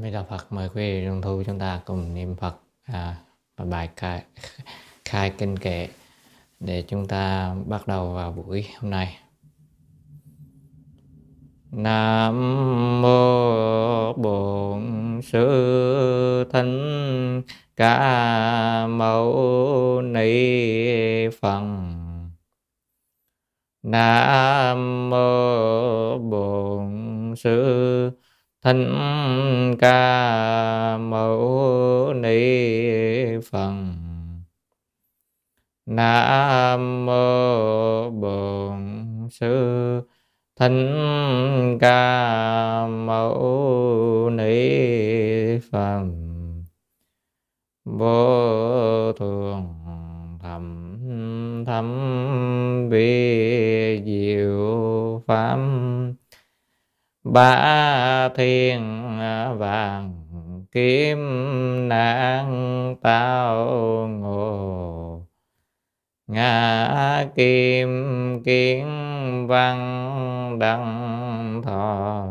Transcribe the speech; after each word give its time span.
Mỹ 0.00 0.10
Đà 0.10 0.22
Phật 0.22 0.52
mời 0.52 0.68
quý 0.68 0.74
vị 0.74 1.06
đồng 1.06 1.22
thu 1.22 1.42
chúng 1.46 1.58
ta 1.58 1.80
cùng 1.84 2.14
niệm 2.14 2.36
Phật 2.36 2.54
à, 2.82 3.16
bài 3.56 3.88
khai, 3.96 4.24
khai 5.04 5.32
kinh 5.38 5.56
kệ 5.56 5.88
để 6.60 6.84
chúng 6.88 7.06
ta 7.06 7.54
bắt 7.66 7.88
đầu 7.88 8.12
vào 8.12 8.32
buổi 8.32 8.66
hôm 8.80 8.90
nay. 8.90 9.18
Nam 11.70 13.02
mô 13.02 14.12
Bổn 14.12 15.20
Sư 15.22 16.44
Thích 16.52 17.44
Ca 17.76 18.86
Mâu 18.86 20.02
Ni 20.02 21.28
Phật. 21.40 21.62
Nam 23.82 25.10
mô 25.10 26.18
Bổn 26.18 27.34
Sư 27.36 28.10
thân 28.68 29.76
Ca 29.78 30.98
Mâu 30.98 32.14
Ni 32.14 33.40
Phật. 33.50 33.72
Nam 35.86 37.06
Mô 37.06 38.10
Bổn 38.10 38.80
Sư. 39.30 40.00
Thân 40.56 41.78
Ca 41.80 42.86
Mâu 42.86 44.30
Ni 44.32 45.58
Phật. 45.70 46.04
Vô 47.84 49.12
thường 49.12 49.74
thầm 50.42 51.64
thấm 51.66 52.88
vi 52.88 54.02
diệu 54.04 55.22
pháp 55.26 55.58
ba 57.32 58.28
thiên 58.28 59.08
vàng 59.58 60.18
kim 60.72 61.18
nạn 61.88 62.96
tao 63.02 63.66
ngộ. 64.08 65.20
Ngã 66.26 67.26
kim 67.36 67.88
kiến 68.44 68.86
văn 69.46 69.78
đăng 70.58 71.62
thọ 71.64 72.26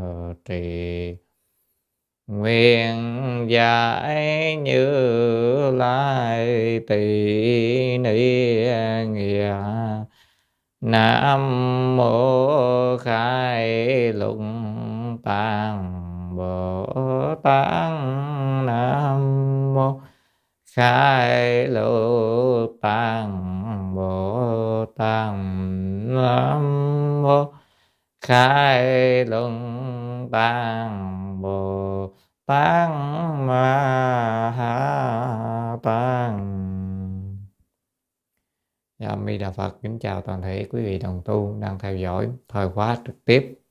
trì. 0.45 1.15
Nguyện 2.27 2.95
giải 3.49 4.55
như 4.55 4.91
lai 5.71 6.79
tỳ 6.87 7.97
ni 7.97 8.65
nghĩa. 9.05 9.55
Nam 10.81 11.97
mô 11.97 12.97
khai 12.97 14.13
lụng 14.13 14.86
tạng 15.23 16.35
bồ 16.37 16.85
tát 17.43 17.91
nam 18.65 19.73
mô. 19.73 20.01
Khai 20.73 21.67
lộ 21.67 22.67
tạng 22.81 23.95
bồ 23.95 24.85
tát 24.95 25.33
nam 26.07 26.61
mô. 27.23 27.53
Khai 28.21 29.25
luận 29.25 30.29
tạng 30.31 31.41
bồ 31.41 32.13
tát 32.45 32.89
ma 33.39 34.53
ha 34.57 35.77
tạng. 35.83 36.57
Dạ, 38.99 39.15
Mi 39.15 39.37
Đà 39.37 39.51
Phật 39.51 39.75
kính 39.81 39.99
chào 39.99 40.21
toàn 40.21 40.41
thể 40.41 40.67
quý 40.69 40.81
vị 40.85 40.99
đồng 40.99 41.21
tu 41.25 41.57
đang 41.59 41.79
theo 41.79 41.95
dõi 41.95 42.29
thời 42.47 42.69
khóa 42.69 42.97
trực 43.05 43.25
tiếp 43.25 43.66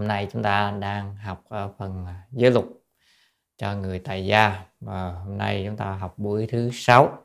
hôm 0.00 0.08
nay 0.08 0.28
chúng 0.32 0.42
ta 0.42 0.74
đang 0.80 1.16
học 1.16 1.44
ờ, 1.48 1.70
phần 1.78 2.04
ờ, 2.06 2.12
giới 2.32 2.50
luật 2.50 2.64
cho 3.58 3.74
người 3.74 3.98
tại 3.98 4.26
gia. 4.26 4.64
Và 4.80 5.12
hôm 5.12 5.38
nay 5.38 5.62
chúng 5.66 5.76
ta 5.76 5.92
học 5.92 6.14
buổi 6.16 6.46
thứ 6.46 6.70
sáu. 6.72 7.18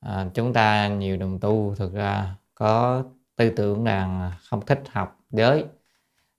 À, 0.00 0.26
chúng 0.34 0.52
ta 0.52 0.88
nhiều 0.88 1.16
đồng 1.16 1.40
tu 1.40 1.74
thực 1.78 1.94
ra 1.94 2.34
có 2.54 3.02
tư 3.36 3.50
tưởng 3.56 3.84
rằng 3.84 4.32
không 4.44 4.66
thích 4.66 4.82
học 4.92 5.16
giới. 5.30 5.64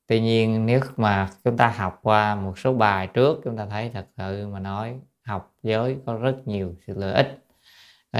Tuy 0.07 0.21
nhiên 0.21 0.65
nếu 0.65 0.79
mà 0.97 1.29
chúng 1.43 1.57
ta 1.57 1.67
học 1.67 1.99
qua 2.03 2.35
một 2.35 2.59
số 2.59 2.73
bài 2.73 3.07
trước 3.07 3.41
chúng 3.43 3.57
ta 3.57 3.65
thấy 3.65 3.91
thật 3.93 4.05
sự 4.17 4.47
mà 4.47 4.59
nói 4.59 4.99
học 5.23 5.53
giới 5.63 5.97
có 6.05 6.13
rất 6.13 6.35
nhiều 6.45 6.75
sự 6.87 6.93
lợi 6.97 7.13
ích 7.13 7.45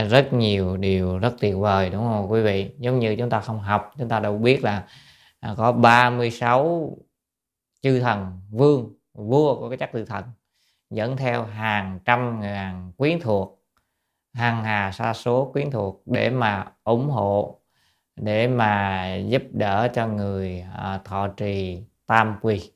rất 0.09 0.33
nhiều 0.33 0.77
điều 0.77 1.17
rất 1.17 1.35
tuyệt 1.39 1.57
vời 1.57 1.89
đúng 1.89 2.03
không 2.03 2.31
quý 2.31 2.41
vị? 2.41 2.71
Giống 2.79 3.00
như 3.00 3.16
chúng 3.16 3.29
ta 3.29 3.39
không 3.39 3.59
học 3.59 3.94
chúng 3.97 4.09
ta 4.09 4.19
đâu 4.19 4.38
biết 4.38 4.63
là 4.63 4.83
à, 5.39 5.53
có 5.57 5.71
36 5.71 6.97
chư 7.81 8.00
thần 8.00 8.40
vương 8.51 8.94
vua 9.13 9.59
của 9.59 9.69
cái 9.69 9.78
chắc 9.78 9.91
tự 9.94 10.06
thần 10.06 10.23
dẫn 10.90 11.17
theo 11.17 11.44
hàng 11.44 12.00
trăm 12.06 12.41
ngàn 12.41 12.91
quyến 12.97 13.19
thuộc 13.19 13.59
hàng 14.34 14.63
hà 14.63 14.91
sa 14.91 15.13
số 15.13 15.50
quyến 15.53 15.72
thuộc 15.72 16.01
để 16.06 16.29
mà 16.29 16.72
ủng 16.84 17.09
hộ 17.09 17.59
để 18.16 18.47
mà 18.47 19.16
giúp 19.16 19.44
đỡ 19.51 19.88
cho 19.94 20.07
người 20.07 20.66
à, 20.78 21.00
thọ 21.06 21.28
trì 21.28 21.84
tam 22.06 22.35
quy. 22.41 22.72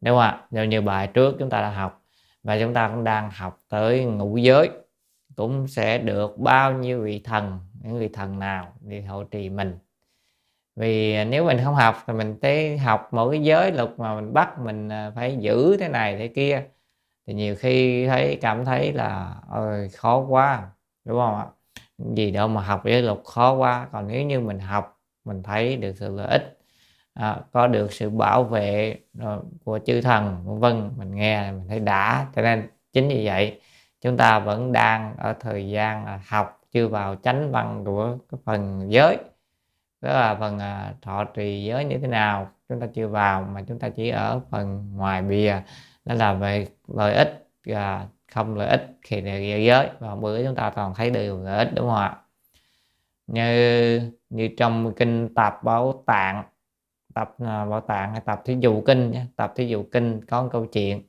Đúng 0.00 0.16
không 0.18 0.38
ạ? 0.50 0.64
Như 0.66 0.80
bài 0.80 1.06
trước 1.06 1.36
chúng 1.38 1.50
ta 1.50 1.60
đã 1.60 1.70
học 1.70 2.04
và 2.42 2.58
chúng 2.60 2.74
ta 2.74 2.88
cũng 2.88 3.04
đang 3.04 3.30
học 3.30 3.62
tới 3.68 4.04
ngũ 4.04 4.36
giới 4.36 4.70
cũng 5.36 5.68
sẽ 5.68 5.98
được 5.98 6.38
bao 6.38 6.72
nhiêu 6.72 7.02
vị 7.02 7.20
thần 7.24 7.60
những 7.82 7.98
vị 7.98 8.08
thần 8.08 8.38
nào 8.38 8.72
đi 8.80 9.00
hộ 9.00 9.24
trì 9.24 9.50
mình 9.50 9.78
vì 10.76 11.24
nếu 11.24 11.44
mình 11.44 11.58
không 11.64 11.74
học 11.74 11.96
thì 12.06 12.12
mình 12.12 12.38
tới 12.40 12.78
học 12.78 13.08
mỗi 13.12 13.36
cái 13.36 13.44
giới 13.44 13.72
luật 13.72 13.90
mà 13.98 14.14
mình 14.14 14.32
bắt 14.32 14.58
mình 14.58 14.88
à, 14.88 15.12
phải 15.14 15.36
giữ 15.40 15.76
thế 15.76 15.88
này 15.88 16.16
thế 16.18 16.28
kia 16.28 16.62
thì 17.26 17.34
nhiều 17.34 17.56
khi 17.56 18.06
thấy 18.06 18.38
cảm 18.42 18.64
thấy 18.64 18.92
là 18.92 19.34
ơi 19.50 19.88
khó 19.88 20.18
quá 20.28 20.70
đúng 21.04 21.18
không 21.18 21.36
ạ? 21.38 21.46
Gì 21.98 22.30
đâu 22.30 22.48
mà 22.48 22.62
học 22.62 22.82
giới 22.84 23.02
luật 23.02 23.18
khó 23.24 23.54
quá 23.54 23.88
còn 23.92 24.08
nếu 24.08 24.22
như 24.26 24.40
mình 24.40 24.58
học 24.60 25.00
mình 25.24 25.42
thấy 25.42 25.76
được 25.76 25.92
sự 25.96 26.16
lợi 26.16 26.28
ích 26.28 26.58
à, 27.14 27.40
có 27.52 27.66
được 27.66 27.92
sự 27.92 28.10
bảo 28.10 28.44
vệ 28.44 28.98
ờ, 29.20 29.42
của 29.64 29.78
chư 29.86 30.00
thần 30.00 30.44
vân 30.46 30.60
vân 30.60 30.90
mình 30.96 31.14
nghe 31.14 31.52
mình 31.52 31.68
thấy 31.68 31.80
đã. 31.80 32.26
Cho 32.36 32.42
nên 32.42 32.68
chính 32.92 33.08
vì 33.08 33.26
vậy 33.26 33.60
chúng 34.00 34.16
ta 34.16 34.38
vẫn 34.38 34.72
đang 34.72 35.16
ở 35.16 35.32
thời 35.40 35.68
gian 35.70 36.06
à, 36.06 36.20
học 36.28 36.60
chưa 36.72 36.88
vào 36.88 37.16
chánh 37.16 37.52
văn 37.52 37.82
của 37.84 38.18
cái 38.30 38.40
phần 38.44 38.86
giới 38.88 39.18
đó 40.06 40.12
là 40.12 40.36
phần 40.40 40.58
à, 40.58 40.94
thọ 41.02 41.24
trì 41.24 41.64
giới 41.64 41.84
như 41.84 41.98
thế 41.98 42.08
nào? 42.08 42.50
Chúng 42.68 42.80
ta 42.80 42.86
chưa 42.94 43.08
vào 43.08 43.42
mà 43.42 43.62
chúng 43.68 43.78
ta 43.78 43.88
chỉ 43.88 44.08
ở 44.08 44.40
phần 44.50 44.92
ngoài 44.96 45.22
bìa. 45.22 45.62
Đó 46.04 46.14
là 46.14 46.32
về 46.34 46.66
lợi 46.88 47.14
ích 47.14 47.48
và 47.64 48.06
không 48.32 48.54
lợi 48.56 48.68
ích 48.68 48.98
khi 49.02 49.22
giới. 49.66 49.90
Và 49.98 50.14
bữa 50.14 50.44
chúng 50.44 50.54
ta 50.54 50.70
toàn 50.70 50.94
thấy 50.94 51.10
đều 51.10 51.44
lợi 51.44 51.58
ích 51.58 51.68
đúng 51.74 51.88
không 51.88 51.96
ạ? 51.98 52.16
Như 53.26 54.12
như 54.30 54.48
trong 54.58 54.92
kinh 54.96 55.34
tập 55.34 55.60
bảo 55.62 56.02
tạng 56.06 56.44
tập 57.14 57.34
à, 57.38 57.64
bảo 57.64 57.80
tạng 57.80 58.12
hay 58.12 58.20
tập 58.20 58.42
thí 58.44 58.56
dụ 58.60 58.82
kinh 58.86 59.10
nhé 59.10 59.26
tập 59.36 59.52
thí 59.56 59.66
dụ 59.66 59.84
kinh 59.92 60.24
có 60.26 60.42
một 60.42 60.48
câu 60.52 60.66
chuyện. 60.66 61.02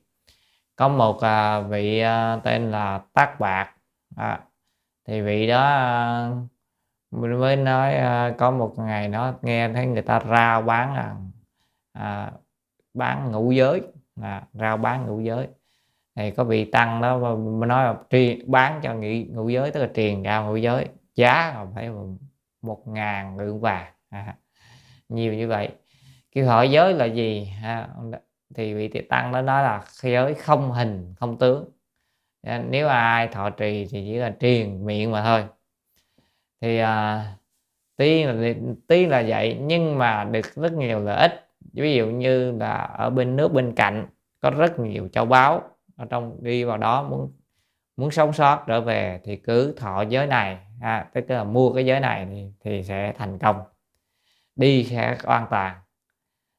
Có 0.76 0.88
một 0.88 1.20
à, 1.20 1.60
vị 1.60 2.00
à, 2.00 2.40
tên 2.44 2.70
là 2.70 3.00
tác 3.12 3.40
bạc. 3.40 3.74
À, 4.16 4.40
thì 5.06 5.20
vị 5.20 5.46
đó 5.46 5.60
mình 7.10 7.40
mới 7.40 7.56
nói 7.56 7.94
à, 7.94 8.34
có 8.38 8.50
một 8.50 8.74
ngày 8.78 9.08
nó 9.08 9.34
nghe 9.42 9.68
thấy 9.72 9.86
người 9.86 10.02
ta 10.02 10.20
rao 10.30 10.62
bán 10.62 10.94
là 10.94 11.16
à, 11.92 12.32
bán 12.94 13.32
ngũ 13.32 13.52
giới 13.52 13.82
à, 14.22 14.42
rao 14.52 14.76
bán 14.76 15.06
ngũ 15.06 15.20
giới. 15.20 15.48
Thì 16.16 16.30
có 16.30 16.44
vị 16.44 16.64
tăng 16.64 17.02
đó 17.02 17.18
mới 17.36 17.68
nói 17.68 17.84
là 17.84 17.94
truyền 18.10 18.50
bán 18.50 18.80
cho 18.82 18.94
nghị 18.94 19.24
ngũ 19.24 19.48
giới 19.48 19.70
tức 19.70 19.80
là 19.80 19.88
truyền 19.94 20.22
ra 20.22 20.40
ngũ 20.40 20.56
giới 20.56 20.88
giá 21.14 21.52
là 21.54 21.66
phải 21.74 21.90
một 22.62 22.88
ngàn 22.88 23.38
lượng 23.38 23.60
vàng 23.60 23.92
à, 24.10 24.36
nhiều 25.08 25.34
như 25.34 25.48
vậy. 25.48 25.68
Kêu 26.32 26.46
hỏi 26.46 26.70
giới 26.70 26.94
là 26.94 27.04
gì 27.04 27.52
à, 27.62 27.88
thì 28.54 28.74
vị 28.74 28.88
tăng 28.88 29.32
đó 29.32 29.42
nói 29.42 29.62
là 29.62 29.82
giới 30.02 30.34
không 30.34 30.72
hình 30.72 31.14
không 31.18 31.38
tướng. 31.38 31.70
Nếu 32.70 32.88
ai 32.88 33.28
thọ 33.28 33.50
trì 33.50 33.86
thì 33.90 34.02
chỉ 34.06 34.14
là 34.14 34.34
truyền 34.40 34.86
miệng 34.86 35.10
mà 35.10 35.24
thôi 35.24 35.57
thì 36.60 36.78
à, 36.78 37.24
tuy 37.96 38.24
là 38.24 38.54
tuy 38.88 39.06
là 39.06 39.24
vậy 39.28 39.58
nhưng 39.60 39.98
mà 39.98 40.24
được 40.24 40.54
rất 40.54 40.72
nhiều 40.72 41.00
lợi 41.00 41.16
ích. 41.16 41.48
Ví 41.72 41.94
dụ 41.94 42.06
như 42.06 42.52
là 42.52 42.74
ở 42.74 43.10
bên 43.10 43.36
nước 43.36 43.52
bên 43.52 43.72
cạnh 43.74 44.06
có 44.40 44.50
rất 44.50 44.78
nhiều 44.78 45.08
châu 45.12 45.24
báu. 45.24 45.62
Ở 45.96 46.06
trong 46.10 46.36
đi 46.40 46.64
vào 46.64 46.78
đó 46.78 47.02
muốn 47.02 47.32
muốn 47.96 48.10
sống 48.10 48.32
sót 48.32 48.64
trở 48.66 48.80
về 48.80 49.20
thì 49.24 49.36
cứ 49.36 49.74
thọ 49.76 50.02
giới 50.02 50.26
này 50.26 50.58
ha, 50.80 51.08
tức 51.14 51.24
là 51.28 51.44
mua 51.44 51.72
cái 51.72 51.86
giới 51.86 52.00
này 52.00 52.26
thì, 52.30 52.52
thì 52.64 52.82
sẽ 52.82 53.12
thành 53.18 53.38
công 53.38 53.60
đi 54.56 54.84
sẽ 54.84 55.16
an 55.24 55.46
toàn. 55.50 55.76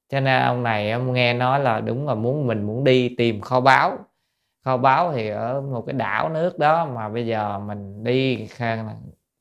Cho 0.09 0.19
nên 0.19 0.41
ông 0.41 0.63
này 0.63 0.91
ông 0.91 1.13
nghe 1.13 1.33
nói 1.33 1.59
là 1.59 1.79
đúng 1.79 2.07
là 2.07 2.15
muốn 2.15 2.47
mình 2.47 2.63
muốn 2.63 2.83
đi 2.83 3.15
tìm 3.17 3.41
kho 3.41 3.61
báu. 3.61 3.97
Kho 4.65 4.77
báu 4.77 5.13
thì 5.13 5.29
ở 5.29 5.61
một 5.61 5.83
cái 5.87 5.93
đảo 5.93 6.29
nước 6.29 6.59
đó 6.59 6.85
mà 6.85 7.09
bây 7.09 7.27
giờ 7.27 7.59
mình 7.59 8.03
đi 8.03 8.47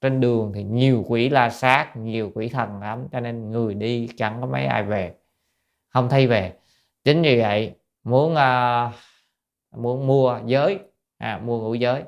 trên 0.00 0.20
đường 0.20 0.52
thì 0.54 0.62
nhiều 0.62 1.04
quỷ 1.08 1.28
la 1.28 1.50
sát 1.50 1.96
nhiều 1.96 2.32
quỷ 2.34 2.48
thần 2.48 2.80
lắm 2.80 3.06
cho 3.12 3.20
nên 3.20 3.50
người 3.50 3.74
đi 3.74 4.08
chẳng 4.16 4.40
có 4.40 4.46
mấy 4.46 4.64
ai 4.64 4.82
về 4.82 5.14
không 5.88 6.08
thấy 6.08 6.26
về. 6.26 6.52
Chính 7.04 7.22
vì 7.22 7.40
vậy 7.40 7.74
muốn 8.04 8.32
uh, 8.32 8.92
muốn 9.76 10.06
mua 10.06 10.40
giới 10.46 10.78
à, 11.18 11.40
mua 11.44 11.60
ngũ 11.60 11.74
giới. 11.74 12.02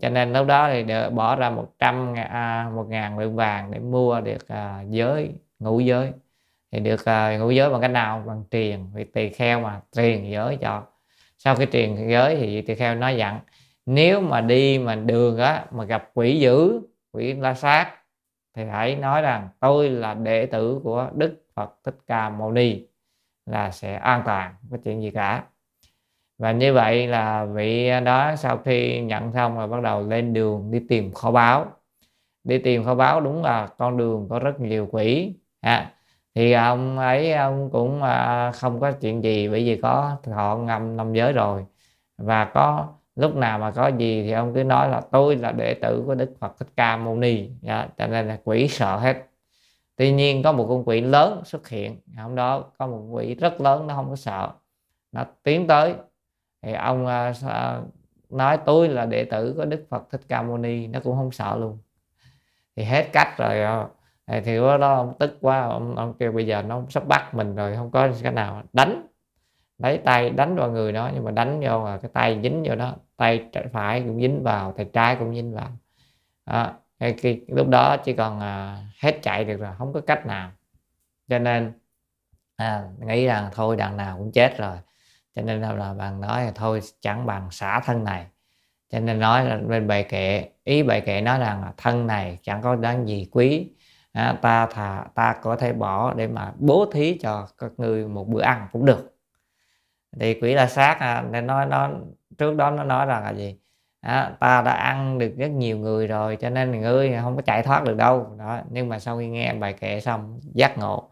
Cho 0.00 0.08
nên 0.10 0.32
lúc 0.32 0.46
đó 0.46 0.68
thì 0.70 0.82
để 0.82 1.10
bỏ 1.10 1.36
ra 1.36 1.50
100 1.50 2.14
à, 2.14 2.70
một 2.74 2.86
ngàn 2.88 3.18
lượng 3.18 3.36
vàng 3.36 3.70
để 3.70 3.78
mua 3.78 4.20
được 4.20 4.48
à, 4.48 4.82
giới 4.90 5.30
ngũ 5.58 5.80
giới. 5.80 6.12
Thì 6.72 6.80
được 6.80 7.04
à, 7.04 7.38
ngũ 7.38 7.50
giới 7.50 7.70
bằng 7.70 7.80
cách 7.80 7.90
nào? 7.90 8.24
Bằng 8.26 8.44
tiền. 8.50 8.90
Vì 8.94 9.04
tỳ 9.04 9.28
kheo 9.28 9.60
mà 9.60 9.80
truyền 9.96 10.30
giới 10.30 10.56
cho. 10.56 10.82
Sau 11.38 11.56
khi 11.56 11.66
truyền 11.72 12.08
giới 12.08 12.36
thì 12.36 12.62
tỳ 12.62 12.74
kheo 12.74 12.94
nói 12.94 13.16
dặn 13.16 13.40
nếu 13.86 14.20
mà 14.20 14.40
đi 14.40 14.78
mà 14.78 14.94
đường 14.94 15.38
á 15.38 15.64
mà 15.70 15.84
gặp 15.84 16.10
quỷ 16.14 16.40
dữ 16.40 16.80
quỷ 17.12 17.34
la 17.34 17.54
sát. 17.54 17.94
Thì 18.54 18.64
hãy 18.64 18.96
nói 18.96 19.22
rằng 19.22 19.48
tôi 19.60 19.90
là 19.90 20.14
đệ 20.14 20.46
tử 20.46 20.80
của 20.84 21.10
đức 21.14 21.44
phật 21.54 21.74
thích 21.84 21.96
ca 22.06 22.28
mâu 22.30 22.52
ni 22.52 22.86
là 23.46 23.70
sẽ 23.70 23.94
an 23.94 24.22
toàn 24.24 24.54
có 24.70 24.76
chuyện 24.84 25.02
gì 25.02 25.10
cả. 25.10 25.44
Và 26.38 26.52
như 26.52 26.74
vậy 26.74 27.06
là 27.06 27.44
vị 27.44 27.90
đó 28.04 28.36
sau 28.36 28.58
khi 28.58 29.00
nhận 29.00 29.32
xong 29.32 29.56
rồi 29.56 29.68
bắt 29.68 29.82
đầu 29.82 30.02
lên 30.02 30.32
đường 30.32 30.70
đi 30.70 30.80
tìm 30.88 31.12
kho 31.12 31.30
báu. 31.30 31.66
Đi 32.44 32.58
tìm 32.58 32.84
kho 32.84 32.94
báu 32.94 33.20
đúng 33.20 33.42
là 33.42 33.66
con 33.78 33.96
đường 33.96 34.26
có 34.30 34.38
rất 34.38 34.60
nhiều 34.60 34.88
quỷ 34.92 35.34
à, 35.60 35.94
thì 36.34 36.52
ông 36.52 36.98
ấy 36.98 37.32
ông 37.32 37.70
cũng 37.70 38.02
à, 38.02 38.52
không 38.52 38.80
có 38.80 38.92
chuyện 38.92 39.22
gì 39.24 39.48
bởi 39.48 39.64
vì 39.64 39.80
có 39.82 40.16
thọ 40.22 40.56
ngâm 40.56 40.96
năm 40.96 41.12
giới 41.12 41.32
rồi. 41.32 41.66
Và 42.18 42.44
có 42.44 42.88
lúc 43.16 43.36
nào 43.36 43.58
mà 43.58 43.70
có 43.70 43.88
gì 43.88 44.22
thì 44.22 44.32
ông 44.32 44.54
cứ 44.54 44.64
nói 44.64 44.88
là 44.88 45.00
tôi 45.00 45.36
là 45.36 45.52
đệ 45.52 45.74
tử 45.74 46.02
của 46.06 46.14
đức 46.14 46.30
phật 46.38 46.58
thích 46.58 46.68
ca 46.76 46.96
mâu 46.96 47.16
ni. 47.16 47.50
Dạ, 47.60 47.88
cho 47.98 48.06
nên 48.06 48.28
là 48.28 48.38
quỷ 48.44 48.68
sợ 48.68 48.96
hết. 48.96 49.16
Tuy 49.96 50.12
nhiên 50.12 50.42
có 50.42 50.52
một 50.52 50.66
con 50.68 50.84
quỷ 50.84 51.00
lớn 51.00 51.42
xuất 51.44 51.68
hiện 51.68 52.00
hôm 52.16 52.34
đó 52.34 52.64
có 52.78 52.86
một 52.86 53.06
quỷ 53.10 53.34
rất 53.34 53.60
lớn 53.60 53.86
nó 53.86 53.94
không 53.94 54.10
có 54.10 54.16
sợ. 54.16 54.50
Nó 55.12 55.24
tiến 55.42 55.66
tới 55.66 55.94
thì 56.62 56.72
ông 56.72 57.06
uh, 57.06 57.36
nói 58.30 58.58
tôi 58.66 58.88
là 58.88 59.06
đệ 59.06 59.24
tử 59.24 59.54
của 59.56 59.64
đức 59.64 59.84
phật 59.88 60.02
thích 60.10 60.20
ca 60.28 60.42
mâu 60.42 60.58
ni. 60.58 60.86
Nó 60.86 61.00
cũng 61.04 61.16
không 61.16 61.30
sợ 61.30 61.56
luôn. 61.56 61.78
Thì 62.76 62.84
hết 62.84 63.08
cách 63.12 63.38
rồi 63.38 63.62
à, 63.62 63.88
thì 64.44 64.56
lúc 64.56 64.80
đó 64.80 64.94
ông 64.94 65.14
tức 65.18 65.38
quá 65.40 65.60
ông, 65.60 65.96
ông 65.96 66.14
kêu 66.18 66.32
bây 66.32 66.46
giờ 66.46 66.62
nó 66.62 66.82
sắp 66.88 67.08
bắt 67.08 67.34
mình 67.34 67.54
rồi 67.54 67.76
không 67.76 67.90
có 67.90 68.08
cái 68.22 68.32
nào 68.32 68.62
đánh 68.72 69.06
lấy 69.82 69.98
tay 69.98 70.30
đánh 70.30 70.56
vào 70.56 70.70
người 70.70 70.92
nó 70.92 71.10
nhưng 71.14 71.24
mà 71.24 71.30
đánh 71.30 71.60
vô 71.60 71.84
là 71.84 71.98
cái 72.02 72.10
tay 72.14 72.40
dính 72.42 72.62
vô 72.66 72.74
đó 72.74 72.94
tay 73.16 73.44
phải 73.72 74.00
cũng 74.00 74.20
dính 74.20 74.42
vào 74.42 74.72
tay 74.72 74.86
trái 74.92 75.16
cũng 75.16 75.34
dính 75.34 75.54
vào. 75.54 75.68
Đó. 76.46 76.72
Cái, 76.98 77.14
cái, 77.22 77.40
lúc 77.48 77.68
đó 77.68 77.96
chỉ 77.96 78.12
còn 78.12 78.40
à, 78.40 78.78
hết 79.00 79.18
chạy 79.22 79.44
được 79.44 79.56
rồi 79.56 79.70
không 79.78 79.92
có 79.92 80.00
cách 80.00 80.26
nào. 80.26 80.50
Cho 81.28 81.38
nên 81.38 81.72
à, 82.56 82.84
nghĩ 83.06 83.26
rằng 83.26 83.50
thôi 83.52 83.76
đằng 83.76 83.96
nào 83.96 84.18
cũng 84.18 84.32
chết 84.32 84.58
rồi. 84.58 84.76
Cho 85.36 85.42
nên 85.42 85.60
là 85.60 85.94
bạn 85.94 86.20
nói 86.20 86.44
là 86.44 86.52
thôi 86.54 86.80
chẳng 87.00 87.26
bằng 87.26 87.50
xả 87.50 87.80
thân 87.80 88.04
này. 88.04 88.26
Cho 88.90 89.00
nên 89.00 89.18
nói 89.18 89.44
là 89.44 89.56
bên 89.56 89.88
bài 89.88 90.04
kệ 90.08 90.48
ý 90.64 90.82
bài 90.82 91.00
kệ 91.00 91.20
nói 91.20 91.38
rằng 91.38 91.62
là 91.62 91.72
thân 91.76 92.06
này 92.06 92.38
chẳng 92.42 92.62
có 92.62 92.74
đáng 92.76 93.08
gì 93.08 93.28
quý. 93.32 93.68
À, 94.12 94.38
ta 94.42 94.66
thà 94.66 95.04
ta 95.14 95.36
có 95.42 95.56
thể 95.56 95.72
bỏ 95.72 96.14
để 96.14 96.26
mà 96.26 96.52
bố 96.58 96.86
thí 96.92 97.18
cho 97.18 97.48
các 97.58 97.70
người 97.76 98.08
một 98.08 98.28
bữa 98.28 98.42
ăn 98.42 98.68
cũng 98.72 98.84
được 98.84 99.11
thì 100.20 100.34
quỷ 100.34 100.54
la 100.54 100.66
sát 100.66 100.96
à, 101.00 101.24
nên 101.30 101.46
nói 101.46 101.66
nó 101.66 101.90
trước 102.38 102.56
đó 102.56 102.70
nó 102.70 102.84
nói 102.84 103.06
rằng 103.06 103.24
là 103.24 103.30
gì? 103.30 103.56
À, 104.00 104.32
ta 104.40 104.62
đã 104.62 104.72
ăn 104.72 105.18
được 105.18 105.34
rất 105.36 105.50
nhiều 105.50 105.78
người 105.78 106.06
rồi 106.06 106.36
cho 106.36 106.50
nên 106.50 106.80
ngươi 106.80 107.12
không 107.22 107.36
có 107.36 107.42
chạy 107.42 107.62
thoát 107.62 107.84
được 107.84 107.96
đâu. 107.96 108.36
Đó 108.38 108.60
nhưng 108.70 108.88
mà 108.88 108.98
sau 108.98 109.18
khi 109.18 109.28
nghe 109.28 109.54
bài 109.54 109.72
kệ 109.72 110.00
xong 110.00 110.40
giác 110.54 110.78
ngộ 110.78 111.08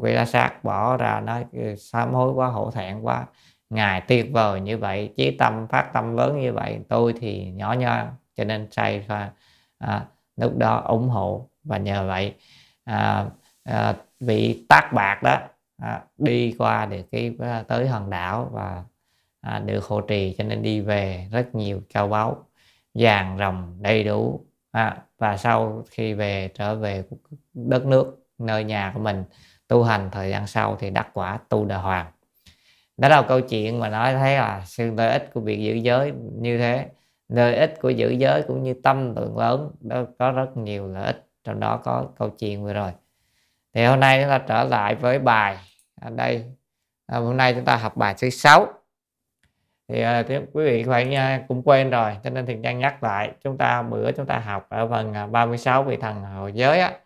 quỷ 0.00 0.12
la 0.12 0.24
sát 0.24 0.64
bỏ 0.64 0.96
ra 0.96 1.20
nói 1.20 1.44
ừ, 1.52 1.74
sám 1.76 2.14
hối 2.14 2.32
quá 2.32 2.48
hổ 2.48 2.70
thẹn 2.70 3.00
quá. 3.00 3.26
Ngài 3.70 4.00
tuyệt 4.00 4.26
vời 4.32 4.60
như 4.60 4.78
vậy 4.78 5.12
chí 5.16 5.30
tâm 5.30 5.66
phát 5.68 5.90
tâm 5.92 6.16
lớn 6.16 6.40
như 6.40 6.52
vậy 6.52 6.78
tôi 6.88 7.14
thì 7.20 7.50
nhỏ 7.50 7.72
nho 7.72 8.04
cho 8.36 8.44
nên 8.44 8.68
say 8.70 9.04
và 9.08 9.30
à, 9.78 10.06
lúc 10.36 10.56
đó 10.58 10.82
ủng 10.86 11.08
hộ 11.08 11.48
và 11.64 11.78
nhờ 11.78 12.06
vậy. 12.06 12.34
À, 12.84 13.24
à, 13.64 13.94
vị 14.20 14.66
tác 14.68 14.90
bạc 14.92 15.20
đó 15.22 15.38
à, 15.80 16.02
đi 16.18 16.54
qua 16.58 16.86
được 16.86 17.02
cái 17.12 17.34
ờ, 17.38 17.62
tới 17.62 17.88
hòn 17.88 18.10
đảo 18.10 18.50
và 18.52 18.84
à, 19.40 19.58
được 19.58 19.84
hộ 19.84 20.00
trì 20.00 20.34
cho 20.38 20.44
nên 20.44 20.62
đi 20.62 20.80
về 20.80 21.28
rất 21.32 21.54
nhiều 21.54 21.80
châu 21.88 22.08
báu 22.08 22.46
vàng 22.94 23.36
rồng 23.38 23.76
đầy 23.80 24.04
đủ. 24.04 24.46
À, 24.70 25.02
và 25.18 25.36
sau 25.36 25.84
khi 25.90 26.14
về 26.14 26.50
trở 26.54 26.74
về 26.74 27.04
đất 27.54 27.86
nước 27.86 28.26
nơi 28.38 28.64
nhà 28.64 28.90
của 28.94 29.00
mình 29.00 29.24
tu 29.68 29.82
hành 29.82 30.08
thời 30.12 30.30
gian 30.30 30.46
sau 30.46 30.76
thì 30.80 30.90
đắc 30.90 31.08
quả 31.12 31.38
tu 31.48 31.64
đà 31.64 31.76
hoàng. 31.76 32.06
Đó 32.96 33.08
là 33.08 33.22
câu 33.22 33.40
chuyện 33.40 33.80
mà 33.80 33.88
nói 33.88 34.14
thấy 34.14 34.36
là 34.36 34.62
sự 34.66 34.94
lợi 34.94 35.12
ích 35.12 35.30
của 35.34 35.40
việc 35.40 35.60
giữ 35.60 35.74
giới 35.74 36.12
như 36.40 36.58
thế. 36.58 36.86
Lợi 37.28 37.56
ích 37.56 37.74
của 37.80 37.90
giữ 37.90 38.10
giới 38.10 38.42
cũng 38.42 38.62
như 38.62 38.74
tâm 38.82 39.16
lượng 39.16 39.38
lớn 39.38 39.70
đó 39.80 40.04
có 40.18 40.32
rất 40.32 40.56
nhiều 40.56 40.88
lợi 40.88 41.04
ích 41.04 41.26
trong 41.44 41.60
đó 41.60 41.80
có 41.84 42.06
câu 42.18 42.30
chuyện 42.30 42.64
vừa 42.64 42.72
rồi. 42.72 42.92
Thì 43.74 43.84
hôm 43.84 44.00
nay 44.00 44.22
chúng 44.22 44.30
ta 44.30 44.38
trở 44.38 44.64
lại 44.64 44.94
với 44.94 45.18
bài 45.18 45.56
à, 46.00 46.10
đây. 46.10 46.44
À, 47.06 47.18
hôm 47.18 47.36
nay 47.36 47.54
chúng 47.54 47.64
ta 47.64 47.76
học 47.76 47.96
bài 47.96 48.14
thứ 48.18 48.30
sáu. 48.30 48.66
Thì 49.88 50.00
à, 50.02 50.22
thì 50.22 50.36
quý 50.52 50.64
vị 50.64 50.84
phải 50.84 51.14
à, 51.14 51.44
cũng 51.48 51.62
quên 51.62 51.90
rồi 51.90 52.16
cho 52.24 52.30
nên 52.30 52.46
thì 52.46 52.56
trang 52.62 52.78
nhắc 52.78 53.02
lại. 53.02 53.32
Chúng 53.44 53.58
ta 53.58 53.82
bữa 53.82 54.12
chúng 54.12 54.26
ta 54.26 54.38
học 54.38 54.66
ở 54.70 54.88
phần 54.88 55.14
à, 55.14 55.26
36 55.26 55.84
vị 55.84 55.96
thần 55.96 56.22
hồi 56.22 56.52
giới 56.52 56.80
á. 56.80 57.00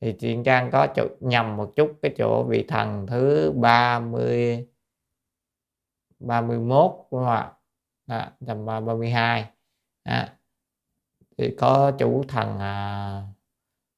Thì 0.00 0.12
thiền 0.12 0.44
trang 0.44 0.70
có 0.70 0.86
chỗ, 0.96 1.08
nhầm 1.20 1.56
một 1.56 1.72
chút 1.76 1.98
cái 2.02 2.14
chỗ 2.18 2.44
vị 2.44 2.64
thần 2.68 3.06
thứ 3.06 3.52
30 3.52 4.66
31 6.18 6.92
đúng 7.10 7.20
không 7.24 7.30
ạ? 7.30 7.52
À, 8.06 8.32
tầm 8.46 8.66
32 8.66 9.50
à, 10.02 10.36
thì 11.38 11.54
có 11.58 11.92
chủ 11.98 12.24
thần 12.28 12.58
à, 12.60 13.22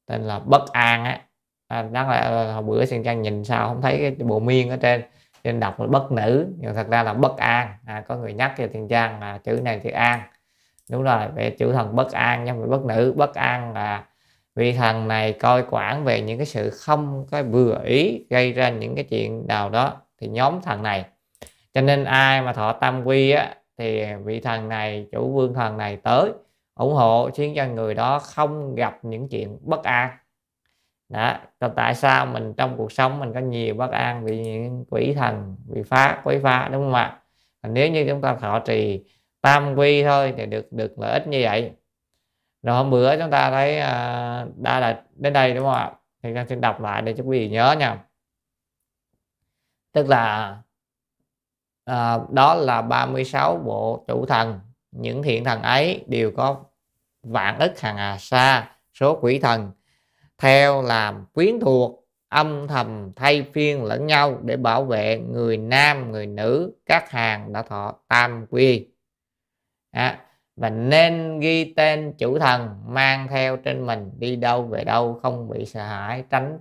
tên 0.06 0.22
là 0.22 0.38
bất 0.38 0.72
an 0.72 1.04
á 1.04 1.27
à, 1.68 1.82
đáng 1.82 2.10
lẽ 2.10 2.20
là 2.20 2.28
ờ, 2.28 2.52
hồi 2.52 2.62
bữa 2.62 2.84
sen 2.84 3.02
trang 3.02 3.22
nhìn 3.22 3.44
sao 3.44 3.68
không 3.68 3.82
thấy 3.82 3.98
cái 3.98 4.26
bộ 4.26 4.38
miên 4.40 4.70
ở 4.70 4.76
trên 4.76 5.02
trên 5.44 5.60
đọc 5.60 5.80
là 5.80 5.86
bất 5.86 6.12
nữ 6.12 6.46
nhưng 6.58 6.74
thật 6.74 6.86
ra 6.90 7.02
là 7.02 7.14
bất 7.14 7.36
an. 7.36 7.68
À, 7.86 8.04
có 8.08 8.16
người 8.16 8.32
nhắc 8.32 8.54
cho 8.58 8.66
tiền 8.72 8.88
trang 8.88 9.20
là 9.20 9.38
chữ 9.38 9.60
này 9.64 9.80
thì 9.82 9.90
an. 9.90 10.20
Đúng 10.90 11.02
rồi 11.02 11.28
về 11.34 11.50
chữ 11.50 11.72
thần 11.72 11.96
bất 11.96 12.12
an 12.12 12.44
nhưng 12.44 12.60
mà 12.60 12.66
bất 12.66 12.84
nữ 12.84 13.14
bất 13.16 13.34
an 13.34 13.72
là 13.74 14.04
vị 14.54 14.72
thần 14.72 15.08
này 15.08 15.32
coi 15.32 15.64
quản 15.70 16.04
về 16.04 16.20
những 16.20 16.38
cái 16.38 16.46
sự 16.46 16.70
không 16.70 17.26
có 17.30 17.42
vừa 17.42 17.80
ý 17.84 18.26
gây 18.30 18.52
ra 18.52 18.68
những 18.68 18.94
cái 18.94 19.04
chuyện 19.04 19.46
nào 19.46 19.70
đó 19.70 19.96
thì 20.20 20.28
nhóm 20.28 20.60
thần 20.62 20.82
này. 20.82 21.04
Cho 21.74 21.80
nên 21.80 22.04
ai 22.04 22.42
mà 22.42 22.52
thọ 22.52 22.72
tam 22.72 23.04
quy 23.04 23.30
á 23.30 23.54
thì 23.78 24.04
vị 24.24 24.40
thần 24.40 24.68
này 24.68 25.06
chủ 25.12 25.32
vương 25.32 25.54
thần 25.54 25.76
này 25.76 25.96
tới 25.96 26.32
ủng 26.74 26.94
hộ 26.94 27.30
khiến 27.34 27.54
cho 27.56 27.66
người 27.66 27.94
đó 27.94 28.18
không 28.18 28.74
gặp 28.74 28.98
những 29.02 29.28
chuyện 29.28 29.58
bất 29.62 29.84
an 29.84 30.10
đó 31.08 31.38
còn 31.60 31.72
tại 31.76 31.94
sao 31.94 32.26
mình 32.26 32.54
trong 32.56 32.76
cuộc 32.76 32.92
sống 32.92 33.20
mình 33.20 33.32
có 33.34 33.40
nhiều 33.40 33.74
bất 33.74 33.90
an 33.90 34.24
vì 34.24 34.42
những 34.42 34.84
quỷ 34.90 35.14
thần 35.14 35.56
bị 35.66 35.82
phá 35.82 36.20
quấy 36.24 36.40
phá 36.42 36.68
đúng 36.72 36.82
không 36.84 36.94
ạ? 36.94 37.20
Nếu 37.62 37.90
như 37.90 38.04
chúng 38.08 38.20
ta 38.20 38.34
thọ 38.34 38.58
trì 38.58 39.04
tam 39.40 39.74
quy 39.74 40.04
thôi 40.04 40.34
thì 40.36 40.46
được 40.46 40.72
được 40.72 40.98
lợi 40.98 41.12
ích 41.12 41.26
như 41.26 41.40
vậy. 41.42 41.72
Rồi 42.62 42.76
hôm 42.76 42.90
bữa 42.90 43.20
chúng 43.20 43.30
ta 43.30 43.50
thấy 43.50 43.76
uh, 43.76 44.58
đã 44.58 44.80
là 44.80 45.02
đến 45.16 45.32
đây 45.32 45.54
đúng 45.54 45.64
không 45.64 45.74
ạ? 45.74 45.92
Thì 46.22 46.34
con 46.34 46.48
xin 46.48 46.60
đọc 46.60 46.80
lại 46.80 47.02
để 47.02 47.14
cho 47.18 47.24
quý 47.24 47.38
vị 47.38 47.48
nhớ 47.48 47.74
nha. 47.78 47.98
Tức 49.92 50.08
là 50.08 50.56
à, 51.84 52.18
đó 52.30 52.54
là 52.54 52.82
36 52.82 53.56
bộ 53.56 54.04
chủ 54.08 54.26
thần. 54.26 54.60
Những 54.90 55.22
thiện 55.22 55.44
thần 55.44 55.62
ấy 55.62 56.04
đều 56.06 56.32
có 56.36 56.64
vạn 57.22 57.58
ức 57.58 57.80
hàng 57.80 57.96
hà 57.96 58.18
xa 58.18 58.70
số 58.94 59.18
quỷ 59.22 59.38
thần 59.38 59.70
theo 60.38 60.82
làm 60.82 61.26
quyến 61.32 61.60
thuộc 61.60 62.08
âm 62.28 62.68
thầm 62.68 63.12
thay 63.16 63.42
phiên 63.52 63.84
lẫn 63.84 64.06
nhau 64.06 64.40
để 64.44 64.56
bảo 64.56 64.84
vệ 64.84 65.18
người 65.18 65.56
nam 65.56 66.12
người 66.12 66.26
nữ 66.26 66.72
các 66.86 67.10
hàng 67.10 67.52
đã 67.52 67.62
thọ 67.62 67.94
tam 68.08 68.46
quy. 68.50 68.88
À, 69.90 70.24
và 70.56 70.70
nên 70.70 71.40
ghi 71.40 71.74
tên 71.74 72.14
chủ 72.18 72.38
thần 72.38 72.82
mang 72.86 73.28
theo 73.28 73.56
trên 73.56 73.86
mình 73.86 74.10
đi 74.18 74.36
đâu 74.36 74.62
về 74.62 74.84
đâu 74.84 75.20
không 75.22 75.48
bị 75.48 75.66
sợ 75.66 75.84
hãi 75.84 76.24
tránh 76.30 76.60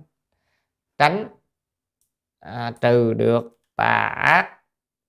tránh 0.98 1.28
à, 2.40 2.72
trừ 2.80 3.14
được 3.14 3.58
tà 3.76 4.14
ác 4.16 4.58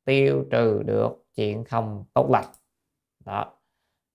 tiêu 0.05 0.45
trừ 0.51 0.83
được 0.85 1.25
chuyện 1.35 1.63
không 1.63 2.05
tốt 2.13 2.29
lành. 2.31 2.45
Đó 3.25 3.58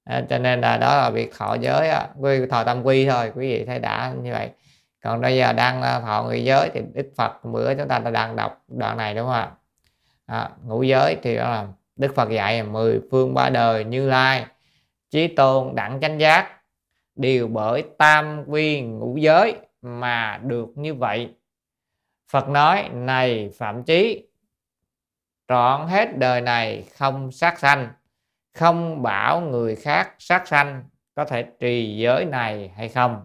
à, 0.04 0.25
cho 0.30 0.38
nên 0.38 0.61
là 0.61 0.76
đó 0.76 0.96
là 0.96 1.11
việc 1.11 1.32
thọ 1.38 1.54
giới 1.61 1.88
á 1.88 2.08
quy 2.20 2.46
thọ 2.46 2.64
tam 2.64 2.82
quy 2.82 3.08
thôi 3.08 3.32
quý 3.34 3.49
vị 3.49 3.64
thấy 3.64 3.78
đã 3.78 4.12
như 4.23 4.32
vậy. 4.32 4.50
Còn 5.02 5.20
bây 5.20 5.37
giờ 5.37 5.52
đang 5.52 5.82
ờ, 5.82 6.00
thọ 6.00 6.23
người 6.23 6.44
giới 6.44 6.70
thì 6.75 6.80
đức 6.94 7.12
phật 7.16 7.44
bữa 7.44 7.75
chúng 7.75 7.88
ta 7.88 7.99
đã 7.99 8.11
đang 8.11 8.37
đọc 8.37 8.64
đoạn 8.68 8.96
này 8.96 9.14
đúng 9.14 9.26
không 9.26 9.34
ạ? 9.34 9.50
À, 10.26 10.50
ngũ 10.64 10.82
giới 10.82 11.16
thì 11.23 11.37
đó 11.37 11.50
là 11.50 11.66
đức 11.96 12.14
phật 12.14 12.30
dạy 12.30 12.62
mười 12.62 13.00
phương 13.11 13.34
ba 13.34 13.50
đời 13.50 13.84
như 13.84 14.08
lai 14.08 14.46
chí 15.11 15.28
tôn 15.28 15.75
đẳng 15.75 16.00
chánh 16.00 16.20
giác. 16.20 16.50
Đều 17.16 17.49
bởi 17.49 17.84
tam 17.99 18.44
quy 18.46 18.80
ngũ 18.80 19.16
giới 19.16 19.54
mà 19.82 20.40
được 20.42 20.68
như 20.75 20.94
vậy. 20.94 21.34
Phật 22.30 22.49
nói 22.49 22.88
này 22.92 23.50
phạm 23.58 23.82
chí 23.82 24.26
trọn 25.49 25.88
hết 25.88 26.18
đời 26.18 26.40
này 26.40 26.84
không 26.99 27.32
sát 27.32 27.58
sanh 27.58 27.88
không 28.54 29.02
bảo 29.02 29.40
người 29.40 29.76
khác 29.76 30.14
sát 30.18 30.49
sanh 30.49 30.84
có 31.14 31.25
thể 31.25 31.44
trì 31.61 31.96
giới 31.96 32.25
này 32.25 32.73
hay 32.76 32.88
không. 32.88 33.25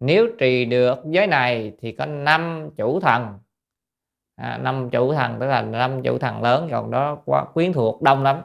Nếu 0.00 0.26
trì 0.38 0.64
được 0.64 0.98
giới 1.04 1.26
này 1.26 1.72
thì 1.80 1.92
có 1.92 2.06
năm 2.06 2.70
chủ 2.76 3.00
thần. 3.00 3.38
À, 4.36 4.58
năm 4.58 4.90
chủ 4.90 5.14
thần 5.14 5.36
tức 5.40 5.46
là 5.46 5.62
năm 5.62 6.02
chủ 6.02 6.18
thần 6.18 6.42
lớn 6.42 6.68
còn 6.70 6.90
đó 6.90 7.18
quá 7.24 7.44
quyến 7.54 7.72
thuộc 7.72 8.02
đông 8.02 8.22
lắm. 8.22 8.42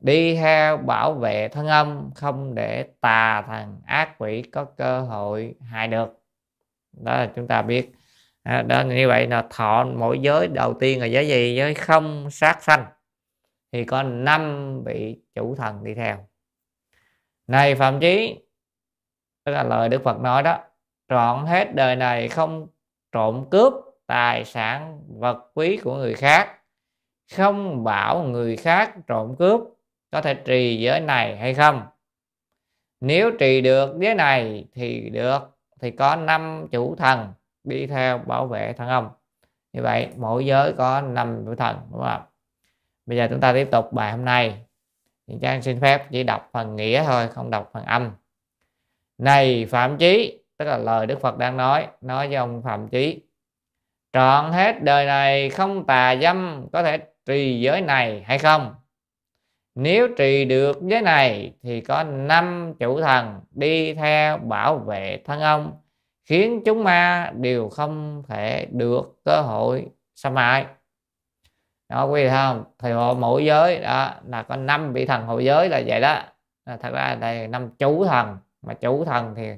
Đi 0.00 0.36
theo 0.36 0.76
bảo 0.76 1.12
vệ 1.12 1.48
thân 1.48 1.66
âm 1.66 2.10
không 2.14 2.54
để 2.54 2.84
tà 3.00 3.42
thần 3.42 3.80
ác 3.86 4.18
quỷ 4.18 4.42
có 4.42 4.64
cơ 4.64 5.00
hội 5.00 5.54
hại 5.70 5.88
được. 5.88 6.20
Đó 6.92 7.16
là 7.16 7.30
chúng 7.36 7.46
ta 7.46 7.62
biết. 7.62 7.92
À, 8.42 8.62
đó 8.62 8.82
như 8.82 9.08
vậy 9.08 9.26
là 9.26 9.44
thọ 9.50 9.84
mỗi 9.84 10.18
giới 10.18 10.48
đầu 10.48 10.74
tiên 10.74 11.00
là 11.00 11.06
giới 11.06 11.28
gì? 11.28 11.54
Giới 11.56 11.74
không 11.74 12.30
sát 12.30 12.62
sanh 12.62 12.84
thì 13.74 13.84
có 13.84 14.02
năm 14.02 14.82
vị 14.84 15.16
chủ 15.34 15.54
thần 15.54 15.84
đi 15.84 15.94
theo. 15.94 16.16
Này 17.46 17.74
phạm 17.74 18.00
chí, 18.00 18.38
tức 19.44 19.52
là 19.52 19.62
lời 19.62 19.88
đức 19.88 20.02
phật 20.04 20.20
nói 20.20 20.42
đó 20.42 20.58
trọn 21.08 21.46
hết 21.46 21.74
đời 21.74 21.96
này 21.96 22.28
không 22.28 22.66
trộm 23.12 23.44
cướp 23.50 23.72
tài 24.06 24.44
sản 24.44 25.00
vật 25.18 25.50
quý 25.54 25.80
của 25.84 25.94
người 25.96 26.14
khác, 26.14 26.58
không 27.36 27.84
bảo 27.84 28.22
người 28.22 28.56
khác 28.56 28.94
trộm 29.06 29.36
cướp, 29.38 29.60
có 30.10 30.20
thể 30.22 30.34
trì 30.34 30.80
giới 30.80 31.00
này 31.00 31.36
hay 31.36 31.54
không? 31.54 31.82
Nếu 33.00 33.30
trì 33.38 33.60
được 33.60 33.96
giới 34.00 34.14
này 34.14 34.64
thì 34.72 35.10
được, 35.10 35.58
thì 35.80 35.90
có 35.90 36.16
năm 36.16 36.66
chủ 36.70 36.96
thần 36.96 37.32
đi 37.64 37.86
theo 37.86 38.18
bảo 38.18 38.46
vệ 38.46 38.72
thân 38.72 38.88
ông. 38.88 39.08
Như 39.72 39.82
vậy, 39.82 40.08
mỗi 40.16 40.46
giới 40.46 40.72
có 40.72 41.00
năm 41.00 41.42
chủ 41.46 41.54
thần, 41.54 41.76
đúng 41.90 42.00
không 42.02 42.22
bây 43.06 43.16
giờ 43.16 43.26
chúng 43.30 43.40
ta 43.40 43.52
tiếp 43.52 43.68
tục 43.70 43.92
bài 43.92 44.12
hôm 44.12 44.24
nay. 44.24 44.64
Thì 45.26 45.34
trang 45.42 45.62
xin 45.62 45.80
phép 45.80 46.06
chỉ 46.10 46.22
đọc 46.22 46.48
phần 46.52 46.76
nghĩa 46.76 47.04
thôi, 47.04 47.28
không 47.28 47.50
đọc 47.50 47.70
phần 47.72 47.84
âm. 47.84 48.10
Này 49.18 49.66
phạm 49.66 49.96
chí, 49.96 50.42
tức 50.58 50.64
là 50.64 50.76
lời 50.76 51.06
đức 51.06 51.20
phật 51.20 51.38
đang 51.38 51.56
nói 51.56 51.86
nói 52.00 52.26
với 52.28 52.36
ông 52.36 52.62
phạm 52.62 52.88
chí. 52.88 53.22
Trọn 54.12 54.52
hết 54.52 54.82
đời 54.82 55.06
này 55.06 55.50
không 55.50 55.86
tà 55.86 56.16
dâm, 56.16 56.66
có 56.72 56.82
thể 56.82 56.98
trì 57.26 57.60
giới 57.60 57.80
này 57.80 58.22
hay 58.26 58.38
không? 58.38 58.74
Nếu 59.74 60.08
trì 60.16 60.44
được 60.44 60.82
giới 60.82 61.02
này 61.02 61.52
thì 61.62 61.80
có 61.80 62.02
năm 62.04 62.74
chủ 62.78 63.00
thần 63.00 63.40
đi 63.50 63.94
theo 63.94 64.38
bảo 64.38 64.78
vệ 64.78 65.22
thân 65.24 65.40
ông, 65.40 65.72
khiến 66.24 66.62
chúng 66.64 66.84
ma 66.84 67.32
đều 67.36 67.68
không 67.68 68.22
thể 68.28 68.66
được 68.70 69.16
cơ 69.24 69.40
hội 69.40 69.86
xâm 70.14 70.36
hại 70.36 70.66
đó 71.94 72.04
quý 72.04 72.22
vị 72.22 72.28
thấy 72.28 72.36
không? 72.36 72.64
Thì 72.78 72.92
hộ 72.92 73.14
mỗi 73.14 73.44
giới 73.44 73.80
đó 73.80 74.14
là 74.26 74.42
có 74.42 74.56
năm 74.56 74.92
vị 74.92 75.06
thần 75.06 75.26
hộ 75.26 75.38
giới 75.38 75.68
là 75.68 75.82
vậy 75.86 76.00
đó. 76.00 76.22
Ờ, 76.64 76.76
thật 76.76 76.92
ra 76.92 77.14
đây 77.20 77.48
năm 77.48 77.70
chủ 77.78 78.04
thần 78.04 78.36
mà 78.62 78.74
chủ 78.74 79.04
thần 79.04 79.34
thì 79.36 79.48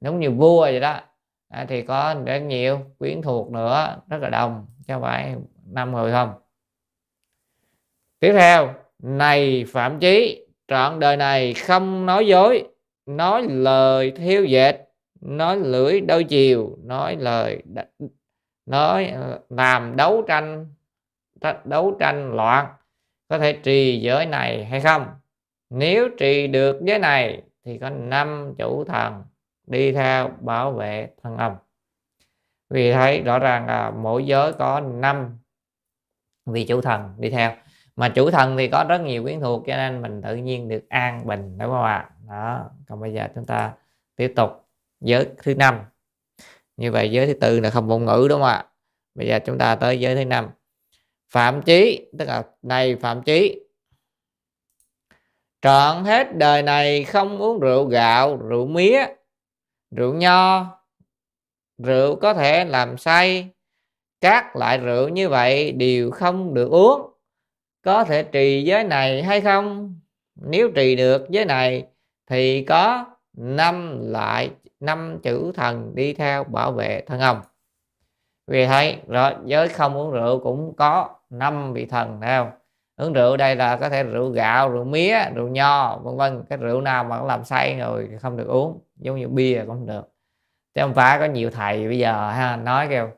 giống 0.00 0.20
như 0.20 0.30
vua 0.30 0.60
vậy 0.60 0.80
đó. 0.80 1.00
À, 1.48 1.66
thì 1.68 1.82
có 1.82 2.14
rất 2.24 2.38
nhiều 2.38 2.80
quyến 2.98 3.22
thuộc 3.22 3.50
nữa 3.50 3.96
rất 4.08 4.18
là 4.20 4.28
đông 4.28 4.66
chứ 4.86 4.94
không 4.94 5.02
phải 5.02 5.34
năm 5.66 5.92
người 5.92 6.12
không. 6.12 6.32
Tiếp 8.20 8.32
theo 8.32 8.74
này 8.98 9.64
phạm 9.68 9.98
chí 9.98 10.46
trọn 10.68 11.00
đời 11.00 11.16
này 11.16 11.54
không 11.54 12.06
nói 12.06 12.26
dối 12.26 12.64
nói 13.06 13.46
lời 13.48 14.10
thiêu 14.10 14.44
dệt 14.44 14.76
nói 15.20 15.56
lưỡi 15.56 16.00
đôi 16.00 16.24
chiều 16.24 16.78
nói 16.84 17.16
lời 17.16 17.62
nói 18.66 19.06
ờ, 19.06 19.40
làm 19.48 19.96
đấu 19.96 20.22
tranh 20.28 20.66
đấu 21.64 21.96
tranh 22.00 22.36
loạn, 22.36 22.66
có 23.28 23.38
thể 23.38 23.52
trì 23.52 24.00
giới 24.00 24.26
này 24.26 24.64
hay 24.64 24.80
không? 24.80 25.06
Nếu 25.70 26.08
trì 26.18 26.46
được 26.46 26.80
giới 26.82 26.98
này, 26.98 27.42
thì 27.64 27.78
có 27.78 27.90
năm 27.90 28.54
chủ 28.58 28.84
thần 28.84 29.24
đi 29.66 29.92
theo 29.92 30.30
bảo 30.40 30.72
vệ 30.72 31.08
thân 31.22 31.36
âm. 31.36 31.52
Vì 32.70 32.92
thấy 32.92 33.22
rõ 33.22 33.38
ràng 33.38 33.66
là 33.66 33.90
mỗi 33.90 34.26
giới 34.26 34.52
có 34.52 34.80
năm 34.80 35.38
vị 36.46 36.66
chủ 36.68 36.80
thần 36.80 37.14
đi 37.18 37.30
theo. 37.30 37.52
Mà 37.96 38.08
chủ 38.08 38.30
thần 38.30 38.56
thì 38.56 38.68
có 38.68 38.84
rất 38.88 39.00
nhiều 39.00 39.22
quyến 39.22 39.40
thuộc, 39.40 39.62
cho 39.66 39.76
nên 39.76 40.02
mình 40.02 40.22
tự 40.22 40.36
nhiên 40.36 40.68
được 40.68 40.88
an 40.88 41.26
bình, 41.26 41.58
đúng 41.58 41.70
không 41.70 41.84
ạ? 41.84 42.10
Đó, 42.28 42.70
còn 42.88 43.00
bây 43.00 43.12
giờ 43.12 43.28
chúng 43.34 43.44
ta 43.44 43.72
tiếp 44.16 44.32
tục 44.36 44.50
giới 45.00 45.28
thứ 45.42 45.54
năm. 45.54 45.80
Như 46.76 46.92
vậy, 46.92 47.10
giới 47.10 47.26
thứ 47.26 47.34
tư 47.34 47.60
là 47.60 47.70
không 47.70 47.86
ngôn 47.86 48.04
ngữ, 48.04 48.26
đúng 48.28 48.40
không 48.40 48.48
ạ? 48.48 48.64
Bây 49.14 49.26
giờ 49.26 49.38
chúng 49.44 49.58
ta 49.58 49.74
tới 49.74 50.00
giới 50.00 50.14
thứ 50.14 50.24
năm 50.24 50.48
phạm 51.30 51.62
chí 51.62 52.10
tức 52.18 52.24
là 52.24 52.44
này 52.62 52.96
phạm 52.96 53.22
chí 53.22 53.60
trọn 55.62 56.04
hết 56.04 56.36
đời 56.36 56.62
này 56.62 57.04
không 57.04 57.38
uống 57.38 57.60
rượu 57.60 57.84
gạo, 57.84 58.36
rượu 58.36 58.66
mía, 58.66 59.06
rượu 59.90 60.14
nho. 60.14 60.66
Rượu 61.78 62.16
có 62.16 62.34
thể 62.34 62.64
làm 62.64 62.98
say. 62.98 63.50
Các 64.20 64.56
loại 64.56 64.78
rượu 64.78 65.08
như 65.08 65.28
vậy 65.28 65.72
đều 65.72 66.10
không 66.10 66.54
được 66.54 66.70
uống. 66.70 67.12
Có 67.82 68.04
thể 68.04 68.22
trì 68.22 68.62
giới 68.62 68.84
này 68.84 69.22
hay 69.22 69.40
không? 69.40 69.94
Nếu 70.34 70.70
trì 70.70 70.96
được 70.96 71.26
giới 71.30 71.44
này, 71.44 71.86
thì 72.26 72.64
có 72.64 73.06
năm 73.32 73.98
loại, 74.12 74.50
năm 74.80 75.18
chữ 75.22 75.52
thần 75.54 75.94
đi 75.94 76.12
theo 76.12 76.44
bảo 76.44 76.72
vệ 76.72 77.02
thân 77.06 77.20
ông. 77.20 77.40
Vì 78.46 78.66
thấy, 78.66 78.96
rồi, 79.08 79.32
giới 79.44 79.68
không 79.68 79.96
uống 79.96 80.10
rượu 80.10 80.40
cũng 80.40 80.74
có 80.76 81.19
năm 81.30 81.72
vị 81.72 81.86
thần 81.86 82.20
thấy 82.20 82.38
không? 82.38 82.50
Uống 82.96 83.12
rượu 83.12 83.36
đây 83.36 83.56
là 83.56 83.76
có 83.76 83.88
thể 83.88 84.02
rượu 84.02 84.30
gạo 84.30 84.70
rượu 84.70 84.84
mía 84.84 85.18
rượu 85.34 85.48
nho 85.48 85.96
vân 85.96 86.16
vân. 86.16 86.44
Cái 86.48 86.58
rượu 86.58 86.80
nào 86.80 87.04
mà 87.04 87.22
làm 87.22 87.44
say 87.44 87.78
rồi 87.78 88.08
không 88.20 88.36
được 88.36 88.48
uống 88.48 88.80
giống 88.96 89.16
như 89.16 89.28
bia 89.28 89.58
cũng 89.58 89.68
không 89.68 89.86
được. 89.86 90.12
Chứ 90.74 90.82
không 90.82 90.94
phải 90.94 91.18
có 91.18 91.24
nhiều 91.24 91.50
thầy 91.50 91.88
bây 91.88 91.98
giờ 91.98 92.30
ha 92.30 92.56
nói 92.56 92.86
kêu 92.90 93.10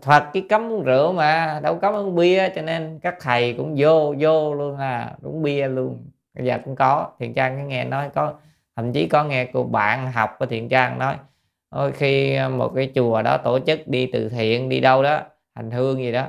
Thật 0.00 0.24
cái 0.32 0.46
cấm 0.48 0.72
uống 0.72 0.84
rượu 0.84 1.12
mà 1.12 1.60
đâu 1.62 1.78
cấm 1.78 1.94
uống 1.94 2.16
bia. 2.16 2.48
Cho 2.54 2.62
nên 2.62 2.98
các 3.02 3.16
thầy 3.20 3.54
cũng 3.54 3.74
vô 3.78 4.14
vô 4.18 4.54
luôn 4.54 4.76
à 4.76 5.14
uống 5.22 5.42
bia 5.42 5.68
luôn. 5.68 6.10
Bây 6.34 6.46
giờ 6.46 6.58
cũng 6.64 6.76
có 6.76 7.10
Thiện 7.18 7.34
trang 7.34 7.56
cái 7.56 7.66
nghe 7.66 7.84
nói 7.84 8.10
có 8.14 8.34
thậm 8.76 8.92
chí 8.92 9.08
có 9.08 9.24
nghe 9.24 9.44
cô 9.52 9.64
bạn 9.64 10.12
học 10.12 10.36
của 10.38 10.46
Thiện 10.46 10.68
trang 10.68 10.98
nói 10.98 11.16
Ôi, 11.70 11.92
khi 11.92 12.38
một 12.56 12.72
cái 12.74 12.92
chùa 12.94 13.22
đó 13.22 13.36
tổ 13.36 13.58
chức 13.58 13.88
đi 13.88 14.10
từ 14.12 14.28
thiện 14.28 14.68
đi 14.68 14.80
đâu 14.80 15.02
đó 15.02 15.20
hành 15.54 15.70
hương 15.70 15.98
gì 15.98 16.12
đó 16.12 16.26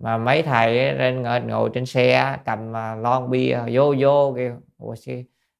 mà 0.00 0.18
mấy 0.18 0.42
thầy 0.42 0.94
lên 0.94 1.22
ngồi, 1.22 1.40
ngồi 1.40 1.70
trên 1.74 1.86
xe 1.86 2.36
cầm 2.44 2.76
à, 2.76 2.94
lon 2.94 3.30
bia 3.30 3.58
vô 3.72 3.94
vô 3.98 4.34
kêu 4.36 4.56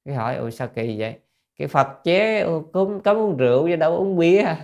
cái 0.05 0.15
hỏi 0.15 0.37
ủa 0.37 0.51
sao 0.51 0.69
kỳ 0.69 1.01
vậy? 1.01 1.21
Cái 1.59 1.69
phật 1.69 1.89
chế 2.05 2.47
cấm 2.73 3.01
cấm 3.01 3.17
uống 3.17 3.37
rượu 3.37 3.69
chứ 3.69 3.77
đâu 3.77 3.97
uống 3.97 4.17
bia. 4.17 4.45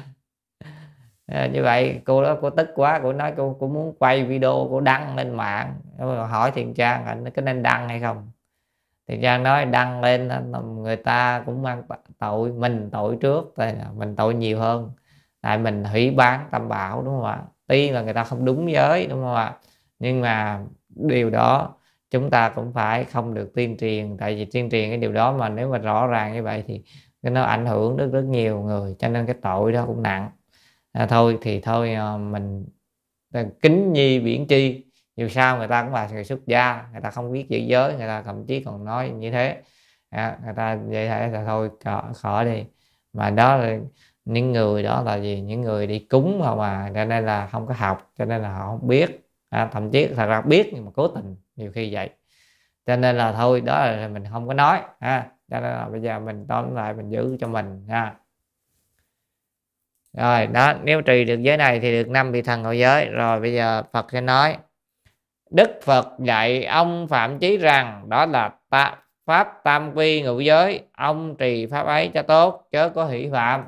À, 1.26 1.46
như 1.46 1.62
vậy 1.62 2.00
cô 2.04 2.22
đó 2.22 2.36
cô 2.42 2.50
tức 2.50 2.68
quá 2.74 3.00
cô 3.02 3.12
nói 3.12 3.34
cô 3.36 3.56
cô 3.60 3.68
muốn 3.68 3.94
quay 3.98 4.24
video 4.24 4.66
cô 4.70 4.80
đăng 4.80 5.16
lên 5.16 5.34
mạng. 5.34 5.74
Hỏi 6.28 6.50
thiền 6.50 6.74
trang 6.74 7.04
anh 7.06 7.30
có 7.30 7.42
nên 7.42 7.62
đăng 7.62 7.88
hay 7.88 8.00
không? 8.00 8.30
Thiền 9.08 9.22
trang 9.22 9.42
nói 9.42 9.64
đăng 9.64 10.00
lên 10.00 10.28
à, 10.28 10.42
người 10.64 10.96
ta 10.96 11.42
cũng 11.46 11.62
mang 11.62 11.82
tội 12.18 12.52
mình 12.52 12.90
tội 12.92 13.18
trước 13.20 13.54
mình 13.94 14.16
tội 14.16 14.34
nhiều 14.34 14.58
hơn. 14.58 14.90
Tại 15.40 15.58
mình 15.58 15.84
hủy 15.84 16.10
bán 16.10 16.48
tam 16.50 16.68
bảo 16.68 17.02
đúng 17.02 17.14
không 17.14 17.24
ạ? 17.24 17.42
Tuy 17.66 17.90
là 17.90 18.02
người 18.02 18.14
ta 18.14 18.24
không 18.24 18.44
đúng 18.44 18.72
giới 18.72 19.06
đúng 19.06 19.22
không 19.22 19.34
ạ? 19.34 19.56
Nhưng 19.98 20.20
mà 20.20 20.60
điều 20.88 21.30
đó 21.30 21.74
chúng 22.10 22.30
ta 22.30 22.48
cũng 22.48 22.72
phải 22.72 23.04
không 23.04 23.34
được 23.34 23.52
tuyên 23.54 23.76
truyền. 23.76 24.16
Tại 24.18 24.34
vì 24.34 24.44
tuyên 24.44 24.70
truyền 24.70 24.88
cái 24.88 24.98
điều 24.98 25.12
đó 25.12 25.32
mà 25.32 25.48
nếu 25.48 25.70
mà 25.70 25.78
rõ 25.78 26.06
ràng 26.06 26.32
như 26.34 26.42
vậy 26.42 26.64
thì 26.66 26.82
nó 27.22 27.42
ảnh 27.42 27.66
hưởng 27.66 27.96
rất 27.96 28.06
rất 28.12 28.24
nhiều 28.24 28.60
người 28.62 28.94
cho 28.98 29.08
nên 29.08 29.26
cái 29.26 29.36
tội 29.42 29.72
đó 29.72 29.84
cũng 29.86 30.02
nặng. 30.02 30.30
À, 30.92 31.06
thôi 31.06 31.38
thì 31.42 31.60
thôi 31.60 31.94
ờ, 31.94 32.18
mình 32.18 32.66
ờ, 33.32 33.44
kính 33.62 33.92
nhi 33.92 34.18
viễn 34.18 34.46
chi. 34.46 34.84
Dù 35.16 35.28
sao 35.28 35.58
người 35.58 35.68
ta 35.68 35.82
cũng 35.82 35.92
là 35.92 36.08
người 36.12 36.24
xuất 36.24 36.46
gia 36.46 36.88
người 36.92 37.00
ta 37.00 37.10
không 37.10 37.32
biết 37.32 37.46
giữ 37.48 37.58
giới 37.58 37.96
người 37.96 38.06
ta 38.06 38.22
thậm 38.22 38.46
chí 38.46 38.60
còn 38.64 38.84
nói 38.84 39.10
như 39.10 39.30
thế. 39.30 39.62
À, 40.10 40.38
người 40.44 40.54
ta 40.56 40.74
vậy 40.76 41.08
thế 41.08 41.28
là 41.28 41.44
thôi 41.44 41.70
khỏi 42.14 42.44
đi. 42.44 42.64
Mà 43.12 43.30
đó 43.30 43.56
là 43.56 43.78
những 44.26 44.52
người 44.52 44.82
đó 44.82 45.02
là 45.02 45.16
gì? 45.16 45.40
Những 45.40 45.60
người 45.60 45.86
đi 45.86 45.98
cúng 45.98 46.38
mà 46.38 46.54
mà 46.54 46.90
cho 46.94 47.04
nên 47.04 47.26
là 47.26 47.46
không 47.46 47.66
có 47.66 47.74
học 47.74 48.10
cho 48.18 48.24
nên 48.24 48.42
là 48.42 48.52
họ 48.52 48.66
không 48.66 48.88
biết. 48.88 49.28
À, 49.50 49.68
thậm 49.72 49.90
chí 49.90 50.06
thật 50.06 50.26
ra 50.26 50.40
biết 50.40 50.70
nhưng 50.74 50.84
mà 50.84 50.90
cố 50.94 51.08
tình 51.08 51.36
nhiều 51.56 51.72
khi 51.74 51.94
vậy. 51.94 52.10
Cho 52.86 52.96
nên 52.96 53.16
là 53.16 53.32
thôi 53.32 53.60
đó 53.60 53.86
là 53.86 54.08
mình 54.08 54.24
không 54.32 54.48
có 54.48 54.54
nói 54.54 54.80
ha. 55.00 55.26
Cho 55.50 55.60
nên 55.60 55.70
là 55.70 55.88
bây 55.88 56.00
giờ 56.00 56.18
mình 56.18 56.46
tóm 56.48 56.74
lại 56.74 56.94
mình 56.94 57.10
giữ 57.10 57.36
cho 57.40 57.48
mình 57.48 57.86
ha. 57.88 58.14
Rồi 60.12 60.46
đó 60.46 60.74
nếu 60.84 61.02
trì 61.02 61.24
được 61.24 61.42
giới 61.42 61.56
này 61.56 61.80
thì 61.80 61.92
được 62.02 62.10
năm 62.10 62.32
vị 62.32 62.42
thần 62.42 62.62
ngồi 62.62 62.78
giới. 62.78 63.06
Rồi 63.06 63.40
bây 63.40 63.54
giờ 63.54 63.82
Phật 63.92 64.12
sẽ 64.12 64.20
nói 64.20 64.56
Đức 65.50 65.80
Phật 65.82 66.08
dạy 66.18 66.64
ông 66.64 67.08
Phạm 67.08 67.38
Chí 67.38 67.56
rằng 67.56 68.08
đó 68.08 68.26
là 68.26 68.54
ta, 68.70 68.96
pháp 69.26 69.60
tam 69.64 69.92
quy 69.94 70.22
ngũ 70.22 70.40
giới. 70.40 70.80
Ông 70.92 71.36
trì 71.36 71.66
pháp 71.66 71.86
ấy 71.86 72.10
cho 72.14 72.22
tốt 72.22 72.68
chớ 72.70 72.88
có 72.88 73.06
hỷ 73.06 73.28
phạm 73.32 73.64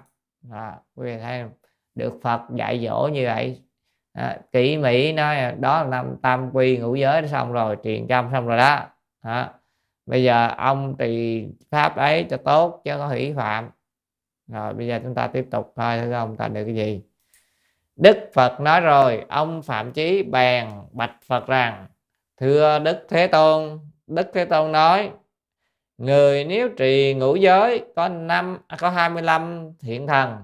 à, 0.52 0.76
quý 0.94 1.06
vị 1.06 1.18
thấy 1.18 1.42
không? 1.42 1.50
được 1.94 2.18
Phật 2.22 2.40
dạy 2.54 2.84
dỗ 2.84 3.08
như 3.12 3.24
vậy. 3.24 3.62
À, 4.12 4.38
kỹ 4.52 4.76
mỹ 4.76 5.12
nói 5.12 5.36
đó 5.60 5.82
là 5.82 5.88
năm 5.88 6.16
tam 6.22 6.50
quy 6.52 6.78
ngũ 6.78 6.94
giới 6.94 7.28
xong 7.28 7.52
rồi 7.52 7.76
truyền 7.84 8.06
trăm 8.08 8.28
xong 8.32 8.46
rồi 8.46 8.56
đó. 8.56 8.80
À, 9.20 9.52
bây 10.06 10.24
giờ 10.24 10.48
ông 10.56 10.96
trì 10.98 11.46
pháp 11.70 11.96
ấy 11.96 12.26
cho 12.30 12.36
tốt 12.36 12.80
chứ 12.84 12.90
có 12.98 13.06
hủy 13.06 13.34
phạm. 13.36 13.70
Rồi 14.46 14.74
bây 14.74 14.86
giờ 14.86 15.00
chúng 15.02 15.14
ta 15.14 15.26
tiếp 15.26 15.46
tục 15.50 15.72
coi 15.76 16.00
thử 16.00 16.12
ông 16.12 16.36
ta 16.36 16.48
được 16.48 16.64
cái 16.64 16.74
gì. 16.74 17.02
Đức 17.96 18.30
phật 18.34 18.60
nói 18.60 18.80
rồi 18.80 19.24
ông 19.28 19.62
phạm 19.62 19.92
chí 19.92 20.22
bèn 20.22 20.68
bạch 20.92 21.16
phật 21.26 21.46
rằng 21.46 21.86
thưa 22.40 22.78
đức 22.78 23.06
thế 23.08 23.26
tôn 23.26 23.78
đức 24.06 24.30
thế 24.34 24.44
tôn 24.44 24.72
nói 24.72 25.10
người 25.98 26.44
nếu 26.44 26.68
trì 26.68 27.14
ngũ 27.14 27.36
giới 27.36 27.84
có 27.96 28.08
năm 28.08 28.58
à, 28.66 28.76
có 28.80 28.90
25 28.90 29.72
thiện 29.80 30.06
thần, 30.06 30.36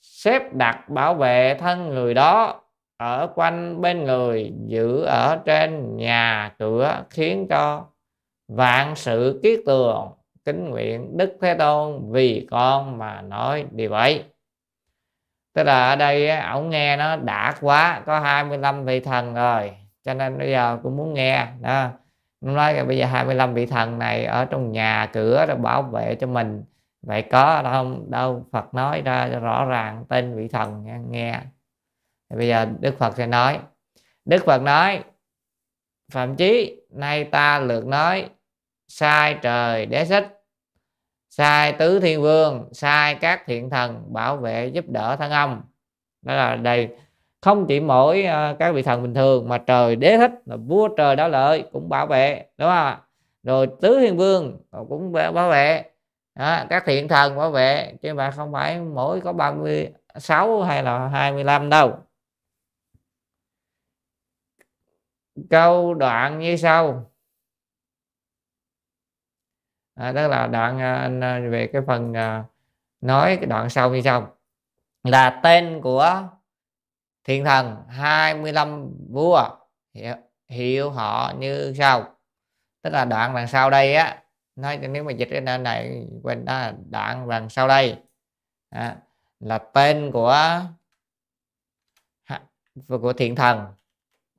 xếp 0.00 0.42
đặt 0.52 0.88
bảo 0.88 1.14
vệ 1.14 1.56
thân 1.60 1.88
người 1.88 2.14
đó 2.14 2.60
ở 2.96 3.32
quanh 3.34 3.80
bên 3.80 4.04
người, 4.04 4.52
giữ 4.66 5.02
ở 5.02 5.38
trên 5.44 5.96
nhà 5.96 6.54
cửa, 6.58 7.04
khiến 7.10 7.46
cho 7.50 7.86
vạn 8.48 8.96
sự 8.96 9.40
kiết 9.42 9.60
tường, 9.66 10.08
kính 10.44 10.70
nguyện 10.70 11.16
đức 11.16 11.36
thế 11.40 11.54
tôn 11.54 12.12
vì 12.12 12.46
con 12.50 12.98
mà 12.98 13.20
nói 13.22 13.66
điều 13.70 13.92
ấy. 13.92 14.24
Tức 15.54 15.62
là 15.62 15.88
ở 15.88 15.96
đây 15.96 16.30
ổng 16.40 16.70
nghe 16.70 16.96
nó 16.96 17.16
đã 17.16 17.54
quá, 17.60 18.02
có 18.06 18.20
25 18.20 18.84
vị 18.84 19.00
thần 19.00 19.34
rồi, 19.34 19.76
cho 20.04 20.14
nên 20.14 20.38
bây 20.38 20.50
giờ 20.50 20.78
cũng 20.82 20.96
muốn 20.96 21.14
nghe, 21.14 21.46
đó 21.60 21.90
nói 22.44 22.74
là 22.74 22.84
bây 22.84 22.98
giờ 22.98 23.06
25 23.06 23.54
vị 23.54 23.66
thần 23.66 23.98
này 23.98 24.24
ở 24.24 24.44
trong 24.44 24.72
nhà 24.72 25.10
cửa 25.12 25.46
rồi 25.46 25.56
bảo 25.56 25.82
vệ 25.82 26.14
cho 26.14 26.26
mình. 26.26 26.64
Vậy 27.02 27.22
có 27.22 27.62
không? 27.62 28.10
Đâu 28.10 28.46
Phật 28.52 28.74
nói 28.74 29.02
ra 29.02 29.26
rõ 29.26 29.64
ràng 29.64 30.04
tên 30.08 30.36
vị 30.36 30.48
thần 30.48 30.84
nghe, 30.84 30.98
nghe. 31.08 31.40
bây 32.34 32.48
giờ 32.48 32.66
Đức 32.80 32.98
Phật 32.98 33.16
sẽ 33.16 33.26
nói. 33.26 33.58
Đức 34.24 34.44
Phật 34.44 34.62
nói 34.62 35.04
Phạm 36.12 36.36
Chí 36.36 36.82
nay 36.90 37.24
ta 37.24 37.58
lượt 37.58 37.86
nói 37.86 38.28
sai 38.88 39.38
trời 39.42 39.86
đế 39.86 40.04
xích 40.04 40.44
sai 41.30 41.72
tứ 41.72 42.00
thiên 42.00 42.22
vương 42.22 42.68
sai 42.72 43.14
các 43.14 43.42
thiện 43.46 43.70
thần 43.70 44.12
bảo 44.12 44.36
vệ 44.36 44.66
giúp 44.66 44.84
đỡ 44.88 45.16
thân 45.16 45.30
ông. 45.30 45.62
Đó 46.22 46.34
là 46.34 46.56
đây 46.56 46.88
không 47.44 47.66
chỉ 47.66 47.80
mỗi 47.80 48.26
uh, 48.26 48.58
các 48.58 48.72
vị 48.72 48.82
thần 48.82 49.02
bình 49.02 49.14
thường 49.14 49.48
mà 49.48 49.58
trời 49.58 49.96
đế 49.96 50.16
thích 50.16 50.32
là 50.46 50.56
vua 50.56 50.88
trời 50.88 51.16
đó 51.16 51.28
lợi 51.28 51.64
cũng 51.72 51.88
bảo 51.88 52.06
vệ 52.06 52.46
đúng 52.58 52.68
không 52.68 52.98
rồi 53.44 53.68
tứ 53.80 53.98
thiên 54.00 54.16
vương 54.16 54.58
cũng 54.88 55.12
bảo 55.12 55.50
vệ. 55.50 55.84
Đó, 56.34 56.64
các 56.70 56.82
thiện 56.86 57.08
thần 57.08 57.36
bảo 57.36 57.50
vệ 57.50 57.94
chứ 58.02 58.14
mà 58.14 58.30
không 58.30 58.52
phải 58.52 58.80
mỗi 58.80 59.20
có 59.20 59.32
36 59.32 60.62
hay 60.62 60.82
là 60.82 61.08
25 61.08 61.70
đâu. 61.70 61.98
Câu 65.50 65.94
đoạn 65.94 66.38
như 66.38 66.56
sau. 66.56 67.10
À, 69.94 70.12
đó 70.12 70.28
là 70.28 70.46
đoạn 70.46 70.80
à, 70.80 71.40
về 71.50 71.66
cái 71.72 71.82
phần 71.86 72.14
à, 72.16 72.44
nói 73.00 73.36
cái 73.36 73.46
đoạn 73.46 73.70
sau 73.70 73.90
như 73.90 74.00
sau. 74.00 74.36
Là 75.02 75.40
tên 75.42 75.80
của 75.82 76.28
thiên 77.24 77.44
thần 77.44 77.76
25 77.88 78.90
vua 79.10 79.48
hiệu, 79.94 80.14
hiệu 80.48 80.90
họ 80.90 81.32
như 81.38 81.74
sau. 81.78 82.16
Tức 82.82 82.90
là 82.90 83.04
đoạn 83.04 83.34
đằng 83.34 83.48
sau 83.48 83.70
đây 83.70 83.94
á 83.94 84.22
nói 84.56 84.76
nếu 84.76 85.04
mà 85.04 85.12
dịch 85.12 85.28
cái 85.30 85.40
nơi 85.40 85.58
này 85.58 86.06
quên 86.22 86.44
đó 86.44 86.70
đoạn 86.90 87.28
đằng 87.28 87.48
sau 87.48 87.68
đây. 87.68 87.96
À, 88.70 88.96
là 89.40 89.58
tên 89.58 90.10
của 90.12 90.60
của 92.88 93.12
thiện 93.12 93.34
thần. 93.34 93.66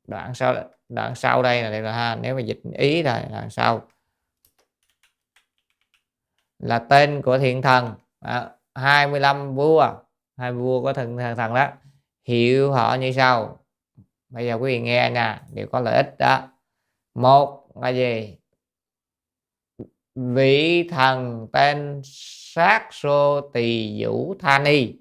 Đoạn 0.08 0.34
sau 0.34 0.56
đoạn 0.90 1.16
sau 1.16 1.44
đây 1.44 1.64
là, 1.64 1.70
là 1.70 1.92
ha 1.92 2.16
nếu 2.16 2.36
mà 2.36 2.42
dịch 2.42 2.60
ý 2.74 3.04
là 3.04 3.28
đoạn 3.32 3.50
sau. 3.50 3.88
Là 6.60 6.80
tên 6.80 7.22
của 7.22 7.38
thiện 7.38 7.62
thần. 7.62 7.94
À, 8.20 8.50
25 8.76 9.56
vua 9.56 9.94
hai 10.38 10.52
vua 10.52 10.82
của 10.82 10.94
thần 10.94 11.18
thần, 11.18 11.36
thần 11.36 11.54
đó 11.54 11.70
hiểu 12.26 12.72
họ 12.72 12.96
như 12.96 13.12
sau. 13.12 13.60
Bây 14.30 14.46
giờ 14.46 14.56
quý 14.56 14.62
vị 14.62 14.82
nghe 14.82 15.10
nè 15.10 15.40
đều 15.54 15.68
có 15.72 15.80
lợi 15.80 15.96
ích 15.96 16.16
đó. 16.20 16.48
Một 17.14 17.68
là 17.82 17.90
gì? 17.90 18.38
Vị 20.16 20.88
thần 20.90 21.48
tên 21.54 22.02
sát 22.04 22.88
sô 22.92 23.42
tỳ 23.42 23.96
vũ 24.04 24.36
tha 24.40 24.60
ni 24.60 24.94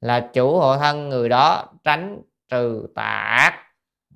là 0.00 0.30
chủ 0.32 0.58
hộ 0.58 0.78
thân 0.78 1.08
người 1.08 1.28
đó 1.28 1.72
tránh 1.84 2.22
trừ 2.48 2.86
tà 2.94 3.36
ác. 3.36 3.66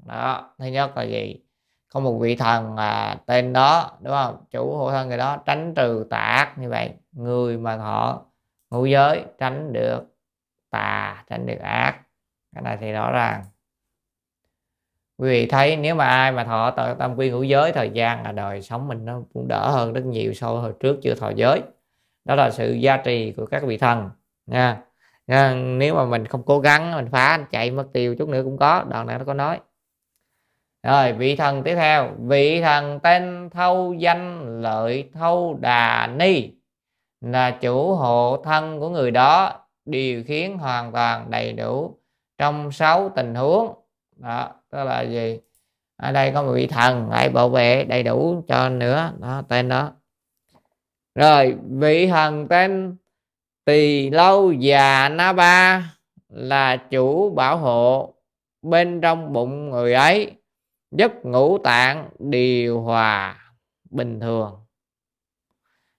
Đó 0.07 0.55
thứ 0.59 0.67
nhất 0.67 0.97
là 0.97 1.03
gì? 1.03 1.41
Có 1.93 2.01
một 2.01 2.19
vị 2.21 2.37
thần 2.37 2.77
à, 2.77 3.17
tên 3.27 3.53
đó 3.53 3.99
đúng 4.01 4.13
không? 4.13 4.45
Chủ 4.51 4.77
hộ 4.77 4.91
thân 4.91 5.09
người 5.09 5.19
đó 5.19 5.43
tránh 5.47 5.75
trừ 5.77 6.07
tà 6.11 6.19
ác 6.19 6.59
như 6.59 6.71
vậy. 6.71 6.91
Người 7.13 7.59
mà 7.59 7.77
họ 7.77 8.25
ngũ 8.71 8.87
giới 8.87 9.25
tránh 9.39 9.73
được 9.73 10.03
tà 10.71 11.25
tránh 11.29 11.47
được 11.47 11.59
ác 11.63 12.04
cái 12.55 12.63
này 12.63 12.77
thì 12.81 12.93
rõ 12.93 13.13
ràng. 13.13 13.45
Quý 15.19 15.29
vị 15.29 15.47
thấy 15.47 15.77
nếu 15.77 15.95
mà 15.95 16.07
ai 16.07 16.33
mà 16.33 16.45
thọ 16.45 16.71
tâm 16.99 17.17
quy 17.17 17.31
ngũ 17.31 17.43
giới 17.43 17.73
thời 17.73 17.91
gian 17.91 18.23
là 18.23 18.33
đời 18.33 18.63
sống 18.63 18.89
mình 18.89 19.05
nó 19.05 19.21
cũng 19.35 19.49
đỡ 19.49 19.71
hơn 19.71 19.93
rất 19.93 20.05
nhiều 20.05 20.35
so 20.35 20.53
với 20.53 20.63
hồi 20.63 20.73
trước 20.81 20.97
chưa 21.03 21.15
thọ 21.15 21.31
giới. 21.31 21.63
Đó 22.25 22.35
là 22.35 22.51
sự 22.51 22.73
gia 22.73 22.97
trì 22.97 23.33
của 23.33 23.47
các 23.47 23.63
vị 23.63 23.79
thần 23.79 24.11
nha, 24.47 24.83
nha 25.27 25.55
nếu 25.55 25.95
mà 25.95 26.05
mình 26.05 26.27
không 26.27 26.43
cố 26.43 26.61
gắng 26.61 26.95
mình 26.97 27.09
phá 27.13 27.39
chạy 27.51 27.71
mất 27.71 27.87
tiêu 27.93 28.15
chút 28.19 28.29
nữa 28.29 28.43
cũng 28.45 28.59
có 28.59 28.85
đoạn 28.89 29.07
này 29.07 29.19
nó 29.19 29.25
có 29.25 29.35
nói. 29.35 29.61
Rồi 30.83 31.13
vị 31.13 31.37
thần 31.37 31.63
tiếp 31.63 31.75
theo. 31.75 32.11
Vị 32.19 32.63
thần 32.63 33.01
tên 33.01 33.51
thâu 33.51 33.95
danh 33.95 34.63
lợi 34.63 35.11
thâu 35.13 35.59
đà 35.61 36.07
ni 36.07 36.51
là 37.21 37.51
chủ 37.51 37.95
hộ 37.95 38.43
thân 38.45 38.81
của 38.81 38.89
người 38.89 39.11
đó 39.11 39.53
điều 39.85 40.25
khiến 40.27 40.59
hoàn 40.59 40.93
toàn 40.93 41.31
đầy 41.31 41.53
đủ 41.53 41.99
trong 42.39 42.73
sáu 42.73 43.13
tình 43.17 43.35
huống. 43.35 43.75
Đó 44.17 44.51
tức 44.71 44.85
là 44.85 45.03
gì? 45.03 45.41
Ở 45.97 46.13
đây 46.13 46.33
có 46.35 46.43
một 46.43 46.53
vị 46.53 46.67
thần 46.67 47.11
lại 47.11 47.29
bảo 47.29 47.49
vệ 47.49 47.85
đầy 47.85 48.03
đủ 48.03 48.45
cho 48.49 48.69
nữa. 48.69 49.13
Đó 49.21 49.43
tên 49.49 49.69
đó. 49.69 49.93
Rồi 51.15 51.57
vị 51.71 52.07
thần 52.07 52.49
tên 52.49 52.97
tỳ 53.65 54.11
lâu 54.11 54.53
già 54.53 55.09
na 55.09 55.33
ba 55.33 55.91
là 56.29 56.77
chủ 56.77 57.31
bảo 57.31 57.57
hộ 57.59 58.15
bên 58.63 59.01
trong 59.01 59.33
bụng 59.33 59.71
người 59.71 59.95
ấy 59.95 60.33
giúp 60.91 61.13
ngũ 61.23 61.59
tạng 61.59 62.09
điều 62.19 62.81
hòa 62.81 63.37
bình 63.91 64.21
thường. 64.21 64.61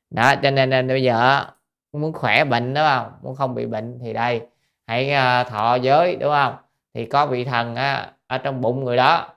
Đó 0.09 0.35
cho 0.43 0.51
nên, 0.51 0.69
nên 0.69 0.87
bây 0.87 1.03
giờ 1.03 1.45
muốn 1.93 2.13
khỏe 2.13 2.45
bệnh 2.45 2.73
đúng 2.73 2.83
không? 2.87 3.11
Muốn 3.21 3.35
không 3.35 3.55
bị 3.55 3.65
bệnh 3.65 3.99
thì 4.01 4.13
đây 4.13 4.41
hãy 4.87 5.11
à, 5.11 5.43
thọ 5.43 5.75
giới 5.75 6.15
đúng 6.15 6.31
không? 6.31 6.55
Thì 6.93 7.05
có 7.05 7.25
vị 7.25 7.45
thần 7.45 7.75
á, 7.75 8.11
ở 8.27 8.37
trong 8.37 8.61
bụng 8.61 8.83
người 8.83 8.97
đó. 8.97 9.27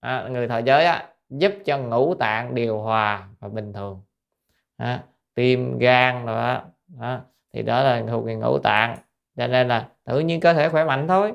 À, 0.00 0.28
người 0.30 0.48
thọ 0.48 0.58
giới 0.58 0.84
á, 0.84 1.08
giúp 1.30 1.52
cho 1.64 1.78
ngũ 1.78 2.14
tạng 2.14 2.54
điều 2.54 2.78
hòa 2.78 3.28
và 3.40 3.48
bình 3.48 3.72
thường. 3.72 4.02
À, 4.76 5.02
tim 5.34 5.78
gan 5.78 6.26
rồi 6.26 6.36
đó, 6.36 6.62
đó. 7.00 7.20
Thì 7.52 7.62
đó 7.62 7.82
là 7.82 8.02
thuộc 8.08 8.24
về 8.24 8.34
ngũ 8.34 8.58
tạng. 8.58 8.96
Cho 9.36 9.46
nên 9.46 9.68
là 9.68 9.88
tự 10.04 10.20
nhiên 10.20 10.40
cơ 10.40 10.54
thể 10.54 10.68
khỏe 10.68 10.84
mạnh 10.84 11.08
thôi. 11.08 11.32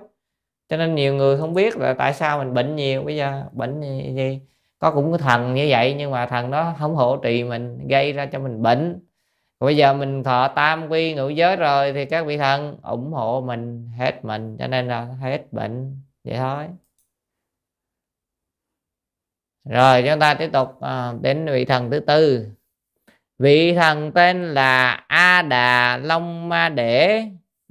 Cho 0.70 0.78
nên 0.78 0.96
nhiều 0.96 1.16
người 1.16 1.38
không 1.38 1.54
biết 1.54 1.78
là 1.78 1.94
tại 1.94 2.14
sao 2.14 2.38
mình 2.38 2.54
bệnh 2.54 2.76
nhiều. 2.76 3.04
Bây 3.04 3.16
giờ 3.16 3.44
bệnh 3.52 3.82
gì, 3.82 4.14
gì? 4.16 4.42
Có 4.80 4.92
cũng 4.92 5.12
có 5.12 5.18
thần 5.18 5.54
như 5.54 5.66
vậy 5.70 5.96
nhưng 5.98 6.12
mà 6.12 6.26
thần 6.26 6.52
đó 6.52 6.74
không 6.80 6.96
hỗ 6.96 7.18
trì 7.18 7.44
mình 7.44 7.88
gây 7.88 8.14
ra 8.14 8.26
cho 8.26 8.40
mình 8.40 8.62
bệnh 8.62 9.07
bây 9.60 9.78
giờ 9.78 9.94
mình 9.94 10.24
thọ 10.24 10.48
tam 10.48 10.88
quy 10.90 11.14
ngũ 11.14 11.30
giới 11.30 11.56
rồi 11.56 11.94
thì 11.94 12.06
các 12.06 12.26
vị 12.26 12.38
thần 12.38 12.78
ủng 12.82 13.12
hộ 13.14 13.44
mình 13.48 13.90
hết 13.98 14.26
mình 14.26 14.58
cho 14.60 14.68
nên 14.68 14.88
là 14.88 15.06
hết 15.06 15.54
bệnh. 15.54 16.02
Vậy 16.24 16.38
thôi. 16.38 16.68
Rồi 19.70 20.04
chúng 20.10 20.20
ta 20.20 20.34
tiếp 20.34 20.50
tục 20.54 20.82
à, 20.82 21.14
đến 21.22 21.46
vị 21.46 21.66
thần 21.66 21.92
thứ 21.92 22.00
tư. 22.00 22.48
Vị 23.40 23.76
thần 23.76 24.12
tên 24.12 24.54
là 24.54 24.92
a 25.08 25.42
đà 25.42 25.98
long 25.98 26.50
ma 26.50 26.70
đệ 26.70 27.24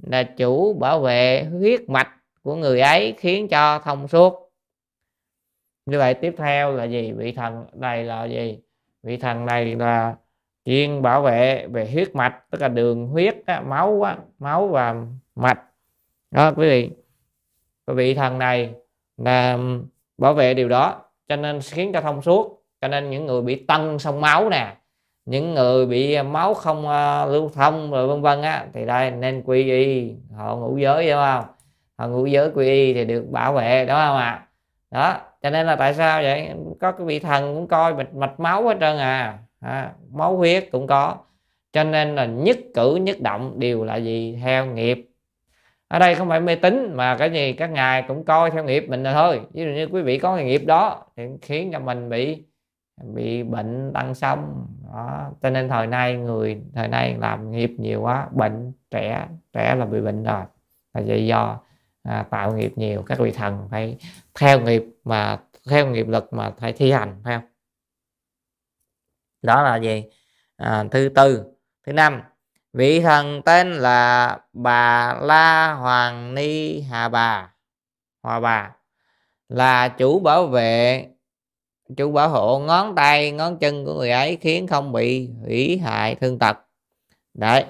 là 0.03 0.23
chủ 0.23 0.73
bảo 0.73 0.99
vệ 0.99 1.43
huyết 1.43 1.89
mạch 1.89 2.09
của 2.43 2.55
người 2.55 2.81
ấy 2.81 3.15
khiến 3.17 3.47
cho 3.47 3.79
thông 3.79 4.07
suốt. 4.07 4.51
Như 5.85 5.97
vậy 5.97 6.13
tiếp 6.13 6.35
theo 6.37 6.71
là 6.73 6.83
gì? 6.83 7.11
Vị 7.11 7.31
thần 7.31 7.65
này 7.73 8.03
là 8.03 8.25
gì? 8.25 8.59
Vị 9.03 9.17
thần 9.17 9.45
này 9.45 9.75
là 9.75 10.15
chuyên 10.67 11.01
bảo 11.01 11.21
vệ 11.21 11.67
về 11.67 11.89
huyết 11.93 12.15
mạch 12.15 12.35
tức 12.51 12.61
là 12.61 12.67
đường 12.67 13.07
huyết 13.07 13.35
á, 13.45 13.61
máu 13.61 14.01
á, 14.01 14.17
máu 14.39 14.67
và 14.67 14.95
mạch. 15.35 15.59
Đó 16.31 16.51
quý 16.55 16.69
vị. 16.69 16.89
Vị 17.87 18.13
thần 18.13 18.39
này 18.39 18.73
là 19.17 19.57
bảo 20.17 20.33
vệ 20.33 20.53
điều 20.53 20.69
đó 20.69 21.01
cho 21.29 21.35
nên 21.35 21.59
khiến 21.61 21.91
cho 21.93 22.01
thông 22.01 22.21
suốt. 22.21 22.63
Cho 22.81 22.87
nên 22.87 23.09
những 23.09 23.25
người 23.25 23.41
bị 23.41 23.55
tăng 23.55 23.99
sông 23.99 24.21
máu 24.21 24.49
nè 24.49 24.75
những 25.25 25.53
người 25.53 25.85
bị 25.85 26.13
à, 26.13 26.23
máu 26.23 26.53
không 26.53 26.85
uh, 26.87 27.31
lưu 27.31 27.49
thông 27.49 27.91
rồi 27.91 28.07
vân 28.07 28.21
vân 28.21 28.41
á 28.41 28.65
thì 28.73 28.85
đây 28.85 29.11
nên 29.11 29.43
quy 29.45 29.71
y. 29.71 30.13
Họ 30.35 30.55
ngũ 30.55 30.77
giới 30.77 31.09
đúng 31.09 31.19
không? 31.19 31.45
Họ 31.97 32.07
ngũ 32.07 32.25
giới 32.25 32.51
quy 32.51 32.67
y 32.67 32.93
thì 32.93 33.05
được 33.05 33.25
bảo 33.31 33.53
vệ 33.53 33.85
đúng 33.85 33.95
không 33.95 34.17
ạ? 34.17 34.47
Đó 34.91 35.17
cho 35.41 35.49
nên 35.49 35.65
là 35.65 35.75
tại 35.75 35.93
sao 35.93 36.21
vậy? 36.21 36.49
Có 36.81 36.91
cái 36.91 37.05
vị 37.05 37.19
thần 37.19 37.55
cũng 37.55 37.67
coi 37.67 37.93
mạch, 37.93 38.15
mạch 38.15 38.39
máu 38.39 38.67
hết 38.67 38.77
trơn 38.79 38.97
à, 38.97 39.39
à 39.59 39.93
máu 40.11 40.37
huyết 40.37 40.67
cũng 40.71 40.87
có. 40.87 41.15
Cho 41.73 41.83
nên 41.83 42.15
là 42.15 42.25
nhất 42.25 42.57
cử 42.73 42.95
nhất 42.95 43.21
động 43.21 43.59
đều 43.59 43.83
là 43.83 43.95
gì? 43.95 44.39
Theo 44.43 44.65
nghiệp. 44.65 45.09
Ở 45.87 45.99
đây 45.99 46.15
không 46.15 46.29
phải 46.29 46.41
mê 46.41 46.55
tín 46.55 46.93
mà 46.95 47.15
cái 47.17 47.31
gì? 47.31 47.53
Các 47.53 47.67
ngài 47.67 48.05
cũng 48.07 48.25
coi 48.25 48.51
theo 48.51 48.63
nghiệp 48.63 48.85
mình 48.89 49.03
là 49.03 49.13
thôi. 49.13 49.41
Ví 49.53 49.63
dụ 49.63 49.69
như 49.69 49.87
quý 49.91 50.01
vị 50.01 50.19
có 50.19 50.35
cái 50.35 50.45
nghiệp 50.45 50.61
đó 50.65 51.05
thì 51.17 51.23
khiến 51.41 51.71
cho 51.73 51.79
mình 51.79 52.09
bị 52.09 52.43
bị 53.03 53.43
bệnh 53.43 53.91
tăng 53.93 54.15
xong 54.15 54.67
đó. 54.93 55.31
Cho 55.41 55.49
nên 55.49 55.69
thời 55.69 55.87
nay 55.87 56.17
người 56.17 56.61
thời 56.73 56.87
nay 56.87 57.15
làm 57.19 57.51
nghiệp 57.51 57.71
nhiều 57.77 58.01
quá 58.01 58.27
bệnh 58.31 58.71
trẻ 58.91 59.27
trẻ 59.53 59.75
là 59.75 59.85
bị 59.85 60.01
bệnh 60.01 60.23
rồi. 60.23 60.41
Là 60.93 61.01
vậy 61.05 61.27
do 61.27 61.59
à, 62.03 62.25
tạo 62.29 62.53
nghiệp 62.53 62.73
nhiều. 62.75 63.01
Các 63.01 63.19
vị 63.19 63.31
thần 63.31 63.67
phải 63.71 63.97
theo 64.39 64.59
nghiệp 64.59 64.83
mà 65.03 65.39
theo 65.69 65.87
nghiệp 65.87 66.07
lực 66.07 66.33
mà 66.33 66.49
phải 66.49 66.73
thi 66.73 66.91
hành 66.91 67.15
phải 67.23 67.37
không? 67.37 67.49
Đó 69.41 69.63
là 69.63 69.75
gì? 69.75 70.03
À, 70.57 70.85
thứ 70.91 71.09
tư. 71.15 71.43
Thứ 71.85 71.93
năm 71.93 72.21
vị 72.73 73.01
thần 73.01 73.41
tên 73.41 73.73
là 73.73 74.37
bà 74.53 75.13
la 75.21 75.73
hoàng 75.73 76.35
ni 76.35 76.81
hà 76.81 77.09
bà. 77.09 77.53
Hòa 78.23 78.39
bà 78.39 78.71
là 79.49 79.87
chủ 79.87 80.19
bảo 80.19 80.47
vệ 80.47 81.07
chủ 81.97 82.11
bảo 82.11 82.29
hộ 82.29 82.59
ngón 82.59 82.95
tay 82.95 83.31
ngón 83.31 83.57
chân 83.57 83.85
của 83.85 83.93
người 83.93 84.11
ấy 84.11 84.37
khiến 84.41 84.67
không 84.67 84.91
bị 84.91 85.29
hủy 85.45 85.77
hại 85.77 86.15
thương 86.15 86.39
tật. 86.39 86.57
Đấy 87.33 87.65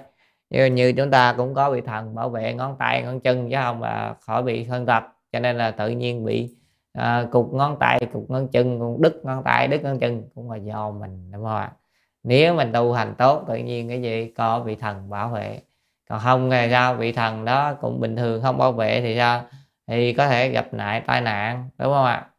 như, 0.49 0.65
như 0.65 0.93
chúng 0.97 1.11
ta 1.11 1.33
cũng 1.33 1.53
có 1.53 1.71
vị 1.71 1.81
thần 1.81 2.15
bảo 2.15 2.29
vệ 2.29 2.53
ngón 2.53 2.75
tay 2.79 3.03
ngón 3.03 3.19
chân 3.19 3.49
chứ 3.49 3.55
không 3.63 3.81
là 3.81 4.15
khỏi 4.21 4.43
bị 4.43 4.65
thương 4.65 4.85
tật 4.85 5.03
cho 5.31 5.39
nên 5.39 5.57
là 5.57 5.71
tự 5.71 5.89
nhiên 5.89 6.25
bị 6.25 6.56
à, 6.97 7.27
cục 7.31 7.53
ngón 7.53 7.77
tay 7.79 7.99
cục 8.13 8.31
ngón 8.31 8.47
chân 8.47 8.97
đứt 9.01 9.21
ngón 9.25 9.43
tay 9.43 9.67
đứt 9.67 9.83
ngón 9.83 9.99
chân 9.99 10.23
cũng 10.35 10.51
là 10.51 10.57
do 10.57 10.91
mình 10.91 11.31
đúng 11.31 11.43
không 11.43 11.55
ạ? 11.55 11.71
Nếu 12.23 12.55
mình 12.55 12.71
tu 12.73 12.93
hành 12.93 13.15
tốt 13.17 13.43
tự 13.47 13.55
nhiên 13.55 13.89
cái 13.89 14.01
gì? 14.01 14.31
Có 14.37 14.59
vị 14.59 14.75
thần 14.75 15.09
bảo 15.09 15.29
vệ. 15.29 15.59
Còn 16.09 16.19
không 16.19 16.49
thì 16.51 16.67
sao? 16.71 16.95
Vị 16.95 17.11
thần 17.11 17.45
đó 17.45 17.73
cũng 17.81 17.99
bình 17.99 18.15
thường 18.15 18.41
không 18.41 18.57
bảo 18.57 18.71
vệ 18.71 19.01
thì 19.01 19.15
sao? 19.17 19.45
Thì 19.87 20.13
có 20.13 20.27
thể 20.27 20.49
gặp 20.49 20.73
lại 20.73 21.01
tai 21.07 21.21
nạn 21.21 21.69
đúng 21.77 21.93
không 21.93 22.05
ạ? 22.05 22.29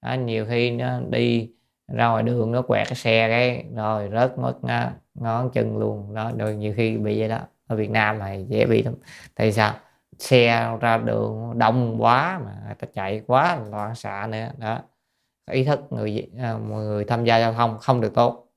À, 0.00 0.16
nhiều 0.16 0.46
khi 0.48 0.70
nó 0.70 1.00
đi 1.10 1.50
ra 1.88 2.08
ngoài 2.08 2.22
đường 2.22 2.52
nó 2.52 2.62
quẹt 2.62 2.88
cái 2.88 2.96
xe 2.96 3.28
cái 3.28 3.64
rồi 3.76 4.10
rớt 4.12 4.38
mất 4.38 4.54
ngón 5.14 5.50
chân 5.52 5.78
luôn. 5.78 6.14
Đó 6.14 6.32
rồi 6.38 6.56
nhiều 6.56 6.74
khi 6.76 6.96
bị 6.96 7.20
vậy 7.20 7.28
đó. 7.28 7.38
Ở 7.66 7.76
Việt 7.76 7.90
Nam 7.90 8.18
này 8.18 8.46
dễ 8.48 8.66
bị 8.66 8.82
lắm. 8.82 8.94
Tại 9.34 9.52
sao? 9.52 9.74
Xe 10.18 10.76
ra 10.80 10.98
đường 10.98 11.58
đông 11.58 12.02
quá 12.02 12.40
mà, 12.44 12.56
người 12.66 12.74
ta 12.74 12.88
chạy 12.94 13.22
quá 13.26 13.58
loạn 13.70 13.94
xạ 13.94 14.26
nữa. 14.30 14.50
Đó. 14.58 14.80
Ý 15.50 15.64
thức 15.64 15.80
người 15.90 16.30
à, 16.38 16.52
người 16.52 17.04
tham 17.04 17.24
gia 17.24 17.38
giao 17.38 17.52
thông 17.52 17.78
không 17.78 18.00
được 18.00 18.14
tốt. 18.14 18.48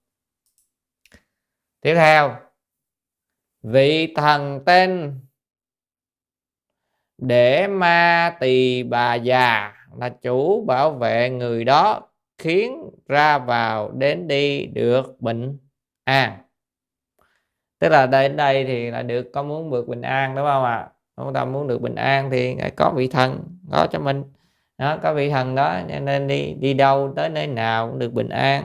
Tiếp 1.81 1.95
theo, 1.95 2.35
vị 3.63 4.13
thần 4.15 4.63
tên 4.65 5.19
để 7.17 7.67
ma 7.67 8.37
tỳ 8.39 8.83
bà 8.83 9.15
già 9.15 9.73
là 9.97 10.09
chủ 10.09 10.65
bảo 10.65 10.91
vệ 10.91 11.29
người 11.29 11.63
đó 11.63 12.01
khiến 12.37 12.89
ra 13.07 13.37
vào 13.37 13.91
đến 13.91 14.27
đi 14.27 14.65
được 14.65 15.21
bình 15.21 15.57
an. 16.03 16.37
Tức 17.79 17.89
là 17.89 18.07
đến 18.07 18.37
đây 18.37 18.65
thì 18.65 18.91
là 18.91 19.03
được 19.03 19.29
có 19.33 19.43
muốn 19.43 19.71
được 19.71 19.87
bình 19.87 20.01
an, 20.01 20.35
đúng 20.35 20.45
không 20.45 20.63
ạ? 20.63 20.75
à? 20.75 20.94
Ông 21.15 21.33
tâm 21.33 21.51
muốn 21.51 21.67
được 21.67 21.81
bình 21.81 21.95
an 21.95 22.29
thì 22.31 22.57
có 22.75 22.91
vị 22.95 23.07
thần 23.07 23.57
có 23.71 23.87
cho 23.91 23.99
mình. 23.99 24.23
Đó, 24.77 24.97
có 25.03 25.13
vị 25.13 25.29
thần 25.29 25.55
đó 25.55 25.79
cho 25.89 25.99
nên 25.99 26.27
đi 26.27 26.53
đi 26.53 26.73
đâu, 26.73 27.13
tới 27.15 27.29
nơi 27.29 27.47
nào 27.47 27.89
cũng 27.89 27.99
được 27.99 28.13
bình 28.13 28.29
an. 28.29 28.63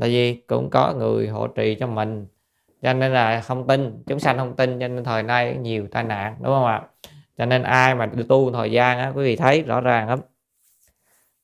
Tại 0.00 0.08
vì 0.08 0.34
cũng 0.34 0.70
có 0.70 0.94
người 0.94 1.28
hộ 1.28 1.46
trì 1.46 1.74
cho 1.74 1.86
mình. 1.86 2.26
Cho 2.82 2.92
nên 2.92 3.12
là 3.12 3.40
không 3.40 3.66
tin, 3.66 4.02
chúng 4.06 4.20
sanh 4.20 4.38
không 4.38 4.56
tin, 4.56 4.80
cho 4.80 4.88
nên 4.88 5.04
thời 5.04 5.22
nay 5.22 5.56
nhiều 5.56 5.86
tai 5.90 6.04
nạn, 6.04 6.36
đúng 6.40 6.52
không 6.52 6.66
ạ? 6.66 6.82
Cho 7.38 7.46
nên 7.46 7.62
ai 7.62 7.94
mà 7.94 8.10
tu 8.28 8.52
thời 8.52 8.72
gian 8.72 8.98
á, 8.98 9.12
quý 9.14 9.24
vị 9.24 9.36
thấy 9.36 9.62
rõ 9.62 9.80
ràng 9.80 10.08
lắm. 10.08 10.18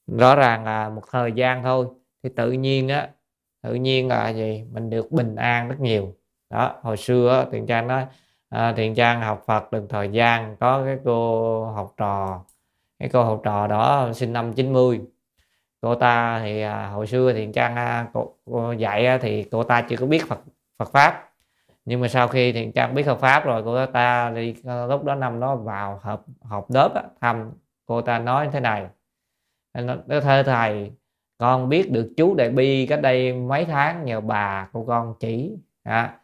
Rõ 0.07 0.35
ràng 0.37 0.65
là 0.65 0.89
một 0.89 1.03
thời 1.11 1.33
gian 1.33 1.63
thôi. 1.63 1.87
Thì 2.23 2.31
tự 2.37 2.53
nhiên 2.53 2.89
á, 2.89 3.09
tự 3.63 3.75
nhiên 3.75 4.09
là 4.09 4.29
gì? 4.29 4.65
Mình 4.73 4.91
được 4.91 5.13
bình 5.13 5.37
an 5.37 5.69
rất 5.69 5.81
nhiều. 5.81 6.15
Đó, 6.51 6.77
hồi 6.83 6.97
xưa 6.97 7.47
tiền 7.53 7.67
trang 7.67 7.87
nói 7.87 8.07
à, 8.49 8.73
thiện 8.77 8.95
trang 8.95 9.21
học 9.21 9.43
phật 9.47 9.73
được 9.73 9.87
thời 9.89 10.09
gian 10.09 10.57
có 10.61 10.85
cái 10.85 10.99
cô 11.05 11.65
học 11.65 11.95
trò 11.97 12.45
cái 12.99 13.09
cô 13.13 13.25
học 13.25 13.41
trò 13.45 13.67
đó 13.67 14.11
sinh 14.13 14.33
năm 14.33 14.53
90 14.53 15.01
cô 15.81 15.95
ta 15.95 16.41
thì 16.41 16.61
à, 16.63 16.89
hồi 16.89 17.07
xưa 17.07 17.33
thiện 17.33 17.53
trang 17.53 17.77
à, 17.77 18.09
cô, 18.13 18.35
cô 18.45 18.73
dạy 18.73 19.07
à, 19.07 19.19
thì 19.23 19.45
cô 19.51 19.63
ta 19.65 19.83
chưa 19.89 19.97
có 19.97 20.07
biết 20.07 20.27
phật 20.29 20.41
phật 20.79 20.93
pháp. 20.93 21.31
Nhưng 21.85 22.01
mà 22.01 22.09
sau 22.09 22.29
khi 22.29 22.53
thiện 22.53 22.73
trang 22.73 22.95
biết 22.95 23.07
phật 23.07 23.21
pháp 23.21 23.45
rồi 23.45 23.63
cô 23.65 23.87
ta 23.87 24.31
đi 24.31 24.55
à, 24.65 24.87
lúc 24.87 25.05
đó 25.05 25.15
năm 25.15 25.41
đó 25.41 25.57
vào 25.57 26.01
học 26.03 26.25
học 26.43 26.67
lớp 26.71 27.03
thăm 27.21 27.53
cô 27.87 28.01
ta 28.01 28.19
nói 28.19 28.49
thế 28.53 28.61
này. 28.61 28.87
Nó 29.75 30.21
thơ 30.21 30.43
thầy 30.43 30.93
con 31.39 31.69
biết 31.69 31.91
được 31.91 32.13
chú 32.17 32.35
đại 32.35 32.51
bi 32.51 32.87
cách 32.87 33.03
đây 33.03 33.33
mấy 33.33 33.65
tháng 33.65 34.05
nhờ 34.05 34.21
bà 34.21 34.69
cô 34.73 34.85
con 34.89 35.15
chỉ. 35.21 35.57
À, 35.83 36.21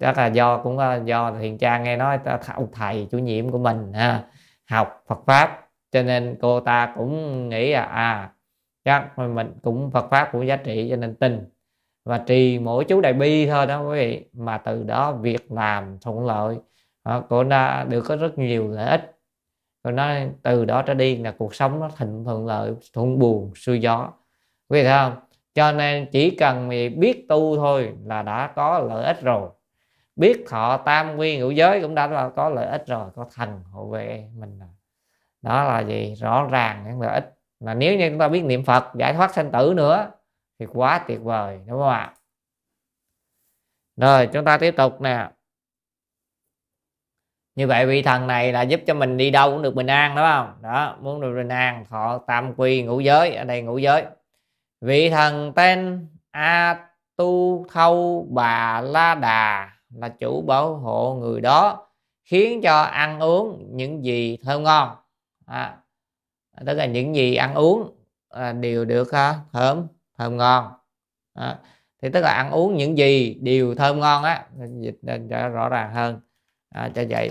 chắc 0.00 0.18
là 0.18 0.26
do 0.26 0.58
cũng 0.58 0.78
ờ, 0.78 1.00
do 1.04 1.32
thiền 1.40 1.58
trang 1.58 1.82
nghe 1.82 1.96
nói 1.96 2.18
ông 2.54 2.68
thầy 2.72 3.08
chủ 3.10 3.18
nhiệm 3.18 3.50
của 3.50 3.58
mình 3.58 3.92
ha, 3.92 4.24
học 4.70 5.02
Phật 5.06 5.18
pháp. 5.26 5.60
Cho 5.92 6.02
nên 6.02 6.36
cô 6.40 6.60
ta 6.60 6.92
cũng 6.96 7.48
nghĩ 7.48 7.72
là 7.72 7.82
à 7.84 8.30
chắc 8.84 9.18
mình 9.18 9.52
cũng 9.62 9.90
Phật 9.90 10.06
pháp 10.10 10.28
cũng 10.32 10.46
giá 10.46 10.56
trị 10.56 10.86
cho 10.90 10.96
nên 10.96 11.14
tin. 11.14 11.50
Và 12.04 12.18
trì 12.18 12.58
mỗi 12.58 12.84
chú 12.84 13.00
đại 13.00 13.12
bi 13.12 13.46
thôi 13.46 13.66
đó 13.66 13.82
quý 13.82 13.98
vị 13.98 14.24
mà 14.32 14.58
từ 14.58 14.82
đó 14.82 15.12
việc 15.12 15.52
làm 15.52 15.98
thuận 16.00 16.26
lợi. 16.26 16.58
Cô 17.28 17.44
ta 17.50 17.86
được 17.88 18.04
có 18.08 18.16
rất 18.16 18.38
nhiều 18.38 18.68
lợi 18.68 18.86
ích. 18.86 19.14
Rồi 19.84 19.92
nói 19.92 20.30
từ 20.42 20.64
đó 20.64 20.82
trở 20.82 20.94
đi 20.94 21.16
là 21.16 21.34
cuộc 21.38 21.54
sống 21.54 21.80
nó 21.80 21.88
thịnh 21.98 22.24
thuận 22.24 22.46
lợi 22.46 22.72
thuận 22.92 23.18
buồn 23.18 23.52
xuôi 23.54 23.80
gió. 23.80 24.12
Quý 24.68 24.80
vị 24.80 24.84
thấy 24.88 24.98
không? 24.98 25.16
Cho 25.54 25.72
nên 25.72 26.06
chỉ 26.12 26.30
cần 26.30 26.68
mình 26.68 27.00
biết 27.00 27.26
tu 27.28 27.56
thôi 27.56 27.92
là 28.04 28.22
đã 28.22 28.52
có 28.56 28.78
lợi 28.78 29.04
ích 29.04 29.22
rồi 29.22 29.48
biết 30.16 30.44
thọ 30.48 30.76
tam 30.76 31.16
quy 31.16 31.38
ngũ 31.38 31.50
giới 31.50 31.80
cũng 31.82 31.94
đã 31.94 32.06
là 32.06 32.30
có 32.36 32.48
lợi 32.48 32.66
ích 32.66 32.84
rồi, 32.86 33.10
có 33.14 33.26
thần 33.34 33.62
hộ 33.72 33.88
vệ 33.88 34.28
mình 34.34 34.60
đó 35.42 35.64
là 35.64 35.80
gì? 35.80 36.14
Rõ 36.14 36.48
ràng 36.50 36.84
những 36.88 37.00
lợi 37.00 37.14
ích. 37.14 37.34
Mà 37.60 37.74
nếu 37.74 37.98
như 37.98 38.08
chúng 38.10 38.18
ta 38.18 38.28
biết 38.28 38.44
niệm 38.44 38.64
phật, 38.64 38.84
giải 38.94 39.14
thoát 39.14 39.34
sanh 39.34 39.52
tử 39.52 39.72
nữa, 39.76 40.10
thì 40.58 40.66
quá 40.66 41.04
tuyệt 41.08 41.20
vời, 41.22 41.60
đúng 41.66 41.78
không 41.78 41.88
ạ? 41.88 42.14
Rồi, 43.96 44.28
chúng 44.32 44.44
ta 44.44 44.58
tiếp 44.58 44.74
tục 44.76 45.00
nè. 45.00 45.30
Như 47.54 47.66
vậy 47.66 47.86
vị 47.86 48.02
thần 48.02 48.26
này 48.26 48.52
là 48.52 48.62
giúp 48.62 48.80
cho 48.86 48.94
mình 48.94 49.16
đi 49.16 49.30
đâu 49.30 49.50
cũng 49.50 49.62
được 49.62 49.74
bình 49.74 49.86
an, 49.86 50.16
đúng 50.16 50.24
không? 50.24 50.54
Đó, 50.62 50.96
muốn 51.00 51.20
được 51.20 51.34
bình 51.36 51.48
an, 51.48 51.84
thọ 51.84 52.18
tam 52.26 52.54
quy 52.56 52.82
ngũ 52.82 53.00
giới, 53.00 53.34
ở 53.34 53.44
đây 53.44 53.62
ngũ 53.62 53.78
giới. 53.78 54.04
Vị 54.80 55.10
thần 55.10 55.52
tên 55.52 56.06
a 56.30 56.88
tu 57.16 57.66
thâu 57.72 58.26
bà 58.30 58.80
la 58.80 59.14
đà 59.14 59.73
là 59.96 60.08
chủ 60.08 60.42
bảo 60.42 60.74
hộ 60.74 61.14
người 61.14 61.40
đó 61.40 61.86
khiến 62.24 62.60
cho 62.62 62.82
ăn 62.82 63.20
uống 63.20 63.76
những 63.76 64.04
gì 64.04 64.38
thơm 64.44 64.62
ngon. 64.62 64.88
À, 65.46 65.76
tức 66.66 66.74
là 66.74 66.86
những 66.86 67.14
gì 67.14 67.34
ăn 67.34 67.54
uống 67.54 67.96
à, 68.28 68.52
đều 68.52 68.84
được 68.84 69.12
ha, 69.12 69.34
thơm 69.52 69.86
thơm 70.18 70.36
ngon. 70.36 70.72
À, 71.34 71.58
thì 72.02 72.08
tức 72.12 72.20
là 72.20 72.30
ăn 72.30 72.50
uống 72.50 72.76
những 72.76 72.98
gì 72.98 73.34
đều 73.34 73.74
thơm 73.74 74.00
ngon 74.00 74.22
á 74.22 74.46
dịch 74.80 74.98
cho 75.30 75.48
rõ 75.48 75.68
ràng 75.68 75.94
hơn. 75.94 76.20
À, 76.74 76.90
cho 76.94 77.04
vậy. 77.08 77.30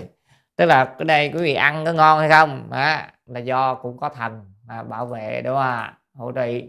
Tức 0.56 0.66
là 0.66 0.84
cái 0.84 1.04
đây 1.04 1.28
quý 1.34 1.42
vị 1.42 1.54
ăn 1.54 1.84
có 1.84 1.92
ngon 1.92 2.18
hay 2.18 2.28
không? 2.28 2.68
À, 2.70 3.12
là 3.26 3.40
do 3.40 3.74
cũng 3.74 3.98
có 3.98 4.08
thần 4.08 4.52
à, 4.68 4.82
bảo 4.82 5.06
vệ 5.06 5.42
đúng 5.44 5.54
không 5.54 5.62
ạ? 5.62 5.98
Hỗ 6.14 6.32
trị 6.32 6.64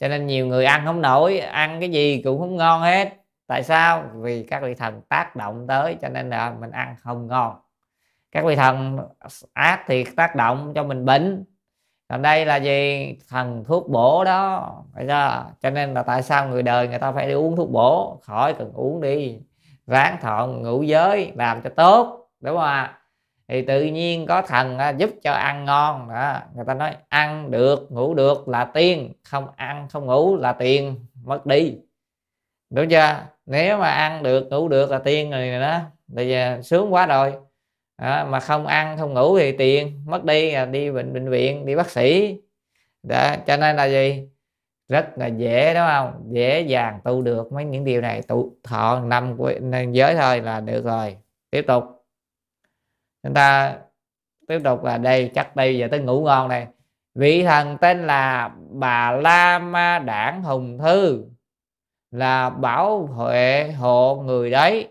cho 0.00 0.08
nên 0.08 0.26
nhiều 0.26 0.46
người 0.46 0.64
ăn 0.64 0.82
không 0.84 1.00
nổi 1.00 1.38
ăn 1.38 1.80
cái 1.80 1.90
gì 1.90 2.22
cũng 2.22 2.38
không 2.38 2.56
ngon 2.56 2.82
hết 2.82 3.17
tại 3.48 3.62
sao? 3.62 4.04
Vì 4.14 4.42
các 4.42 4.62
vị 4.62 4.74
thần 4.74 5.00
tác 5.08 5.36
động 5.36 5.66
tới, 5.66 5.96
cho 6.02 6.08
nên 6.08 6.30
là 6.30 6.54
mình 6.60 6.70
ăn 6.70 6.96
không 6.98 7.26
ngon. 7.26 7.56
Các 8.32 8.44
vị 8.44 8.56
thần 8.56 8.98
ác 9.52 9.84
thì 9.86 10.04
tác 10.04 10.36
động 10.36 10.72
cho 10.74 10.84
mình 10.84 11.04
bệnh. 11.04 11.44
Còn 12.08 12.22
đây 12.22 12.46
là 12.46 12.56
gì 12.56 13.14
thần 13.28 13.64
thuốc 13.64 13.88
bổ 13.88 14.24
đó, 14.24 14.74
phải 14.94 15.04
chưa? 15.08 15.44
Cho 15.60 15.70
nên 15.70 15.94
là 15.94 16.02
tại 16.02 16.22
sao 16.22 16.48
người 16.48 16.62
đời 16.62 16.88
người 16.88 16.98
ta 16.98 17.12
phải 17.12 17.26
đi 17.26 17.32
uống 17.32 17.56
thuốc 17.56 17.70
bổ? 17.70 18.20
Khỏi 18.22 18.54
cần 18.54 18.72
uống 18.74 19.00
đi. 19.00 19.38
Ráng 19.86 20.16
thọ 20.20 20.46
ngũ 20.46 20.82
giới 20.82 21.32
làm 21.34 21.62
cho 21.62 21.70
tốt, 21.70 22.28
đúng 22.40 22.56
không 22.56 22.64
ạ? 22.64 22.98
Thì 23.48 23.62
tự 23.62 23.82
nhiên 23.84 24.26
có 24.26 24.42
thần 24.42 24.78
à, 24.78 24.90
giúp 24.90 25.10
cho 25.22 25.32
ăn 25.32 25.64
ngon. 25.64 26.08
Đó, 26.08 26.40
người 26.54 26.64
ta 26.64 26.74
nói 26.74 26.96
ăn 27.08 27.50
được, 27.50 27.92
ngủ 27.92 28.14
được 28.14 28.48
là 28.48 28.64
tiên 28.64 29.12
không 29.24 29.46
ăn 29.56 29.88
không 29.88 30.06
ngủ 30.06 30.36
là 30.36 30.52
tiền, 30.52 31.06
mất 31.24 31.46
đi. 31.46 31.78
Đúng 32.70 32.88
chưa? 32.88 33.16
Nếu 33.48 33.78
mà 33.78 33.90
ăn 33.90 34.22
được 34.22 34.48
ngủ 34.50 34.68
được 34.68 34.90
là 34.90 34.98
tiên 34.98 35.30
rồi 35.30 35.60
đó. 35.60 35.80
Bây 36.06 36.28
giờ 36.28 36.60
sướng 36.62 36.94
quá 36.94 37.06
rồi. 37.06 37.34
À, 37.96 38.24
mà 38.24 38.40
không 38.40 38.66
ăn 38.66 38.98
không 38.98 39.14
ngủ 39.14 39.38
thì 39.38 39.52
tiền. 39.52 40.02
Mất 40.06 40.24
đi 40.24 40.50
là 40.50 40.66
đi 40.66 40.90
bệnh 40.90 41.12
bệnh 41.12 41.30
viện 41.30 41.66
đi 41.66 41.76
bác 41.76 41.90
sĩ. 41.90 42.38
Đó, 43.02 43.36
cho 43.46 43.56
nên 43.56 43.76
là 43.76 43.84
gì? 43.84 44.28
Rất 44.88 45.18
là 45.18 45.26
dễ 45.26 45.74
đúng 45.74 45.84
không? 45.86 46.24
Dễ 46.30 46.60
dàng 46.60 47.00
tu 47.04 47.22
được 47.22 47.52
mấy 47.52 47.64
những 47.64 47.84
điều 47.84 48.00
này. 48.00 48.22
Tu 48.22 48.52
thọ 48.64 49.00
năm 49.00 49.36
của 49.36 49.52
giới 49.92 50.14
thôi 50.16 50.40
là 50.40 50.60
được 50.60 50.84
rồi. 50.84 51.16
Tiếp 51.50 51.64
tục. 51.66 51.84
Chúng 53.22 53.34
ta 53.34 53.76
tiếp 54.48 54.60
tục 54.64 54.84
là 54.84 54.98
đây 54.98 55.30
chắc 55.34 55.56
đây 55.56 55.78
giờ 55.78 55.88
tới 55.90 56.00
ngủ 56.00 56.24
ngon 56.24 56.48
này. 56.48 56.66
Vị 57.14 57.44
thần 57.44 57.78
tên 57.78 58.06
là 58.06 58.50
bà 58.70 59.12
la 59.12 59.58
ma 59.58 59.98
đảng 59.98 60.42
hùng 60.42 60.78
thư 60.78 61.24
là 62.10 62.50
bảo 62.50 63.06
vệ 63.06 63.72
hộ 63.72 64.16
người 64.16 64.50
đấy, 64.50 64.88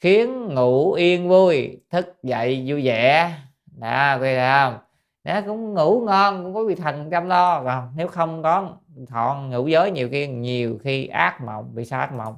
khiến 0.00 0.54
ngủ 0.54 0.92
yên 0.92 1.28
vui, 1.28 1.80
thức 1.90 2.22
dậy 2.22 2.64
vui 2.66 2.86
vẻ. 2.86 3.32
Đó 3.78 4.14
quý 4.20 4.34
thấy 4.34 4.48
không? 4.48 4.78
Đó, 5.24 5.40
cũng 5.46 5.74
ngủ 5.74 6.00
ngon, 6.06 6.44
cũng 6.44 6.54
có 6.54 6.64
vị 6.64 6.74
thần 6.74 7.10
chăm 7.10 7.28
lo. 7.28 7.62
Còn 7.64 7.92
nếu 7.96 8.08
không 8.08 8.42
có, 8.42 8.76
thọ 9.08 9.34
ngủ 9.34 9.66
giới 9.66 9.90
nhiều 9.90 10.08
khi 10.12 10.26
nhiều 10.26 10.78
khi 10.84 11.06
ác 11.06 11.40
mộng, 11.40 11.70
bị 11.74 11.84
sao 11.84 12.00
ác 12.00 12.12
mộng? 12.12 12.36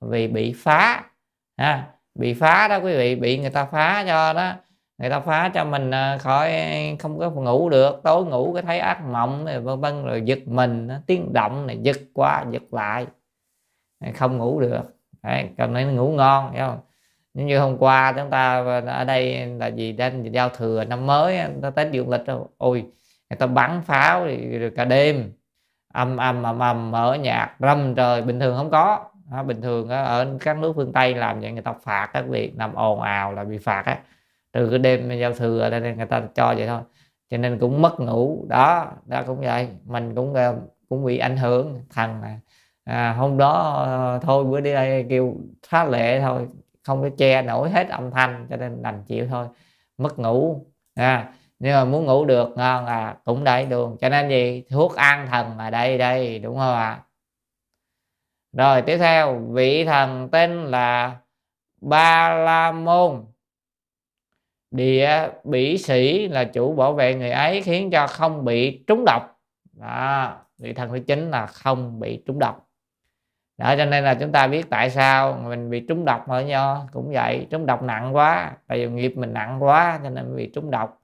Vì 0.00 0.28
bị 0.28 0.54
phá. 0.56 1.04
Ha, 1.56 1.88
bị 2.14 2.34
phá 2.34 2.68
đó 2.68 2.76
quý 2.76 2.96
vị, 2.96 3.14
bị 3.14 3.38
người 3.38 3.50
ta 3.50 3.64
phá 3.64 4.04
cho 4.06 4.32
đó. 4.32 4.52
Người 4.98 5.10
ta 5.10 5.20
phá 5.20 5.50
cho 5.54 5.64
mình 5.64 5.90
à, 5.90 6.18
khỏi, 6.18 6.52
không 6.98 7.18
có 7.18 7.30
ngủ 7.30 7.68
được, 7.68 8.00
tối 8.04 8.24
ngủ 8.24 8.52
cái 8.54 8.62
thấy 8.62 8.78
ác 8.78 9.02
mộng 9.04 9.44
vân 9.64 9.80
vân, 9.80 10.04
rồi 10.04 10.22
giật 10.24 10.38
mình 10.46 10.88
tiếng 11.06 11.32
động 11.32 11.66
này, 11.66 11.78
giật 11.82 11.96
qua, 12.14 12.44
giật 12.50 12.62
lại 12.70 13.06
không 14.14 14.38
ngủ 14.38 14.60
được. 14.60 14.82
Đấy, 15.22 15.48
cần 15.58 15.72
nên 15.72 15.96
ngủ 15.96 16.10
ngon 16.12 16.52
hiểu 16.52 16.66
không? 16.66 16.80
Nhưng 17.34 17.46
như 17.46 17.58
hôm 17.58 17.78
qua 17.78 18.12
chúng 18.16 18.30
ta 18.30 18.64
ở 18.86 19.04
đây 19.04 19.46
là 19.46 19.66
gì 19.66 19.92
đang 19.92 20.34
giao 20.34 20.48
thừa 20.48 20.84
năm 20.84 21.06
mới 21.06 21.40
ta 21.62 21.70
tết 21.70 21.90
dương 21.92 22.10
lịch 22.10 22.24
đâu 22.26 22.50
ôi 22.58 22.84
người 23.30 23.36
ta 23.36 23.46
bắn 23.46 23.82
pháo 23.82 24.26
thì, 24.26 24.58
rồi 24.58 24.72
cả 24.76 24.84
đêm 24.84 25.32
âm 25.92 26.16
âm 26.16 26.42
âm 26.42 26.58
âm 26.58 26.90
mở 26.90 27.14
nhạc 27.14 27.56
râm 27.58 27.94
trời. 27.94 28.22
Bình 28.22 28.40
thường 28.40 28.56
không 28.56 28.70
có. 28.70 29.04
Đó, 29.32 29.42
bình 29.42 29.62
thường 29.62 29.88
ở 29.88 30.26
các 30.40 30.58
nước 30.58 30.72
phương 30.76 30.92
tây 30.92 31.14
làm 31.14 31.40
vậy 31.40 31.52
người 31.52 31.62
ta 31.62 31.72
phạt 31.82 32.10
các 32.12 32.24
vị 32.28 32.52
nằm 32.56 32.74
ồn 32.74 33.00
ào 33.00 33.32
là 33.32 33.44
bị 33.44 33.58
phạt 33.58 33.82
á. 33.86 33.98
Từ 34.52 34.70
cái 34.70 34.78
đêm 34.78 35.18
giao 35.20 35.32
thừa 35.32 35.60
ở 35.60 35.70
đây 35.70 35.94
người 35.96 36.06
ta 36.06 36.22
cho 36.34 36.54
vậy 36.56 36.66
thôi. 36.66 36.80
Cho 37.30 37.36
nên 37.36 37.58
cũng 37.58 37.82
mất 37.82 38.00
ngủ. 38.00 38.46
Đó 38.48 38.92
đó 39.06 39.22
cũng 39.26 39.40
vậy. 39.40 39.68
Mình 39.84 40.14
cũng 40.14 40.34
ờ, 40.34 40.56
cũng 40.88 41.04
bị 41.04 41.18
ảnh 41.18 41.36
hưởng. 41.36 41.80
Thằng 41.90 42.22
à, 42.84 43.12
hôm 43.12 43.38
đó 43.38 43.72
ờ, 43.84 44.18
thôi 44.22 44.44
bữa 44.44 44.60
đi 44.60 44.72
đây 44.72 45.06
kêu 45.08 45.36
phá 45.66 45.84
lệ 45.84 46.20
thôi 46.20 46.48
không 46.82 47.02
có 47.02 47.08
che 47.18 47.42
nổi 47.42 47.70
hết 47.70 47.88
âm 47.88 48.10
thanh 48.10 48.46
cho 48.50 48.56
nên 48.56 48.82
đành 48.82 49.04
chịu 49.06 49.26
thôi 49.28 49.46
mất 49.98 50.18
ngủ. 50.18 50.66
À, 50.94 51.32
nhưng 51.58 51.72
mà 51.72 51.84
muốn 51.84 52.04
ngủ 52.04 52.24
được 52.24 52.48
ngon 52.56 52.86
à 52.86 53.16
cũng 53.24 53.44
đẩy 53.44 53.66
đường 53.66 53.96
cho 54.00 54.08
nên 54.08 54.28
gì? 54.28 54.64
Thuốc 54.70 54.96
an 54.96 55.26
thần 55.30 55.58
là 55.58 55.70
đây 55.70 55.98
đây 55.98 56.38
đúng 56.38 56.56
không 56.56 56.74
ạ? 56.74 57.02
Rồi 58.52 58.82
tiếp 58.82 58.98
theo 58.98 59.38
vị 59.38 59.84
thần 59.84 60.28
tên 60.32 60.64
là 60.64 61.16
ba 61.80 62.34
la 62.34 62.72
môn 62.72 63.24
địa 64.70 65.28
bỉ 65.44 65.78
sĩ 65.78 66.28
là 66.28 66.44
chủ 66.44 66.74
bảo 66.74 66.92
vệ 66.92 67.14
người 67.14 67.30
ấy 67.30 67.62
khiến 67.62 67.90
cho 67.90 68.06
không 68.06 68.44
bị 68.44 68.84
trúng 68.86 69.04
độc. 69.06 69.40
Đó 69.72 70.36
vị 70.58 70.72
thần 70.72 70.90
thứ 70.90 70.98
chín 71.06 71.30
là 71.30 71.46
không 71.46 72.00
bị 72.00 72.22
trúng 72.26 72.38
độc 72.38 72.69
đó, 73.60 73.74
cho 73.76 73.84
nên 73.84 74.04
là 74.04 74.14
chúng 74.14 74.32
ta 74.32 74.46
biết 74.46 74.70
tại 74.70 74.90
sao 74.90 75.32
mình 75.32 75.70
bị 75.70 75.80
trúng 75.80 76.04
độc 76.04 76.28
ở 76.28 76.42
nho 76.42 76.86
cũng 76.92 77.12
vậy, 77.12 77.46
trúng 77.50 77.66
độc 77.66 77.82
nặng 77.82 78.16
quá, 78.16 78.52
tại 78.66 78.78
vì 78.78 78.92
nghiệp 78.92 79.12
mình 79.16 79.32
nặng 79.32 79.62
quá, 79.62 80.00
cho 80.04 80.10
nên 80.10 80.36
bị 80.36 80.50
trúng 80.54 80.70
độc. 80.70 81.02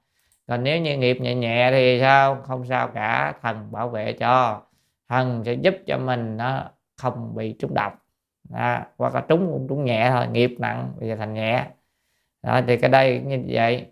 Còn 0.49 0.63
nếu 0.65 0.81
như 0.81 0.97
nghiệp 0.97 1.19
nhẹ 1.21 1.35
nhẹ 1.35 1.71
thì 1.73 2.01
sao? 2.01 2.43
Không 2.43 2.65
sao 2.67 2.89
cả, 2.89 3.35
thần 3.43 3.73
bảo 3.73 3.89
vệ 3.89 4.13
cho, 4.13 4.63
thần 5.09 5.43
sẽ 5.45 5.53
giúp 5.53 5.75
cho 5.87 5.99
mình 5.99 6.37
nó 6.37 6.71
không 6.97 7.35
bị 7.35 7.57
trúng 7.59 7.75
độc. 7.75 8.03
Đó. 8.49 8.79
hoặc 8.99 9.15
là 9.15 9.21
trúng 9.29 9.53
cũng 9.53 9.67
trúng 9.69 9.85
nhẹ 9.85 10.11
thôi, 10.11 10.27
nghiệp 10.33 10.57
nặng 10.59 10.93
bây 11.01 11.09
giờ 11.09 11.17
thành 11.17 11.35
nhẹ. 11.35 11.67
Đó, 12.43 12.61
thì 12.67 12.77
cái 12.77 12.91
đây 12.91 13.21
như 13.27 13.43
vậy. 13.49 13.87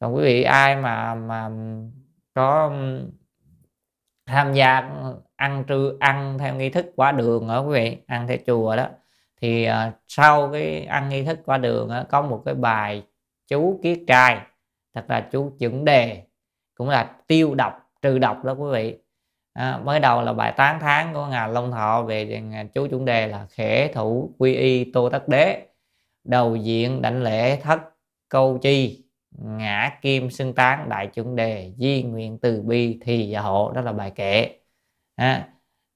Còn 0.00 0.16
quý 0.16 0.22
vị 0.24 0.42
ai 0.42 0.76
mà 0.76 1.14
mà 1.14 1.50
có 2.34 2.72
tham 4.26 4.52
gia 4.52 4.90
ăn 5.36 5.64
trưa 5.66 5.92
ăn 6.00 6.38
theo 6.38 6.54
nghi 6.54 6.70
thức 6.70 6.86
quả 6.96 7.12
đường 7.12 7.48
đó 7.48 7.60
quý 7.60 7.72
vị 7.74 7.96
ăn 8.06 8.26
theo 8.28 8.36
chùa 8.46 8.76
đó. 8.76 8.88
Thì 9.40 9.68
uh, 9.68 9.94
sau 10.08 10.50
cái 10.52 10.84
ăn 10.84 11.08
nghi 11.08 11.24
thức 11.24 11.38
quả 11.46 11.58
đường 11.58 11.88
đó, 11.88 12.04
có 12.10 12.22
một 12.22 12.42
cái 12.44 12.54
bài 12.54 13.02
chú 13.48 13.80
kiết 13.82 13.98
trai 14.06 14.40
thật 14.94 15.04
là 15.08 15.28
chú 15.32 15.52
chuẩn 15.58 15.84
đề 15.84 16.22
cũng 16.74 16.88
là 16.88 17.16
tiêu 17.26 17.54
độc 17.54 17.90
trừ 18.02 18.18
độc 18.18 18.44
đó 18.44 18.52
quý 18.52 18.70
vị. 18.72 18.98
À, 19.52 19.78
mới 19.84 20.00
đầu 20.00 20.22
là 20.22 20.32
bài 20.32 20.52
tán 20.56 20.78
tháng 20.80 21.14
của 21.14 21.26
ngài 21.26 21.48
long 21.48 21.70
thọ 21.72 22.02
về 22.02 22.42
chú 22.74 22.88
chuẩn 22.88 23.04
đề 23.04 23.26
là 23.26 23.46
khể 23.50 23.90
thủ 23.94 24.34
quy 24.38 24.54
y 24.54 24.92
tô 24.92 25.08
tất 25.10 25.28
đế 25.28 25.66
đầu 26.24 26.56
diện 26.56 27.02
đảnh 27.02 27.22
lễ 27.22 27.60
thất 27.60 27.80
câu 28.28 28.58
chi 28.58 29.04
ngã 29.30 29.98
kim 30.02 30.30
xưng 30.30 30.54
tán 30.54 30.88
đại 30.88 31.06
chuẩn 31.06 31.36
đề 31.36 31.72
di 31.78 32.02
nguyện 32.02 32.38
từ 32.42 32.62
bi 32.62 32.98
thì 33.04 33.28
gia 33.28 33.40
hộ 33.40 33.72
đó 33.74 33.80
là 33.80 33.92
bài 33.92 34.10
kệ 34.10 34.58
à, 35.16 35.48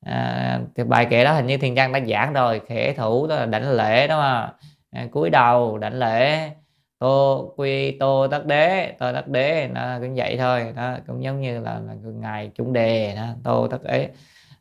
à, 0.07 0.61
thì 0.77 0.85
bài 0.85 1.07
kệ 1.11 1.25
đó 1.25 1.33
hình 1.33 1.47
như 1.47 1.57
thiên 1.59 1.75
trang 1.75 1.93
đã 1.93 2.01
giảng 2.09 2.33
rồi 2.33 2.61
khể 2.69 2.95
thủ 2.97 3.27
đó 3.27 3.37
là 3.37 3.47
đảnh 3.47 3.71
lễ 3.71 4.07
đó 4.07 4.19
mà. 4.21 4.53
À, 4.91 5.07
cúi 5.11 5.31
đầu 5.31 5.79
đảnh 5.79 5.95
lễ. 5.95 6.51
Tô 6.99 7.53
quy 7.57 7.99
tô 7.99 8.27
tất 8.31 8.47
đế 8.47 8.93
tô 8.99 9.13
tất 9.13 9.29
đế 9.29 9.69
nó 9.73 9.99
cũng 10.01 10.15
vậy 10.15 10.37
thôi. 10.39 10.73
Đó 10.77 10.97
cũng 11.07 11.23
giống 11.23 11.41
như 11.41 11.61
là, 11.61 11.81
là 11.87 11.95
ngài 12.03 12.51
chủ 12.55 12.73
đề 12.73 13.15
đó, 13.17 13.27
tô 13.45 13.69
tất 13.71 13.83
đế. 13.83 14.09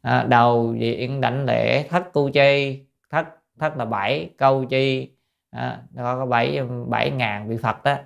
À, 0.01 0.25
đầu 0.29 0.75
diện 0.75 1.21
đảnh 1.21 1.45
lễ 1.45 1.83
thất 1.89 2.13
cu 2.13 2.29
chi 2.29 2.83
thất 3.11 3.25
thất 3.59 3.77
là 3.77 3.85
bảy 3.85 4.29
câu 4.37 4.65
chi. 4.65 5.11
À, 5.51 5.81
có 5.97 6.25
bảy 6.25 6.61
bảy 6.87 7.11
ngàn 7.11 7.49
vị 7.49 7.57
phật 7.63 7.83
đó. 7.83 7.97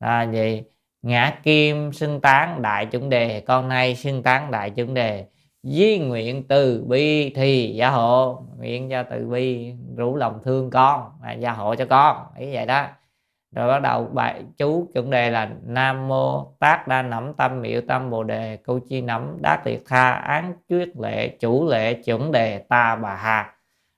Là 0.00 0.22
gì? 0.22 0.62
Ngã 1.02 1.38
kim 1.42 1.92
xưng 1.92 2.20
tán 2.20 2.62
đại 2.62 2.86
chúng 2.86 3.10
đề 3.10 3.40
con 3.40 3.68
nay 3.68 3.96
xưng 3.96 4.22
tán 4.22 4.50
đại 4.50 4.70
chúng 4.70 4.94
đề 4.94 5.26
di 5.62 5.98
nguyện 5.98 6.48
từ 6.48 6.84
bi 6.88 7.32
thì 7.34 7.74
gia 7.74 7.90
hộ. 7.90 8.42
Nguyện 8.58 8.90
cho 8.90 9.02
từ 9.02 9.26
bi 9.26 9.74
rủ 9.96 10.16
lòng 10.16 10.40
thương 10.44 10.70
con 10.70 11.12
và 11.22 11.32
gia 11.32 11.52
hộ 11.52 11.74
cho 11.74 11.86
con. 11.86 12.26
Ý 12.38 12.54
vậy 12.54 12.66
đó. 12.66 12.86
Rồi 13.54 13.68
bắt 13.68 13.82
đầu 13.82 14.04
bài 14.12 14.42
chú 14.58 14.88
chuẩn 14.94 15.10
đề 15.10 15.30
là 15.30 15.50
nam 15.66 16.08
mô 16.08 16.44
tác 16.58 16.88
đa 16.88 17.02
nẫm 17.02 17.34
tâm 17.34 17.62
miệu 17.62 17.80
tâm 17.88 18.10
bồ 18.10 18.24
đề 18.24 18.56
câu 18.56 18.80
chi 18.80 19.00
nẫm 19.00 19.36
đát 19.42 19.66
liệt 19.66 19.82
tha 19.86 20.10
án 20.10 20.52
chuyết 20.68 20.96
lệ 21.00 21.28
chủ 21.28 21.68
lệ 21.68 21.94
chuẩn 21.94 22.32
đề 22.32 22.58
ta 22.58 22.96
bà 22.96 23.14
hà. 23.14 23.54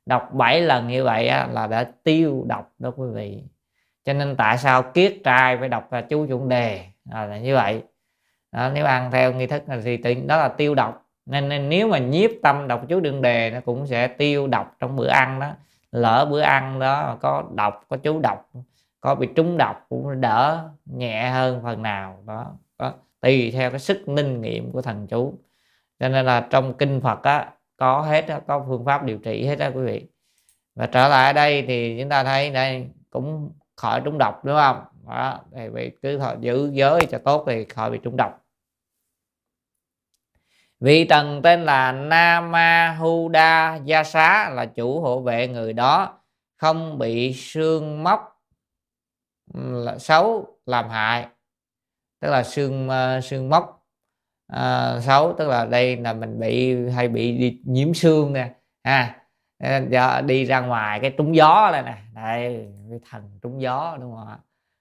Đọc 0.06 0.28
7 0.32 0.60
lần 0.60 0.88
như 0.88 1.04
vậy 1.04 1.28
á, 1.28 1.48
là 1.52 1.66
đã 1.66 1.84
tiêu 2.04 2.44
độc 2.48 2.72
đó 2.78 2.92
quý 2.96 3.06
vị. 3.14 3.42
Cho 4.04 4.12
nên 4.12 4.36
tại 4.36 4.58
sao 4.58 4.82
kiết 4.82 5.16
trai 5.24 5.56
phải 5.56 5.68
đọc 5.68 5.92
là 5.92 6.00
chú 6.00 6.26
chuẩn 6.26 6.48
đề? 6.48 6.86
À, 7.10 7.26
là 7.26 7.38
như 7.38 7.54
vậy. 7.54 7.82
Đó, 8.52 8.70
nếu 8.74 8.84
ăn 8.86 9.10
theo 9.10 9.32
nghi 9.32 9.46
thức 9.46 9.62
thì 9.84 9.96
tự 9.96 10.14
đó 10.26 10.36
là 10.36 10.48
tiêu 10.48 10.74
độc 10.74 11.03
nên, 11.26 11.48
nên 11.48 11.68
nếu 11.68 11.88
mà 11.88 11.98
nhiếp 11.98 12.30
tâm 12.42 12.68
đọc 12.68 12.82
chú 12.88 13.00
đương 13.00 13.22
đề 13.22 13.50
nó 13.50 13.60
cũng 13.60 13.86
sẽ 13.86 14.08
tiêu 14.08 14.46
độc 14.46 14.76
trong 14.80 14.96
bữa 14.96 15.08
ăn 15.08 15.40
đó. 15.40 15.50
Lỡ 15.92 16.26
bữa 16.30 16.40
ăn 16.40 16.78
đó 16.78 17.18
có 17.20 17.44
độc 17.54 17.84
có 17.88 17.96
chú 17.96 18.20
độc 18.20 18.50
có 19.00 19.14
bị 19.14 19.28
trúng 19.36 19.56
độc 19.58 19.86
cũng 19.88 20.20
đỡ 20.20 20.68
nhẹ 20.84 21.30
hơn 21.30 21.60
phần 21.62 21.82
nào. 21.82 22.22
Đó, 22.26 22.46
đó. 22.78 22.92
Tùy 23.20 23.50
theo 23.50 23.70
cái 23.70 23.80
sức 23.80 24.08
ninh 24.08 24.40
nghiệm 24.40 24.72
của 24.72 24.82
thần 24.82 25.06
chú. 25.06 25.38
Cho 26.00 26.08
nên 26.08 26.26
là 26.26 26.46
trong 26.50 26.74
kinh 26.74 27.00
Phật 27.00 27.22
á 27.22 27.50
có 27.76 28.00
hết 28.00 28.26
đó, 28.28 28.40
có 28.46 28.64
phương 28.68 28.84
pháp 28.84 29.04
điều 29.04 29.18
trị 29.18 29.46
hết 29.46 29.56
đó 29.56 29.66
quý 29.74 29.82
vị. 29.82 30.06
Và 30.74 30.86
trở 30.86 31.08
lại 31.08 31.26
ở 31.26 31.32
đây 31.32 31.64
thì 31.66 31.96
chúng 32.00 32.08
ta 32.08 32.24
thấy 32.24 32.50
đây 32.50 32.86
cũng 33.10 33.50
khỏi 33.76 34.00
trúng 34.04 34.18
độc 34.18 34.44
đúng 34.44 34.56
không? 34.56 34.84
Đó 35.08 35.40
thì 35.52 35.90
cứ 36.02 36.20
giữ 36.40 36.70
giới 36.72 37.06
cho 37.10 37.18
tốt 37.18 37.44
thì 37.46 37.64
khỏi 37.64 37.90
bị 37.90 37.98
trúng 38.02 38.16
độc 38.16 38.43
vị 40.84 41.04
thần 41.04 41.42
tên 41.42 41.64
là 41.64 41.92
Nama 41.92 42.96
Huda 42.98 43.76
Gia 43.84 44.04
Xá 44.04 44.50
là 44.50 44.66
chủ 44.66 45.00
hộ 45.00 45.20
vệ 45.20 45.48
người 45.48 45.72
đó. 45.72 46.20
Không 46.56 46.98
bị 46.98 47.32
xương 47.32 48.02
móc 48.02 48.42
là 49.54 49.98
xấu 49.98 50.46
làm 50.66 50.88
hại. 50.88 51.26
Tức 52.20 52.30
là 52.30 52.42
xương 52.42 52.88
ờ, 52.88 53.20
xương 53.20 53.48
móc. 53.48 53.86
À, 54.46 55.00
xấu 55.00 55.34
tức 55.38 55.48
là 55.48 55.64
đây 55.64 55.96
là 55.96 56.12
mình 56.12 56.40
bị 56.40 56.76
hay 56.90 57.08
bị 57.08 57.38
đi, 57.38 57.60
nhiễm 57.64 57.94
xương 57.94 58.32
nè. 58.32 58.54
Ha 58.84 59.16
à, 59.58 60.20
đi 60.20 60.44
ra 60.44 60.60
ngoài 60.60 61.00
cái 61.00 61.14
trúng 61.18 61.36
gió 61.36 61.70
đây 61.72 61.82
nè. 61.82 61.96
Đây 62.14 62.68
cái 62.90 62.98
thần 63.10 63.38
trúng 63.42 63.60
gió 63.60 63.96
đúng 64.00 64.16
không 64.16 64.28
ạ? 64.28 64.38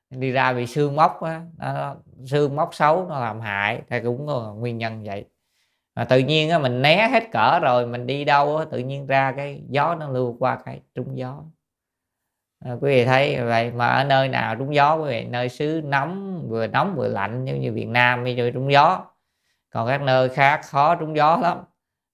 Đi 0.10 0.32
ra 0.32 0.54
bị 0.54 0.68
xương 0.68 0.96
móc 0.96 1.22
á 1.22 1.42
xương 2.26 2.56
móc 2.56 2.76
xấu 2.76 3.06
nó 3.10 3.20
làm 3.20 3.42
hại. 3.42 3.82
Thì 3.90 4.00
cũng 4.04 4.28
có 4.28 4.54
nguyên 4.54 4.78
nhân 4.78 5.04
vậy 5.04 5.26
mà 5.96 6.04
tự 6.04 6.20
nhiên 6.20 6.50
á, 6.50 6.60
mình 6.60 6.82
né 6.82 7.08
hết 7.12 7.32
cỡ 7.32 7.60
rồi 7.60 7.88
mình 7.88 8.08
đi 8.08 8.26
đâu 8.26 8.58
á, 8.58 8.66
tự 8.72 8.78
nhiên 8.78 9.08
ra 9.08 9.34
cái 9.38 9.62
gió 9.70 9.96
nó 9.96 10.10
lưu 10.10 10.36
qua 10.40 10.58
cái 10.66 10.82
trúng 10.96 11.18
gió. 11.18 11.44
À, 12.66 12.72
quý 12.82 12.96
vị 12.96 13.06
thấy 13.06 13.42
vậy 13.46 13.72
mà 13.72 13.88
ở 13.88 14.04
nơi 14.04 14.28
nào 14.30 14.56
trúng 14.56 14.76
gió 14.76 14.96
quý 14.96 15.10
vị 15.10 15.26
nơi 15.26 15.50
xứ 15.50 15.82
nóng 15.84 16.42
vừa 16.50 16.68
nóng 16.68 16.96
vừa 16.96 17.08
lạnh 17.08 17.46
giống 17.46 17.62
như 17.62 17.72
Việt 17.74 17.88
Nam 17.88 18.24
bây 18.24 18.36
giờ 18.36 18.52
trúng 18.54 18.72
gió. 18.72 19.06
Còn 19.70 19.88
các 19.88 20.02
nơi 20.02 20.30
khác 20.30 20.62
khó 20.66 20.96
trúng 20.96 21.16
gió 21.16 21.40
lắm. 21.42 21.58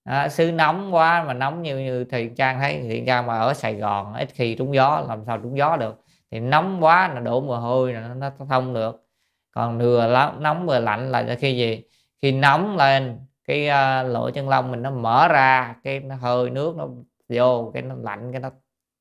À, 0.04 0.28
xứ 0.28 0.52
nóng 0.52 0.94
quá 0.94 1.24
mà 1.24 1.32
nóng 1.34 1.62
như 1.62 1.78
như 1.78 2.04
thì 2.04 2.30
trang 2.36 2.58
thấy 2.58 2.74
hiện 2.74 3.06
trang 3.06 3.26
mà 3.26 3.38
ở 3.38 3.54
Sài 3.54 3.74
Gòn 3.74 4.14
ít 4.14 4.28
khi 4.34 4.54
trúng 4.54 4.74
gió 4.74 5.04
làm 5.08 5.24
sao 5.26 5.38
trúng 5.38 5.56
gió 5.56 5.76
được. 5.76 6.04
Thì 6.30 6.40
nóng 6.40 6.84
quá 6.84 7.14
là 7.14 7.20
đổ 7.20 7.40
mồ 7.40 7.56
hôi 7.56 7.92
nó, 7.92 8.14
nó 8.14 8.30
thông 8.48 8.74
được. 8.74 9.06
Còn 9.50 9.78
vừa 9.78 10.30
nóng 10.40 10.66
vừa 10.66 10.78
lạnh 10.78 11.10
là 11.10 11.36
khi 11.38 11.56
gì? 11.56 11.82
Khi 12.22 12.32
nóng 12.32 12.76
lên 12.76 13.18
cái 13.50 13.68
uh, 13.68 14.12
lỗ 14.12 14.30
chân 14.30 14.48
lông 14.48 14.70
mình 14.70 14.82
nó 14.82 14.90
mở 14.90 15.28
ra 15.28 15.74
cái 15.84 16.00
nó 16.00 16.14
hơi 16.14 16.50
nước 16.50 16.76
nó 16.76 16.88
vô 17.28 17.70
cái 17.74 17.82
nó 17.82 17.94
lạnh 17.98 18.32
cái 18.32 18.40
nó 18.40 18.50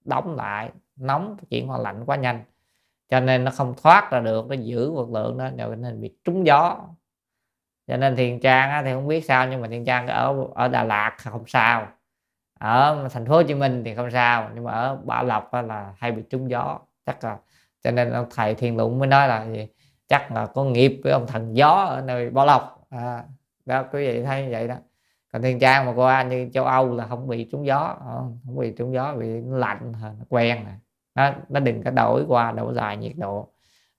đóng 0.06 0.36
lại 0.36 0.72
nóng 0.96 1.38
chuyển 1.50 1.70
qua 1.70 1.78
lạnh 1.78 2.04
quá 2.06 2.16
nhanh. 2.16 2.44
Cho 3.10 3.20
nên 3.20 3.44
nó 3.44 3.52
không 3.52 3.74
thoát 3.84 4.12
ra 4.12 4.20
được 4.20 4.48
nó 4.50 4.56
giữ 4.56 4.92
vật 4.92 5.10
lượng 5.10 5.38
đó 5.38 5.50
cho 5.58 5.76
nên 5.76 6.02
bị 6.02 6.16
trúng 6.24 6.46
gió. 6.46 6.78
Cho 7.88 7.98
nên 7.98 8.16
thiền 8.16 8.40
trang 8.40 8.70
á, 8.70 8.82
thì 8.84 8.94
không 8.94 9.08
biết 9.08 9.26
sao 9.26 9.48
nhưng 9.48 9.62
mà 9.62 9.68
thiền 9.68 9.86
trang 9.86 10.08
ở 10.08 10.36
ở 10.56 10.68
đà 10.68 10.84
lạt 10.84 11.16
không 11.18 11.44
sao. 11.48 11.88
Ở 12.60 13.08
thành 13.12 13.26
phố 13.26 13.36
hồ 13.36 13.44
chí 13.44 13.54
minh 13.54 13.84
thì 13.86 13.96
không 13.96 14.12
sao 14.12 14.50
nhưng 14.56 14.64
mà 14.64 14.72
ở 14.72 14.96
bảo 14.96 15.24
lộc 15.24 15.54
là 15.54 15.94
hay 15.98 16.12
bị 16.12 16.24
trúng 16.30 16.50
gió 16.50 16.80
chắc 17.06 17.24
là 17.24 17.38
cho 17.84 17.92
nên 17.92 18.12
ông 18.12 18.28
thầy 18.36 18.56
thiền 18.56 18.78
lụng 18.78 19.00
mới 19.00 19.08
nói 19.08 19.28
là 19.28 19.46
gì 19.46 19.68
chắc 20.08 20.32
là 20.32 20.46
có 20.46 20.64
nghiệp 20.64 21.02
với 21.04 21.14
ông 21.14 21.28
thần 21.28 21.56
gió 21.56 21.70
ở 21.70 22.02
nơi 22.02 22.30
bảo 22.30 22.46
lộc. 22.46 22.86
À, 22.90 23.24
đó 23.70 23.84
quý 23.94 24.08
vị 24.08 24.24
thấy 24.24 24.44
như 24.44 24.52
vậy 24.52 24.68
đó. 24.68 24.76
Còn 25.34 25.42
thiên 25.42 25.60
trang 25.60 25.86
mà 25.86 25.94
qua 25.94 26.24
như 26.24 26.50
châu 26.54 26.66
âu 26.66 26.96
là 26.96 27.08
không 27.08 27.28
bị 27.28 27.48
trúng 27.52 27.66
gió 27.66 27.98
ờ, 28.06 28.24
không 28.46 28.58
bị 28.58 28.74
trúng 28.78 28.94
gió 28.94 29.14
bị 29.14 29.28
lạnh 29.50 29.94
nó 30.02 30.26
quen 30.30 30.58
nè. 30.66 30.72
Nó 31.16 31.34
nó 31.50 31.60
đừng 31.60 31.84
có 31.84 31.92
đổi 31.92 32.26
qua 32.28 32.52
đổi 32.52 32.74
lại 32.74 32.98
nhiệt 32.98 33.14
độ. 33.16 33.50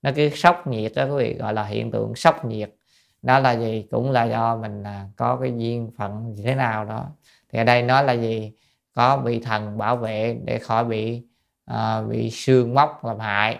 Nó 0.01 0.11
cứ 0.15 0.29
sốc 0.29 0.67
nhiệt 0.67 0.91
đó 0.95 1.05
quý 1.05 1.23
vị 1.23 1.33
gọi 1.33 1.53
là 1.53 1.63
hiện 1.63 1.91
tượng 1.91 2.15
sốc 2.15 2.45
nhiệt. 2.45 2.75
Đó 3.21 3.39
là 3.39 3.51
gì? 3.51 3.87
Cũng 3.91 4.11
là 4.11 4.23
do 4.23 4.55
mình 4.57 4.83
à, 4.83 5.07
có 5.17 5.37
cái 5.41 5.53
duyên 5.57 5.91
phận 5.97 6.33
như 6.33 6.43
thế 6.43 6.55
nào 6.55 6.85
đó. 6.85 7.05
Thì 7.49 7.59
ở 7.59 7.63
đây 7.63 7.81
nói 7.81 8.03
là 8.03 8.13
gì? 8.13 8.53
Có 8.93 9.17
bị 9.17 9.39
thần 9.39 9.77
bảo 9.77 9.97
vệ 9.97 10.37
để 10.45 10.59
khỏi 10.59 10.85
bị 10.85 11.23
uh, 11.71 12.09
bị 12.09 12.29
xương 12.31 12.73
móc 12.73 13.05
làm 13.05 13.19
hại. 13.19 13.59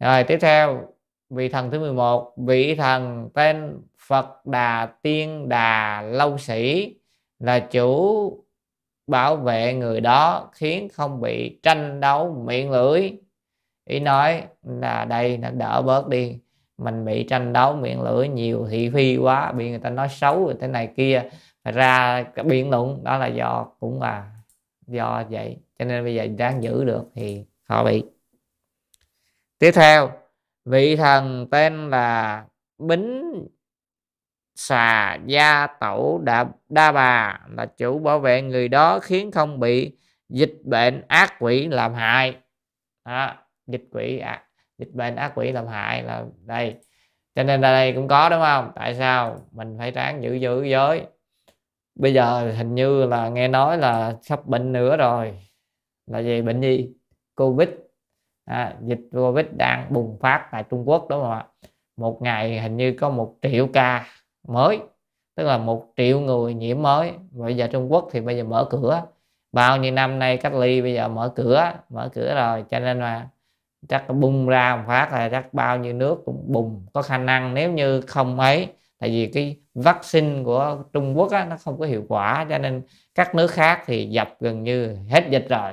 Rồi 0.00 0.24
tiếp 0.24 0.38
theo 0.40 0.88
vị 1.30 1.48
thần 1.48 1.70
thứ 1.70 1.80
11 1.80 2.34
vị 2.36 2.74
thần 2.74 3.30
tên 3.34 3.80
Phật 4.08 4.46
Đà 4.46 4.86
Tiên 5.02 5.48
Đà 5.48 6.02
Lâu 6.02 6.38
Sĩ 6.38 6.94
là 7.38 7.60
chủ 7.60 8.44
bảo 9.06 9.36
vệ 9.36 9.74
người 9.74 10.00
đó 10.00 10.50
khiến 10.52 10.88
không 10.88 11.20
bị 11.20 11.58
tranh 11.62 12.00
đấu 12.00 12.42
miệng 12.46 12.70
lưỡi. 12.70 13.12
Ý 13.84 14.00
nói 14.00 14.42
là 14.62 15.04
đây, 15.04 15.38
nó 15.38 15.50
đỡ 15.50 15.82
bớt 15.82 16.08
đi. 16.08 16.38
Mình 16.78 17.04
bị 17.04 17.22
tranh 17.22 17.52
đấu 17.52 17.76
miệng 17.76 18.02
lưỡi 18.02 18.28
nhiều 18.28 18.66
thị 18.70 18.90
phi 18.94 19.16
quá, 19.16 19.52
bị 19.52 19.70
người 19.70 19.78
ta 19.78 19.90
nói 19.90 20.08
xấu 20.08 20.44
rồi 20.44 20.54
thế 20.60 20.68
này 20.68 20.92
kia, 20.96 21.22
phải 21.64 21.72
ra 21.72 22.22
cái 22.34 22.44
biện 22.44 22.70
luận. 22.70 23.04
Đó 23.04 23.18
là 23.18 23.26
do, 23.26 23.66
cũng 23.80 24.02
là 24.02 24.30
do 24.86 25.24
vậy. 25.30 25.56
Cho 25.78 25.84
nên 25.84 26.04
bây 26.04 26.14
giờ 26.14 26.26
đang 26.38 26.62
giữ 26.62 26.84
được 26.84 27.04
thì 27.14 27.44
họ 27.68 27.84
bị. 27.84 28.04
Tiếp 29.58 29.70
theo, 29.74 30.10
vị 30.64 30.96
thần 30.96 31.46
tên 31.50 31.90
là 31.90 32.44
bính 32.78 33.32
xà 34.58 35.18
gia 35.26 35.66
tẩu 35.66 36.20
đa, 36.24 36.46
đa 36.68 36.92
bà 36.92 37.40
là 37.56 37.66
chủ 37.66 37.98
bảo 37.98 38.18
vệ 38.18 38.42
người 38.42 38.68
đó 38.68 38.98
khiến 38.98 39.30
không 39.30 39.60
bị 39.60 39.96
dịch 40.28 40.54
bệnh 40.64 41.02
ác 41.08 41.34
quỷ 41.40 41.68
làm 41.68 41.94
hại. 41.94 42.36
Đó, 43.04 43.34
dịch 43.66 43.84
quỷ 43.90 44.18
à, 44.18 44.44
dịch 44.78 44.90
bệnh 44.92 45.16
ác 45.16 45.32
quỷ 45.34 45.52
làm 45.52 45.66
hại 45.66 46.02
là 46.02 46.24
đây. 46.46 46.74
Cho 47.34 47.42
nên 47.42 47.62
ở 47.62 47.72
đây 47.72 47.92
cũng 47.92 48.08
có 48.08 48.28
đúng 48.28 48.40
không? 48.40 48.72
Tại 48.74 48.94
sao? 48.94 49.36
Mình 49.52 49.76
phải 49.78 49.90
ráng 49.90 50.22
giữ 50.22 50.34
giữ 50.34 50.64
giới. 50.64 51.02
Bây 51.94 52.14
giờ 52.14 52.52
hình 52.56 52.74
như 52.74 53.06
là 53.06 53.28
nghe 53.28 53.48
nói 53.48 53.78
là 53.78 54.16
sắp 54.22 54.46
bệnh 54.46 54.72
nữa 54.72 54.96
rồi. 54.96 55.38
Là 56.06 56.18
gì 56.18 56.42
bệnh 56.42 56.60
gì? 56.60 56.92
Covid. 57.36 57.68
À, 58.44 58.74
dịch 58.84 59.00
covid 59.12 59.46
đang 59.56 59.92
bùng 59.92 60.18
phát 60.20 60.48
tại 60.52 60.64
trung 60.70 60.88
quốc 60.88 61.06
đúng 61.10 61.22
không 61.22 61.32
ạ? 61.32 61.46
Một 61.96 62.22
ngày 62.22 62.60
hình 62.60 62.76
như 62.76 62.96
có 63.00 63.10
một 63.10 63.36
triệu 63.42 63.68
ca 63.72 64.06
mới 64.48 64.80
tức 65.38 65.44
là 65.44 65.58
một 65.58 65.86
triệu 65.96 66.20
người 66.20 66.54
nhiễm 66.54 66.82
mới. 66.82 67.12
Bây 67.30 67.56
giờ 67.56 67.68
trung 67.72 67.92
quốc 67.92 68.08
thì 68.12 68.20
bây 68.20 68.36
giờ 68.36 68.44
mở 68.44 68.66
cửa. 68.70 69.02
Bao 69.52 69.76
nhiêu 69.76 69.92
năm 69.92 70.18
nay 70.18 70.36
cách 70.36 70.54
ly 70.54 70.82
bây 70.82 70.94
giờ 70.94 71.08
mở 71.08 71.32
cửa 71.36 71.72
mở 71.88 72.08
cửa 72.14 72.34
rồi. 72.34 72.64
Cho 72.70 72.78
nên 72.78 73.00
là 73.00 73.28
chắc 73.88 74.04
bung 74.08 74.48
ra 74.48 74.76
một 74.76 74.82
phát 74.86 75.12
là 75.12 75.28
chắc 75.28 75.54
bao 75.54 75.78
nhiêu 75.78 75.92
nước 75.92 76.22
cũng 76.24 76.44
bùng. 76.46 76.86
Có 76.92 77.02
khả 77.02 77.18
năng 77.18 77.54
nếu 77.54 77.72
như 77.72 78.00
không 78.00 78.40
ấy 78.40 78.68
tại 78.98 79.10
vì 79.10 79.26
cái 79.26 79.56
vaccine 79.74 80.44
của 80.44 80.82
Trung 80.92 81.18
Quốc 81.18 81.30
á, 81.32 81.44
nó 81.44 81.56
không 81.56 81.78
có 81.78 81.86
hiệu 81.86 82.04
quả. 82.08 82.46
Cho 82.50 82.58
nên 82.58 82.82
các 83.14 83.34
nước 83.34 83.50
khác 83.50 83.82
thì 83.86 84.06
dập 84.10 84.36
gần 84.40 84.62
như 84.62 84.96
hết 85.08 85.24
dịch 85.30 85.46
rồi. 85.48 85.72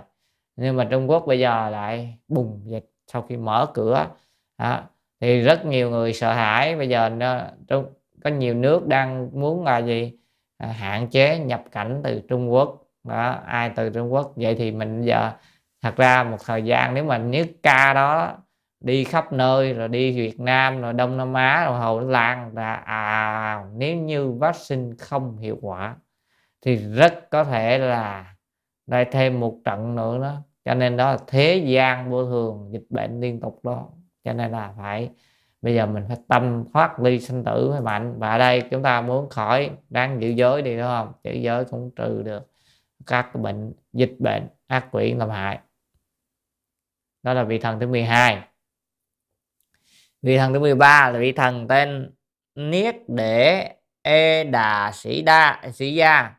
Nhưng 0.55 0.75
mà 0.75 0.87
Trung 0.91 1.09
Quốc 1.09 1.23
bây 1.27 1.39
giờ 1.39 1.69
lại 1.69 2.17
bùng 2.27 2.61
dịch 2.65 2.85
sau 3.07 3.21
khi 3.21 3.37
mở 3.37 3.67
cửa. 3.73 4.07
Đó. 4.57 4.81
thì 5.21 5.41
rất 5.41 5.65
nhiều 5.65 5.89
người 5.89 6.13
sợ 6.13 6.33
hãi. 6.33 6.75
Bây 6.75 6.89
giờ 6.89 7.09
nó, 7.09 7.41
có 8.25 8.31
nhiều 8.31 8.53
nước 8.53 8.87
đang 8.87 9.29
muốn 9.33 9.63
là 9.63 9.77
gì 9.77 10.13
à, 10.57 10.67
hạn 10.67 11.07
chế 11.09 11.39
nhập 11.39 11.63
cảnh 11.71 12.01
từ 12.03 12.21
Trung 12.29 12.53
Quốc. 12.53 12.81
Đó 13.03 13.39
ai 13.45 13.71
từ 13.75 13.89
Trung 13.89 14.13
Quốc? 14.13 14.33
Vậy 14.35 14.55
thì 14.55 14.71
mình 14.71 15.01
giờ 15.01 15.31
thật 15.81 15.95
ra 15.97 16.23
một 16.23 16.37
thời 16.45 16.63
gian 16.63 16.93
nếu 16.93 17.03
mà 17.03 17.17
nếu 17.17 17.45
ca 17.63 17.93
đó 17.93 18.37
đi 18.79 19.03
khắp 19.03 19.33
nơi 19.33 19.73
rồi 19.73 19.87
đi 19.87 20.11
Việt 20.11 20.39
Nam 20.39 20.81
rồi 20.81 20.93
Đông 20.93 21.17
Nam 21.17 21.33
Á 21.33 21.65
rồi 21.65 21.79
Hồ 21.79 21.99
Lan 21.99 22.51
là 22.55 22.73
à 22.75 23.63
nếu 23.75 23.97
như 23.97 24.31
vaccine 24.31 24.95
không 24.99 25.37
hiệu 25.37 25.57
quả 25.61 25.95
thì 26.61 26.75
rất 26.75 27.29
có 27.31 27.43
thể 27.43 27.77
là 27.77 28.35
lại 28.87 29.05
thêm 29.11 29.39
một 29.39 29.57
trận 29.65 29.95
nữa 29.95 30.19
đó. 30.21 30.41
Cho 30.65 30.73
nên 30.73 30.97
đó 30.97 31.11
là 31.11 31.17
thế 31.27 31.57
gian 31.67 32.11
vô 32.11 32.25
thường 32.25 32.69
dịch 32.71 32.85
bệnh 32.89 33.21
liên 33.21 33.39
tục 33.39 33.59
đó. 33.63 33.89
Cho 34.23 34.33
nên 34.33 34.51
là 34.51 34.73
phải 34.77 35.09
bây 35.65 35.75
giờ 35.75 35.85
mình 35.85 36.03
phải 36.07 36.17
tâm 36.27 36.63
thoát 36.73 36.99
ly 36.99 37.19
sinh 37.19 37.43
tử 37.43 37.69
phải 37.71 37.81
mạnh. 37.81 38.15
Và 38.19 38.31
ở 38.31 38.37
đây 38.37 38.63
chúng 38.71 38.83
ta 38.83 39.01
muốn 39.01 39.29
khỏi 39.29 39.71
đang 39.89 40.21
giữ 40.21 40.29
giới 40.29 40.61
đi, 40.61 40.77
đúng 40.77 40.85
không? 40.85 41.13
Giữ 41.23 41.31
giới 41.31 41.65
cũng 41.65 41.91
trừ 41.95 42.21
được 42.25 42.51
các 43.05 43.35
bệnh, 43.35 43.73
dịch 43.93 44.15
bệnh, 44.19 44.47
ác 44.67 44.87
quỷ 44.91 45.13
làm 45.13 45.29
hại. 45.29 45.59
Đó 47.23 47.33
là 47.33 47.43
vị 47.43 47.59
thần 47.59 47.79
thứ 47.79 47.87
12 47.87 48.43
vị 50.21 50.37
thần 50.37 50.53
thứ 50.53 50.59
13 50.59 51.09
là 51.09 51.19
vị 51.19 51.31
thần 51.31 51.67
tên 51.67 52.11
Niết 52.55 52.95
Để 53.07 53.71
Ê 54.01 54.41
e 54.41 54.43
Đà 54.43 54.91
Sĩ 54.93 55.21
Đa, 55.21 55.61
Sĩ 55.73 55.93
Gia. 55.93 56.35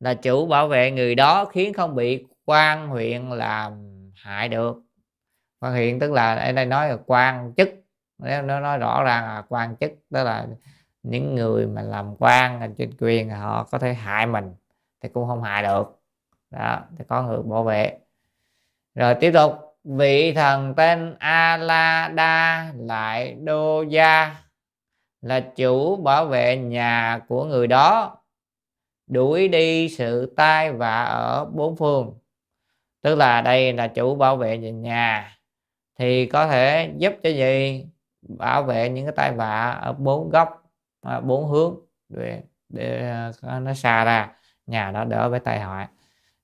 Là 0.00 0.14
chủ 0.14 0.46
bảo 0.46 0.68
vệ 0.68 0.90
người 0.90 1.14
đó 1.14 1.44
khiến 1.44 1.72
không 1.72 1.94
bị 1.94 2.24
quan 2.44 2.88
huyện 2.88 3.28
làm 3.30 3.72
hại 4.14 4.48
được. 4.48 4.82
Quan 5.60 5.72
huyện 5.72 5.98
tức 5.98 6.12
là, 6.12 6.34
ở 6.34 6.52
đây 6.52 6.66
nói 6.66 6.88
là 6.88 6.96
quan 7.06 7.52
chức 7.56 7.83
nó 8.18 8.60
nói 8.60 8.78
rõ 8.78 9.04
ràng 9.04 9.24
là 9.24 9.42
quan 9.48 9.76
chức, 9.76 9.92
tức 10.10 10.24
là 10.24 10.46
những 11.02 11.34
người 11.34 11.66
mà 11.66 11.82
làm 11.82 12.16
quan 12.18 12.74
trên 12.78 12.90
quyền 13.00 13.30
họ 13.30 13.64
có 13.64 13.78
thể 13.78 13.94
hại 13.94 14.26
mình 14.26 14.54
thì 15.00 15.08
cũng 15.08 15.28
không 15.28 15.42
hại 15.42 15.62
được. 15.62 16.00
Đó, 16.50 16.80
thì 16.98 17.04
có 17.08 17.22
người 17.22 17.42
bảo 17.42 17.64
vệ. 17.64 17.98
Rồi 18.94 19.14
tiếp 19.14 19.30
tục, 19.34 19.52
vị 19.84 20.32
thần 20.34 20.74
tên 20.74 21.16
Alada 21.18 22.72
lại 22.76 23.34
đô 23.34 23.82
gia 23.82 24.36
là 25.22 25.40
chủ 25.40 25.96
bảo 25.96 26.26
vệ 26.26 26.56
nhà 26.56 27.20
của 27.28 27.44
người 27.44 27.66
đó, 27.66 28.16
đuổi 29.06 29.48
đi 29.48 29.88
sự 29.88 30.34
tai 30.36 30.72
vạ 30.72 31.04
ở 31.04 31.44
bốn 31.44 31.76
phương. 31.76 32.18
Tức 33.02 33.14
là 33.14 33.40
đây 33.40 33.72
là 33.72 33.88
chủ 33.88 34.14
bảo 34.14 34.36
vệ 34.36 34.58
nhà, 34.58 35.38
thì 35.98 36.26
có 36.26 36.46
thể 36.46 36.92
giúp 36.96 37.14
cho 37.22 37.30
gì? 37.30 37.86
Bảo 38.28 38.62
vệ 38.62 38.88
những 38.88 39.06
cái 39.06 39.14
tai 39.16 39.32
vạ 39.32 39.70
ở 39.70 39.92
bốn 39.92 40.30
góc 40.30 40.62
à, 41.02 41.20
bốn 41.20 41.48
hướng 41.48 41.76
để, 42.08 42.42
để 42.68 43.10
à, 43.40 43.60
nó 43.60 43.74
xa 43.74 44.04
ra 44.04 44.32
nhà 44.66 44.90
đó 44.90 45.04
đỡ 45.04 45.28
với 45.28 45.40
tai 45.40 45.60
họa. 45.60 45.88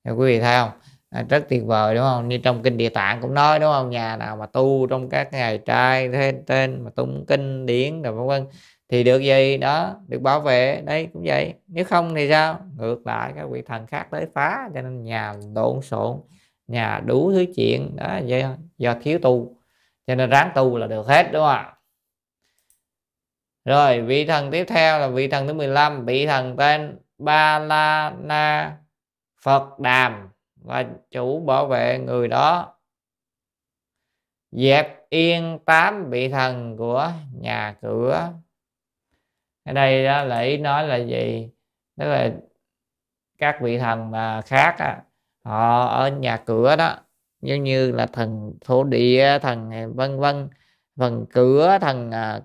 Quý 0.04 0.26
vị 0.26 0.40
thấy 0.40 0.56
không? 0.56 0.70
À, 1.10 1.24
rất 1.28 1.48
tuyệt 1.48 1.62
vời 1.66 1.94
đúng 1.94 2.04
không? 2.04 2.28
Như 2.28 2.38
trong 2.38 2.62
kinh 2.62 2.76
địa 2.76 2.88
tạng 2.88 3.20
cũng 3.20 3.34
nói 3.34 3.58
đúng 3.58 3.72
không? 3.72 3.90
Nhà 3.90 4.16
nào 4.16 4.36
mà 4.36 4.46
tu 4.46 4.86
trong 4.86 5.08
các 5.08 5.32
ngày 5.32 5.58
trai 5.58 6.08
thế 6.08 6.32
tên 6.46 6.84
mà 6.84 6.90
tung 6.90 7.24
kinh 7.28 7.66
điển 7.66 8.02
rồi 8.02 8.12
vân 8.14 8.26
vân 8.26 8.46
thì 8.88 9.04
được 9.04 9.18
gì? 9.18 9.56
Đó 9.56 9.96
được 10.08 10.22
bảo 10.22 10.40
vệ. 10.40 10.82
Đây 10.84 11.08
cũng 11.12 11.22
vậy. 11.26 11.54
Nếu 11.66 11.84
không 11.84 12.14
thì 12.14 12.28
sao? 12.28 12.60
Ngược 12.76 13.06
lại 13.06 13.32
các 13.36 13.48
vị 13.50 13.62
thần 13.62 13.86
khác 13.86 14.06
tới 14.10 14.26
phá 14.34 14.68
cho 14.74 14.82
nên 14.82 15.04
nhà 15.04 15.34
lộn 15.54 15.82
xộn 15.82 16.20
nhà 16.68 17.00
đủ 17.06 17.32
thứ 17.32 17.44
chuyện. 17.56 17.96
Đó 17.96 18.18
do, 18.24 18.56
do 18.78 18.94
thiếu 19.02 19.18
tu 19.22 19.56
cho 20.10 20.14
nên 20.14 20.30
ráng 20.30 20.52
tu 20.54 20.78
là 20.78 20.86
được 20.86 21.06
hết 21.06 21.22
đúng 21.32 21.42
không 21.42 21.48
ạ? 21.48 21.76
Rồi 23.64 24.00
vị 24.00 24.26
thần 24.26 24.50
tiếp 24.50 24.64
theo 24.64 24.98
là 24.98 25.08
vị 25.08 25.28
thần 25.28 25.46
thứ 25.46 25.54
15 25.54 26.06
vị 26.06 26.26
thần 26.26 26.56
tên 26.56 26.98
Ba 27.18 27.58
La 27.58 28.14
Na 28.18 28.76
Phật 29.42 29.78
Đàm 29.78 30.28
và 30.56 30.84
chủ 31.10 31.40
bảo 31.40 31.66
vệ 31.66 31.98
người 31.98 32.28
đó. 32.28 32.74
Dẹp 34.52 35.08
yên 35.08 35.58
tám 35.64 36.10
vị 36.10 36.28
thần 36.28 36.76
của 36.76 37.12
nhà 37.40 37.76
cửa. 37.82 38.32
Ở 39.64 39.72
đây 39.72 40.04
đó 40.04 40.24
là 40.24 40.40
ý 40.40 40.56
nói 40.56 40.88
là 40.88 40.96
gì? 40.96 41.50
Tức 41.96 42.04
là 42.04 42.30
các 43.38 43.58
vị 43.60 43.78
thần 43.78 44.10
mà 44.10 44.42
khác 44.42 44.74
á, 44.78 45.02
họ 45.44 45.86
ở 45.86 46.08
nhà 46.08 46.36
cửa 46.36 46.76
đó 46.76 46.96
như 47.40 47.54
như 47.54 47.92
là 47.92 48.06
thần 48.06 48.52
thổ 48.60 48.84
địa 48.84 49.38
thần 49.42 49.70
à, 49.70 49.86
vân 49.94 50.20
vân 50.20 50.48
phần 50.96 51.26
cửa 51.32 51.78
thần 51.80 52.10
à, 52.10 52.40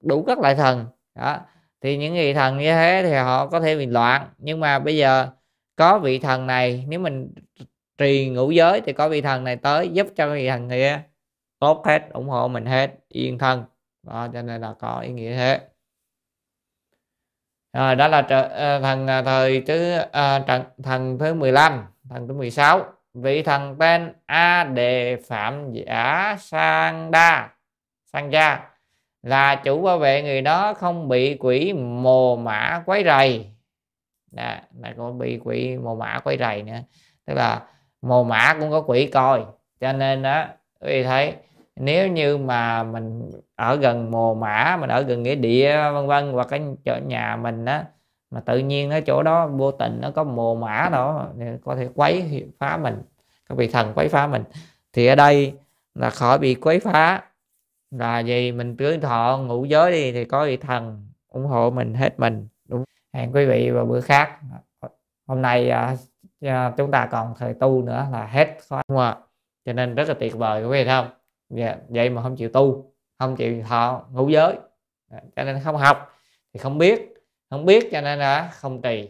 đủ 0.00 0.24
các 0.26 0.38
loại 0.38 0.54
thần. 0.54 0.86
Đó 1.14 1.40
thì 1.80 1.96
những 1.96 2.14
vị 2.14 2.34
thần 2.34 2.58
như 2.58 2.72
thế 2.72 3.02
thì 3.06 3.14
họ 3.14 3.46
có 3.46 3.60
thể 3.60 3.76
bị 3.76 3.86
loạn. 3.86 4.28
Nhưng 4.38 4.60
mà 4.60 4.78
bây 4.78 4.96
giờ 4.96 5.28
có 5.76 5.98
vị 5.98 6.18
thần 6.18 6.46
này 6.46 6.84
nếu 6.88 7.00
mình 7.00 7.34
trì 7.98 8.28
ngũ 8.28 8.50
giới 8.50 8.80
thì 8.80 8.92
có 8.92 9.08
vị 9.08 9.20
thần 9.20 9.44
này 9.44 9.56
tới 9.56 9.88
giúp 9.88 10.06
cho 10.16 10.34
vị 10.34 10.48
thần 10.48 10.70
kia 10.70 11.02
tốt 11.58 11.82
hết 11.86 12.02
ủng 12.12 12.28
hộ 12.28 12.48
mình 12.48 12.66
hết 12.66 12.90
yên 13.08 13.38
thân. 13.38 13.64
Đó, 14.02 14.28
cho 14.32 14.42
nên 14.42 14.60
là 14.60 14.74
có 14.78 15.00
ý 15.00 15.12
nghĩa 15.12 15.36
thế. 15.36 15.60
Rồi 17.72 17.94
đó 17.96 18.08
là 18.08 18.22
trợ, 18.22 18.42
ờ, 18.42 18.80
thần 18.80 19.06
à, 19.06 19.22
thời 19.22 19.60
thứ 19.66 19.98
uh, 20.00 20.46
trận, 20.46 20.62
thần 20.82 21.18
thứ 21.18 21.34
15 21.34 21.86
thần 22.10 22.28
thứ 22.28 22.34
16 22.34 22.84
vị 23.14 23.42
thần 23.42 23.76
tên 23.78 24.12
A 24.26 24.64
Đề 24.64 25.16
Phạm 25.28 25.72
Giả 25.72 26.36
Sang 26.38 27.10
Đa. 27.10 27.48
Sang 28.12 28.32
Gia 28.32 28.60
là 29.22 29.54
chủ 29.54 29.82
bảo 29.82 29.98
vệ 29.98 30.22
người 30.22 30.42
đó 30.42 30.74
không 30.74 31.08
bị 31.08 31.36
quỷ 31.40 31.72
mồ 31.72 32.36
mã 32.36 32.82
quấy 32.86 33.04
rầy. 33.04 33.50
Đó, 34.32 34.54
lại 34.80 34.94
có 34.96 35.10
bị 35.10 35.40
quỷ 35.44 35.76
mồ 35.76 35.94
mã 35.94 36.18
quấy 36.24 36.36
rầy 36.40 36.62
nữa. 36.62 36.78
Tức 37.26 37.34
là 37.34 37.62
mồ 38.02 38.24
mã 38.24 38.56
cũng 38.60 38.70
có 38.70 38.80
quỷ 38.80 39.06
coi. 39.06 39.44
Cho 39.80 39.92
nên 39.92 40.22
đó 40.22 40.44
quý 40.80 40.88
vị 40.88 41.02
thấy 41.02 41.34
nếu 41.76 42.08
như 42.08 42.38
mà 42.38 42.82
mình 42.82 43.30
ở 43.56 43.76
gần 43.76 44.10
mồ 44.10 44.34
mã 44.34 44.76
mình 44.80 44.90
ở 44.90 45.02
gần 45.02 45.22
nghĩa 45.22 45.34
địa 45.34 45.90
vân 45.94 46.06
vân 46.06 46.32
hoặc 46.32 46.46
cái 46.50 46.60
chỗ 46.84 46.96
nhà 47.06 47.36
mình 47.36 47.64
á 47.64 47.84
mà 48.30 48.40
tự 48.40 48.58
nhiên 48.58 48.90
ở 48.90 49.00
chỗ 49.00 49.22
đó 49.22 49.46
vô 49.46 49.72
tình 49.72 50.00
nó 50.00 50.10
có 50.10 50.24
mồ 50.24 50.54
mã 50.54 50.88
đó 50.92 51.28
có 51.64 51.76
thể 51.76 51.88
quấy 51.94 52.44
phá 52.58 52.76
mình 52.76 53.02
có 53.48 53.54
vị 53.54 53.68
thần 53.68 53.92
quấy 53.94 54.08
phá 54.08 54.26
mình. 54.26 54.44
Thì 54.92 55.06
ở 55.06 55.14
đây 55.14 55.54
là 55.94 56.10
khỏi 56.10 56.38
bị 56.38 56.54
quấy 56.54 56.80
phá. 56.80 57.22
Là 57.90 58.18
gì 58.18 58.52
mình 58.52 58.76
tưới 58.76 58.98
thọ 58.98 59.38
ngủ 59.46 59.64
giới 59.64 59.92
đi 59.92 60.12
thì 60.12 60.24
có 60.24 60.44
vị 60.44 60.56
thần 60.56 61.08
ủng 61.28 61.46
hộ 61.46 61.70
mình 61.70 61.94
hết 61.94 62.20
mình. 62.20 62.48
Đúng. 62.68 62.84
Hẹn 63.12 63.32
quý 63.32 63.46
vị 63.46 63.70
vào 63.70 63.86
bữa 63.86 64.00
khác. 64.00 64.38
Hôm 65.26 65.42
nay 65.42 65.70
à, 65.70 65.96
à 66.40 66.72
chúng 66.76 66.90
ta 66.90 67.08
còn 67.10 67.34
thời 67.38 67.54
tu 67.54 67.82
nữa 67.82 68.06
là 68.12 68.26
hết 68.26 68.56
khóa 68.68 68.82
đúng 68.88 68.98
không? 68.98 69.22
cho 69.64 69.72
nên 69.72 69.94
rất 69.94 70.08
là 70.08 70.14
tuyệt 70.14 70.36
vời 70.36 70.64
quý 70.64 70.70
vị 70.70 70.84
thấy 70.84 71.02
không? 71.02 71.10
Yeah, 71.56 71.78
vậy 71.88 72.10
mà 72.10 72.22
không 72.22 72.36
chịu 72.36 72.48
tu 72.48 72.92
không 73.18 73.36
chịu 73.36 73.62
thọ 73.68 74.04
ngũ 74.12 74.28
giới. 74.28 74.54
Dạ, 75.10 75.20
cho 75.36 75.44
nên 75.44 75.60
không 75.64 75.76
học 75.76 76.12
thì 76.52 76.58
không 76.58 76.78
biết 76.78 77.14
không 77.50 77.66
biết 77.66 77.88
cho 77.92 78.00
nên 78.00 78.18
là 78.18 78.50
không 78.54 78.82
trì 78.82 79.08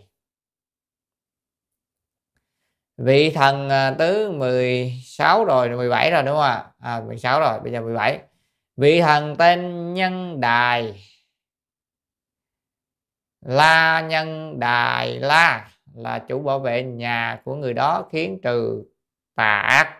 vị 2.97 3.31
thần 3.31 3.69
à, 3.69 3.95
tứ 3.99 4.31
16 4.31 5.45
rồi 5.45 5.69
17 5.69 6.11
rồi 6.11 6.23
đúng 6.23 6.35
không 6.35 6.43
ạ? 6.43 6.65
À, 6.79 7.01
16 7.01 7.41
rồi 7.41 7.61
bây 7.61 7.73
giờ 7.73 7.81
17 7.81 8.21
vị 8.77 9.01
thần 9.01 9.37
tên 9.37 9.95
nhân 9.95 10.41
đài. 10.41 11.05
La 13.41 14.01
nhân 14.01 14.61
đài 14.61 15.19
la 15.19 15.71
là 15.95 16.19
chủ 16.19 16.43
bảo 16.43 16.59
vệ 16.59 16.83
nhà 16.83 17.41
của 17.45 17.55
người 17.55 17.75
đó 17.75 18.09
khiến 18.13 18.41
trừ 18.43 18.85
tà 19.35 19.59
ác 19.59 19.97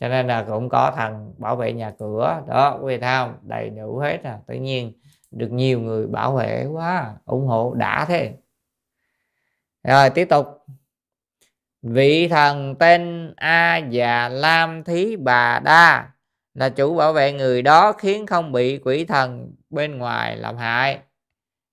cho 0.00 0.08
nên 0.08 0.26
là 0.26 0.44
cũng 0.48 0.68
có 0.68 0.92
thần 0.96 1.34
bảo 1.38 1.56
vệ 1.56 1.72
nhà 1.72 1.92
cửa. 1.98 2.42
Đó 2.48 2.78
quý 2.82 2.94
vị 2.94 3.00
thấy 3.00 3.16
không? 3.16 3.34
Đầy 3.42 3.70
đủ 3.70 3.98
hết 3.98 4.18
à. 4.24 4.38
Tự 4.46 4.54
nhiên 4.54 4.92
được 5.36 5.52
nhiều 5.52 5.80
người 5.80 6.06
bảo 6.06 6.32
vệ 6.32 6.66
quá, 6.72 7.14
ủng 7.24 7.46
hộ 7.46 7.74
đã 7.74 8.04
thế. 8.04 8.32
Rồi, 9.88 10.10
tiếp 10.10 10.24
tục. 10.24 10.46
Vị 11.82 12.28
thần 12.28 12.74
tên 12.74 13.32
a 13.36 13.76
già 13.76 14.28
lam 14.28 14.84
thí 14.84 15.16
bà 15.16 15.60
đa 15.64 16.10
là 16.54 16.68
chủ 16.68 16.96
bảo 16.96 17.12
vệ 17.12 17.32
người 17.32 17.62
đó 17.62 17.92
khiến 17.92 18.26
không 18.26 18.52
bị 18.52 18.78
quỷ 18.78 19.04
thần 19.04 19.52
bên 19.70 19.98
ngoài 19.98 20.36
làm 20.36 20.56
hại. 20.56 20.98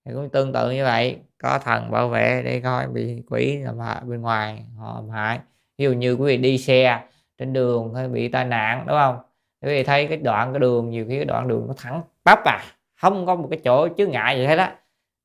Thì 0.06 0.12
cũng 0.14 0.30
tương 0.30 0.54
tự 0.54 0.72
như 0.72 0.84
vậy, 0.84 1.20
có 1.44 1.60
thần 1.60 1.92
bảo 1.92 2.10
vệ 2.10 2.42
để 2.46 2.60
coi 2.60 2.88
bị 2.88 3.24
quỷ 3.30 3.58
làm 3.58 3.80
hại, 3.80 4.02
bên 4.04 4.22
ngoài 4.22 4.66
họ 4.78 4.96
làm 4.96 5.10
hại. 5.10 5.40
Ví 5.78 5.86
dụ 5.86 5.92
như 5.92 6.14
quý 6.14 6.26
vị 6.26 6.38
đi 6.38 6.58
xe, 6.58 7.02
trên 7.38 7.54
đường 7.54 7.94
hay 7.94 8.08
bị 8.08 8.28
tai 8.28 8.46
nạn, 8.46 8.84
đúng 8.88 8.98
không? 8.98 9.18
Quý 9.62 9.70
vị 9.70 9.84
thấy 9.84 10.08
cái 10.08 10.18
đoạn, 10.18 10.54
cái 10.54 10.60
đường, 10.60 10.90
nhiều 10.90 11.06
khi 11.10 11.16
cái 11.16 11.26
đoạn 11.26 11.48
đường 11.48 11.68
nó 11.68 11.74
thẳng 11.78 12.02
tắp 12.24 12.40
à 12.46 12.64
không 13.02 13.26
có 13.26 13.36
một 13.36 13.48
cái 13.52 13.60
chỗ 13.64 13.88
chứ 13.88 14.08
ngại 14.08 14.38
gì 14.38 14.46
hết 14.46 14.58
á, 14.58 14.76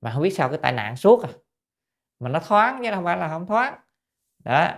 mà 0.00 0.10
không 0.10 0.22
biết 0.22 0.30
sao 0.30 0.48
cái 0.48 0.58
tai 0.62 0.72
nạn 0.72 0.96
suốt 0.96 1.22
à. 1.22 1.30
Mà 2.20 2.28
nó 2.28 2.38
thoáng 2.38 2.80
chứ 2.84 2.90
không 2.94 3.04
phải 3.04 3.16
là 3.16 3.28
không 3.28 3.46
thoáng. 3.46 3.74
Đó 4.44 4.68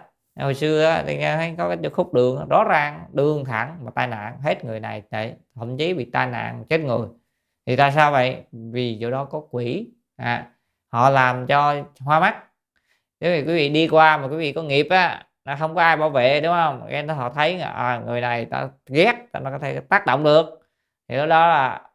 hồi 0.41 0.55
xưa 0.55 1.03
thì 1.07 1.17
nghe 1.19 1.55
có 1.59 1.69
cái 1.69 1.91
khúc 1.91 2.15
đường 2.15 2.49
rõ 2.49 2.65
ràng 2.65 3.05
đường 3.13 3.45
thẳng 3.45 3.79
mà 3.83 3.91
tai 3.95 4.07
nạn 4.07 4.41
hết 4.43 4.65
người 4.65 4.81
này 4.81 5.03
đấy 5.11 5.35
thậm 5.55 5.77
chí 5.79 5.95
bị 5.95 6.11
tai 6.13 6.27
nạn 6.27 6.65
chết 6.69 6.81
người. 6.81 7.09
Thì 7.67 7.77
tại 7.77 7.93
sao 7.93 8.13
vậy? 8.13 8.45
Vì 8.53 8.99
chỗ 9.01 9.11
đó 9.11 9.25
có 9.25 9.43
quỷ. 9.51 9.89
À, 10.17 10.47
họ 10.93 11.11
làm 11.11 11.47
cho 11.47 11.75
hoa 12.01 12.21
mắt. 12.21 12.45
Nếu 13.21 13.33
vì 13.33 13.49
quý 13.49 13.57
vị 13.57 13.69
đi 13.69 13.89
qua 13.89 14.17
mà 14.17 14.27
quý 14.27 14.37
vị 14.37 14.53
có 14.53 14.63
nghiệp 14.63 14.87
á 14.91 15.27
là 15.45 15.57
không 15.57 15.75
có 15.75 15.83
ai 15.83 15.97
bảo 15.97 16.11
vệ 16.11 16.41
đúng 16.41 16.53
không? 16.53 16.87
Cái 16.91 17.03
nó 17.03 17.15
họ 17.15 17.31
thấy 17.31 17.61
à, 17.61 18.03
người 18.07 18.21
này 18.21 18.45
ta 18.45 18.69
ghét 18.87 19.15
ta 19.33 19.41
nó 19.41 19.51
có 19.51 19.59
thể 19.59 19.81
tác 19.81 20.07
động 20.07 20.25
được. 20.25 20.61
Thì 21.09 21.17
đó 21.17 21.27
là 21.27 21.88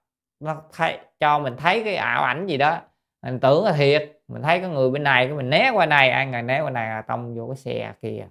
nó 0.43 0.61
thấy, 0.73 0.97
cho 1.19 1.39
mình 1.39 1.55
thấy 1.57 1.83
cái 1.83 1.95
ảo 1.95 2.23
ảnh 2.23 2.47
gì 2.47 2.57
đó. 2.57 2.77
Mình 3.21 3.39
tưởng 3.39 3.65
là 3.65 3.73
thiệt. 3.73 4.19
Mình 4.27 4.41
thấy 4.41 4.59
có 4.59 4.67
người 4.67 4.89
bên 4.89 5.03
này, 5.03 5.27
cái 5.27 5.35
mình 5.35 5.49
né 5.49 5.69
qua 5.73 5.85
này. 5.85 6.09
Ai 6.09 6.25
ngờ 6.25 6.41
né 6.41 6.61
qua 6.61 6.69
này 6.69 6.89
là 6.89 7.01
tông 7.01 7.35
vô 7.35 7.47
cái 7.47 7.57
xe 7.57 7.93
kia. 8.01 8.25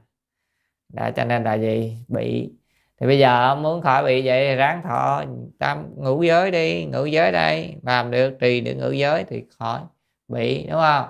Đó, 0.89 1.11
cho 1.17 1.25
nên 1.25 1.45
là 1.45 1.55
gì? 1.55 1.99
Bị. 2.09 2.53
Thì 3.01 3.07
bây 3.07 3.19
giờ 3.19 3.55
muốn 3.55 3.83
khỏi 3.83 4.05
bị 4.05 4.27
vậy 4.27 4.57
ráng 4.57 4.83
thọ. 4.83 5.25
Tam 5.59 5.95
ngũ 5.97 6.23
giới 6.23 6.51
đi. 6.51 6.85
Ngũ 6.85 7.05
giới 7.05 7.33
đây. 7.33 7.77
Làm 7.83 8.11
được, 8.11 8.37
trì 8.41 8.61
được 8.61 8.75
ngũ 8.75 8.91
giới 8.91 9.25
thì 9.25 9.45
khỏi 9.59 9.81
bị, 10.29 10.67
đúng 10.67 10.81
không? 10.81 11.07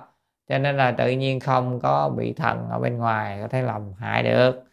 Cho 0.48 0.58
nên 0.58 0.76
là 0.76 0.92
tự 0.92 1.10
nhiên 1.10 1.40
không 1.40 1.80
có 1.80 2.08
bị 2.16 2.32
thần 2.32 2.68
ở 2.70 2.78
bên 2.78 2.98
ngoài, 2.98 3.38
có 3.42 3.48
thể 3.48 3.62
làm 3.62 3.92
hại 3.98 4.22
được. 4.22 4.64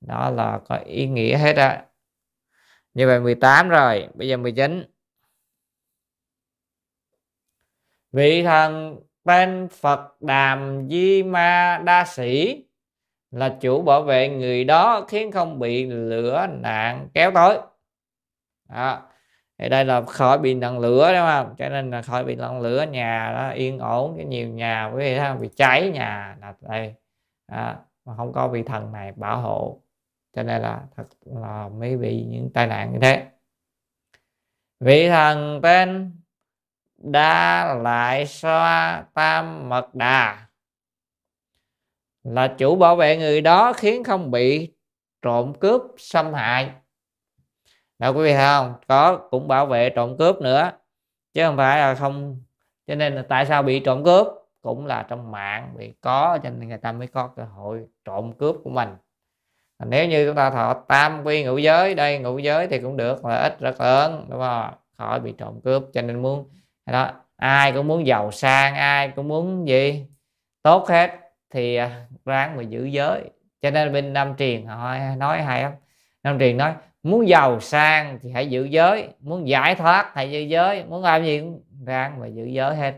Đó 0.00 0.30
là 0.30 0.60
có 0.68 0.76
ý 0.76 1.06
nghĩa 1.06 1.36
hết 1.36 1.56
á. 1.56 1.84
Như 2.94 3.06
vậy 3.06 3.20
18 3.20 3.68
rồi. 3.68 4.08
Bây 4.14 4.28
giờ 4.28 4.36
19 4.36 4.84
vị 8.12 8.42
thần 8.42 9.00
tên 9.24 9.68
Phật 9.68 10.22
Đàm 10.22 10.88
Di 10.90 11.22
Ma 11.22 11.80
Đa 11.84 12.04
Sĩ 12.04 12.64
là 13.30 13.56
chủ 13.60 13.82
bảo 13.82 14.02
vệ 14.02 14.28
người 14.28 14.64
đó 14.64 15.04
khiến 15.08 15.32
không 15.32 15.58
bị 15.58 15.86
lửa 15.86 16.46
nạn 16.50 17.08
kéo 17.14 17.30
tới. 17.34 17.58
Đó. 18.68 19.02
thì 19.58 19.68
đây 19.68 19.84
là 19.84 20.02
khỏi 20.02 20.38
bị 20.38 20.54
năng 20.54 20.78
lửa, 20.78 21.12
đúng 21.12 21.26
không? 21.26 21.54
Cho 21.58 21.68
nên 21.68 21.90
là 21.90 22.02
khỏi 22.02 22.24
bị 22.24 22.34
năng 22.36 22.60
lửa, 22.60 22.86
nhà 22.90 23.32
đó 23.36 23.50
yên 23.50 23.78
ổn, 23.78 24.14
cái 24.16 24.26
nhiều 24.26 24.48
nhà 24.48 24.90
quý 24.94 24.98
vị 24.98 25.18
thấy 25.18 25.36
bị 25.36 25.48
cháy 25.56 25.90
nhà 25.90 26.36
là 26.40 26.54
đây. 26.60 26.94
Đó. 27.48 27.74
mà 28.04 28.16
không 28.16 28.32
có 28.32 28.48
vị 28.48 28.62
thần 28.62 28.92
này 28.92 29.12
bảo 29.12 29.40
hộ. 29.40 29.82
Cho 30.36 30.42
nên 30.42 30.62
là 30.62 30.82
thật 30.96 31.04
là 31.24 31.68
mới 31.68 31.96
bị 31.96 32.24
những 32.24 32.50
tai 32.54 32.66
nạn 32.66 32.92
như 32.92 32.98
thế. 33.02 33.26
Vị 34.80 35.08
thần 35.08 35.60
tên 35.62 36.12
đa 37.02 37.74
lại 37.74 38.26
xoa 38.26 39.04
tam 39.14 39.68
mật 39.68 39.94
đà. 39.94 40.46
Là 42.24 42.54
chủ 42.58 42.76
bảo 42.76 42.96
vệ 42.96 43.16
người 43.16 43.40
đó 43.40 43.72
khiến 43.72 44.04
không 44.04 44.30
bị 44.30 44.72
trộm 45.22 45.54
cướp 45.54 45.82
xâm 45.98 46.34
hại. 46.34 46.70
Đó 47.98 48.10
quý 48.10 48.22
vị 48.22 48.32
thấy 48.32 48.46
không? 48.46 48.74
Có 48.88 49.16
cũng 49.30 49.48
bảo 49.48 49.66
vệ 49.66 49.90
trộm 49.90 50.16
cướp 50.18 50.40
nữa. 50.40 50.70
Chứ 51.34 51.44
không 51.46 51.56
phải 51.56 51.78
là 51.78 51.94
không, 51.94 52.42
cho 52.86 52.94
nên 52.94 53.14
là 53.14 53.24
tại 53.28 53.46
sao 53.46 53.62
bị 53.62 53.80
trộm 53.80 54.04
cướp? 54.04 54.26
Cũng 54.62 54.86
là 54.86 55.06
trong 55.08 55.30
mạng 55.30 55.74
bị 55.78 55.94
có, 56.00 56.38
cho 56.42 56.50
nên 56.50 56.68
người 56.68 56.78
ta 56.78 56.92
mới 56.92 57.06
có 57.06 57.30
cơ 57.36 57.44
hội 57.44 57.86
trộm 58.04 58.32
cướp 58.32 58.56
của 58.64 58.70
mình. 58.70 58.88
Nếu 59.86 60.08
như 60.08 60.26
chúng 60.26 60.36
ta 60.36 60.50
thọ 60.50 60.74
tam 60.88 61.24
quy 61.24 61.44
ngũ 61.44 61.58
giới, 61.58 61.94
đây 61.94 62.18
ngũ 62.18 62.38
giới 62.38 62.66
thì 62.66 62.80
cũng 62.80 62.96
được 62.96 63.24
lợi 63.24 63.42
ích 63.42 63.60
rất 63.60 63.80
lớn, 63.80 64.26
đúng 64.30 64.40
không? 64.40 64.74
Khỏi 64.98 65.20
bị 65.20 65.34
trộm 65.38 65.60
cướp, 65.64 65.82
cho 65.92 66.02
nên 66.02 66.22
muốn 66.22 66.48
đó 66.86 67.10
ai 67.36 67.72
cũng 67.72 67.88
muốn 67.88 68.06
giàu 68.06 68.30
sang 68.30 68.74
ai 68.74 69.08
cũng 69.08 69.28
muốn 69.28 69.68
gì? 69.68 70.06
Tốt 70.62 70.88
hết 70.88 71.10
thì 71.50 71.76
à, 71.76 72.06
ráng 72.24 72.56
mà 72.56 72.62
giữ 72.62 72.84
giới. 72.84 73.30
Cho 73.62 73.70
nên 73.70 73.92
bên 73.92 74.12
nam 74.12 74.34
truyền 74.38 74.66
họ 74.66 74.94
nói 75.16 75.42
hay 75.42 75.62
lắm. 75.62 75.72
Nam 76.22 76.38
truyền 76.38 76.56
nói 76.56 76.74
muốn 77.02 77.28
giàu 77.28 77.60
sang 77.60 78.18
thì 78.22 78.30
hãy 78.30 78.50
giữ 78.50 78.64
giới 78.64 79.08
muốn 79.20 79.48
giải 79.48 79.74
thoát 79.74 80.10
hãy 80.14 80.30
giữ 80.30 80.40
giới 80.40 80.84
muốn 80.84 81.02
làm 81.02 81.24
gì 81.24 81.40
cũng 81.40 81.60
ráng 81.86 82.20
mà 82.20 82.26
giữ 82.26 82.44
giới 82.44 82.76
hết. 82.76 82.94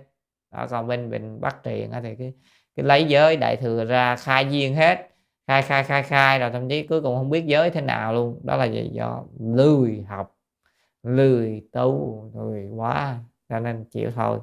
Đó, 0.53 0.67
còn 0.71 0.87
bên 0.87 1.11
bên 1.11 1.41
bắc 1.41 1.57
truyền 1.65 1.91
thì 2.03 2.15
cái, 2.19 2.33
cái 2.77 2.85
lấy 2.85 3.05
giới 3.05 3.37
đại 3.37 3.57
thừa 3.57 3.85
ra 3.85 4.17
khai 4.17 4.47
duyên 4.51 4.75
hết. 4.75 5.09
Khai 5.47 5.63
khai 5.63 5.85
khai 5.85 6.03
khai 6.03 6.39
rồi 6.39 6.51
thậm 6.51 6.69
chí 6.69 6.87
cuối 6.87 7.03
cùng 7.03 7.17
không 7.17 7.31
biết 7.31 7.47
giới 7.47 7.71
thế 7.71 7.81
nào 7.81 8.15
luôn. 8.15 8.41
Đó 8.43 8.57
là 8.57 8.65
do 8.65 9.23
lười 9.41 10.05
học 10.09 10.37
lười 11.03 11.63
tu 11.73 12.25
lười 12.35 12.69
quá 12.77 13.19
cho 13.49 13.61
nên 13.61 13.85
chịu 13.91 14.11
thôi. 14.15 14.41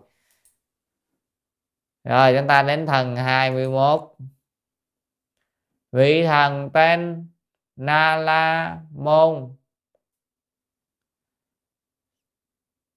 Rồi, 2.03 2.33
chúng 2.37 2.47
ta 2.47 2.63
đến 2.63 2.85
thần 2.85 3.15
21 3.15 4.01
vị 5.91 6.23
thần 6.23 6.69
tên 6.73 7.27
Na 7.75 8.15
La 8.15 8.79
Môn 8.91 9.55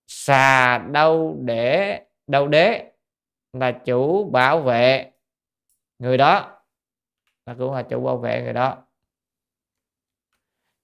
xà 0.06 0.78
đâu 0.78 1.36
để 1.40 2.00
đâu 2.26 2.48
đế 2.48 2.92
là 3.52 3.72
chủ 3.84 4.30
bảo 4.30 4.60
vệ 4.60 5.10
người 5.98 6.18
đó. 6.18 6.62
Là 7.46 7.54
cũng 7.58 7.74
là 7.74 7.82
chủ 7.82 8.04
bảo 8.04 8.18
vệ 8.18 8.42
người 8.42 8.52
đó. 8.52 8.86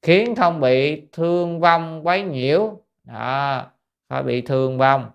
Khiến 0.03 0.35
không 0.37 0.61
bị 0.61 1.09
thương 1.13 1.61
vong 1.61 2.07
quấy 2.07 2.23
nhiễu. 2.23 2.83
Đó 3.05 3.70
khỏi 4.11 4.23
bị 4.23 4.41
thương 4.41 4.79
vong. 4.79 5.11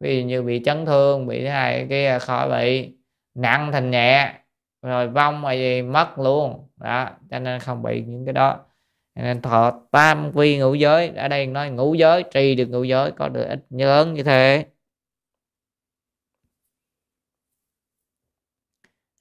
Ví 0.00 0.20
dụ 0.20 0.26
như 0.26 0.42
bị 0.42 0.62
chấn 0.64 0.86
thương, 0.86 1.26
bị 1.26 1.38
thế 1.38 1.44
này 1.48 1.86
kia 1.90 2.18
khỏi 2.20 2.50
bị 2.50 2.94
nặng 3.34 3.72
thành 3.72 3.90
nhẹ, 3.90 4.40
rồi 4.82 5.08
vong 5.08 5.42
mà 5.42 5.52
gì, 5.52 5.82
mất 5.82 6.18
luôn. 6.18 6.68
Đó, 6.76 7.10
cho 7.30 7.38
nên 7.38 7.60
không 7.60 7.82
bị 7.82 8.02
những 8.06 8.24
cái 8.26 8.32
đó. 8.32 8.64
Nên 9.14 9.42
thọ 9.42 9.80
tam 9.90 10.32
quy 10.34 10.58
ngũ 10.58 10.74
giới, 10.74 11.08
ở 11.08 11.28
đây 11.28 11.46
nói 11.46 11.70
ngũ 11.70 11.94
giới 11.94 12.24
trì 12.32 12.54
được 12.54 12.66
ngũ 12.66 12.84
giới, 12.84 13.12
có 13.12 13.28
được 13.28 13.44
ít 13.48 13.60
lớn 13.70 14.14
như 14.14 14.22
thế. 14.22 14.66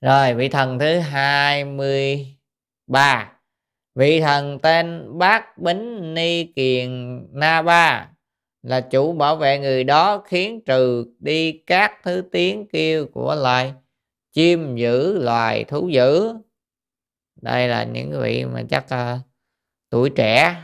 Rồi, 0.01 0.33
vị 0.33 0.49
thần 0.49 0.79
thứ 0.79 0.99
23 0.99 3.31
vị 3.95 4.21
thần 4.21 4.59
tên 4.59 5.17
bát 5.17 5.57
bính 5.57 6.13
ni 6.13 6.43
kiền 6.55 6.89
na 7.33 7.61
ba 7.61 8.14
là 8.65 8.81
chủ 8.81 9.13
bảo 9.13 9.35
vệ 9.35 9.59
người 9.59 9.83
đó 9.83 10.23
khiến 10.25 10.61
trừ 10.65 11.05
đi 11.19 11.51
các 11.67 11.91
thứ 12.03 12.23
tiếng 12.31 12.67
kêu 12.67 13.07
của 13.13 13.35
loài 13.35 13.73
chim 14.33 14.75
dữ 14.75 15.23
loài 15.23 15.63
thú 15.63 15.87
dữ. 15.87 16.33
Đây 17.41 17.67
là 17.67 17.83
những 17.83 18.21
vị 18.21 18.45
mà 18.45 18.63
chắc 18.69 18.85
uh, 18.85 19.19
tuổi 19.89 20.09
trẻ. 20.09 20.55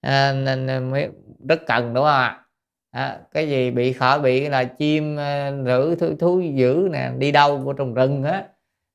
À, 0.00 0.32
nên 0.32 0.66
à, 0.66 0.80
mới 0.80 1.08
rất 1.48 1.60
cần 1.66 1.94
đúng 1.94 2.04
không 2.04 2.12
ạ? 2.12 2.44
À, 2.90 3.20
cái 3.32 3.48
gì 3.48 3.70
bị 3.70 3.92
khỏi 3.92 4.20
bị 4.20 4.48
là 4.48 4.64
chim 4.64 5.16
à, 5.18 5.52
dữ 5.66 5.94
thú, 5.94 6.16
thú 6.20 6.40
dữ 6.40 6.88
nè 6.92 7.10
đi 7.18 7.32
đâu 7.32 7.62
của 7.64 7.72
trong 7.72 7.94
rừng 7.94 8.24
á. 8.24 8.44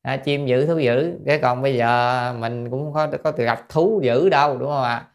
À, 0.01 0.17
chim 0.17 0.45
dữ 0.45 0.65
thú 0.65 0.77
dữ. 0.77 1.19
Cái 1.25 1.39
còn 1.39 1.61
bây 1.61 1.77
giờ 1.77 2.33
mình 2.39 2.69
cũng 2.69 2.93
có 2.93 3.07
có 3.23 3.31
gặp 3.31 3.69
thú 3.69 4.01
dữ 4.03 4.29
đâu 4.29 4.57
đúng 4.57 4.69
không 4.69 4.83
ạ? 4.83 5.07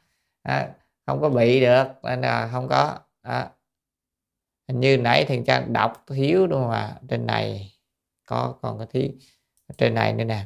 À, 0.43 0.69
không 1.09 1.21
có 1.21 1.29
bị 1.29 1.61
được 1.61 1.85
nên 2.03 2.21
là 2.21 2.49
không 2.53 2.69
có. 2.69 2.99
Đó. 3.23 3.45
hình 4.69 4.81
như 4.81 4.97
nãy 4.97 5.25
thằng 5.25 5.45
trang 5.45 5.73
đọc 5.73 6.05
thiếu 6.07 6.47
đúng 6.47 6.63
không 6.63 6.71
ạ? 6.71 6.95
Trên 7.09 7.27
này 7.27 7.73
có 8.27 8.55
còn 8.63 8.79
có 8.79 8.85
thiếu 8.85 9.09
trên 9.79 9.95
này 9.95 10.13
nữa 10.13 10.25
nè. 10.25 10.45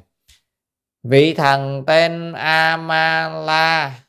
Vị 1.03 1.35
thần 1.35 1.85
tên 1.87 2.33
Amala 2.33 4.01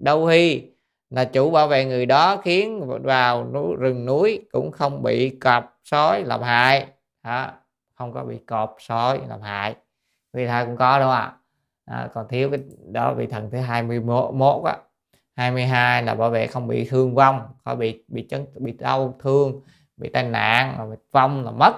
Đâu 0.00 0.26
Hy 0.26 0.62
là 1.10 1.24
chủ 1.24 1.50
bảo 1.50 1.68
vệ 1.68 1.84
người 1.84 2.06
đó 2.06 2.36
khiến 2.36 2.88
vào 3.02 3.44
núi, 3.44 3.76
rừng 3.78 4.06
núi 4.06 4.48
cũng 4.52 4.70
không 4.70 5.02
bị 5.02 5.30
cọp 5.30 5.80
sói 5.84 6.24
làm 6.24 6.42
hại. 6.42 6.86
Đó, 7.22 7.52
không 7.94 8.12
có 8.12 8.24
bị 8.24 8.38
cọp 8.46 8.76
sói 8.78 9.20
làm 9.28 9.40
hại. 9.40 9.76
Vị 10.32 10.46
thần 10.46 10.66
cũng 10.66 10.76
có 10.76 10.98
đâu 10.98 11.10
ạ? 11.10 11.36
À, 11.84 12.08
còn 12.14 12.28
thiếu 12.28 12.50
cái 12.50 12.60
đó 12.92 13.14
vị 13.14 13.26
thần 13.26 13.50
thứ 13.50 13.58
21 13.58 14.64
á. 14.64 14.78
22 15.36 16.02
là 16.02 16.14
bảo 16.14 16.30
vệ 16.30 16.46
không 16.46 16.68
bị 16.68 16.88
thương 16.88 17.14
vong 17.14 17.54
không 17.64 17.78
bị 17.78 18.04
bị 18.08 18.26
chấn, 18.30 18.46
bị 18.54 18.72
đau 18.72 19.18
thương, 19.20 19.62
bị 19.96 20.10
tai 20.12 20.22
nạn 20.22 20.90
bị 20.90 20.96
vong 21.12 21.44
là 21.44 21.50
mất 21.50 21.72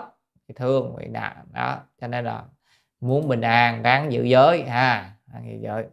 bị 0.48 0.54
thương, 0.56 0.96
bị 0.96 1.06
nạn 1.06 1.46
đó. 1.52 1.80
Cho 2.00 2.06
nên 2.06 2.24
là 2.24 2.44
muốn 3.00 3.28
bình 3.28 3.40
an 3.40 3.82
đáng 3.82 4.12
giữ 4.12 4.22
giới, 4.22 4.62
ha 4.62 5.16
đáng 5.26 5.50
giữ 5.50 5.58
giới. 5.62 5.84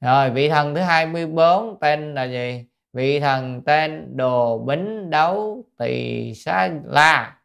Rồi, 0.00 0.30
vị 0.30 0.48
thần 0.48 0.74
thứ 0.74 0.80
24 0.80 1.78
tên 1.80 2.14
là 2.14 2.24
gì? 2.24 2.64
Vị 2.92 3.20
thần 3.20 3.62
tên 3.66 4.16
đồ 4.16 4.58
bính 4.58 5.10
đấu 5.10 5.64
tỳ 5.78 6.34
xá 6.34 6.70
la. 6.84 7.40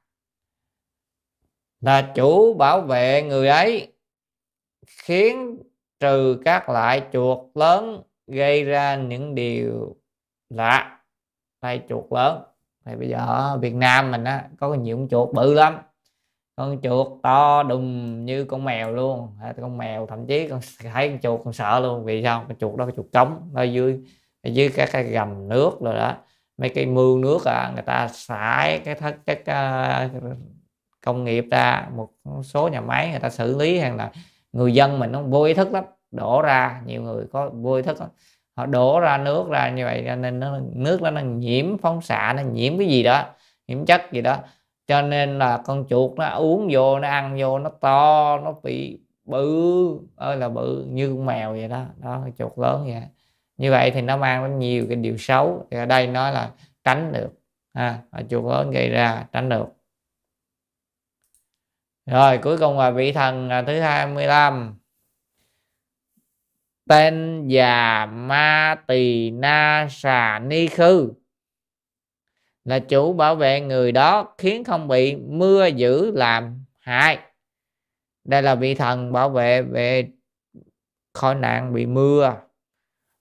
Là 1.82 2.12
chủ 2.16 2.54
bảo 2.54 2.82
vệ 2.82 3.22
người 3.22 3.48
ấy, 3.48 3.94
khiến 4.88 5.64
trừ 6.04 6.42
các 6.46 6.70
loại 6.70 7.02
chuột 7.14 7.38
lớn 7.56 8.02
gây 8.28 8.64
ra 8.64 8.96
những 8.96 9.36
điều 9.36 9.96
lạ. 10.50 11.00
Đây 11.62 11.82
chuột 11.90 12.04
lớn. 12.12 12.44
Thì 12.86 12.96
bây 12.96 13.10
giờ 13.10 13.18
ở 13.18 13.58
Việt 13.58 13.76
Nam 13.76 14.12
mình 14.12 14.24
á 14.24 14.50
có 14.60 14.74
nhiều 14.74 14.98
con 14.98 15.08
chuột 15.10 15.34
bự 15.34 15.54
lắm. 15.54 15.78
Con 16.56 16.82
chuột 16.82 17.08
to 17.24 17.64
đùng 17.64 18.26
như 18.26 18.46
con 18.46 18.64
mèo 18.64 18.94
luôn. 18.94 19.38
Con 19.62 19.78
mèo 19.78 20.08
thậm 20.08 20.26
chí 20.28 20.48
con 20.48 20.60
thấy 20.94 21.10
con 21.10 21.20
chuột 21.20 21.42
con 21.44 21.54
sợ 21.54 21.80
luôn. 21.80 22.06
Vì 22.06 22.24
sao? 22.24 22.46
Con 22.48 22.58
chuột 22.58 22.76
đó 22.76 22.86
con 22.86 22.96
chuột 22.96 23.06
trống. 23.14 23.52
Ở 23.54 23.64
dưới 23.64 24.00
ở 24.44 24.50
dưới 24.50 24.70
các 24.76 24.90
cái 24.92 25.04
gầm 25.04 25.50
nước 25.50 25.72
rồi 25.82 25.96
đó. 25.96 26.16
Mấy 26.58 26.70
cái 26.70 26.86
mương 26.86 27.22
nước 27.22 27.46
à 27.46 27.72
người 27.74 27.84
ta 27.84 28.08
xả 28.08 28.80
cái 28.86 28.96
thất 28.96 29.16
chất 29.26 29.40
uh, 29.42 30.22
công 31.02 31.24
nghiệp 31.24 31.46
ra. 31.52 31.88
Một 31.96 32.10
số 32.44 32.68
nhà 32.68 32.82
máy 32.82 33.10
người 33.12 33.20
ta 33.20 33.30
xử 33.30 33.58
lý 33.58 33.80
hay 33.80 33.92
là 33.92 34.12
người 34.54 34.74
dân 34.74 35.00
mình 35.00 35.12
nó 35.12 35.22
vô 35.22 35.44
ý 35.44 35.54
thức 35.54 35.72
lắm 35.72 35.84
đổ 36.12 36.42
ra 36.42 36.82
nhiều 36.86 37.02
người 37.02 37.26
có 37.32 37.50
vô 37.54 37.74
ý 37.74 37.82
thức 37.82 38.00
lắm. 38.00 38.10
Họ 38.58 38.66
đổ 38.66 39.00
ra 39.00 39.18
nước 39.18 39.50
ra 39.50 39.70
như 39.70 39.86
vậy 39.86 40.04
cho 40.08 40.16
nên 40.16 40.40
nó 40.40 40.60
nước 40.74 41.02
đó 41.02 41.12
nó 41.12 41.22
nhiễm 41.22 41.78
phóng 41.78 42.02
xạ 42.02 42.34
nó 42.38 42.44
nhiễm 42.44 42.78
cái 42.78 42.88
gì 42.88 43.04
đó 43.04 43.26
nhiễm 43.68 43.86
chất 43.86 44.02
gì 44.12 44.22
đó. 44.22 44.38
Cho 44.88 45.02
nên 45.02 45.40
là 45.40 45.62
con 45.66 45.86
chuột 45.90 46.12
nó 46.18 46.28
uống 46.28 46.70
vô 46.72 47.00
nó 47.00 47.08
ăn 47.08 47.38
vô 47.40 47.60
nó 47.60 47.70
to 47.70 48.38
nó 48.44 48.56
bị 48.64 49.00
bự 49.26 50.00
ơi 50.16 50.38
là 50.38 50.50
bự 50.50 50.86
như 50.90 51.10
con 51.10 51.26
mèo 51.26 51.52
vậy 51.52 51.68
đó. 51.68 51.86
Đó 51.98 52.28
chuột 52.38 52.52
lớn 52.58 52.84
vậy. 52.86 53.02
Như 53.58 53.72
vậy 53.72 53.92
thì 53.92 54.02
nó 54.02 54.18
mang 54.18 54.44
đến 54.44 54.60
nhiều 54.60 54.86
cái 54.90 54.96
điều 54.96 55.18
xấu. 55.18 55.68
Thì 55.72 55.78
ở 55.78 55.86
đây 55.86 56.08
nói 56.08 56.32
là 56.32 56.52
tránh 56.84 57.12
được 57.12 57.30
ha 57.74 58.00
à, 58.12 58.22
chuột 58.30 58.46
lớn 58.52 58.72
gây 58.72 58.90
ra 58.90 59.26
tránh 59.32 59.50
được 59.50 59.66
rồi, 62.06 62.38
cuối 62.38 62.58
cùng 62.58 62.80
là 62.80 62.92
vị 62.92 63.12
thần 63.12 63.50
à, 63.50 63.62
thứ 63.62 63.80
25 63.80 64.76
tên 66.90 67.48
già 67.48 68.06
ma 68.06 68.76
tỳ 68.88 69.32
na 69.32 69.88
xà 69.90 70.40
ni 70.40 70.68
khư 70.68 71.14
là 72.66 72.80
chủ 72.80 73.14
bảo 73.14 73.36
vệ 73.36 73.62
người 73.62 73.92
đó 73.92 74.36
khiến 74.38 74.64
không 74.64 74.88
bị 74.88 75.16
mưa 75.16 75.68
dữ 75.68 76.12
làm 76.12 76.66
hại. 76.80 77.20
Đây 78.24 78.42
là 78.42 78.56
vị 78.56 78.76
thần 78.76 79.12
bảo 79.12 79.30
vệ 79.30 79.62
về 79.62 80.10
khỏi 81.14 81.36
nạn 81.36 81.74
bị 81.74 81.86
mưa. 81.86 82.36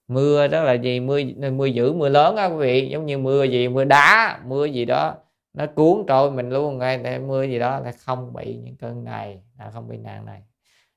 Mưa 0.07 0.47
đó 0.47 0.63
là 0.63 0.73
gì? 0.73 0.99
Mưa 0.99 1.19
mưa 1.53 1.65
dữ, 1.65 1.93
mưa 1.93 2.09
lớn 2.09 2.35
á 2.35 2.45
quý 2.45 2.55
vị, 2.57 2.89
giống 2.91 3.05
như 3.05 3.17
mưa 3.17 3.43
gì, 3.43 3.67
mưa 3.67 3.83
đá, 3.83 4.39
mưa 4.45 4.65
gì 4.65 4.85
đó 4.85 5.15
nó 5.53 5.65
cuốn 5.67 6.03
trôi 6.07 6.31
mình 6.31 6.49
luôn 6.49 6.77
ngay 6.77 6.97
để 6.97 7.19
mưa 7.19 7.43
gì 7.43 7.59
đó 7.59 7.79
là 7.79 7.91
không 7.91 8.33
bị 8.33 8.55
những 8.63 8.77
cơn 8.77 9.03
này 9.03 9.43
là 9.59 9.71
không 9.71 9.87
bị 9.87 9.97
nạn 9.97 10.25
này. 10.25 10.43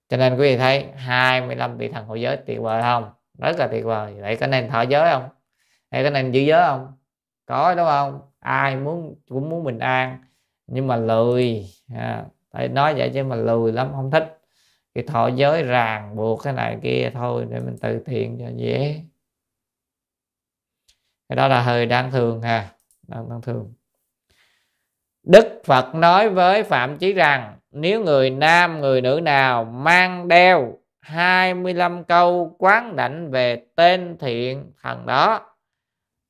Cho 0.08 0.16
nên 0.16 0.32
quý 0.32 0.38
vị 0.38 0.56
thấy 0.56 0.86
25 0.96 1.76
vị 1.76 1.88
thần 1.88 2.06
hộ 2.06 2.14
giới 2.14 2.36
tuyệt 2.36 2.60
vời 2.60 2.82
không? 2.82 3.10
Rất 3.38 3.56
là 3.58 3.68
tuyệt 3.68 3.84
vời. 3.84 4.14
Vậy 4.20 4.36
có 4.36 4.46
nên 4.46 4.68
thọ 4.68 4.82
giới 4.82 5.10
không? 5.10 5.28
Hay 5.90 6.04
có 6.04 6.10
nên 6.10 6.32
giữ 6.32 6.40
giới 6.40 6.62
không? 6.66 6.92
Có 7.46 7.74
đúng 7.74 7.86
không? 7.86 8.20
Ai 8.38 8.76
muốn 8.76 9.14
cũng 9.28 9.48
muốn 9.48 9.64
bình 9.64 9.78
an 9.78 10.18
nhưng 10.66 10.86
mà 10.86 10.96
lười. 10.96 11.66
À, 11.94 12.24
phải 12.52 12.68
nói 12.68 12.94
vậy 12.94 13.10
chứ 13.14 13.24
mà 13.24 13.36
lười 13.36 13.72
lắm 13.72 13.88
không 13.92 14.10
thích. 14.10 14.38
Cái 14.94 15.04
thọ 15.04 15.28
giới 15.28 15.62
ràng 15.62 16.16
buộc 16.16 16.40
cái 16.42 16.52
này 16.52 16.78
kia 16.82 17.10
thôi 17.14 17.46
để 17.50 17.60
mình 17.60 17.76
từ 17.80 18.02
thiện 18.06 18.38
cho 18.38 18.50
dễ. 18.56 19.00
Cái 21.28 21.36
đó 21.36 21.48
là 21.48 21.62
hơi 21.62 21.86
đáng 21.86 22.10
thương 22.10 22.42
ha 22.42 22.70
đáng, 23.08 23.28
đáng 23.30 23.42
thương. 23.42 23.75
Đức 25.26 25.62
Phật 25.64 25.94
nói 25.94 26.28
với 26.28 26.62
Phạm 26.62 26.98
Chí 26.98 27.12
rằng, 27.12 27.56
nếu 27.70 28.04
người 28.04 28.30
nam, 28.30 28.80
người 28.80 29.00
nữ 29.00 29.20
nào 29.22 29.64
mang 29.64 30.28
đeo 30.28 30.78
25 31.00 32.04
câu 32.04 32.56
quán 32.58 32.96
đảnh 32.96 33.30
về 33.30 33.66
tên 33.76 34.16
thiện 34.18 34.72
thần 34.82 35.06
đó, 35.06 35.40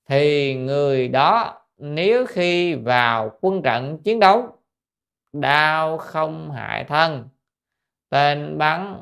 thì 0.09 0.55
người 0.55 1.09
đó 1.09 1.61
nếu 1.79 2.27
khi 2.27 2.75
vào 2.75 3.39
quân 3.41 3.63
trận 3.63 3.99
chiến 3.99 4.21
đấu, 4.21 4.59
đau 5.33 5.99
không 5.99 6.51
hại 6.51 6.85
thân. 6.85 7.29
Tên 8.11 8.59
bắn 8.59 8.97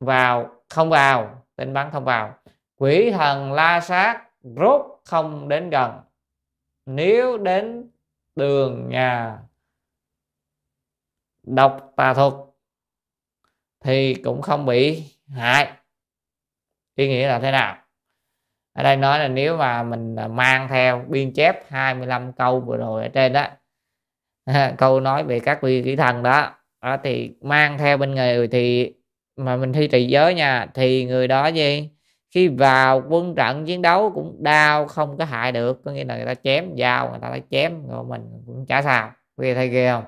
vào, 0.00 0.50
không 0.68 0.90
vào, 0.90 1.44
tên 1.56 1.72
bắn 1.72 1.90
không 1.92 2.04
vào. 2.04 2.34
Quỷ 2.78 3.10
thần 3.10 3.52
la 3.52 3.80
sát, 3.80 4.22
rốt 4.42 5.00
không 5.04 5.48
đến 5.48 5.70
gần. 5.70 6.00
Nếu 6.86 7.38
đến 7.38 7.89
đường 8.40 8.88
nhà. 8.88 9.38
Độc 11.42 11.92
tà 11.96 12.14
thuật 12.14 12.32
thì 13.84 14.14
cũng 14.14 14.42
không 14.42 14.66
bị 14.66 15.04
hại. 15.28 15.72
Ý 16.94 17.08
nghĩa 17.08 17.28
là 17.28 17.38
thế 17.38 17.50
nào? 17.50 17.76
Ở 18.72 18.82
đây 18.82 18.96
nói 18.96 19.18
là 19.18 19.28
nếu 19.28 19.56
mà 19.56 19.82
mình 19.82 20.16
à, 20.16 20.28
mang 20.28 20.68
theo 20.68 21.04
biên 21.08 21.32
chép 21.32 21.70
25 21.70 22.32
câu 22.32 22.60
vừa 22.60 22.76
rồi 22.76 23.02
ở 23.02 23.08
trên 23.08 23.32
đó, 23.32 23.46
câu 24.78 25.00
nói 25.00 25.24
về 25.24 25.40
các 25.40 25.62
vị 25.62 25.82
kỹ 25.84 25.96
thần 25.96 26.22
đó 26.22 26.54
đó 26.82 26.96
thì 27.04 27.34
mang 27.40 27.78
theo 27.78 27.96
bên 27.96 28.14
người 28.14 28.48
thì, 28.48 28.92
mà 29.36 29.56
mình 29.56 29.72
thi 29.72 29.88
trì 29.88 30.06
giới 30.06 30.34
nha, 30.34 30.66
thì 30.74 31.04
người 31.04 31.28
đó 31.28 31.46
gì? 31.46 31.90
Khi 32.30 32.48
vào 32.48 33.02
quân 33.08 33.34
trận 33.34 33.66
chiến 33.66 33.82
đấu 33.82 34.12
cũng 34.14 34.36
đau, 34.42 34.86
không 34.86 35.18
có 35.18 35.24
hại 35.24 35.52
được, 35.52 35.84
có 35.84 35.90
nghĩa 35.90 36.04
là 36.04 36.16
người 36.16 36.26
ta 36.26 36.34
chém 36.34 36.64
dao, 36.78 37.10
người 37.10 37.18
ta 37.22 37.28
đã 37.30 37.38
chém, 37.50 37.88
rồi 37.88 38.04
mình 38.04 38.42
cũng 38.46 38.66
chả 38.66 38.82
sao. 38.82 39.10
Vì 39.36 39.54
thấy 39.54 39.68
ghê 39.68 39.90
không? 39.90 40.04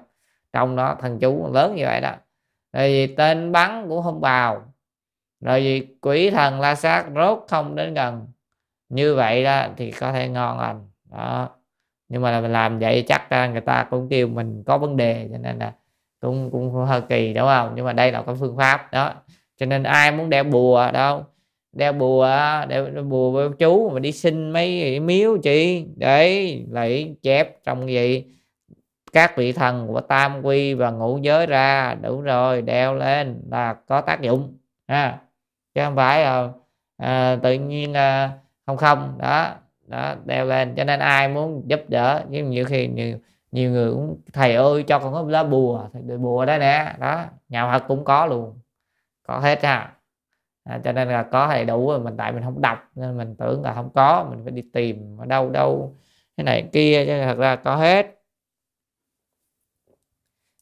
Trong 0.53 0.77
đó 0.77 0.97
thần 1.01 1.18
chú 1.18 1.53
lớn 1.53 1.75
như 1.77 1.85
vậy 1.85 2.01
đó. 2.01 2.12
Rồi 2.73 2.89
vì 2.89 3.07
tên 3.07 3.53
bắn 3.53 3.87
cũng 3.89 4.03
không 4.03 4.20
vào 4.20 4.62
rồi 5.41 5.61
vì 5.61 5.87
quỷ 6.01 6.31
thần 6.31 6.61
la 6.61 6.75
sát 6.75 7.07
rốt 7.14 7.45
không 7.49 7.77
đến 7.77 7.95
gần, 7.95 8.27
như 8.89 9.14
vậy 9.14 9.45
đó 9.45 9.66
thì 9.77 9.91
có 9.91 10.12
thể 10.12 10.29
ngon 10.29 10.61
lành. 10.61 10.89
Đó. 11.11 11.49
Nhưng 12.09 12.23
mà 12.23 12.31
là 12.31 12.41
mình 12.41 12.53
làm 12.53 12.79
vậy 12.79 13.05
chắc 13.09 13.31
ra 13.31 13.47
người 13.47 13.61
ta 13.61 13.87
cũng 13.91 14.09
kêu 14.09 14.29
mình 14.29 14.62
có 14.66 14.79
vấn 14.79 14.97
đề, 14.97 15.29
cho 15.33 15.39
nên 15.39 15.59
là 15.59 15.73
cũng 16.20 16.51
cũng 16.51 16.75
hơi 16.75 17.01
kỳ, 17.01 17.33
đúng 17.33 17.47
không? 17.47 17.73
Nhưng 17.75 17.85
mà 17.85 17.93
đây 17.93 18.12
là 18.12 18.23
cái 18.23 18.35
phương 18.41 18.57
pháp, 18.57 18.93
đó. 18.93 19.12
Cho 19.57 19.66
nên 19.66 19.83
ai 19.83 20.12
muốn 20.12 20.31
đeo 20.31 20.45
bùa 20.45 20.91
đâu 20.93 21.25
đeo 21.73 21.93
bùa 21.93 22.29
đeo, 22.68 22.91
đeo 22.91 23.05
bùa 23.05 23.31
với 23.31 23.49
chú 23.59 23.91
mà 23.91 24.01
đi 24.01 24.12
xin 24.12 24.51
mấy 24.51 25.01
miếu 25.01 25.39
chị 25.43 25.87
để 25.97 26.59
lại 26.70 27.14
chép 27.23 27.64
trong 27.64 27.89
gì? 27.89 28.25
Các 29.12 29.37
vị 29.37 29.53
thần 29.53 29.87
của 29.87 30.01
tam 30.01 30.43
quy 30.43 30.75
và 30.75 30.91
ngũ 30.91 31.18
giới 31.18 31.47
ra. 31.47 31.95
Đủ 31.95 32.20
rồi 32.20 32.62
đeo 32.62 32.95
lên 32.95 33.43
là 33.51 33.75
có 33.75 34.01
tác 34.01 34.20
dụng 34.20 34.59
ha. 34.89 35.18
Chứ 35.75 35.81
không 35.85 35.97
phải 35.97 36.23
à, 36.23 36.49
à, 36.97 37.37
tự 37.43 37.53
nhiên 37.53 37.95
à, 37.95 38.31
không 38.66 38.77
không. 38.77 39.14
Đó 39.18 39.55
đó 39.87 40.14
đeo 40.25 40.45
lên. 40.45 40.75
Cho 40.75 40.85
nên 40.85 41.01
ai 41.01 41.29
muốn 41.29 41.62
giúp 41.66 41.81
đỡ 41.89 42.23
nhưng 42.29 42.51
nhiều 42.51 42.64
khi 42.64 42.87
nhiều, 42.87 43.18
nhiều 43.53 43.70
người 43.70 43.91
cũng 43.91 44.20
thầy 44.33 44.55
ơi 44.55 44.83
cho 44.83 44.99
con 44.99 45.12
có 45.12 45.25
lá 45.29 45.43
bùa. 45.43 45.89
Thầy 45.93 46.18
bùa 46.18 46.45
đó 46.45 46.59
nè. 46.59 46.95
Đó 46.99 47.25
nhà 47.49 47.73
Phật 47.73 47.85
cũng 47.89 48.05
có 48.05 48.27
luôn. 48.27 48.59
Có 49.23 49.39
hết 49.39 49.64
ha 49.64 49.93
à, 50.65 50.81
cho 50.85 50.93
nên 50.93 51.09
là 51.09 51.23
có 51.23 51.49
đầy 51.49 51.65
đủ 51.65 51.91
rồi 51.91 52.01
mình 52.01 52.15
tại 52.17 52.33
mình 52.33 52.43
không 52.43 52.61
đọc 52.63 52.79
nên 52.95 53.17
mình 53.17 53.35
tưởng 53.39 53.63
là 53.63 53.75
không 53.75 53.91
có 53.95 54.27
mình 54.31 54.41
phải 54.45 54.53
đi 54.53 54.63
tìm 54.73 55.17
ở 55.19 55.27
đâu 55.27 55.51
đâu. 55.51 55.97
Cái 56.37 56.45
này 56.45 56.69
kia 56.73 57.05
chứ 57.07 57.23
thật 57.25 57.39
ra 57.39 57.57
có 57.57 57.77
hết. 57.77 58.23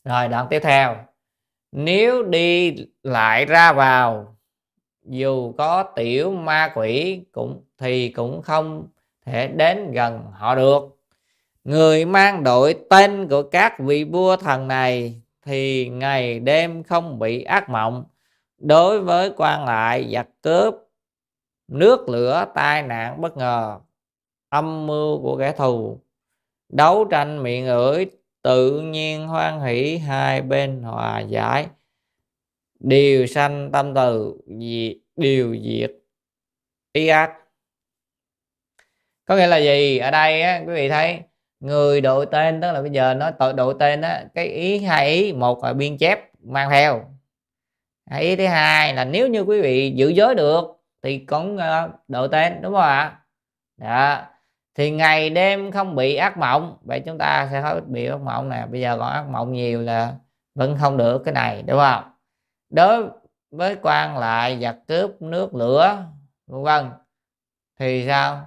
Rồi 0.05 0.29
đoạn 0.29 0.47
tiếp 0.51 0.61
theo. 0.63 0.97
Nếu 1.73 2.23
đi 2.23 2.77
lại 3.03 3.47
ra 3.47 3.73
vào 3.73 4.37
dù 5.05 5.53
có 5.53 5.83
tiểu 5.83 6.33
ma 6.33 6.73
quỷ 6.75 7.23
cũng 7.33 7.65
thì 7.79 8.09
cũng 8.09 8.43
không 8.43 8.89
thể 9.27 9.49
đến 9.49 9.93
gần 9.93 10.25
họ 10.33 10.55
được. 10.55 10.83
Người 11.65 12.05
mang 12.05 12.45
đội 12.45 12.77
tên 12.91 13.29
của 13.29 13.43
các 13.43 13.79
vị 13.79 14.05
vua 14.05 14.37
thần 14.37 14.69
này 14.69 15.23
thì 15.43 15.89
ngày 15.89 16.41
đêm 16.41 16.83
không 16.83 17.19
bị 17.19 17.43
ác 17.43 17.69
mộng 17.69 18.05
đối 18.61 19.01
với 19.01 19.33
quan 19.37 19.65
lại 19.65 20.11
giặc 20.13 20.29
cướp 20.43 20.75
nước 21.69 22.09
lửa 22.09 22.47
tai 22.55 22.83
nạn 22.83 23.21
bất 23.21 23.37
ngờ 23.37 23.79
âm 24.49 24.87
mưu 24.87 25.23
của 25.23 25.37
kẻ 25.39 25.53
thù 25.53 26.01
đấu 26.69 27.05
tranh 27.05 27.43
miệng 27.43 27.67
ưỡi 27.67 28.07
tự 28.43 28.81
nhiên 28.81 29.29
hoan 29.29 29.61
hỷ 29.61 29.99
hai 29.99 30.43
bên 30.43 30.83
hòa 30.83 31.21
giải 31.21 31.67
điều 32.81 33.27
sanh 33.27 33.71
tâm 33.73 33.95
từ 33.95 34.41
diệt 34.47 34.97
điều 35.17 35.57
diệt 35.65 35.91
ý 36.93 37.07
ác. 37.09 37.33
Có 39.25 39.37
nghĩa 39.37 39.47
là 39.47 39.57
gì? 39.57 39.99
Ở 39.99 40.11
đây 40.11 40.43
á, 40.43 40.63
quý 40.67 40.75
vị 40.75 40.89
thấy 40.89 41.21
người 41.61 42.01
đội 42.01 42.27
tên 42.27 42.61
tức 42.61 42.73
là 42.73 42.83
bây 42.83 42.91
giờ 42.91 43.15
nó 43.15 43.31
tội 43.31 43.53
đội 43.53 43.75
tên 43.79 44.01
á 44.01 44.25
cái 44.35 44.47
ý 44.47 44.79
hai 44.79 45.09
ý 45.09 45.33
một 45.33 45.65
là 45.65 45.73
biên 45.73 45.97
chép 45.99 46.31
mang 46.43 46.71
theo 46.71 47.20
ý 48.19 48.37
thứ 48.37 48.47
hai 48.47 48.95
là 48.95 49.05
nếu 49.05 49.29
như 49.29 49.41
quý 49.41 49.61
vị 49.61 49.93
giữ 49.97 50.09
giới 50.09 50.35
được 50.35 50.65
thì 51.03 51.19
cũng 51.19 51.59
uh, 52.17 52.31
tên 52.31 52.63
đúng 52.63 52.73
không 52.73 52.83
ạ? 52.83 53.19
Đó. 53.77 54.23
Thì 54.75 54.91
ngày 54.91 55.31
đêm 55.31 55.73
không 55.73 55.95
bị 55.95 56.17
ác 56.17 56.39
mộng 56.39 56.77
vậy 56.83 57.03
chúng 57.07 57.19
ta 57.19 57.49
sẽ 57.53 57.63
không 57.63 57.93
bị 57.93 58.07
ác 58.07 58.21
mộng 58.21 58.49
nè. 58.49 58.67
Bây 58.71 58.81
giờ 58.81 58.97
còn 58.99 59.13
ác 59.13 59.29
mộng 59.29 59.53
nhiều 59.53 59.83
là 59.83 60.15
vẫn 60.55 60.77
không 60.81 60.97
được 60.97 61.23
cái 61.25 61.35
này 61.35 61.63
đúng 61.63 61.79
không? 61.79 62.05
Đối 62.71 63.09
với 63.51 63.77
quan 63.83 64.19
lại 64.19 64.59
giặc 64.63 64.77
cướp 64.89 65.23
nước 65.23 65.55
lửa 65.55 66.05
vân 66.47 66.63
vân 66.63 66.91
thì 67.79 68.07
sao? 68.07 68.47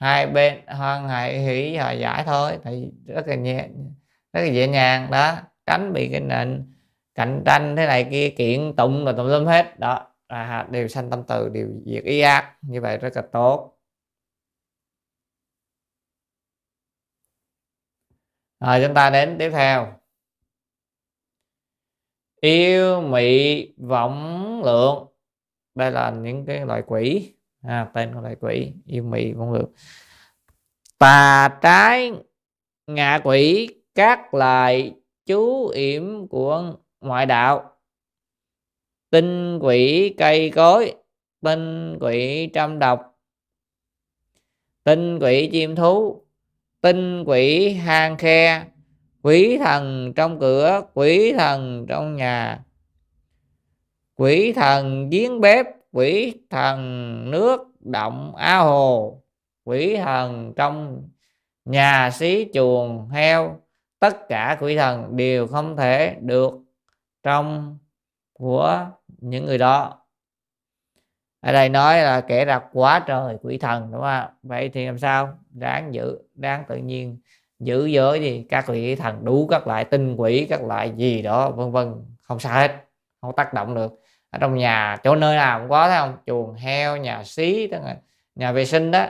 Hai 0.00 0.26
bên 0.26 0.66
hoan 0.66 1.08
hỷ 1.08 1.38
hỷ 1.38 1.76
hòa 1.76 1.92
giải 1.92 2.24
thôi 2.26 2.58
thì 2.64 2.90
rất 3.06 3.26
là 3.26 3.34
nhẹ 3.34 3.68
rất 4.32 4.40
là 4.40 4.46
dễ 4.46 4.68
nhàng 4.68 5.10
đó. 5.10 5.34
Tránh 5.66 5.92
bị 5.92 6.08
cái 6.12 6.20
nền 6.20 6.72
cạnh 7.20 7.42
tranh 7.46 7.76
thế 7.76 7.86
này 7.86 8.08
kia 8.10 8.30
kiện 8.30 8.76
tụng 8.76 9.04
rồi 9.04 9.14
tùm 9.16 9.26
lum 9.26 9.46
hết. 9.46 9.78
Đó 9.78 10.06
à, 10.26 10.68
đều 10.70 10.88
sanh 10.88 11.10
tâm 11.10 11.22
từ 11.28 11.48
đều 11.48 11.68
diệt 11.86 12.04
ý 12.04 12.20
ác. 12.20 12.56
Như 12.62 12.80
vậy 12.80 12.98
rất 12.98 13.16
là 13.16 13.22
tốt. 13.32 13.78
Rồi 18.60 18.80
chúng 18.86 18.94
ta 18.94 19.10
đến 19.10 19.36
tiếp 19.38 19.50
theo. 19.50 19.92
Yêu 22.40 23.00
mị 23.00 23.66
vọng 23.76 24.62
lượng. 24.64 25.06
Đây 25.74 25.90
là 25.90 26.10
những 26.10 26.46
cái 26.46 26.66
loại 26.66 26.82
quỷ. 26.86 27.34
À, 27.62 27.90
tên 27.94 28.14
của 28.14 28.20
loại 28.20 28.36
quỷ 28.40 28.72
yêu 28.86 29.02
mị 29.02 29.32
vọng 29.32 29.52
lượng. 29.52 29.72
Tà 30.98 31.58
trái 31.62 32.12
ngạ 32.86 33.20
quỷ 33.24 33.68
các 33.94 34.34
loại 34.34 34.94
chú 35.26 35.68
yểm 35.68 36.28
của 36.28 36.74
ngoại 37.00 37.26
đạo. 37.26 37.70
Tinh 39.10 39.58
quỷ 39.62 40.14
cây 40.18 40.50
cối, 40.50 40.94
tinh 41.40 41.98
quỷ 42.00 42.50
trăm 42.54 42.78
độc. 42.78 43.18
Tinh 44.84 45.18
quỷ 45.18 45.48
chim 45.52 45.76
thú, 45.76 46.22
tinh 46.80 47.24
quỷ 47.26 47.72
hang 47.72 48.16
khe. 48.16 48.64
Quỷ 49.22 49.58
thần 49.58 50.12
trong 50.16 50.40
cửa, 50.40 50.82
quỷ 50.94 51.32
thần 51.32 51.86
trong 51.88 52.16
nhà. 52.16 52.64
Quỷ 54.16 54.52
thần 54.52 55.10
giếng 55.10 55.40
bếp, 55.40 55.66
quỷ 55.92 56.34
thần 56.50 57.30
nước 57.30 57.60
động 57.80 58.36
ao 58.36 58.64
hồ. 58.64 59.22
Quỷ 59.64 59.96
thần 59.96 60.52
trong 60.56 61.02
nhà 61.64 62.10
xí 62.10 62.46
chuồng 62.54 63.08
heo. 63.08 63.60
Tất 63.98 64.28
cả 64.28 64.56
quỷ 64.60 64.76
thần 64.76 65.16
đều 65.16 65.46
không 65.46 65.76
thể 65.76 66.16
được 66.20 66.52
trong 67.22 67.78
của 68.32 68.86
những 69.08 69.46
người 69.46 69.58
đó. 69.58 69.96
Ở 71.40 71.52
đây 71.52 71.68
nói 71.68 72.02
là 72.02 72.20
kể 72.20 72.44
ra 72.44 72.60
quá 72.72 73.04
trời 73.06 73.36
quỷ 73.42 73.58
thần, 73.58 73.92
đúng 73.92 74.00
không 74.00 74.24
vậy 74.42 74.70
thì 74.74 74.86
làm 74.86 74.98
sao? 74.98 75.38
Đáng 75.50 75.94
giữ, 75.94 76.18
đáng 76.34 76.64
tự 76.68 76.76
nhiên. 76.76 77.18
Giữ 77.58 77.86
giới 77.86 78.20
gì 78.20 78.46
các 78.48 78.64
quỷ 78.68 78.96
thần 78.96 79.24
đủ 79.24 79.46
các 79.50 79.66
loại 79.66 79.84
tinh 79.84 80.16
quỷ, 80.16 80.46
các 80.50 80.62
loại 80.64 80.92
gì 80.96 81.22
đó, 81.22 81.50
vân 81.50 81.72
vân. 81.72 81.94
Không 82.22 82.38
sao 82.38 82.54
hết, 82.54 82.84
không 83.20 83.36
tác 83.36 83.54
động 83.54 83.74
được. 83.74 83.92
Ở 84.30 84.38
trong 84.38 84.54
nhà, 84.54 84.96
chỗ 85.02 85.16
nơi 85.16 85.36
nào 85.36 85.60
cũng 85.60 85.68
có, 85.68 85.88
thấy 85.88 85.98
không? 85.98 86.16
Chuồng 86.26 86.54
heo, 86.54 86.96
nhà 86.96 87.24
xí 87.24 87.70
nhà 88.34 88.52
vệ 88.52 88.64
sinh 88.64 88.90
đó. 88.90 89.06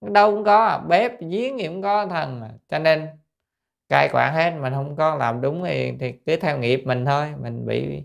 Đâu 0.00 0.30
cũng 0.34 0.44
có, 0.44 0.82
bếp, 0.88 1.20
giếng 1.20 1.58
gì 1.58 1.66
cũng 1.66 1.82
có 1.82 2.06
thần 2.06 2.42
cho 2.68 2.78
nên 2.78 3.08
cai 3.92 4.08
quản 4.12 4.34
hết 4.34 4.50
mình 4.60 4.72
không 4.72 4.96
có 4.96 5.14
làm 5.16 5.40
đúng 5.40 5.64
thì, 5.64 5.92
thì 6.00 6.12
cứ 6.12 6.36
theo 6.36 6.58
nghiệp 6.58 6.82
mình 6.84 7.04
thôi. 7.04 7.34
Mình 7.40 7.66
bị 7.66 8.04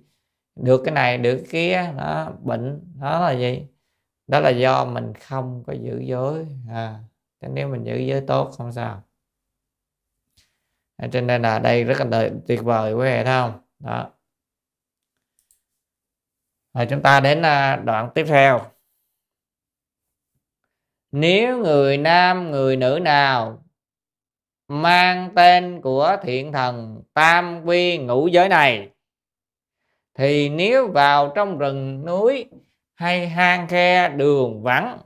được 0.55 0.81
cái 0.85 0.93
này 0.93 1.17
được 1.17 1.38
cái 1.38 1.47
kia 1.51 1.93
nó 1.95 2.31
bệnh 2.43 2.81
đó 3.01 3.19
là 3.21 3.31
gì? 3.31 3.67
Đó 4.27 4.39
là 4.39 4.49
do 4.49 4.85
mình 4.85 5.13
không 5.13 5.63
có 5.67 5.73
giữ 5.73 5.99
giới. 5.99 6.45
À 6.69 6.99
nếu 7.41 7.67
mình 7.67 7.83
giữ 7.83 7.95
giới 7.95 8.21
tốt 8.27 8.51
không 8.57 8.71
sao. 8.71 9.03
Cho 11.11 11.21
nên 11.21 11.41
là 11.41 11.59
đây 11.59 11.83
rất 11.83 11.95
là 11.99 12.29
tuyệt 12.47 12.63
vời 12.63 12.93
quý 12.93 13.03
vị 13.03 13.15
thấy 13.15 13.25
không? 13.25 13.61
Đó. 13.79 14.11
Rồi 16.73 16.88
chúng 16.89 17.01
ta 17.01 17.19
đến 17.19 17.41
à, 17.41 17.75
đoạn 17.75 18.09
tiếp 18.15 18.25
theo. 18.27 18.61
Nếu 21.11 21.57
người 21.57 21.97
nam 21.97 22.51
người 22.51 22.75
nữ 22.75 22.99
nào 23.01 23.66
mang 24.68 25.30
tên 25.36 25.82
của 25.82 26.18
thiện 26.24 26.51
thần 26.51 27.03
tam 27.13 27.61
quy 27.65 27.97
ngũ 27.97 28.28
giới 28.28 28.49
này. 28.49 28.89
Thì 30.13 30.49
nếu 30.49 30.88
vào 30.88 31.32
trong 31.36 31.57
rừng 31.57 32.05
núi 32.05 32.45
hay 32.95 33.28
hang 33.28 33.68
khe 33.68 34.09
đường 34.09 34.63
vắng, 34.63 34.99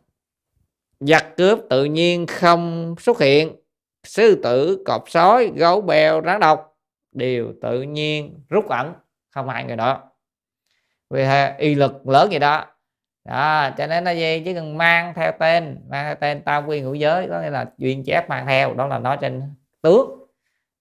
giặc 1.00 1.38
cướp 1.38 1.60
tự 1.70 1.86
nhiên 1.86 2.28
không 2.28 2.96
xuất 3.00 3.20
hiện. 3.20 3.56
Sư 4.04 4.40
tử, 4.44 4.84
cọp 4.86 5.10
sói, 5.10 5.52
gấu 5.56 5.82
bèo, 5.82 6.22
rắn 6.26 6.40
độc 6.40 6.78
đều 7.12 7.54
tự 7.62 7.82
nhiên 7.82 8.44
rút 8.50 8.68
ẩn. 8.70 8.94
Không 9.30 9.50
ai 9.50 9.64
người 9.64 9.76
đó. 9.76 10.04
Vì 11.10 11.26
y 11.58 11.76
lực 11.76 12.08
lớn 12.08 12.28
vậy 12.30 12.40
đó 12.40 12.66
đó, 13.26 13.70
cho 13.78 13.88
nên 13.88 14.04
là 14.04 14.12
gì 14.12 14.42
chỉ 14.46 14.54
cần 14.54 14.78
mang 14.78 15.14
theo 15.14 15.32
tên, 15.40 15.78
mang 15.90 16.06
theo 16.06 16.16
tên 16.16 16.42
tam 16.42 16.68
quy 16.68 16.82
ngũ 16.82 16.94
giới, 16.94 17.28
có 17.30 17.42
nghĩa 17.42 17.50
là 17.50 17.66
duyên 17.78 18.04
chép 18.04 18.30
mang 18.30 18.46
theo, 18.48 18.74
đó 18.74 18.88
là 18.88 19.00
nói 19.00 19.18
trên 19.22 19.42
tướng 19.82 20.28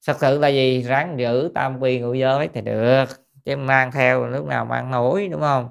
thật 0.06 0.16
sự 0.20 0.38
là 0.38 0.48
gì? 0.48 0.82
Ráng 0.82 1.18
giữ 1.18 1.50
tam 1.54 1.78
quy 1.80 2.00
ngũ 2.00 2.14
giới 2.14 2.48
thì 2.54 2.60
được, 2.60 3.04
chứ 3.44 3.56
mang 3.56 3.92
theo 3.92 4.26
lúc 4.26 4.46
nào 4.46 4.64
mang 4.64 4.90
nổi, 4.90 5.28
đúng 5.28 5.40
không? 5.40 5.68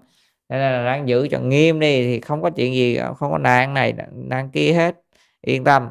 Nên 0.50 0.60
là 0.60 0.82
ráng 0.84 1.08
giữ 1.08 1.28
cho 1.32 1.40
nghiêm 1.40 1.80
đi, 1.80 2.04
thì 2.04 2.22
không 2.22 2.42
có 2.42 2.50
chuyện 2.50 2.74
gì, 2.74 3.00
không 3.18 3.32
có 3.32 3.38
nạn 3.38 3.74
này, 3.74 3.94
nạn 4.12 4.50
kia 4.50 4.74
hết. 4.74 4.96
Yên 5.42 5.64
tâm. 5.64 5.90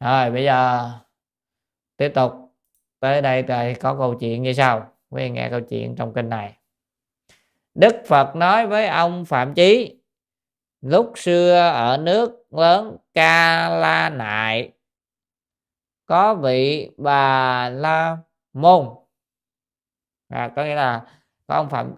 Rồi, 0.00 0.30
bây 0.30 0.44
giờ 0.44 0.90
tiếp 1.96 2.12
tục. 2.14 2.32
Tới 3.00 3.22
đây 3.22 3.42
thì 3.42 3.74
có 3.74 3.94
câu 3.94 4.14
chuyện 4.14 4.42
như 4.42 4.52
sau. 4.52 4.92
Quý 5.10 5.30
nghe 5.30 5.50
câu 5.50 5.60
chuyện 5.60 5.96
trong 5.96 6.14
kênh 6.14 6.28
này. 6.28 6.56
Đức 7.76 7.96
Phật 8.06 8.36
nói 8.36 8.66
với 8.66 8.88
ông 8.88 9.24
Phạm 9.24 9.54
Chí 9.54 10.00
lúc 10.80 11.12
xưa 11.16 11.70
ở 11.70 11.96
nước 11.96 12.46
lớn 12.50 12.96
Ca 13.14 13.68
La 13.68 14.10
Nại 14.10 14.72
có 16.06 16.34
vị 16.34 16.90
bà 16.96 17.68
La 17.68 18.18
Môn 18.52 18.86
à, 20.28 20.52
có 20.56 20.64
nghĩa 20.64 20.74
là 20.74 21.06
có 21.46 21.54
ông 21.54 21.70
Phạm 21.70 21.94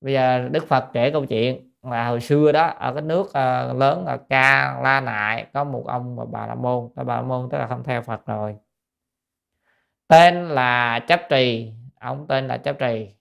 bây 0.00 0.12
giờ 0.12 0.48
Đức 0.50 0.68
Phật 0.68 0.84
kể 0.92 1.10
câu 1.10 1.26
chuyện 1.26 1.72
là 1.82 2.08
hồi 2.08 2.20
xưa 2.20 2.52
đó 2.52 2.66
ở 2.66 2.92
cái 2.94 3.02
nước 3.02 3.22
uh, 3.22 3.76
lớn 3.76 4.04
là 4.06 4.18
Ca 4.28 4.80
La 4.82 5.00
Nại 5.00 5.46
có 5.52 5.64
một 5.64 5.84
ông 5.86 6.16
và 6.16 6.24
bà 6.24 6.46
La 6.46 6.54
Môn 6.54 6.88
bà 6.94 7.16
La 7.16 7.22
Môn 7.22 7.48
tức 7.50 7.58
là 7.58 7.66
không 7.66 7.84
theo 7.84 8.02
Phật 8.02 8.26
rồi. 8.26 8.56
Tên 10.08 10.48
là 10.48 10.98
chấp 10.98 11.20
trì 11.30 11.72
ông 12.00 12.26
tên 12.26 12.48
là 12.48 12.56
chấp 12.56 12.78
trì 12.78 13.19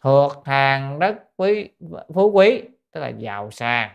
thuộc 0.00 0.32
hàng 0.44 0.98
đất 0.98 1.14
quý 1.36 1.70
phú 2.14 2.30
quý 2.30 2.62
tức 2.92 3.00
là 3.00 3.08
giàu 3.08 3.50
sang. 3.50 3.90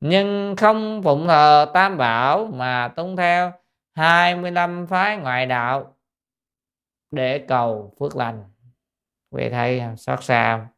Nhưng 0.00 0.54
không 0.56 1.02
phụng 1.04 1.26
thờ 1.26 1.70
tam 1.74 1.98
bảo 1.98 2.46
mà 2.46 2.88
tuân 2.96 3.16
theo 3.16 3.52
25 3.94 4.86
phái 4.86 5.16
ngoại 5.16 5.46
đạo 5.46 5.96
để 7.10 7.44
cầu 7.48 7.94
phước 8.00 8.16
lành. 8.16 8.44
Về 9.30 9.50
thầy 9.50 9.82
xót 9.96 10.24
xa 10.24 10.68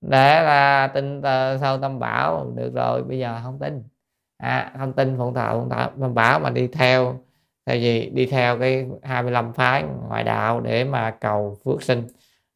để 0.00 0.42
là 0.42 0.90
tin 0.94 1.22
sau 1.60 1.78
tam 1.78 1.98
bảo 1.98 2.52
được 2.56 2.72
rồi 2.74 3.02
bây 3.02 3.18
giờ 3.18 3.40
không 3.42 3.58
tin. 3.58 3.82
À, 4.36 4.72
không 4.78 4.92
tin 4.92 5.18
phụng 5.18 5.34
thờ 5.34 5.58
phụng 5.60 5.70
thờ 5.70 5.90
tam 6.00 6.14
bảo 6.14 6.40
mà 6.40 6.50
đi 6.50 6.68
theo 6.68 7.25
tại 7.66 7.80
vì 7.80 8.10
đi 8.10 8.26
theo 8.26 8.58
cái 8.58 8.86
25 9.02 9.52
phái 9.52 9.84
ngoại 10.08 10.24
đạo 10.24 10.60
để 10.60 10.84
mà 10.84 11.10
cầu 11.20 11.58
phước 11.64 11.82
sinh. 11.82 12.06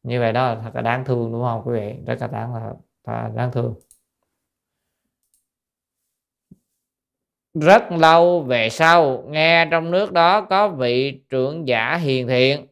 Như 0.03 0.19
vậy 0.19 0.33
đó 0.33 0.47
là 0.47 0.61
thật 0.63 0.75
là 0.75 0.81
đáng 0.81 1.05
thương 1.05 1.31
đúng 1.31 1.43
không 1.43 1.61
quý 1.65 1.73
vị? 1.79 1.95
Rất 2.07 2.21
là 2.21 2.27
đáng 2.27 2.53
là 3.05 3.29
đáng 3.35 3.51
thương. 3.51 3.75
Rất 7.53 7.91
lâu 7.91 8.41
về 8.43 8.69
sau 8.69 9.23
nghe 9.27 9.67
trong 9.71 9.91
nước 9.91 10.11
đó 10.11 10.41
có 10.41 10.69
vị 10.69 11.21
trưởng 11.29 11.67
giả 11.67 11.95
hiền 11.95 12.27
thiện. 12.27 12.67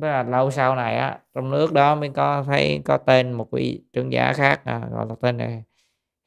Tức 0.00 0.08
là 0.08 0.22
lâu 0.22 0.50
sau 0.50 0.76
này 0.76 0.96
á 0.96 1.20
trong 1.34 1.50
nước 1.50 1.72
đó 1.72 1.94
mới 1.94 2.10
có 2.14 2.44
thấy 2.46 2.82
có 2.84 2.96
tên 2.98 3.32
một 3.32 3.48
vị 3.52 3.82
trưởng 3.92 4.12
giả 4.12 4.32
khác 4.32 4.60
à, 4.64 4.88
gọi 4.92 5.06
là 5.08 5.14
tên 5.20 5.36
này 5.36 5.64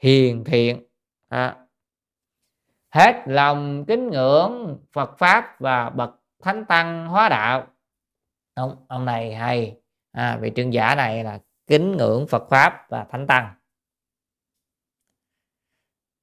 hiền 0.04 0.44
thiện. 0.44 0.84
À, 1.30 1.65
hết 2.96 3.24
lòng 3.26 3.86
kính 3.88 4.10
ngưỡng 4.10 4.78
Phật 4.94 5.18
pháp 5.18 5.60
và 5.60 5.90
bậc 5.90 6.10
thánh 6.44 6.66
tăng 6.66 7.08
hóa 7.08 7.30
đạo. 7.30 7.68
Ông 8.54 8.86
ông 8.88 9.06
này 9.06 9.36
hay. 9.36 9.78
À, 10.12 10.38
vị 10.42 10.52
trương 10.56 10.74
giả 10.74 10.96
này 10.96 11.24
là 11.24 11.40
kính 11.68 11.98
ngưỡng 11.98 12.28
Phật 12.28 12.44
pháp 12.50 12.86
và 12.90 13.06
thánh 13.12 13.28
tăng. 13.28 13.54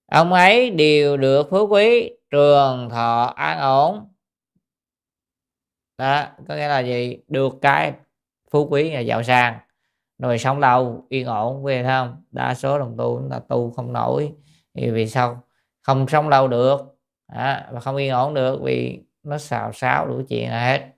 Ông 0.06 0.32
ấy 0.32 0.70
đều 0.70 1.16
được 1.16 1.46
phú 1.50 1.66
quý 1.66 2.10
trường 2.30 2.88
thọ 2.90 3.32
an 3.36 3.58
ổn. 3.58 4.08
Đó 5.98 6.26
có 6.48 6.54
nghĩa 6.54 6.68
là 6.68 6.80
gì? 6.80 7.18
Được 7.28 7.52
cái 7.62 7.94
phú 8.50 8.68
quý 8.70 8.90
là 8.90 9.00
giàu 9.00 9.22
sang. 9.22 9.58
Rồi 10.18 10.38
sống 10.38 10.58
lâu 10.58 11.06
yên 11.08 11.26
ổn 11.26 11.64
quý 11.64 11.82
không 11.86 12.24
đa 12.30 12.54
số 12.54 12.78
đồng 12.78 12.96
tu 12.98 13.18
chúng 13.18 13.30
ta 13.30 13.40
tu 13.48 13.70
không 13.70 13.92
nổi 13.92 14.32
thì 14.74 14.90
vì 14.90 15.08
sao? 15.08 15.42
Không 15.82 16.06
sống 16.08 16.28
lâu 16.28 16.48
được 16.48 16.80
à, 17.26 17.68
và 17.72 17.80
không 17.80 17.96
yên 17.96 18.10
ổn 18.10 18.34
được 18.34 18.60
vì 18.64 19.02
nó 19.22 19.38
xào 19.38 19.72
xáo 19.72 20.06
đủ 20.08 20.22
chuyện 20.28 20.50
là 20.50 20.64
hết. 20.64 20.92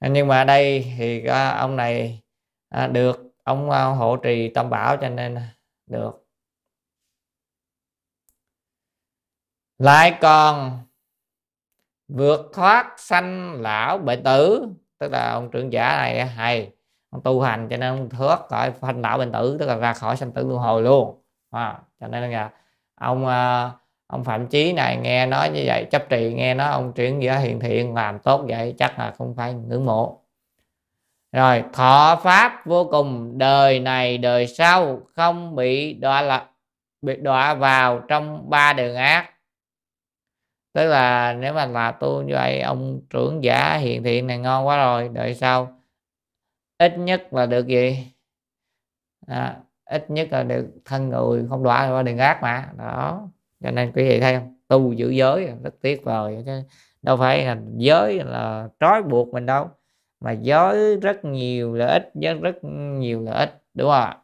Nhưng 0.00 0.28
mà 0.28 0.44
đây 0.44 0.94
thì 0.98 1.26
ông 1.58 1.76
này 1.76 2.22
à, 2.68 2.86
được 2.86 3.34
ông 3.44 3.70
hộ 3.70 4.16
trì 4.16 4.50
tâm 4.54 4.70
bảo 4.70 4.96
cho 4.96 5.08
nên 5.08 5.38
được. 5.86 6.26
Lại 9.78 10.18
còn 10.20 10.78
vượt 12.08 12.50
thoát 12.52 12.94
sanh 12.98 13.60
lão 13.62 13.98
bệnh 13.98 14.22
tử 14.24 14.66
tức 14.98 15.08
là 15.12 15.30
ông 15.32 15.50
trưởng 15.50 15.72
giả 15.72 15.96
này 15.96 16.26
hay 16.26 16.72
ông 17.10 17.22
tu 17.22 17.40
hành 17.40 17.68
cho 17.70 17.76
nên 17.76 17.98
ông 17.98 18.10
thoát 18.10 18.40
khỏi 18.48 18.72
sanh 18.80 19.00
lão 19.00 19.18
bệnh 19.18 19.32
tử 19.32 19.56
tức 19.60 19.66
là 19.66 19.76
ra 19.76 19.94
khỏi 19.94 20.16
sanh 20.16 20.32
tử 20.32 20.46
luân 20.46 20.58
hồi 20.58 20.82
luôn. 20.82 21.22
À, 21.50 21.82
cho 22.04 22.08
nên 22.08 22.30
là 22.30 22.50
ông 22.94 23.26
à, 23.26 23.70
ông 24.06 24.24
phạm 24.24 24.46
chí 24.46 24.72
này 24.72 24.96
nghe 24.96 25.26
nói 25.26 25.50
như 25.50 25.62
vậy 25.66 25.86
chấp 25.90 26.08
trì 26.08 26.34
nghe 26.34 26.54
nói 26.54 26.68
ông 26.68 26.92
chuyển 26.92 27.18
nghĩa 27.18 27.38
hiền 27.38 27.60
thiện 27.60 27.94
làm 27.94 28.18
tốt 28.18 28.44
vậy 28.48 28.74
chắc 28.78 28.98
là 28.98 29.10
không 29.10 29.34
phải 29.34 29.54
ngưỡng 29.54 29.84
mộ. 29.84 30.20
Rồi 31.32 31.64
thọ 31.72 32.20
pháp 32.22 32.66
vô 32.66 32.88
cùng 32.90 33.38
đời 33.38 33.80
này 33.80 34.18
đời 34.18 34.46
sau 34.46 35.00
không 35.16 35.56
bị 35.56 35.94
đọa 35.94 36.22
là 36.22 36.46
bị 37.02 37.16
đọa 37.16 37.54
vào 37.54 38.00
trong 38.08 38.50
ba 38.50 38.72
đường 38.72 38.96
ác. 38.96 39.30
Tức 40.72 40.86
là 40.86 41.32
nếu 41.32 41.52
mà 41.52 41.66
là 41.66 41.92
tu 41.92 42.22
như 42.22 42.34
vậy 42.34 42.60
ông 42.60 43.00
trưởng 43.10 43.44
giả 43.44 43.76
hiền 43.76 44.02
thiện 44.02 44.26
này 44.26 44.38
ngon 44.38 44.66
quá 44.66 44.76
rồi 44.76 45.08
đời 45.08 45.34
sau 45.34 45.80
ít 46.78 46.98
nhất 46.98 47.32
là 47.32 47.46
được 47.46 47.66
gì? 47.66 48.06
À, 49.26 49.56
ít 49.84 50.10
nhất 50.10 50.28
là 50.30 50.42
được 50.42 50.66
thân 50.84 51.08
người 51.08 51.46
không 51.48 51.62
đọa 51.64 51.90
qua 51.90 52.02
đường 52.02 52.18
ác 52.18 52.38
mà. 52.42 52.72
Đó. 52.78 53.28
Cho 53.62 53.70
nên 53.70 53.92
quý 53.92 54.08
vị 54.08 54.20
thấy 54.20 54.34
không? 54.34 54.58
Tu 54.68 54.92
giữ 54.92 55.10
giới, 55.10 55.52
rất 55.62 55.74
tiếc 55.80 56.04
vời 56.04 56.42
chứ 56.46 56.62
đâu 57.02 57.16
phải 57.16 57.44
là 57.46 57.58
giới 57.76 58.20
là 58.24 58.68
trói 58.80 59.02
buộc 59.02 59.28
mình 59.28 59.46
đâu. 59.46 59.70
Mà 60.20 60.32
giới 60.32 60.96
rất 60.96 61.24
nhiều 61.24 61.74
lợi 61.74 61.92
ích, 61.92 62.10
giới 62.14 62.34
rất 62.34 62.56
nhiều 62.64 63.20
lợi 63.22 63.38
ích, 63.38 63.62
đúng 63.74 63.88
không 63.88 64.00
ạ? 64.00 64.18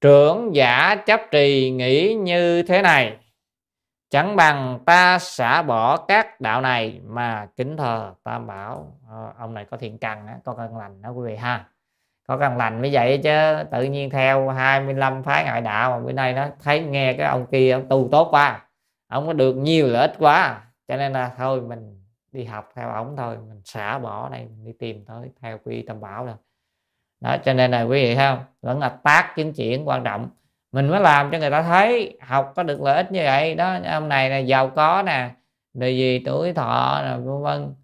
Trưởng 0.00 0.54
giả 0.54 0.96
chấp 1.06 1.20
trì 1.30 1.70
nghĩ 1.70 2.14
như 2.14 2.62
thế 2.62 2.82
này 2.82 3.19
chẳng 4.10 4.36
bằng 4.36 4.78
ta 4.86 5.18
xả 5.18 5.62
bỏ 5.62 5.96
các 5.96 6.40
đạo 6.40 6.60
này 6.60 7.00
mà 7.06 7.48
kính 7.56 7.76
thờ. 7.76 8.14
Tam 8.24 8.46
bảo 8.46 8.92
à, 9.10 9.16
ông 9.38 9.54
này 9.54 9.64
có 9.64 9.76
thiện 9.76 9.98
căn 9.98 10.40
có 10.44 10.54
căn 10.54 10.76
lành 10.76 11.02
đó 11.02 11.10
quý 11.10 11.26
vị 11.26 11.36
ha. 11.36 11.68
Có 12.28 12.36
căn 12.36 12.56
lành 12.56 12.82
mới 12.82 12.90
vậy 12.92 13.20
chứ 13.22 13.64
tự 13.70 13.82
nhiên 13.82 14.10
theo 14.10 14.48
25 14.48 15.22
phái 15.22 15.44
ngoại 15.44 15.60
đạo 15.60 15.90
mà 15.90 15.98
bữa 16.06 16.12
nay 16.12 16.32
nó 16.32 16.46
thấy 16.62 16.80
nghe 16.80 17.12
cái 17.12 17.26
ông 17.26 17.46
kia 17.46 17.72
ông 17.72 17.88
tu 17.88 18.08
tốt 18.12 18.28
quá 18.30 18.60
ông 19.10 19.26
có 19.26 19.32
được 19.32 19.52
nhiều 19.54 19.86
lợi 19.86 20.00
ích 20.00 20.16
quá. 20.18 20.62
Cho 20.88 20.96
nên 20.96 21.12
là 21.12 21.32
thôi 21.36 21.60
mình 21.60 22.04
đi 22.32 22.44
học 22.44 22.68
theo 22.74 22.90
ổng 22.90 23.16
thôi 23.16 23.36
mình 23.48 23.60
xả 23.64 23.98
bỏ 23.98 24.28
đây 24.28 24.40
mình 24.40 24.64
đi 24.64 24.72
tìm 24.78 25.04
tới 25.04 25.30
theo 25.40 25.58
quy 25.64 25.82
tam 25.82 26.00
bảo 26.00 26.24
rồi. 26.24 26.34
Đó 27.20 27.36
cho 27.44 27.54
nên 27.54 27.70
là 27.70 27.82
quý 27.82 28.02
vị 28.02 28.14
thấy 28.14 28.26
không? 28.30 28.44
Vẫn 28.62 28.78
là 28.78 28.88
tác 28.88 29.32
chứng 29.36 29.52
chuyển 29.52 29.88
quan 29.88 30.04
trọng 30.04 30.30
mình 30.72 30.88
mới 30.88 31.00
làm 31.00 31.30
cho 31.30 31.38
người 31.38 31.50
ta 31.50 31.62
thấy 31.62 32.18
học 32.20 32.52
có 32.56 32.62
được 32.62 32.80
lợi 32.82 32.96
ích 32.96 33.12
như 33.12 33.20
vậy. 33.24 33.54
Đó 33.54 33.78
ông 33.86 34.08
này 34.08 34.30
là 34.30 34.38
giàu 34.38 34.68
có 34.68 35.02
nè 35.06 35.30
vì 35.74 35.96
gì 35.96 36.22
tuổi 36.26 36.52
thọ 36.52 37.02
nè 37.04 37.16
vân 37.16 37.42
vân. 37.42 37.74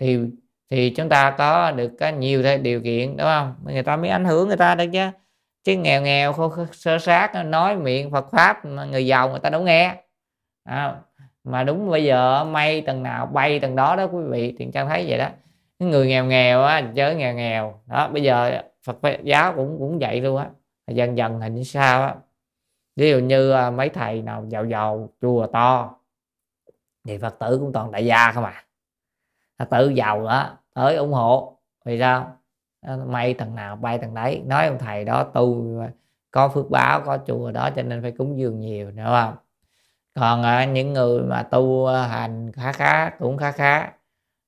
Thì 0.00 0.18
thì 0.70 0.90
chúng 0.90 1.08
ta 1.08 1.30
có 1.38 1.70
được 1.70 1.92
có 2.00 2.08
nhiều 2.08 2.42
điều 2.62 2.80
kiện 2.80 3.16
đúng 3.16 3.26
không? 3.26 3.54
Người 3.64 3.82
ta 3.82 3.96
mới 3.96 4.10
ảnh 4.10 4.24
hưởng 4.24 4.48
người 4.48 4.56
ta 4.56 4.74
được 4.74 4.86
chứ. 4.92 5.08
Chứ 5.64 5.76
nghèo 5.76 6.02
nghèo 6.02 6.32
khô 6.32 6.52
sơ 6.72 6.98
sát 6.98 7.44
nói 7.46 7.76
miệng 7.76 8.10
Phật 8.10 8.30
pháp 8.32 8.64
người 8.64 9.06
giàu 9.06 9.30
người 9.30 9.40
ta 9.40 9.50
đâu 9.50 9.62
nghe. 9.62 9.94
À, 10.64 10.96
mà 11.44 11.64
đúng 11.64 11.90
bây 11.90 12.04
giờ 12.04 12.44
may 12.44 12.80
tầng 12.80 13.02
nào 13.02 13.26
bay 13.26 13.60
tầng 13.60 13.76
đó 13.76 13.96
đó 13.96 14.04
quý 14.04 14.22
vị 14.30 14.54
thì 14.58 14.68
trang 14.74 14.88
thấy 14.88 15.04
vậy 15.08 15.18
đó. 15.18 15.28
Người 15.78 16.06
nghèo 16.06 16.24
nghèo 16.24 16.62
á 16.62 16.82
chớ 16.94 17.14
nghèo 17.14 17.34
nghèo. 17.34 17.80
Đó 17.86 18.08
bây 18.08 18.22
giờ 18.22 18.62
Phật 18.86 18.98
giáo 19.22 19.52
cũng 19.56 19.76
cũng 19.78 19.98
vậy 19.98 20.20
luôn 20.20 20.36
á. 20.36 20.46
Dần 20.88 21.16
dần 21.16 21.40
hình 21.40 21.54
như 21.54 21.62
sao 21.62 22.02
á 22.02 22.14
ví 22.96 23.10
dụ 23.10 23.18
như 23.18 23.50
à, 23.50 23.70
mấy 23.70 23.88
thầy 23.88 24.22
nào 24.22 24.46
giàu 24.48 24.64
giàu 24.64 25.08
chùa 25.20 25.46
to, 25.46 25.96
thì 27.04 27.18
phật 27.18 27.38
tử 27.38 27.58
cũng 27.58 27.72
toàn 27.72 27.92
đại 27.92 28.06
gia 28.06 28.32
không 28.32 28.44
à. 28.44 28.64
Phật 29.58 29.70
tử 29.70 29.88
giàu 29.88 30.24
đó 30.24 30.58
tới 30.74 30.96
ủng 30.96 31.12
hộ 31.12 31.58
vì 31.84 31.98
sao? 32.00 32.36
À, 32.80 32.96
may 33.06 33.34
thằng 33.34 33.54
nào 33.54 33.76
bay 33.76 33.98
thằng 33.98 34.14
đấy 34.14 34.42
nói 34.46 34.66
ông 34.66 34.78
thầy 34.78 35.04
đó, 35.04 35.24
tu 35.24 35.80
à, 35.80 35.90
có 36.30 36.48
phước 36.48 36.70
báo, 36.70 37.00
có 37.06 37.18
chùa 37.26 37.50
đó, 37.50 37.70
cho 37.76 37.82
nên 37.82 38.02
phải 38.02 38.12
cúng 38.12 38.38
dường 38.38 38.60
nhiều 38.60 38.90
đúng 38.90 39.06
không? 39.06 39.34
Còn 40.14 40.72
những 40.74 40.92
người 40.92 41.22
mà 41.22 41.42
tu 41.42 41.86
hành 41.86 42.52
khá 42.52 42.72
khá, 42.72 43.10
cũng 43.10 43.36
khá 43.36 43.52
khá, 43.52 43.92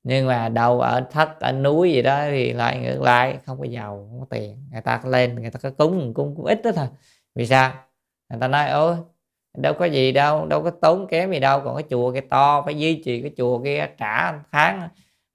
nhưng 0.02 0.26
mà 0.26 0.48
đâu 0.48 0.80
ở 0.80 1.00
thất, 1.10 1.40
ở 1.40 1.52
núi 1.52 1.92
gì 1.92 2.02
đó 2.02 2.24
thì 2.30 2.52
lại 2.52 2.78
ngược 2.78 3.02
lại, 3.02 3.38
không 3.46 3.58
có 3.58 3.64
giàu, 3.64 4.06
không 4.10 4.20
có 4.20 4.26
tiền. 4.30 4.68
Người 4.72 4.80
ta 4.80 5.00
lên, 5.04 5.34
người 5.34 5.50
ta 5.50 5.58
có 5.62 5.70
cúng 5.70 6.14
cúng 6.14 6.34
cũng 6.36 6.46
ít 6.46 6.60
đó 6.64 6.70
thôi. 6.76 6.86
Vì 7.34 7.46
sao? 7.46 7.72
Người 8.28 8.40
ta 8.40 8.48
nói 8.48 8.68
ôi 8.70 8.96
đâu 9.58 9.74
có 9.74 9.84
gì 9.84 10.12
đâu 10.12 10.46
đâu 10.46 10.62
có 10.62 10.70
tốn 10.70 11.06
kém 11.06 11.30
gì 11.30 11.40
đâu 11.40 11.60
còn 11.60 11.76
cái 11.76 11.84
chùa 11.90 12.12
kia 12.12 12.20
to 12.20 12.62
phải 12.62 12.78
duy 12.78 13.02
trì 13.04 13.22
cái 13.22 13.30
chùa 13.36 13.62
kia 13.64 13.86
trả 13.98 14.32
tháng 14.52 14.88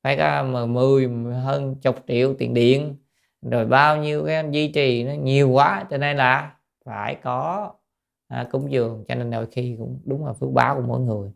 phải 0.03 0.17
có 0.17 0.43
mười 0.67 1.09
hơn 1.43 1.75
chục 1.75 1.95
triệu 2.07 2.33
tiền 2.33 2.53
điện. 2.53 2.95
Rồi 3.41 3.65
bao 3.65 3.97
nhiêu 3.97 4.25
cái 4.25 4.45
duy 4.51 4.71
trì 4.71 5.03
nó 5.03 5.13
nhiều 5.13 5.49
quá 5.49 5.85
cho 5.89 5.97
nên 5.97 6.17
là 6.17 6.55
phải 6.85 7.15
có 7.15 7.71
à, 8.27 8.47
cúng 8.51 8.71
dường. 8.71 9.05
Cho 9.07 9.15
nên 9.15 9.31
đôi 9.31 9.45
khi 9.51 9.75
cũng 9.77 9.99
đúng 10.05 10.25
là 10.25 10.33
phước 10.33 10.49
báo 10.51 10.75
của 10.75 10.81
mỗi 10.81 10.99
người. 10.99 11.31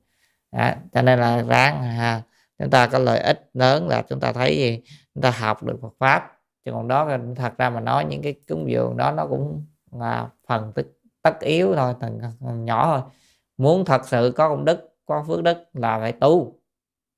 À, 0.51 0.78
cho 0.93 1.01
nên 1.01 1.20
là 1.20 1.41
ráng 1.41 1.82
à, 1.82 2.22
chúng 2.60 2.70
ta 2.70 2.88
có 2.88 2.99
lợi 2.99 3.20
ích 3.20 3.49
lớn 3.53 3.88
là 3.88 4.01
chúng 4.10 4.20
ta 4.20 4.34
thấy 4.34 4.58
gì? 4.58 4.82
Chúng 5.16 5.22
ta 5.22 5.32
học 5.32 5.64
được 5.64 5.80
Phật 5.82 5.93
pháp. 5.99 6.32
Chứ 6.66 6.72
còn 6.72 6.88
đó 6.88 7.18
thật 7.36 7.58
ra 7.58 7.70
mà 7.70 7.80
nói 7.80 8.06
những 8.06 8.22
cái 8.22 8.36
cúng 8.47 8.72
dường 8.72 8.97
đó 8.97 9.12
nó 9.12 9.28
cũng 9.28 9.66
là 9.91 10.30
phần 10.47 10.72
tích 10.76 10.95
tất 11.26 11.40
yếu 11.40 11.76
thôi 11.76 11.94
từng 12.02 12.20
nhỏ 12.66 12.86
thôi 12.86 13.12
muốn 13.58 13.86
thật 13.86 14.02
sự 14.06 14.34
có 14.36 14.50
công 14.50 14.66
đức 14.66 14.96
có 15.06 15.26
phước 15.28 15.44
đức 15.44 15.58
là 15.74 16.00
phải 16.00 16.12
tu 16.12 16.60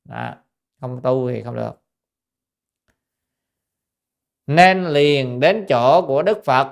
đó. 0.03 0.33
không 0.81 1.01
tu 1.03 1.29
thì 1.29 1.43
không 1.43 1.55
được 1.55 1.81
nên 4.47 4.85
liền 4.85 5.39
đến 5.39 5.65
chỗ 5.69 6.01
của 6.07 6.23
Đức 6.23 6.45
Phật 6.45 6.67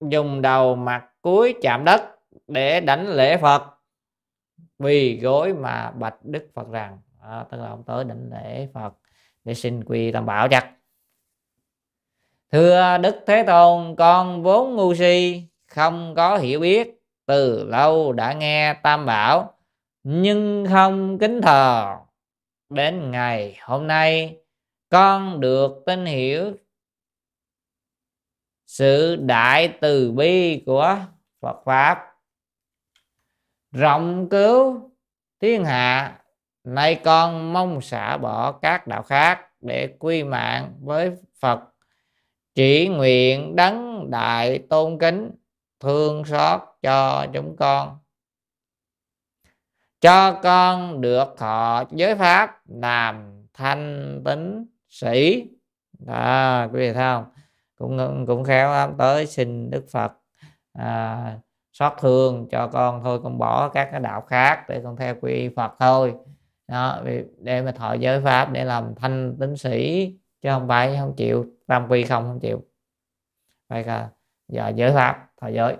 dùng 0.00 0.42
đầu 0.42 0.76
mặt 0.76 1.10
cuối 1.20 1.54
chạm 1.62 1.84
đất 1.84 2.02
để 2.46 2.80
đánh 2.80 3.08
lễ 3.08 3.36
Phật 3.36 3.62
vì 4.78 5.20
gối 5.20 5.54
mà 5.54 5.90
bạch 5.90 6.16
Đức 6.22 6.48
Phật 6.54 6.68
rằng 6.70 6.98
à, 7.22 7.44
tức 7.50 7.58
là 7.58 7.68
ông 7.68 7.82
tới 7.86 8.04
đảnh 8.04 8.30
lễ 8.30 8.68
Phật 8.74 8.94
để 9.44 9.54
xin 9.54 9.84
quy 9.84 10.12
tam 10.12 10.26
bảo 10.26 10.48
chặt. 10.48 10.72
thưa 12.52 12.98
Đức 12.98 13.24
Thế 13.26 13.44
Tôn 13.46 13.96
con 13.96 14.42
vốn 14.42 14.76
ngu 14.76 14.94
si 14.94 15.48
không 15.68 16.14
có 16.16 16.36
hiểu 16.36 16.60
biết, 16.60 17.00
từ 17.26 17.64
lâu 17.64 18.12
đã 18.12 18.32
nghe 18.32 18.74
tam 18.74 19.06
bảo, 19.06 19.54
nhưng 20.02 20.66
không 20.70 21.18
kính 21.18 21.40
thờ. 21.42 21.96
Đến 22.70 23.10
ngày 23.10 23.58
hôm 23.62 23.86
nay, 23.86 24.36
con 24.88 25.40
được 25.40 25.82
tin 25.86 26.06
hiểu 26.06 26.52
sự 28.66 29.16
đại 29.16 29.74
từ 29.80 30.12
bi 30.12 30.62
của 30.66 30.98
Phật 31.40 31.56
pháp. 31.64 32.14
Rộng 33.72 34.28
cứu 34.28 34.90
thiên 35.40 35.64
hạ, 35.64 36.18
nay 36.64 37.00
con 37.04 37.52
mong 37.52 37.80
xả 37.80 38.16
bỏ 38.16 38.52
các 38.52 38.86
đạo 38.86 39.02
khác 39.02 39.40
để 39.60 39.96
quy 39.98 40.24
mạng 40.24 40.74
với 40.80 41.10
Phật, 41.40 41.60
chỉ 42.54 42.88
nguyện 42.88 43.56
đấng 43.56 44.10
đại 44.10 44.58
tôn 44.58 44.98
kính 44.98 45.30
thương 45.80 46.24
xót 46.24 46.60
cho 46.82 47.26
chúng 47.32 47.56
con. 47.56 47.98
Cho 50.00 50.40
con 50.42 51.00
được 51.00 51.34
thọ 51.36 51.84
giới 51.90 52.14
pháp 52.14 52.62
làm 52.66 53.44
thanh 53.54 54.22
tính 54.24 54.66
sĩ. 54.88 55.48
Đó 55.98 56.66
quý 56.72 56.78
vị 56.78 56.92
thấy 56.92 57.02
không? 57.02 57.24
Cũng 57.78 58.24
cũng 58.26 58.44
khéo 58.44 58.70
lắm 58.70 58.94
tới 58.98 59.26
xin 59.26 59.70
đức 59.70 59.86
phật 59.92 60.12
à, 60.72 61.38
xót 61.72 61.92
thương 61.98 62.48
cho 62.50 62.66
con 62.66 63.02
thôi 63.02 63.20
con 63.22 63.38
bỏ 63.38 63.68
các 63.68 63.88
cái 63.90 64.00
đạo 64.00 64.20
khác 64.20 64.64
để 64.68 64.80
con 64.84 64.96
theo 64.96 65.14
quy 65.20 65.48
phật 65.56 65.72
thôi. 65.78 66.14
Đó 66.68 67.02
để 67.38 67.62
mà 67.62 67.72
thọ 67.72 67.92
giới 67.92 68.20
pháp 68.20 68.52
để 68.52 68.64
làm 68.64 68.94
thanh 68.94 69.36
tính 69.40 69.56
sĩ 69.56 70.06
chứ 70.42 70.48
không 70.50 70.68
phải 70.68 70.96
không 71.00 71.14
chịu 71.16 71.46
tam 71.66 71.88
quy 71.88 72.04
không 72.04 72.24
không 72.24 72.40
chịu. 72.40 72.64
Phải 73.68 73.84
là 73.84 74.10
giờ 74.48 74.72
giới 74.76 74.92
pháp 74.92 75.27
thọ 75.40 75.48
giới 75.48 75.76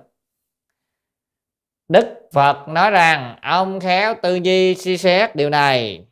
đức 1.88 2.28
phật 2.32 2.68
nói 2.68 2.90
rằng, 2.90 3.38
ông 3.42 3.80
khéo 3.80 4.14
tư 4.22 4.34
duy, 4.34 4.74
suy 4.74 4.98
xét 4.98 5.36
điều 5.36 5.50
này. 5.50 6.06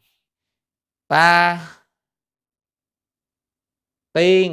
Ta 1.08 1.60
tuy 4.12 4.50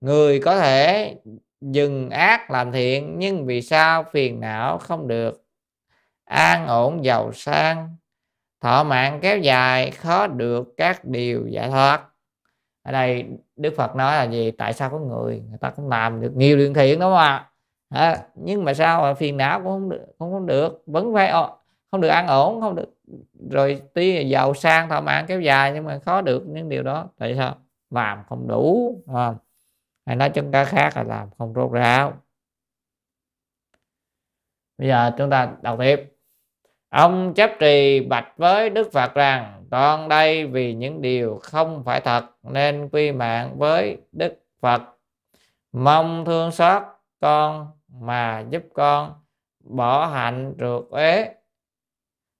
người 0.00 0.40
có 0.40 0.58
thể 0.58 1.14
dừng 1.60 2.10
ác 2.10 2.50
làm 2.50 2.72
thiện, 2.72 3.18
nhưng 3.18 3.46
vì 3.46 3.62
sao 3.62 4.04
phiền 4.12 4.40
não 4.40 4.78
không 4.78 5.08
được? 5.08 5.44
An 6.24 6.66
ổn, 6.66 7.04
giàu 7.04 7.32
sang, 7.32 7.96
thọ 8.60 8.84
mạng 8.84 9.18
kéo 9.22 9.38
dài, 9.38 9.90
khó 9.90 10.26
được 10.26 10.68
các 10.76 11.04
điều 11.04 11.46
giải 11.46 11.70
thoát. 11.70 12.08
Ở 12.82 12.92
đây 12.92 13.24
đức 13.56 13.74
phật 13.76 13.96
nói 13.96 14.16
là 14.16 14.24
gì? 14.32 14.50
Tại 14.50 14.72
sao 14.72 14.90
có 14.90 14.98
người 14.98 15.42
người 15.48 15.58
ta 15.60 15.70
cũng 15.70 15.88
làm 15.88 16.20
được 16.20 16.32
nhiều 16.36 16.56
điều 16.56 16.74
thiện, 16.74 17.00
đúng 17.00 17.10
không 17.10 17.18
ạ? 17.18 17.50
À, 17.94 18.22
nhưng 18.34 18.64
mà 18.64 18.74
sao 18.74 19.02
mà 19.02 19.14
phiền 19.14 19.36
não 19.36 19.58
cũng 19.58 19.68
không 19.68 19.88
được 19.88 20.06
không, 20.18 20.32
không 20.32 20.46
được. 20.46 20.82
Vẫn 20.86 21.14
phải 21.14 21.32
không 21.90 22.00
được 22.00 22.08
an 22.08 22.26
ổn 22.26 22.60
không 22.60 22.74
được. 22.74 22.94
Rồi 23.50 23.82
tuy 23.94 24.28
giàu 24.28 24.54
sang 24.54 24.88
thọ 24.88 25.00
mạng 25.00 25.24
kéo 25.28 25.40
dài 25.40 25.72
nhưng 25.74 25.84
mà 25.84 25.98
khó 25.98 26.20
được 26.20 26.42
những 26.46 26.68
điều 26.68 26.82
đó 26.82 27.08
tại 27.18 27.34
sao? 27.36 27.56
Làm 27.90 28.18
không 28.28 28.48
đủ 28.48 28.94
không? 29.06 29.36
hay 30.06 30.16
nói 30.16 30.30
chung 30.30 30.52
cái 30.52 30.64
khác 30.64 30.96
là 30.96 31.02
làm 31.02 31.28
không 31.38 31.54
rốt 31.54 31.72
ráo. 31.72 32.12
Bây 34.78 34.88
giờ 34.88 35.12
chúng 35.18 35.30
ta 35.30 35.52
đọc 35.62 35.78
tiếp. 35.80 36.16
Ông 36.88 37.34
chấp 37.34 37.50
trì 37.60 38.00
bạch 38.00 38.32
với 38.36 38.70
đức 38.70 38.92
phật 38.92 39.14
rằng 39.14 39.64
con 39.70 40.08
đây 40.08 40.46
vì 40.46 40.74
những 40.74 41.02
điều 41.02 41.38
không 41.42 41.84
phải 41.84 42.00
thật 42.00 42.24
nên 42.42 42.88
quy 42.88 43.12
mạng 43.12 43.58
với 43.58 43.98
đức 44.12 44.34
phật. 44.60 44.82
Mong 45.72 46.24
thương 46.24 46.50
xót 46.50 46.82
con 47.20 47.66
mà 48.00 48.44
giúp 48.50 48.62
con 48.74 49.14
bỏ 49.60 50.06
hạnh 50.06 50.54
trượt 50.58 50.82
ế 50.92 51.34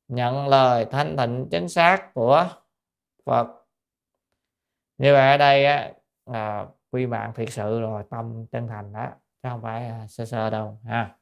nhận 0.08 0.48
lời 0.48 0.86
thanh 0.90 1.16
tịnh 1.16 1.48
chính 1.50 1.68
xác 1.68 2.14
của 2.14 2.48
phật. 3.26 3.46
Như 4.98 5.12
vậy 5.12 5.30
ở 5.30 5.36
đây 5.36 5.64
á, 5.64 5.92
à, 6.24 6.66
quy 6.90 7.06
mạng 7.06 7.32
thiệt 7.36 7.52
sự 7.52 7.80
rồi 7.80 8.02
tâm 8.10 8.46
chân 8.52 8.68
thành 8.68 8.92
đó 8.92 9.06
chứ 9.42 9.48
không 9.48 9.62
phải 9.62 9.86
à, 9.86 10.06
sơ 10.08 10.24
sơ 10.24 10.50
đâu 10.50 10.78
ha. 10.84 11.16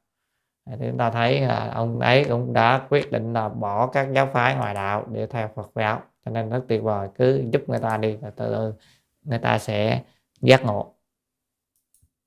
Thì 0.66 0.86
chúng 0.88 0.98
ta 0.98 1.10
thấy 1.10 1.40
là 1.40 1.70
ông 1.74 2.00
ấy 2.00 2.24
cũng 2.28 2.52
đã 2.52 2.86
quyết 2.88 3.12
định 3.12 3.32
là 3.32 3.48
bỏ 3.48 3.86
các 3.86 4.08
giáo 4.12 4.28
phái 4.32 4.56
ngoại 4.56 4.74
đạo 4.74 5.06
để 5.10 5.26
theo 5.26 5.48
Phật 5.54 5.70
giáo. 5.74 6.02
Cho 6.24 6.30
nên 6.30 6.50
rất 6.50 6.64
tuyệt 6.68 6.82
vời 6.82 7.08
cứ 7.14 7.44
giúp 7.52 7.62
người 7.66 7.80
ta 7.80 7.96
đi 7.96 8.16
và 8.16 8.30
từ 8.30 8.52
từ 8.52 8.74
người 9.22 9.38
ta 9.38 9.58
sẽ 9.58 10.02
giác 10.40 10.62
ngộ 10.64 10.94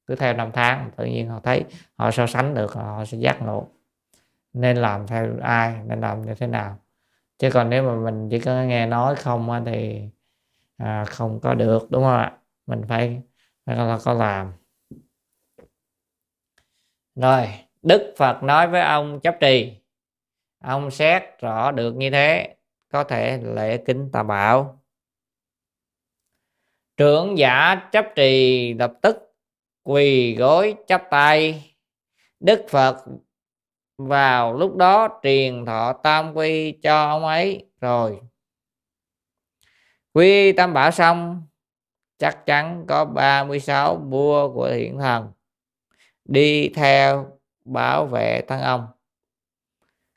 cứ 0.07 0.15
theo 0.15 0.33
năm 0.33 0.51
tháng 0.53 0.91
tự 0.95 1.05
nhiên 1.05 1.29
họ 1.29 1.39
thấy 1.39 1.65
họ 1.95 2.11
so 2.11 2.27
sánh 2.27 2.53
được 2.53 2.73
họ 2.73 3.05
sẽ 3.05 3.17
giác 3.17 3.41
ngộ. 3.41 3.67
Nên 4.53 4.77
làm 4.77 5.07
theo 5.07 5.27
ai 5.41 5.75
nên 5.85 6.01
làm 6.01 6.21
như 6.21 6.33
thế 6.35 6.47
nào. 6.47 6.79
Chứ 7.37 7.49
còn 7.53 7.69
nếu 7.69 7.83
mà 7.83 8.11
mình 8.11 8.29
chỉ 8.29 8.39
có 8.39 8.63
nghe 8.63 8.85
nói 8.85 9.15
không 9.15 9.63
thì 9.65 10.01
à, 10.77 11.05
không 11.05 11.39
có 11.39 11.53
được 11.53 11.87
đúng 11.91 12.03
không 12.03 12.17
ạ? 12.17 12.37
Mình 12.65 12.81
phải 12.87 13.21
phải 13.65 13.75
là 13.75 13.99
có 14.05 14.13
làm. 14.13 14.53
Rồi 17.15 17.47
đức 17.81 18.13
phật 18.17 18.43
nói 18.43 18.67
với 18.67 18.81
ông 18.81 19.19
chấp 19.19 19.37
trì 19.39 19.81
ông 20.59 20.91
xét 20.91 21.23
rõ 21.39 21.71
được 21.71 21.95
như 21.95 22.09
thế 22.09 22.55
có 22.89 23.03
thể 23.03 23.37
lễ 23.37 23.77
kính 23.77 24.09
tà 24.11 24.23
bảo. 24.23 24.81
Trưởng 26.97 27.37
giả 27.37 27.75
chấp 27.91 28.05
trì 28.15 28.73
lập 28.73 28.93
tức 29.01 29.34
quỳ 29.85 30.35
gối 30.35 30.75
chắp 30.87 31.03
tay. 31.09 31.71
Đức 32.39 32.65
phật 32.69 33.05
vào 33.97 34.53
lúc 34.53 34.75
đó 34.75 35.19
truyền 35.23 35.65
thọ 35.65 35.93
tam 35.93 36.33
quy 36.33 36.71
cho 36.71 37.05
ông 37.05 37.25
ấy 37.25 37.69
rồi. 37.81 38.19
Quy 40.13 40.51
tam 40.51 40.73
bảo 40.73 40.91
xong, 40.91 41.43
chắc 42.17 42.45
chắn 42.45 42.85
có 42.87 43.05
36 43.05 43.95
vua 43.95 44.53
của 44.53 44.69
thiện 44.69 44.99
thần 44.99 45.31
đi 46.25 46.69
theo 46.75 47.39
bảo 47.65 48.05
vệ 48.05 48.41
thân 48.47 48.61
ông. 48.61 48.87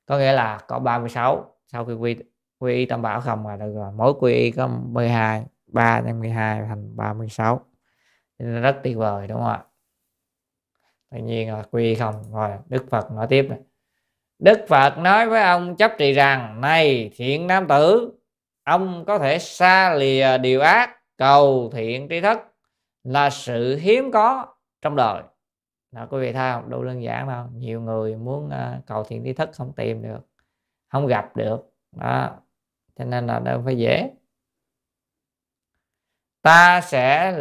Có 0.06 0.18
nghĩa 0.18 0.32
là 0.32 0.58
có 0.68 0.78
36 0.78 1.54
sau 1.66 1.84
khi 1.84 1.92
quy 1.92 2.16
quy 2.58 2.74
y 2.74 2.86
tam 2.86 3.02
bảo 3.02 3.20
không 3.20 3.46
là 3.46 3.56
được 3.56 3.72
rồi. 3.74 3.92
Mỗi 3.92 4.14
quy 4.20 4.34
y 4.34 4.50
có 4.50 4.66
12 4.66 5.44
3 5.66 6.00
nhân 6.00 6.20
12 6.20 6.62
thành 6.68 6.96
36 6.96 7.67
nên 8.44 8.62
rất 8.62 8.80
tuyệt 8.84 8.96
vời 8.96 9.26
đúng 9.26 9.38
không 9.38 9.48
ạ? 9.48 9.64
Tự 11.10 11.18
nhiên 11.18 11.52
là 11.52 11.62
quy 11.70 11.94
không 11.94 12.32
rồi 12.32 12.50
Đức 12.68 12.86
Phật 12.90 13.10
nói 13.12 13.26
tiếp 13.30 13.46
này. 13.48 13.58
Đức 14.38 14.66
Phật 14.68 14.98
nói 14.98 15.28
với 15.28 15.42
ông 15.42 15.76
chấp 15.76 15.92
trì 15.98 16.12
rằng 16.12 16.60
này 16.60 17.10
thiện 17.14 17.46
nam 17.46 17.68
tử 17.68 18.12
ông 18.64 19.04
có 19.06 19.18
thể 19.18 19.38
xa 19.38 19.94
lìa 19.94 20.38
điều 20.38 20.60
ác 20.60 20.90
cầu 21.16 21.70
thiện 21.72 22.06
tri 22.10 22.20
thức 22.20 22.38
là 23.04 23.30
sự 23.30 23.76
hiếm 23.76 24.10
có 24.12 24.54
trong 24.82 24.96
đời. 24.96 25.22
Đó 25.90 26.06
quý 26.10 26.20
vị 26.20 26.32
thấy 26.32 26.52
không? 26.52 26.70
Đâu 26.70 26.84
đơn 26.84 27.02
giản 27.02 27.28
đâu 27.28 27.46
nhiều 27.54 27.80
người 27.80 28.16
muốn 28.16 28.46
uh, 28.46 28.86
cầu 28.86 29.04
thiện 29.04 29.24
tri 29.24 29.32
thức 29.32 29.50
không 29.52 29.72
tìm 29.76 30.02
được 30.02 30.20
không 30.88 31.06
gặp 31.06 31.36
được. 31.36 31.72
Đó 31.96 32.30
cho 32.96 33.04
nên 33.04 33.26
là 33.26 33.38
đâu 33.38 33.62
phải 33.64 33.78
dễ. 33.78 34.10
Ta 36.42 36.80
sẽ 36.80 37.34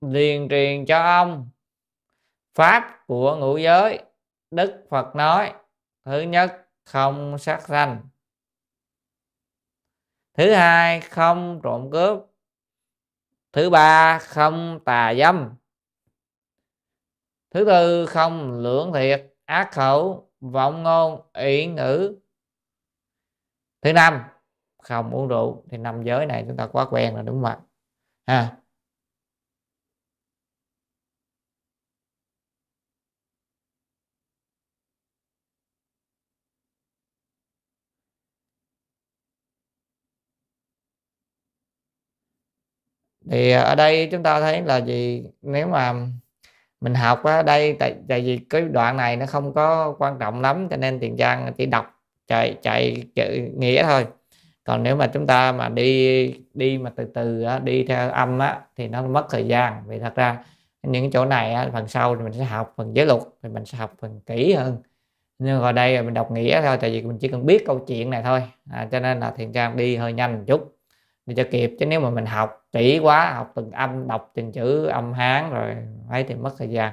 liền 0.00 0.48
truyền 0.48 0.86
cho 0.86 0.98
ông. 1.02 1.50
Pháp 2.54 3.04
của 3.06 3.36
ngũ 3.36 3.56
giới, 3.56 4.02
đức 4.50 4.86
phật 4.90 5.16
nói, 5.16 5.54
thứ 6.04 6.20
nhất, 6.20 6.68
không 6.84 7.38
sát 7.38 7.60
sanh. 7.68 8.08
Thứ 10.34 10.52
hai, 10.52 11.00
không 11.00 11.60
trộm 11.62 11.90
cướp. 11.92 12.18
Thứ 13.52 13.70
ba, 13.70 14.18
không 14.18 14.80
tà 14.84 15.14
dâm. 15.14 15.54
Thứ 17.50 17.64
tư, 17.64 18.06
không 18.06 18.52
lưỡng 18.52 18.92
thiệt 18.92 19.34
ác 19.44 19.68
khẩu, 19.72 20.30
vọng 20.40 20.82
ngôn, 20.82 21.30
ỷ 21.32 21.66
ngữ. 21.66 22.18
Thứ 23.80 23.92
năm, 23.92 24.24
không 24.82 25.10
uống 25.10 25.28
rượu. 25.28 25.64
Thì 25.70 25.78
năm 25.78 26.02
giới 26.02 26.26
này 26.26 26.44
chúng 26.48 26.56
ta 26.56 26.66
quá 26.66 26.86
quen 26.90 27.14
rồi, 27.14 27.24
đúng 27.24 27.42
không 27.42 27.50
ạ? 27.50 27.58
Ha. 28.26 28.56
Thì 43.30 43.50
ờ, 43.50 43.62
ở 43.62 43.74
đây 43.74 44.08
chúng 44.12 44.22
ta 44.22 44.40
thấy 44.40 44.62
là 44.62 44.76
gì? 44.76 45.24
Nếu 45.42 45.68
mà 45.68 45.94
mình 46.80 46.94
học 46.94 47.22
ở 47.24 47.42
đây 47.42 47.76
tại 47.78 47.94
tại 48.08 48.20
vì 48.20 48.38
cái 48.50 48.62
đoạn 48.62 48.96
này 48.96 49.16
nó 49.16 49.26
không 49.26 49.54
có 49.54 49.94
quan 49.98 50.18
trọng 50.20 50.40
lắm 50.40 50.68
cho 50.70 50.76
nên 50.76 51.00
tiền 51.00 51.16
trang 51.16 51.52
chỉ 51.56 51.66
đọc 51.66 51.94
chạy 52.26 52.56
chạy 52.62 53.04
chữ 53.14 53.48
nghĩa 53.56 53.82
thôi. 53.82 54.06
Còn 54.64 54.82
nếu 54.82 54.96
mà 54.96 55.06
chúng 55.06 55.26
ta 55.26 55.52
mà 55.52 55.68
đi 55.68 56.34
đi 56.54 56.78
mà 56.78 56.90
từ 56.96 57.04
từ 57.14 57.42
á, 57.42 57.58
đi 57.58 57.84
theo 57.84 58.10
âm 58.10 58.38
á, 58.38 58.60
thì 58.76 58.88
nó 58.88 59.02
mất 59.02 59.26
thời 59.30 59.46
gian. 59.46 59.82
Vì 59.86 59.98
thật 59.98 60.14
ra 60.14 60.44
những 60.82 61.10
chỗ 61.10 61.24
này 61.24 61.54
á, 61.54 61.68
phần 61.72 61.88
sau 61.88 62.16
thì 62.16 62.22
mình 62.22 62.32
sẽ 62.32 62.44
học 62.44 62.74
phần 62.76 62.96
giới 62.96 63.06
luật 63.06 63.20
thì 63.42 63.48
mình 63.48 63.64
sẽ 63.64 63.78
học 63.78 63.92
phần 64.00 64.20
kỹ 64.26 64.52
hơn. 64.52 64.76
Nhưng 65.38 65.60
ở 65.62 65.72
đây 65.72 66.02
mình 66.02 66.14
đọc 66.14 66.30
nghĩa 66.30 66.62
thôi 66.62 66.78
tại 66.80 66.90
vì 66.90 67.02
mình 67.02 67.18
chỉ 67.20 67.28
cần 67.28 67.46
biết 67.46 67.66
câu 67.66 67.78
chuyện 67.78 68.10
này 68.10 68.22
thôi. 68.22 68.42
À, 68.70 68.88
cho 68.92 69.00
nên 69.00 69.20
là 69.20 69.30
thiền 69.30 69.52
trang 69.52 69.76
đi 69.76 69.96
hơi 69.96 70.12
nhanh 70.12 70.38
một 70.38 70.44
chút 70.46 70.77
để 71.28 71.34
cho 71.34 71.44
kịp 71.50 71.76
chứ 71.78 71.86
nếu 71.86 72.00
mà 72.00 72.10
mình 72.10 72.26
học 72.26 72.68
kỹ 72.72 72.98
quá 72.98 73.34
học 73.34 73.52
từng 73.54 73.70
âm 73.70 74.08
đọc 74.08 74.30
từng 74.34 74.52
chữ 74.52 74.86
âm 74.86 75.12
hán 75.12 75.50
rồi 75.50 75.76
ấy 76.10 76.24
thì 76.28 76.34
mất 76.34 76.54
thời 76.58 76.68
gian. 76.70 76.92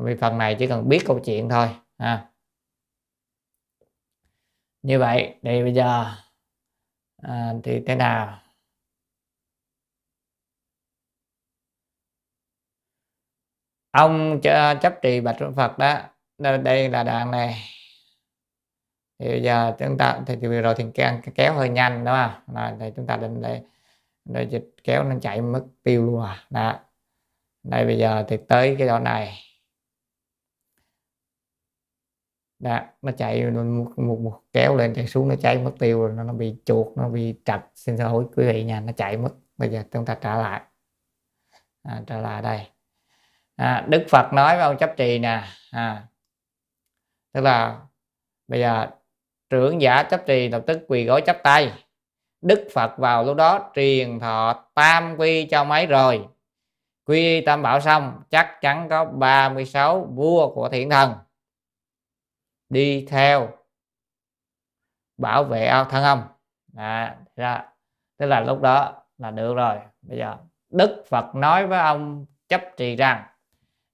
Vì 0.00 0.14
phần 0.16 0.38
này 0.38 0.56
chỉ 0.58 0.66
cần 0.66 0.88
biết 0.88 1.02
câu 1.06 1.20
chuyện 1.24 1.48
thôi 1.48 1.68
ha. 1.98 2.28
Như 4.82 4.98
vậy 4.98 5.34
thì 5.42 5.62
bây 5.62 5.74
giờ 5.74 6.04
à, 7.22 7.52
thì 7.64 7.82
thế 7.86 7.94
nào? 7.94 8.38
Ông 13.90 14.40
chấp 14.82 14.94
trì 15.02 15.20
bạch 15.20 15.36
phật 15.56 15.78
đó 15.78 16.00
đây 16.36 16.88
là 16.88 17.04
đoạn 17.04 17.30
này 17.30 17.54
thì 19.18 19.28
bây 19.28 19.42
giờ 19.42 19.74
chúng 19.78 19.98
ta 19.98 20.20
thì, 20.26 20.36
thì 20.40 20.48
vừa 20.48 20.60
rồi 20.60 20.74
thì 20.76 20.84
kéo, 20.94 21.20
kéo 21.34 21.54
hơi 21.54 21.68
nhanh 21.68 22.04
đó. 22.04 22.14
À 22.14 22.42
là 22.52 22.76
thì 22.80 22.90
chúng 22.96 23.06
ta 23.06 23.16
định 23.16 23.42
để 23.42 23.62
để 24.24 24.42
dịch 24.42 24.70
kéo 24.84 25.04
nó 25.04 25.14
chạy 25.22 25.40
mất 25.40 25.64
tiêu 25.82 26.06
luôn 26.06 26.22
à. 26.22 26.46
Đó. 26.50 26.80
Đây 27.62 27.84
bây 27.86 27.98
giờ 27.98 28.24
thì 28.28 28.36
tới 28.48 28.76
cái 28.78 28.88
đoạn 28.88 29.04
này. 29.04 29.38
Đó 32.58 32.80
nó 33.02 33.12
chạy 33.12 33.50
một, 33.50 33.92
một, 33.96 34.18
một 34.20 34.42
kéo 34.52 34.76
lên 34.76 34.94
chạy 34.94 35.06
xuống 35.06 35.28
nó 35.28 35.34
chạy 35.36 35.58
mất 35.58 35.72
tiêu 35.78 36.00
rồi 36.00 36.12
nó, 36.16 36.22
nó 36.22 36.32
bị 36.32 36.56
chuột 36.64 36.86
nó 36.96 37.08
bị 37.08 37.34
trật 37.44 37.60
xin 37.74 37.96
lỗi 37.96 38.26
quý 38.36 38.46
vị 38.46 38.64
nha 38.64 38.80
nó 38.80 38.92
chạy 38.92 39.16
mất. 39.16 39.30
Bây 39.56 39.70
giờ 39.70 39.82
chúng 39.90 40.04
ta 40.04 40.14
trả 40.14 40.36
lại. 40.36 40.62
À, 41.82 42.02
trả 42.06 42.18
lại 42.18 42.42
đây. 42.42 42.66
À, 43.56 43.86
Đức 43.88 44.04
Phật 44.08 44.32
nói 44.32 44.56
với 44.56 44.64
ông 44.64 44.76
chấp 44.78 44.94
trì 44.96 45.18
nè. 45.18 45.44
À, 45.70 46.06
tức 47.32 47.40
là 47.40 47.80
bây 48.48 48.60
giờ 48.60 48.90
trưởng 49.52 49.82
giả 49.82 50.02
chấp 50.02 50.26
trì 50.26 50.48
lập 50.48 50.62
tức 50.66 50.84
quỳ 50.88 51.04
gối 51.04 51.20
chấp 51.20 51.36
tay. 51.42 51.72
Đức 52.40 52.68
Phật 52.74 52.98
vào 52.98 53.24
lúc 53.24 53.36
đó 53.36 53.70
truyền 53.74 54.18
thọ 54.20 54.64
tam 54.74 55.16
quy 55.18 55.46
cho 55.46 55.64
mấy 55.64 55.86
rồi? 55.86 56.28
Quy 57.04 57.40
tam 57.40 57.62
bảo 57.62 57.80
xong 57.80 58.22
chắc 58.30 58.58
chắn 58.60 58.88
có 58.88 59.04
36 59.04 60.08
vua 60.14 60.54
của 60.54 60.68
thiện 60.68 60.90
thần. 60.90 61.14
Đi 62.68 63.06
theo. 63.08 63.48
Bảo 65.16 65.44
vệ 65.44 65.66
ao 65.66 65.84
thân 65.84 66.04
ông. 66.04 66.22
À, 66.76 67.16
ra. 67.36 67.64
Tức 68.18 68.26
là 68.26 68.40
lúc 68.40 68.60
đó 68.60 69.02
là 69.18 69.30
được 69.30 69.54
rồi. 69.54 69.76
Bây 70.02 70.18
giờ 70.18 70.36
Đức 70.70 71.04
Phật 71.08 71.34
nói 71.34 71.66
với 71.66 71.78
ông 71.78 72.26
chấp 72.48 72.62
trì 72.76 72.96
rằng 72.96 73.24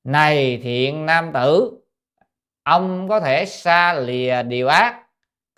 này 0.05 0.61
thiện 0.63 1.07
nam 1.07 1.31
tử 1.35 1.81
ông 2.63 3.09
có 3.09 3.21
thể 3.21 3.45
xa 3.47 3.95
lìa 3.95 4.43
điều 4.43 4.69
ác 4.69 5.08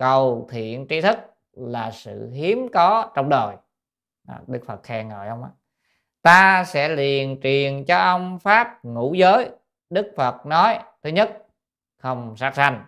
cầu 0.01 0.47
thiện 0.51 0.87
tri 0.89 1.01
thức 1.01 1.19
là 1.53 1.91
sự 1.91 2.31
hiếm 2.31 2.69
có 2.73 3.11
trong 3.15 3.29
đời. 3.29 3.57
À, 4.29 4.41
đức 4.47 4.61
phật 4.67 4.83
khen 4.83 5.09
ngợi 5.09 5.29
ông 5.29 5.43
á. 5.43 5.51
Ta 6.23 6.65
sẽ 6.65 6.89
liền 6.89 7.41
truyền 7.43 7.85
cho 7.85 7.99
ông 7.99 8.39
pháp 8.39 8.85
ngũ 8.85 9.15
giới. 9.15 9.51
Đức 9.91 10.13
phật 10.17 10.47
nói 10.47 10.79
thứ 11.03 11.11
nhất 11.11 11.47
không 11.99 12.37
sát 12.37 12.55
sanh. 12.55 12.85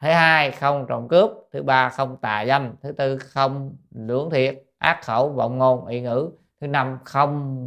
Thứ 0.00 0.08
hai 0.08 0.50
không 0.50 0.86
trộm 0.88 1.08
cướp. 1.08 1.30
Thứ 1.52 1.62
ba 1.62 1.88
không 1.88 2.16
tà 2.16 2.44
dâm. 2.46 2.74
Thứ 2.82 2.92
tư 2.92 3.18
không 3.18 3.76
lưỡng 3.90 4.30
thiệt 4.30 4.62
ác 4.78 5.00
khẩu 5.02 5.28
vọng 5.28 5.58
ngôn 5.58 5.86
y 5.86 6.00
ngữ. 6.00 6.30
Thứ 6.60 6.66
năm 6.66 6.98
không 7.04 7.66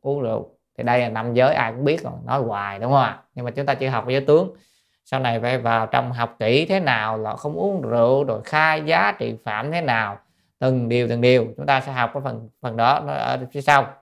uống 0.00 0.20
rượu. 0.22 0.50
Thì 0.78 0.84
đây 0.84 1.00
là 1.00 1.08
năm 1.08 1.34
giới 1.34 1.54
ai 1.54 1.72
cũng 1.72 1.84
biết 1.84 2.02
rồi. 2.02 2.12
Nói 2.24 2.40
hoài 2.40 2.78
đúng 2.78 2.92
không 2.92 3.02
ạ? 3.02 3.22
Nhưng 3.34 3.44
mà 3.44 3.50
chúng 3.50 3.66
ta 3.66 3.74
chỉ 3.74 3.86
học 3.86 4.04
giới 4.08 4.24
tướng 4.26 4.56
sau 5.12 5.20
này 5.20 5.40
phải 5.40 5.58
vào 5.58 5.86
trong 5.86 6.12
học 6.12 6.36
kỹ 6.38 6.66
thế 6.66 6.80
nào 6.80 7.18
là 7.18 7.36
không 7.36 7.54
uống 7.54 7.82
rượu 7.82 8.24
rồi 8.24 8.40
khai 8.44 8.82
giá 8.84 9.12
trị 9.18 9.36
phạm 9.44 9.72
thế 9.72 9.80
nào. 9.80 10.18
Từng 10.58 10.88
điều 10.88 11.08
từng 11.08 11.20
điều. 11.20 11.46
Chúng 11.56 11.66
ta 11.66 11.80
sẽ 11.80 11.92
học 11.92 12.10
cái 12.14 12.20
phần 12.24 12.48
phần 12.60 12.76
đó 12.76 13.00
nó 13.06 13.12
ở 13.12 13.46
phía 13.52 13.60
sau. 13.60 13.94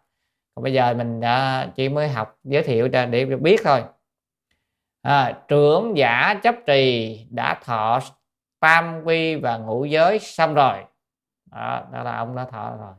Còn 0.55 0.63
bây 0.63 0.73
giờ 0.73 0.95
mình 0.95 1.21
uh, 1.21 1.75
chỉ 1.75 1.89
mới 1.89 2.09
học 2.09 2.39
giới 2.45 2.63
thiệu 2.63 2.89
cho 2.93 3.07
để 3.07 3.25
biết 3.25 3.61
thôi. 3.65 3.85
À, 5.03 5.39
trưởng 5.49 5.97
giả 5.97 6.35
chấp 6.43 6.55
trì 6.67 7.19
đã 7.31 7.55
thọ 7.65 8.01
tam 8.61 9.03
quy 9.05 9.37
và 9.37 9.57
ngũ 9.57 9.85
giới 9.85 10.19
xong 10.19 10.55
rồi. 10.55 10.77
Đó, 11.51 11.83
đó 11.93 12.03
là 12.03 12.17
ông 12.17 12.37
đã 12.37 12.45
thọ 12.45 12.77
rồi. 12.81 12.95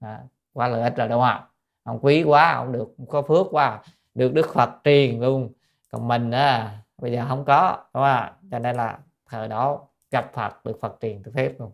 Đó, 0.00 0.16
quá 0.52 0.68
lợi 0.68 0.82
ích 0.82 0.96
rồi 0.96 1.08
đúng 1.08 1.22
không 1.22 1.42
ông 1.84 1.98
quý 2.02 2.22
quá 2.22 2.52
ông 2.52 2.72
được 2.72 2.88
có 3.08 3.22
phước 3.22 3.46
quá. 3.50 3.78
Được 4.14 4.34
đức 4.34 4.54
phật 4.54 4.70
truyền 4.84 5.20
luôn. 5.20 5.52
Còn 5.92 6.08
mình 6.08 6.30
á 6.30 6.70
bây 7.00 7.12
giờ 7.12 7.24
không 7.28 7.44
có, 7.44 7.84
đúng 7.94 8.02
không 8.02 8.28
cho 8.50 8.58
nên 8.58 8.76
là 8.76 8.98
thời 9.26 9.48
đó 9.48 9.80
gặp 10.10 10.30
phật, 10.34 10.64
được 10.64 10.78
phật 10.80 10.96
truyền 11.00 11.22
từ 11.22 11.32
phép 11.34 11.52
luôn. 11.58 11.72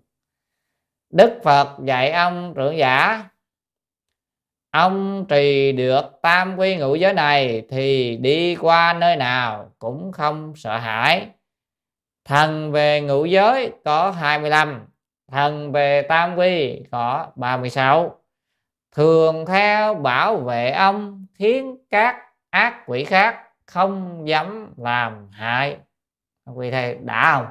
Đức 1.10 1.40
phật 1.44 1.76
dạy 1.84 2.10
ông 2.10 2.54
trưởng 2.56 2.76
giả, 2.76 3.24
ông 4.70 5.26
trì 5.28 5.72
được 5.72 6.18
tam 6.22 6.56
quy 6.56 6.76
ngũ 6.76 6.94
giới 6.94 7.12
này 7.12 7.66
thì 7.68 8.16
đi 8.16 8.56
qua 8.56 8.92
nơi 8.92 9.16
nào 9.16 9.72
cũng 9.78 10.12
không 10.12 10.52
sợ 10.56 10.78
hãi. 10.78 11.30
Thần 12.24 12.72
về 12.72 13.00
ngũ 13.00 13.24
giới 13.24 13.72
có 13.84 14.10
25 14.10 14.86
thần 15.32 15.72
về 15.72 16.02
tam 16.02 16.36
quy 16.36 16.82
có 16.90 17.32
36 17.36 18.20
thường 18.92 19.46
theo 19.46 19.94
bảo 19.94 20.36
vệ 20.36 20.70
ông 20.70 21.26
khiến 21.34 21.76
các 21.90 22.16
ác 22.50 22.82
quỷ 22.86 23.04
khác 23.04 23.45
không 23.66 24.22
dám 24.28 24.74
làm 24.76 25.28
hại. 25.30 25.78
Quý 26.54 26.70
thầy 26.70 26.94
đã 26.94 27.34
không? 27.34 27.46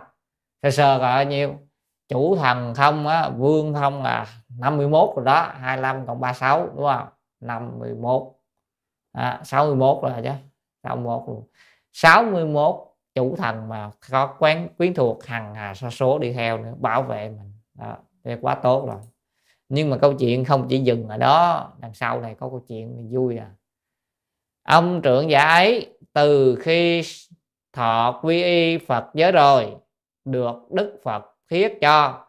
Sơ 0.64 0.72
sơ 0.72 0.98
là 0.98 1.00
bao 1.00 1.24
nhiêu? 1.24 1.56
Chủ 2.08 2.36
thần 2.36 2.74
không 2.76 3.08
á 3.08 3.30
vương 3.30 3.74
không 3.74 4.04
là 4.04 4.26
51 4.60 5.10
rồi 5.16 5.26
đó 5.26 5.52
25 5.60 6.06
cộng 6.08 6.20
36 6.20 6.70
đúng 6.76 6.86
không? 6.86 7.08
51 7.40 8.22
à, 9.12 9.42
61 9.44 10.00
rồi 10.02 10.12
chứ 10.24 10.30
61 10.84 11.24
luôn. 11.28 11.48
61 11.94 12.76
chủ 13.16 13.36
thần 13.36 13.70
mà 13.70 13.92
có 14.12 14.36
quán 14.40 14.68
quyến 14.78 14.94
thuộc 14.94 15.26
hằng 15.26 15.56
hà 15.56 15.74
sa 15.74 15.90
số 15.90 16.20
đi 16.20 16.34
theo 16.34 16.58
nữa 16.58 16.74
bảo 16.80 17.04
vệ 17.04 17.30
mình. 17.30 17.54
Đó 17.74 17.98
thì 18.24 18.36
quá 18.42 18.56
tốt 18.56 18.86
rồi. 18.88 19.00
Nhưng 19.70 19.90
mà 19.90 19.98
câu 19.98 20.14
chuyện 20.14 20.46
không 20.46 20.68
chỉ 20.70 20.80
dừng 20.80 21.08
ở 21.08 21.18
đó 21.18 21.72
đằng 21.80 21.94
sau 21.94 22.22
này 22.22 22.36
có 22.36 22.50
câu 22.50 22.60
chuyện 22.68 23.10
vui 23.12 23.38
à. 23.38 23.52
Ông 24.64 25.02
trưởng 25.02 25.30
giả 25.30 25.48
ấy 25.48 25.95
từ 26.16 26.56
khi 26.62 27.04
thọ 27.74 28.20
quy 28.24 28.44
y 28.44 28.78
Phật 28.78 29.06
giới 29.14 29.32
rồi, 29.32 29.76
được 30.26 30.56
Đức 30.72 31.00
Phật 31.04 31.26
thiết 31.50 31.78
cho, 31.82 32.26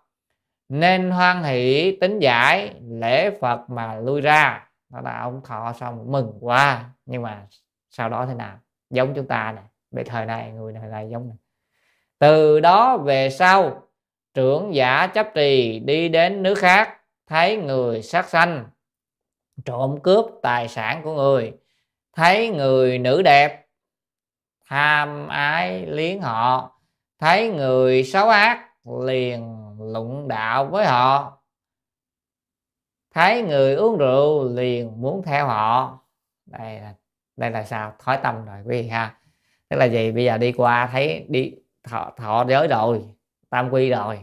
nên 0.68 1.10
hoan 1.10 1.42
hỷ 1.42 1.96
tính 2.00 2.18
giải 2.18 2.74
lễ 2.88 3.30
Phật 3.40 3.70
mà 3.70 3.94
lui 3.94 4.20
ra. 4.20 4.68
Đó 4.88 5.00
là 5.00 5.20
ông 5.20 5.40
thọ 5.44 5.72
xong 5.80 6.12
mừng 6.12 6.38
quá, 6.40 6.84
nhưng 7.06 7.22
mà 7.22 7.46
sau 7.90 8.08
đó 8.08 8.26
thế 8.26 8.34
nào? 8.34 8.58
Giống 8.90 9.14
chúng 9.14 9.26
ta 9.26 9.52
này 9.52 9.64
về 9.90 10.04
thời 10.04 10.26
này, 10.26 10.50
người 10.50 10.72
này 10.72 10.88
là 10.88 11.00
giống 11.00 11.28
này. 11.28 11.36
Từ 12.18 12.60
đó 12.60 12.96
về 12.96 13.30
sau, 13.30 13.82
trưởng 14.34 14.74
giả 14.74 15.06
chấp 15.06 15.28
trì 15.34 15.78
đi 15.78 16.08
đến 16.08 16.42
nước 16.42 16.54
khác, 16.54 17.00
thấy 17.26 17.56
người 17.56 18.02
sát 18.02 18.28
sanh, 18.28 18.64
trộm 19.64 19.98
cướp 20.02 20.26
tài 20.42 20.68
sản 20.68 21.00
của 21.04 21.14
người, 21.14 21.52
thấy 22.12 22.48
người 22.48 22.98
nữ 22.98 23.22
đẹp 23.22 23.65
tham 24.68 25.28
ái 25.28 25.86
liếng 25.86 26.20
họ 26.20 26.72
thấy 27.18 27.50
người 27.50 28.04
xấu 28.04 28.28
ác 28.28 28.68
liền 29.04 29.56
lụng 29.78 30.28
đạo 30.28 30.66
với 30.66 30.86
họ. 30.86 31.38
Thấy 33.14 33.42
người 33.42 33.74
uống 33.74 33.98
rượu 33.98 34.48
liền 34.48 35.00
muốn 35.00 35.22
theo 35.22 35.46
họ. 35.46 36.00
Đây 36.46 36.80
là 36.80 36.94
đây 37.36 37.50
là 37.50 37.64
sao? 37.64 37.92
Thói 37.98 38.18
tâm 38.22 38.44
rồi 38.44 38.56
quý 38.64 38.82
vị 38.82 38.88
ha. 38.88 39.18
Tức 39.68 39.76
là 39.76 39.84
gì? 39.84 40.12
Bây 40.12 40.24
giờ 40.24 40.38
đi 40.38 40.52
qua 40.52 40.88
thấy 40.92 41.26
đi 41.28 41.54
thọ, 41.84 42.12
thọ 42.16 42.44
giới 42.48 42.68
rồi 42.68 43.04
tam 43.50 43.70
quy 43.70 43.90
rồi. 43.90 44.20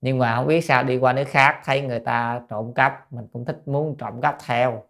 Nhưng 0.00 0.18
mà 0.18 0.36
không 0.36 0.46
biết 0.46 0.60
sao 0.60 0.82
đi 0.82 0.98
qua 0.98 1.12
nước 1.12 1.28
khác 1.28 1.60
thấy 1.64 1.80
người 1.80 2.00
ta 2.00 2.40
trộm 2.50 2.74
cắp 2.74 3.12
mình 3.12 3.26
cũng 3.32 3.44
thích 3.44 3.62
muốn 3.66 3.96
trộm 3.98 4.20
cắp 4.20 4.36
theo. 4.46 4.84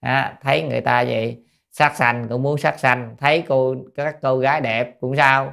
À, 0.00 0.38
thấy 0.42 0.62
người 0.62 0.80
ta 0.80 1.04
vậy 1.04 1.44
sát 1.74 1.96
sanh 1.96 2.28
cũng 2.28 2.42
muốn 2.42 2.58
sát 2.58 2.78
sanh 2.78 3.16
thấy 3.18 3.44
cô 3.48 3.76
các 3.94 4.16
cô 4.22 4.38
gái 4.38 4.60
đẹp 4.60 4.96
cũng 5.00 5.16
sao? 5.16 5.52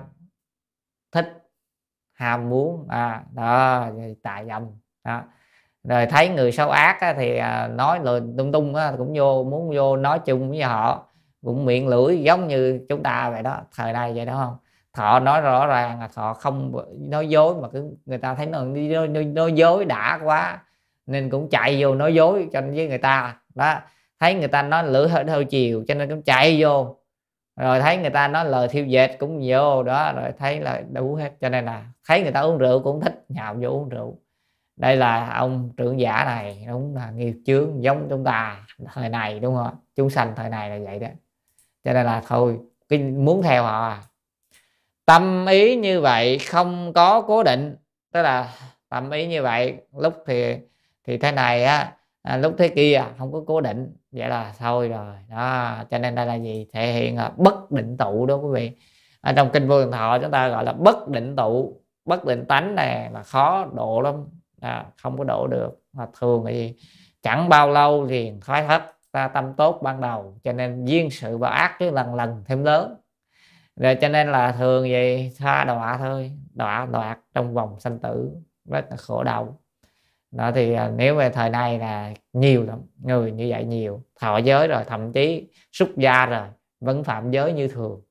Thích 1.12 1.50
ham 2.14 2.50
muốn 2.50 2.88
à, 2.90 3.24
đó 3.34 3.88
tài 4.24 4.46
dâm 4.46 4.64
đó. 5.04 5.24
Rồi 5.84 6.06
thấy 6.06 6.30
người 6.30 6.52
xấu 6.52 6.70
ác 6.70 7.02
á, 7.02 7.14
thì 7.14 7.38
à, 7.38 7.68
nói 7.68 8.00
lời 8.04 8.22
tung 8.38 8.52
tung 8.52 8.76
á, 8.76 8.94
cũng 8.98 9.14
vô 9.18 9.44
muốn 9.44 9.76
vô 9.76 9.98
nói 9.98 10.20
chung 10.26 10.50
với 10.50 10.62
họ 10.62 11.08
cũng 11.46 11.66
miệng 11.66 11.88
lưỡi 11.88 12.22
giống 12.22 12.48
như 12.48 12.86
chúng 12.90 13.04
ta 13.04 13.30
vậy 13.30 13.44
đó 13.44 13.62
thời 13.76 13.94
nay 13.94 14.14
vậy 14.16 14.26
đó 14.26 14.36
không? 14.46 14.58
Thọ 14.94 15.20
nói 15.20 15.42
rõ 15.42 15.68
ràng 15.68 16.00
là 16.00 16.08
thọ 16.08 16.34
không 16.34 16.74
nói 17.00 17.30
dối 17.30 17.56
mà 17.62 17.68
cứ 17.74 17.96
người 18.06 18.18
ta 18.18 18.36
thấy 18.36 18.46
nó 18.46 18.66
đi 18.66 18.94
nói, 18.94 19.08
nói, 19.08 19.26
nói 19.26 19.54
dối 19.54 19.86
đã 19.86 20.20
quá 20.24 20.60
nên 21.06 21.30
cũng 21.30 21.50
chạy 21.50 21.84
vô 21.84 21.96
nói 21.96 22.14
dối 22.14 22.50
cho 22.54 22.62
với 22.62 22.88
người 22.88 22.98
ta 22.98 23.38
đó 23.56 23.80
thấy 24.22 24.34
người 24.34 24.48
ta 24.48 24.62
nói 24.62 24.88
lửa 24.88 25.08
hơi 25.08 25.24
hơi 25.26 25.46
chiều, 25.46 25.84
cho 25.88 25.94
nên 25.94 26.10
cũng 26.10 26.22
chạy 26.22 26.58
vô. 26.64 26.98
Rồi 27.56 27.80
thấy 27.80 27.98
người 27.98 28.10
ta 28.10 28.28
nói 28.28 28.46
lời 28.46 28.68
thiêu 28.68 28.86
dệt 28.86 29.16
cũng 29.20 29.42
vô 29.46 29.84
đó, 29.84 30.14
rồi 30.16 30.32
thấy 30.40 30.60
là 30.60 30.84
đủ 30.92 31.16
hết. 31.16 31.32
Cho 31.42 31.50
nên 31.50 31.66
là 31.66 31.86
thấy 32.08 32.22
người 32.22 32.32
ta 32.32 32.40
uống 32.40 32.58
rượu 32.58 32.84
cũng 32.84 33.02
thích, 33.02 33.26
nhào 33.30 33.56
vô 33.62 33.70
uống 33.70 33.90
rượu. 33.90 34.20
Đây 34.76 34.96
là 34.96 35.34
ông 35.34 35.72
trưởng 35.78 36.00
giả 36.00 36.24
này, 36.26 36.66
đúng 36.68 36.96
là 36.96 37.12
nghiệp 37.12 37.36
chướng 37.46 37.84
giống 37.84 38.08
chúng 38.10 38.24
ta 38.24 38.66
thời 38.94 39.10
này, 39.10 39.40
đúng 39.40 39.56
không 39.56 39.76
chúng 39.96 40.10
sanh 40.10 40.34
thời 40.36 40.50
này 40.50 40.70
là 40.70 40.86
vậy 40.86 41.00
đó. 41.00 41.08
Cho 41.84 41.94
nên 41.94 42.06
là 42.06 42.22
thôi, 42.28 42.60
cái 42.90 43.00
muốn 43.00 43.42
theo 43.42 43.64
họ 43.64 43.88
à. 43.88 44.02
Tâm 45.06 45.46
ý 45.46 45.76
như 45.76 46.02
vậy 46.02 46.40
không 46.40 46.94
có 46.94 47.22
cố 47.22 47.44
định. 47.44 47.76
Tức 48.14 48.22
là 48.22 48.50
tâm 48.90 49.10
ý 49.12 49.28
như 49.28 49.44
vậy, 49.44 49.78
lúc 49.98 50.14
thì 50.28 50.56
thì 51.08 51.18
thế 51.18 51.32
này 51.32 51.64
á 51.64 51.94
à, 52.22 52.38
lúc 52.38 52.56
thế 52.58 52.70
kia 52.70 52.94
à, 52.94 53.14
không 53.18 53.32
có 53.32 53.44
cố 53.48 53.62
định. 53.62 53.96
Vậy 54.12 54.30
là 54.30 54.54
thôi 54.58 54.90
rồi. 54.90 55.16
Đó 55.30 55.78
cho 55.90 55.98
nên 55.98 56.16
đây 56.16 56.26
là 56.26 56.36
gì? 56.36 56.68
Thể 56.74 56.94
hiện 56.94 57.18
là 57.18 57.32
bất 57.38 57.72
định 57.72 57.98
tụ 57.98 58.26
đó 58.26 58.36
quý 58.36 58.50
vị. 58.54 58.72
Ở 59.22 59.34
trong 59.34 59.50
kinh 59.54 59.68
vô 59.68 59.82
thường 59.82 59.92
thọ 59.92 60.20
chúng 60.20 60.32
ta 60.32 60.48
gọi 60.48 60.64
là 60.64 60.74
bất 60.74 61.08
định 61.10 61.36
tụ 61.36 61.82
bất 62.06 62.26
định 62.26 62.46
tánh 62.46 62.76
này 62.76 63.10
là 63.14 63.24
khó 63.24 63.66
độ 63.74 64.02
lắm. 64.02 64.16
À, 64.62 64.86
không 65.02 65.18
có 65.18 65.24
độ 65.24 65.48
được. 65.48 65.82
Mà 65.94 66.08
thường 66.20 66.46
là 66.46 66.52
gì 66.52 66.76
chẳng 67.22 67.50
bao 67.50 67.70
lâu 67.70 68.04
liền 68.04 68.40
thoái 68.42 68.64
thất 68.68 68.84
ta 69.12 69.28
tâm 69.28 69.54
tốt 69.54 69.80
ban 69.84 70.02
đầu. 70.02 70.36
Cho 70.44 70.54
nên 70.54 70.86
duyên 70.86 71.10
sự 71.12 71.38
và 71.38 71.50
ác 71.50 71.76
cứ 71.80 71.92
lần 71.92 72.16
lần 72.16 72.44
thêm 72.46 72.64
lớn. 72.64 72.96
Rồi 73.76 73.96
cho 73.96 74.10
nên 74.10 74.32
là 74.32 74.52
thường 74.52 74.82
vậy 74.92 75.32
tha 75.38 75.64
đọa 75.64 75.98
thôi. 75.98 76.32
Đọa 76.54 76.86
đoạt 76.92 77.20
trong 77.34 77.54
vòng 77.54 77.80
sanh 77.80 78.00
tử. 78.00 78.32
Rất 78.66 78.86
là 78.90 78.98
khổ 78.98 79.24
đau 79.24 79.61
đó 80.32 80.52
thì 80.52 80.74
à, 80.74 80.92
nếu 80.96 81.16
về 81.16 81.30
thời 81.30 81.50
nay 81.50 81.80
là 81.80 82.14
nhiều 82.34 82.64
lắm 82.64 82.80
người 83.04 83.32
như 83.32 83.48
vậy 83.50 83.66
nhiều 83.66 84.04
thọ 84.20 84.38
giới 84.38 84.68
rồi 84.68 84.84
thậm 84.88 85.14
chí 85.14 85.48
xuất 85.72 85.90
gia 85.98 86.26
rồi 86.26 86.48
vẫn 86.80 87.04
phạm 87.04 87.32
giới 87.32 87.54
như 87.54 87.68
thường. 87.68 88.02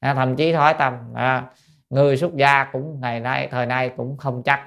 À, 0.00 0.14
thậm 0.14 0.36
chí 0.36 0.52
thói 0.52 0.74
tâm 0.78 0.94
à, 1.14 1.50
người 1.90 2.16
xuất 2.16 2.36
gia 2.36 2.64
cũng 2.72 3.00
ngày 3.00 3.20
nay 3.20 3.48
thời 3.50 3.66
nay 3.66 3.92
cũng 3.96 4.16
không 4.16 4.42
chắc. 4.44 4.60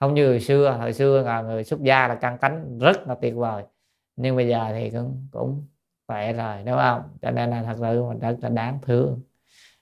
Không 0.00 0.14
như 0.14 0.28
hồi 0.28 0.40
xưa 0.40 0.76
hồi 0.80 0.92
xưa 0.92 1.22
là 1.22 1.42
người 1.42 1.64
xuất 1.64 1.82
gia 1.82 2.08
là 2.08 2.14
căn 2.14 2.38
tánh 2.38 2.78
rất 2.78 3.08
là 3.08 3.14
tuyệt 3.14 3.34
vời 3.34 3.64
nhưng 4.16 4.36
bây 4.36 4.48
giờ 4.48 4.66
thì 4.72 4.90
cũng 4.90 5.28
cũng 5.30 5.66
vậy 6.08 6.32
rồi 6.32 6.62
đúng 6.66 6.76
không? 6.76 7.02
Cho 7.22 7.30
nên 7.30 7.50
là 7.50 7.62
thật 7.62 7.76
sự 7.78 8.04
mình 8.04 8.18
rất 8.18 8.36
là 8.40 8.48
đáng 8.48 8.78
thương. 8.82 9.20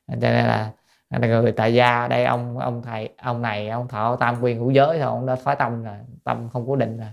Cho 0.09 0.15
nên 0.21 0.47
là 0.47 0.73
người 1.11 1.53
tại 1.53 1.75
gia 1.75 2.09
đây 2.09 2.25
ông 2.25 2.59
ông 2.59 2.83
thầy 2.83 3.09
ông 3.23 3.43
này 3.43 3.69
ông 3.69 3.89
thọ 3.89 4.17
tam 4.17 4.37
quyền 4.43 4.59
hữu 4.59 4.71
giới 4.71 4.87
thôi 4.87 5.01
ông 5.01 5.27
đã 5.27 5.37
thoái 5.37 5.57
tâm 5.57 5.85
rồi 5.85 5.95
tâm 6.25 6.49
không 6.53 6.65
cố 6.67 6.77
định 6.77 6.99
rồi. 6.99 7.09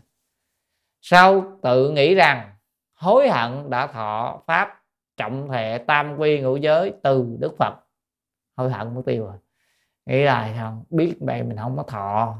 Sau 1.01 1.43
tự 1.61 1.89
nghĩ 1.89 2.15
rằng 2.15 2.49
hối 2.93 3.29
hận 3.29 3.69
đã 3.69 3.87
thọ 3.87 4.41
pháp 4.47 4.81
trọng 5.17 5.49
thể 5.49 5.77
tam 5.77 6.17
quy 6.17 6.41
ngũ 6.41 6.55
giới 6.55 6.93
từ 7.03 7.37
đức 7.39 7.55
phật. 7.57 7.73
Hối 8.57 8.69
hận 8.69 8.95
mất 8.95 9.01
tiêu 9.05 9.25
rồi. 9.25 9.35
Nghĩ 10.05 10.23
là 10.23 10.53
không 10.59 10.83
biết 10.89 11.15
vậy 11.19 11.43
mình 11.43 11.57
không 11.57 11.77
có 11.77 11.83
thọ. 11.83 12.35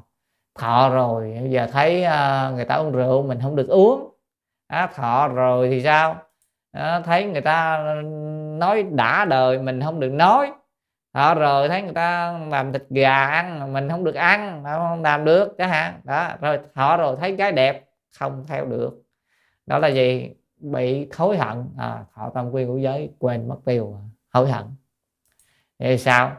Thọ 0.60 0.89
rồi 0.89 1.38
bây 1.41 1.52
giờ 1.52 1.68
thấy 1.72 2.04
ờ, 2.04 2.52
người 2.56 2.66
ta 2.66 2.76
uống 2.76 2.91
rượu 2.91 3.24
mình 3.24 3.39
không 3.41 3.56
được 3.56 3.68
uống. 3.68 4.12
À, 4.68 4.88
thọ 4.95 5.28
rồi 5.28 5.70
thì 5.70 5.84
sao? 5.84 6.16
À, 6.72 7.02
thấy 7.06 7.26
người 7.26 7.41
ta 7.41 7.84
nói 8.58 8.84
đã 8.84 9.26
đời 9.26 9.60
mình 9.60 9.82
không 9.82 9.99
được 9.99 10.12
nói 10.12 10.52
đó, 11.14 11.34
rồi 11.34 11.70
thấy 11.70 11.82
người 11.82 11.93
ta 11.93 12.39
làm 12.51 12.74
thịt 12.74 12.84
gà 12.89 13.26
ăn 13.26 13.74
mình 13.74 13.89
không 13.89 14.03
được 14.03 14.16
ăn 14.16 14.64
không 14.64 15.01
làm 15.01 15.26
được 15.26 15.55
chẳng 15.57 15.70
hạn. 15.70 16.01
Đó 16.03 16.30
rồi 16.41 16.59
họ 16.76 16.97
rồi 16.97 17.18
thấy 17.20 17.36
cái 17.38 17.51
đẹp 17.51 17.86
không 18.20 18.45
theo 18.47 18.66
được. 18.66 19.03
Đó 19.66 19.78
là 19.80 19.88
gì? 19.88 20.34
Bị 20.57 21.09
hối 21.18 21.38
hận. 21.38 21.66
À, 21.78 22.05
họ 22.12 22.30
tâm 22.34 22.51
quy 22.51 22.66
của 22.66 22.78
giới 22.78 23.12
quên 23.20 23.47
mất 23.47 23.57
tiêu 23.66 23.97
hối 24.34 24.51
hận. 24.51 24.66
Thì 25.80 25.97
sao? 25.97 26.38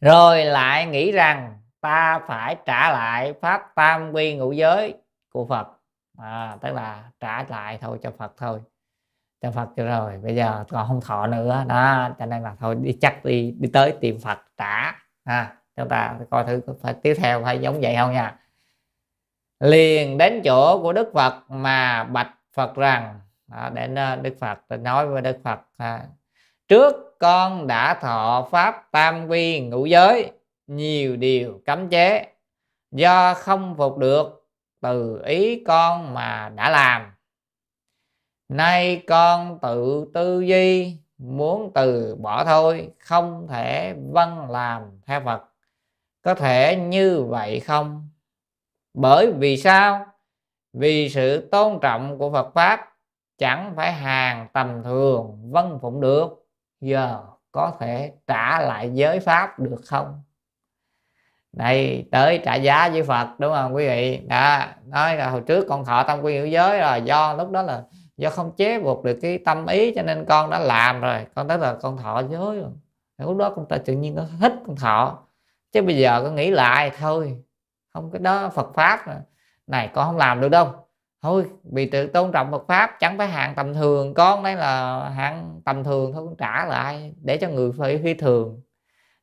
Rồi 0.00 0.44
lại 0.44 0.86
nghĩ 0.86 1.12
rằng 1.12 1.58
ta 1.80 2.18
phải 2.26 2.56
trả 2.66 2.90
lại 2.90 3.34
pháp 3.40 3.62
tam 3.74 4.12
quy 4.12 4.36
ngũ 4.36 4.52
giới 4.52 4.94
của 5.32 5.46
phật. 5.46 5.66
À, 6.18 6.56
tức 6.60 6.74
là 6.74 7.10
trả 7.20 7.44
lại 7.48 7.78
thôi 7.80 7.98
cho 8.02 8.10
phật 8.10 8.32
thôi 8.36 8.60
cho 9.40 9.50
Phật 9.50 9.68
cho 9.76 9.84
rồi 9.84 10.18
bây 10.22 10.34
giờ 10.34 10.64
còn 10.68 10.88
không 10.88 11.00
thọ 11.00 11.26
nữa. 11.26 11.64
Đó 11.68 12.08
cho 12.18 12.26
nên 12.26 12.42
là 12.42 12.54
thôi 12.60 12.76
đi 12.80 12.98
chắc 13.00 13.24
đi 13.24 13.54
đi 13.58 13.68
tới 13.72 13.94
tìm 14.00 14.20
Phật 14.20 14.38
trả. 14.56 14.92
Ha 15.24 15.52
chúng 15.76 15.88
ta 15.88 16.14
coi 16.30 16.44
thử 16.44 16.60
phải 16.82 16.94
tiếp 16.94 17.14
theo 17.18 17.44
hay 17.44 17.58
giống 17.58 17.80
vậy 17.80 17.96
không 17.96 18.12
nha. 18.12 18.36
Liền 19.60 20.18
đến 20.18 20.40
chỗ 20.44 20.82
của 20.82 20.92
Đức 20.92 21.10
Phật 21.14 21.50
mà 21.50 22.04
bạch 22.04 22.30
Phật 22.54 22.74
rằng 22.74 23.20
đó, 23.46 23.70
đến 23.74 23.94
Đức 24.22 24.36
Phật 24.40 24.58
nói 24.80 25.06
với 25.06 25.22
Đức 25.22 25.36
Phật 25.44 25.60
à, 25.76 26.00
trước 26.68 27.18
con 27.18 27.66
đã 27.66 27.94
thọ 27.94 28.48
pháp 28.50 28.88
tam 28.90 29.28
quy 29.28 29.60
ngũ 29.60 29.86
giới 29.86 30.30
nhiều 30.66 31.16
điều 31.16 31.60
cấm 31.66 31.88
chế. 31.88 32.26
Do 32.90 33.34
không 33.34 33.74
phục 33.76 33.98
được 33.98 34.46
từ 34.80 35.22
ý 35.24 35.64
con 35.66 36.14
mà 36.14 36.52
đã 36.54 36.70
làm 36.70 37.15
nay 38.48 39.02
con 39.06 39.58
tự 39.62 40.06
tư 40.14 40.40
duy, 40.40 40.96
muốn 41.18 41.72
từ 41.74 42.16
bỏ 42.20 42.44
thôi, 42.44 42.90
không 42.98 43.46
thể 43.48 43.94
văn 44.12 44.50
làm 44.50 44.82
theo 45.06 45.20
phật. 45.20 45.42
Có 46.22 46.34
thể 46.34 46.76
như 46.76 47.22
vậy 47.22 47.60
không? 47.60 48.08
Bởi 48.94 49.32
vì 49.32 49.56
sao? 49.56 50.06
Vì 50.72 51.08
sự 51.08 51.48
tôn 51.52 51.78
trọng 51.82 52.18
của 52.18 52.32
phật 52.32 52.54
pháp 52.54 52.92
chẳng 53.38 53.72
phải 53.76 53.92
hàng 53.92 54.48
tầm 54.52 54.82
thường 54.82 55.50
vân 55.50 55.78
phụng 55.82 56.00
được. 56.00 56.46
Giờ 56.80 57.20
có 57.52 57.72
thể 57.80 58.12
trả 58.26 58.60
lại 58.60 58.90
giới 58.94 59.20
pháp 59.20 59.58
được 59.58 59.80
không? 59.84 60.22
Đây 61.52 62.08
tới 62.10 62.40
trả 62.44 62.54
giá 62.54 62.88
với 62.88 63.02
phật, 63.02 63.28
đúng 63.38 63.54
không 63.54 63.74
quý 63.74 63.88
vị? 63.88 64.20
Đó, 64.28 64.66
nói 64.86 65.16
là 65.16 65.30
hồi 65.30 65.42
trước 65.46 65.66
con 65.68 65.84
thọ 65.84 66.02
tâm 66.02 66.20
quy 66.20 66.38
hữu 66.38 66.46
giới 66.46 66.80
rồi, 66.80 67.02
do 67.02 67.34
lúc 67.34 67.50
đó 67.50 67.62
là 67.62 67.82
do 68.16 68.30
không 68.30 68.52
chế 68.56 68.78
buộc 68.80 69.04
được 69.04 69.18
cái 69.22 69.38
tâm 69.38 69.66
ý 69.66 69.94
cho 69.94 70.02
nên 70.02 70.24
con 70.24 70.50
đã 70.50 70.58
làm 70.58 71.00
rồi. 71.00 71.26
Con 71.34 71.48
tới 71.48 71.58
là 71.58 71.74
con 71.82 71.96
thọ 71.96 72.22
giới 72.30 72.60
rồi. 72.60 72.70
Lúc 73.18 73.36
đó 73.36 73.50
con 73.56 73.66
ta 73.68 73.78
tự 73.78 73.92
nhiên 73.92 74.14
nó 74.14 74.22
thích 74.40 74.52
con 74.66 74.76
thọ. 74.76 75.18
Chứ 75.72 75.82
bây 75.82 75.96
giờ 75.96 76.22
con 76.22 76.34
nghĩ 76.34 76.50
lại, 76.50 76.90
thôi, 76.98 77.36
không 77.94 78.10
cái 78.10 78.20
đó 78.20 78.48
Phật 78.48 78.74
pháp 78.74 79.00
này, 79.66 79.90
con 79.94 80.06
không 80.06 80.16
làm 80.16 80.40
được 80.40 80.48
đâu. 80.48 80.68
Thôi, 81.22 81.46
vì 81.72 81.90
tự 81.90 82.06
tôn 82.06 82.32
trọng 82.32 82.50
Phật 82.50 82.64
pháp, 82.68 82.90
chẳng 83.00 83.18
phải 83.18 83.28
hạng 83.28 83.54
tầm 83.54 83.74
thường. 83.74 84.14
Con 84.14 84.42
đấy 84.42 84.54
là 84.54 85.08
hạng 85.08 85.60
tầm 85.64 85.84
thường, 85.84 86.12
thôi 86.12 86.26
con 86.26 86.36
trả 86.36 86.66
lại 86.66 87.14
để 87.22 87.36
cho 87.36 87.48
người 87.48 87.72
phải 87.78 88.00
phi 88.04 88.14
thường 88.14 88.60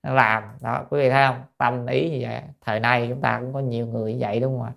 làm. 0.03 0.43
Đó, 0.61 0.85
quý 0.89 0.99
vị 0.99 1.09
thấy 1.09 1.27
không? 1.27 1.41
Tâm 1.57 1.85
ý 1.85 2.09
như 2.09 2.19
vậy. 2.21 2.41
Thời 2.61 2.79
nay 2.79 3.07
chúng 3.09 3.21
ta 3.21 3.39
cũng 3.39 3.53
có 3.53 3.59
nhiều 3.59 3.87
người 3.87 4.13
như 4.13 4.19
vậy 4.21 4.39
đúng 4.39 4.59
không 4.59 4.67
ạ? 4.67 4.73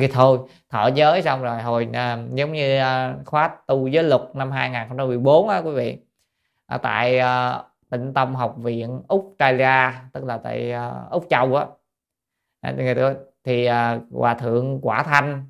Thì 0.00 0.08
thôi 0.08 0.38
thọ 0.70 0.86
giới 0.86 1.22
xong 1.22 1.42
rồi 1.42 1.62
hồi 1.62 1.88
à, 1.92 2.18
giống 2.34 2.52
như 2.52 2.78
à, 2.78 3.16
khóa 3.24 3.56
tu 3.66 3.86
giới 3.88 4.04
luật 4.04 4.22
năm 4.34 4.50
2014 4.50 5.48
á 5.48 5.58
quý 5.58 5.70
vị. 5.70 5.98
À, 6.66 6.78
tại 6.78 7.18
à, 7.18 7.62
tịnh 7.90 8.14
tâm 8.14 8.34
học 8.34 8.54
viện 8.58 9.02
úc 9.08 9.34
ra 9.38 10.02
tức 10.12 10.24
là 10.24 10.38
tại 10.38 10.72
à, 10.72 10.92
úc 11.10 11.26
châu 11.30 11.56
á. 11.56 11.66
À, 12.60 12.74
thì 13.44 13.64
à, 13.64 14.00
hòa 14.10 14.34
thượng 14.34 14.78
quả 14.82 15.02
thanh 15.02 15.44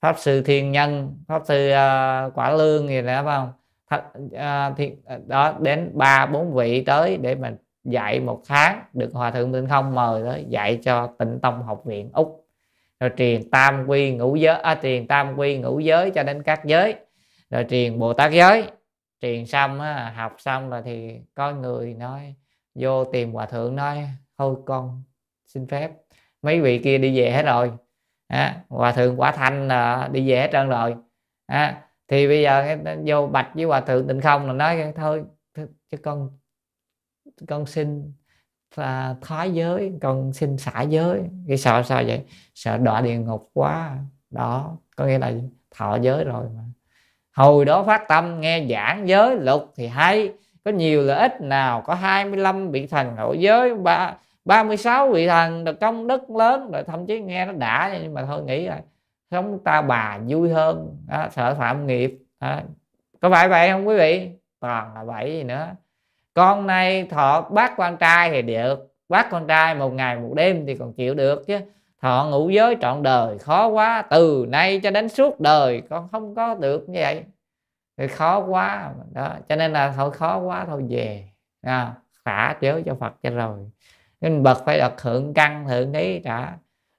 pháp 0.00 0.18
sư 0.18 0.42
thiên 0.42 0.72
nhân 0.72 1.16
pháp 1.28 1.42
sư 1.44 1.70
à, 1.70 2.28
quả 2.34 2.52
lương 2.52 2.88
gì 2.88 3.02
đó 3.02 3.22
phải 3.24 3.36
không? 3.36 3.52
Th- 3.90 4.36
à, 4.38 4.70
thì 4.76 4.92
à, 5.06 5.18
đó 5.26 5.54
đến 5.60 5.90
ba 5.94 6.26
bốn 6.26 6.54
vị 6.54 6.84
tới 6.84 7.16
để 7.16 7.34
mình 7.34 7.56
dạy 7.84 8.20
một 8.20 8.42
tháng 8.46 8.82
được 8.92 9.10
hòa 9.12 9.30
thượng 9.30 9.52
tịnh 9.52 9.68
không 9.68 9.94
mời 9.94 10.22
tới 10.24 10.44
dạy 10.48 10.80
cho 10.82 11.06
tịnh 11.18 11.38
tông 11.42 11.62
học 11.62 11.82
viện 11.84 12.10
úc 12.12 12.41
rồi 13.02 13.10
truyền 13.16 13.50
tam 13.50 13.86
quy 13.86 14.14
ngũ 14.14 14.36
giới 14.36 14.56
à, 14.56 14.78
truyền 14.82 15.06
tam 15.06 15.38
quy 15.38 15.58
ngũ 15.58 15.78
giới 15.80 16.10
cho 16.10 16.22
đến 16.22 16.42
các 16.42 16.64
giới. 16.64 16.94
Rồi 17.50 17.66
truyền 17.70 17.98
bồ 17.98 18.12
tát 18.12 18.32
giới. 18.32 18.64
Truyền 19.20 19.46
xong 19.46 19.80
á, 19.80 20.12
học 20.16 20.34
xong 20.38 20.70
rồi 20.70 20.82
thì 20.84 21.20
có 21.34 21.52
người 21.52 21.94
nói 21.94 22.34
vô 22.74 23.04
tìm 23.04 23.32
hòa 23.32 23.46
thượng 23.46 23.76
nói 23.76 24.08
thôi 24.38 24.56
con 24.66 25.02
xin 25.46 25.66
phép 25.66 25.90
mấy 26.42 26.60
vị 26.60 26.78
kia 26.78 26.98
đi 26.98 27.18
về 27.18 27.30
hết 27.30 27.42
rồi. 27.42 27.72
À, 28.26 28.64
hòa 28.68 28.92
thượng 28.92 29.20
quả 29.20 29.32
thanh 29.32 29.68
là 29.68 30.08
đi 30.12 30.30
về 30.30 30.40
hết 30.40 30.48
trơn 30.52 30.68
rồi. 30.68 30.94
À, 31.46 31.84
thì 32.08 32.28
bây 32.28 32.42
giờ 32.42 32.76
vô 33.04 33.26
bạch 33.26 33.50
với 33.54 33.64
hòa 33.64 33.80
thượng 33.80 34.08
tịnh 34.08 34.20
không 34.20 34.46
là 34.46 34.52
nói 34.52 34.92
thôi 34.96 35.24
chứ 35.90 35.96
con 35.96 36.30
con 37.48 37.66
xin 37.66 38.12
và 38.74 39.14
thoái 39.20 39.50
giới 39.54 39.92
con 40.02 40.32
xin 40.32 40.58
xả 40.58 40.82
giới. 40.82 41.20
Cái 41.48 41.56
sợ 41.56 41.82
sao 41.82 42.02
vậy? 42.06 42.24
Sợ 42.54 42.78
đọa 42.78 43.00
địa 43.00 43.16
ngục 43.16 43.50
quá. 43.54 43.96
Đó 44.30 44.76
có 44.96 45.04
nghĩa 45.04 45.18
là 45.18 45.32
thọ 45.70 45.96
giới 45.96 46.24
rồi 46.24 46.44
mà. 46.56 46.62
Hồi 47.36 47.64
đó 47.64 47.82
phát 47.82 48.08
tâm 48.08 48.40
nghe 48.40 48.66
giảng 48.70 49.08
giới 49.08 49.36
luật 49.36 49.60
thì 49.76 49.86
hay. 49.86 50.32
Có 50.64 50.70
nhiều 50.70 51.02
lợi 51.02 51.18
ích 51.18 51.40
nào? 51.40 51.82
Có 51.86 51.94
25 51.94 52.70
vị 52.70 52.86
thần 52.86 53.16
hộ 53.16 53.32
giới 53.32 53.74
ba 53.74 54.16
36 54.44 55.10
vị 55.10 55.28
thần 55.28 55.64
được 55.64 55.80
công 55.80 56.06
đức 56.06 56.30
lớn 56.30 56.70
rồi 56.70 56.84
thậm 56.84 57.06
chí 57.06 57.20
nghe 57.20 57.46
nó 57.46 57.52
đã 57.52 57.98
nhưng 58.02 58.14
mà 58.14 58.24
thôi 58.24 58.42
nghĩ 58.42 58.66
rồi. 58.66 58.78
Sống 59.30 59.58
ta 59.64 59.82
bà 59.82 60.18
vui 60.28 60.50
hơn 60.50 60.96
đó, 61.08 61.26
sợ 61.30 61.54
phạm 61.54 61.86
nghiệp. 61.86 62.18
Đó. 62.40 62.60
có 63.20 63.30
phải 63.30 63.48
vậy 63.48 63.70
không 63.70 63.88
quý 63.88 63.96
vị? 63.96 64.30
Toàn 64.60 64.94
là 64.94 65.04
vậy 65.04 65.32
gì 65.32 65.42
nữa 65.42 65.68
con 66.34 66.66
này 66.66 67.06
thọ 67.10 67.40
bác 67.50 67.72
quan 67.76 67.96
trai 67.96 68.30
thì 68.30 68.42
được 68.42 68.94
bác 69.08 69.30
con 69.30 69.46
trai 69.46 69.74
một 69.74 69.92
ngày 69.92 70.16
một 70.16 70.32
đêm 70.36 70.66
thì 70.66 70.76
còn 70.76 70.92
chịu 70.92 71.14
được 71.14 71.46
chứ. 71.46 71.58
Thọ 72.02 72.28
ngũ 72.30 72.50
giới 72.50 72.76
trọn 72.80 73.02
đời 73.02 73.38
khó 73.38 73.66
quá 73.66 74.02
từ 74.02 74.46
nay 74.48 74.80
cho 74.82 74.90
đến 74.90 75.08
suốt 75.08 75.40
đời 75.40 75.82
con 75.90 76.08
không 76.12 76.34
có 76.34 76.54
được 76.54 76.88
như 76.88 77.00
vậy. 77.00 77.24
Thì 77.96 78.08
khó 78.08 78.38
quá 78.38 78.90
đó 79.12 79.36
cho 79.48 79.56
nên 79.56 79.72
là 79.72 79.92
thôi 79.96 80.10
khó 80.10 80.38
quá 80.38 80.64
thôi 80.64 80.84
về 80.88 81.28
à, 81.62 81.94
xả 82.24 82.56
chớ 82.60 82.82
cho 82.86 82.94
phật 82.94 83.14
cho 83.22 83.30
rồi. 83.30 83.58
Nên 84.20 84.42
bậc 84.42 84.58
phải 84.66 84.78
đặt 84.78 84.92
thượng 84.98 85.34
căn 85.34 85.68
thượng 85.68 85.92
ý 85.92 86.18
trả 86.18 86.52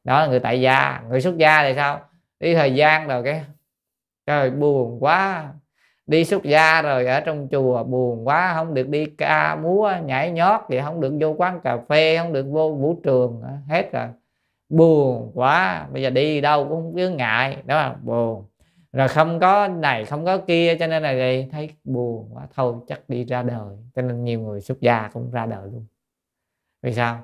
đó 0.04 0.22
là 0.22 0.28
người 0.28 0.40
tại 0.40 0.62
gia 0.62 1.02
người 1.10 1.22
xuất 1.22 1.38
gia 1.38 1.64
thì 1.64 1.74
sao? 1.76 2.02
Đi 2.40 2.56
thời 2.56 2.76
gian 2.76 3.08
rồi 3.08 3.24
cái 3.24 3.44
trời 4.26 4.50
buồn 4.52 5.04
quá 5.04 5.50
đi 6.08 6.26
xuất 6.26 6.44
gia 6.44 6.82
rồi 6.82 7.06
ở 7.06 7.20
trong 7.20 7.48
chùa 7.52 7.84
buồn 7.84 8.28
quá 8.28 8.54
không 8.56 8.74
được 8.74 8.90
đi 8.90 9.06
ca 9.06 9.56
múa 9.56 9.92
nhảy 10.06 10.32
nhót 10.32 10.62
thì 10.70 10.80
không 10.82 11.02
được 11.02 11.14
vô 11.22 11.36
quán 11.38 11.60
cà 11.64 11.78
phê 11.78 12.18
không 12.18 12.34
được 12.34 12.46
vô 12.52 12.72
vũ 12.74 13.00
trường 13.04 13.42
ờ, 13.44 13.50
hết 13.68 13.92
rồi. 13.92 14.08
Buồn 14.70 15.32
quá 15.34 15.88
bây 15.92 16.02
giờ 16.02 16.10
đi 16.10 16.42
đâu 16.42 16.68
cũng 16.70 16.94
cứ 16.96 17.10
ngại 17.10 17.58
đó 17.66 17.76
là 17.76 17.96
buồn. 18.04 18.46
Rồi 18.92 19.08
không 19.08 19.40
có 19.40 19.68
này 19.68 20.06
không 20.06 20.26
có 20.26 20.38
kia 20.38 20.76
cho 20.80 20.88
nên 20.88 21.04
là 21.04 21.12
gì? 21.12 21.48
Thấy 21.52 21.70
buồn 21.84 22.30
quá 22.34 22.48
thôi 22.56 22.76
chắc 22.88 23.02
đi 23.10 23.26
ra 23.26 23.44
đời. 23.44 23.78
Cho 23.96 24.02
nên 24.02 24.24
nhiều 24.24 24.40
người 24.40 24.62
xuất 24.62 24.82
gia 24.82 25.10
cũng 25.14 25.32
ra 25.32 25.46
đời 25.46 25.70
luôn. 25.72 25.86
Vì 26.82 26.94
sao? 26.94 27.20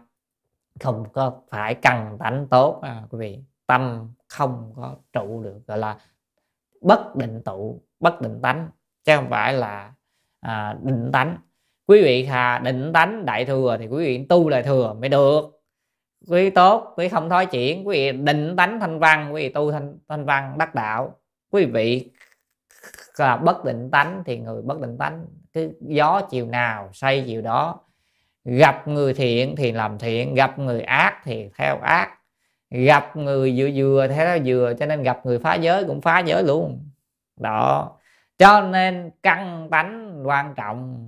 Không 0.79 1.05
có 1.13 1.33
phải 1.49 1.75
cần 1.75 2.17
tánh 2.19 2.47
tốt 2.47 2.79
à, 2.81 3.03
quý 3.09 3.19
vị. 3.19 3.39
Tâm 3.67 4.13
không 4.27 4.73
có 4.75 4.95
trụ 5.13 5.43
được 5.43 5.59
gọi 5.67 5.77
là 5.77 5.97
bất 6.81 7.15
định 7.15 7.41
tụ 7.45 7.81
bất 7.99 8.21
định 8.21 8.39
tánh 8.41 8.69
chứ 9.05 9.15
không 9.15 9.29
phải 9.29 9.53
là 9.53 9.93
à, 10.39 10.75
định 10.83 11.09
tánh. 11.13 11.37
Quý 11.87 12.01
vị 12.03 12.25
hà 12.25 12.59
định 12.59 12.93
tánh 12.93 13.25
đại 13.25 13.45
thừa 13.45 13.77
thì 13.79 13.87
quý 13.87 14.05
vị 14.05 14.25
tu 14.29 14.49
lại 14.49 14.63
thừa 14.63 14.93
mới 14.93 15.09
được. 15.09 15.41
Quý 16.27 16.43
vị 16.43 16.49
tốt 16.49 16.93
quý 16.97 17.05
vị 17.05 17.09
không 17.09 17.29
thói 17.29 17.45
chuyển 17.45 17.87
quý 17.87 18.11
vị 18.11 18.17
định 18.17 18.55
tánh 18.55 18.79
thanh 18.79 18.99
văn 18.99 19.33
quý 19.33 19.41
vị 19.43 19.49
tu 19.49 19.71
thanh 19.71 19.97
thanh 20.07 20.25
văn 20.25 20.57
đắc 20.57 20.75
đạo. 20.75 21.15
Quý 21.51 21.65
vị 21.65 22.11
là 23.17 23.37
bất 23.37 23.65
định 23.65 23.91
tánh 23.91 24.23
thì 24.25 24.39
người 24.39 24.61
bất 24.61 24.81
định 24.81 24.97
tánh 24.97 25.25
cứ 25.53 25.71
gió 25.81 26.21
chiều 26.29 26.45
nào 26.45 26.89
say 26.93 27.23
chiều 27.27 27.41
đó. 27.41 27.79
Gặp 28.45 28.87
người 28.87 29.13
thiện 29.13 29.55
thì 29.55 29.71
làm 29.71 29.99
thiện 29.99 30.33
gặp 30.33 30.59
người 30.59 30.81
ác 30.81 31.21
thì 31.23 31.49
theo 31.57 31.79
ác 31.79 32.18
gặp 32.69 33.15
người 33.15 33.53
vừa 33.57 33.69
vừa, 33.75 34.07
thế 34.07 34.25
đó 34.25 34.37
vừa, 34.45 34.73
cho 34.73 34.85
nên 34.85 35.03
gặp 35.03 35.25
người 35.25 35.39
phá 35.39 35.55
giới 35.55 35.83
cũng 35.83 36.01
phá 36.01 36.19
giới 36.19 36.43
luôn. 36.43 36.89
Đó. 37.39 37.91
Cho 38.37 38.61
nên 38.61 39.11
căn 39.23 39.67
tánh 39.71 40.21
quan 40.27 40.53
trọng. 40.55 41.05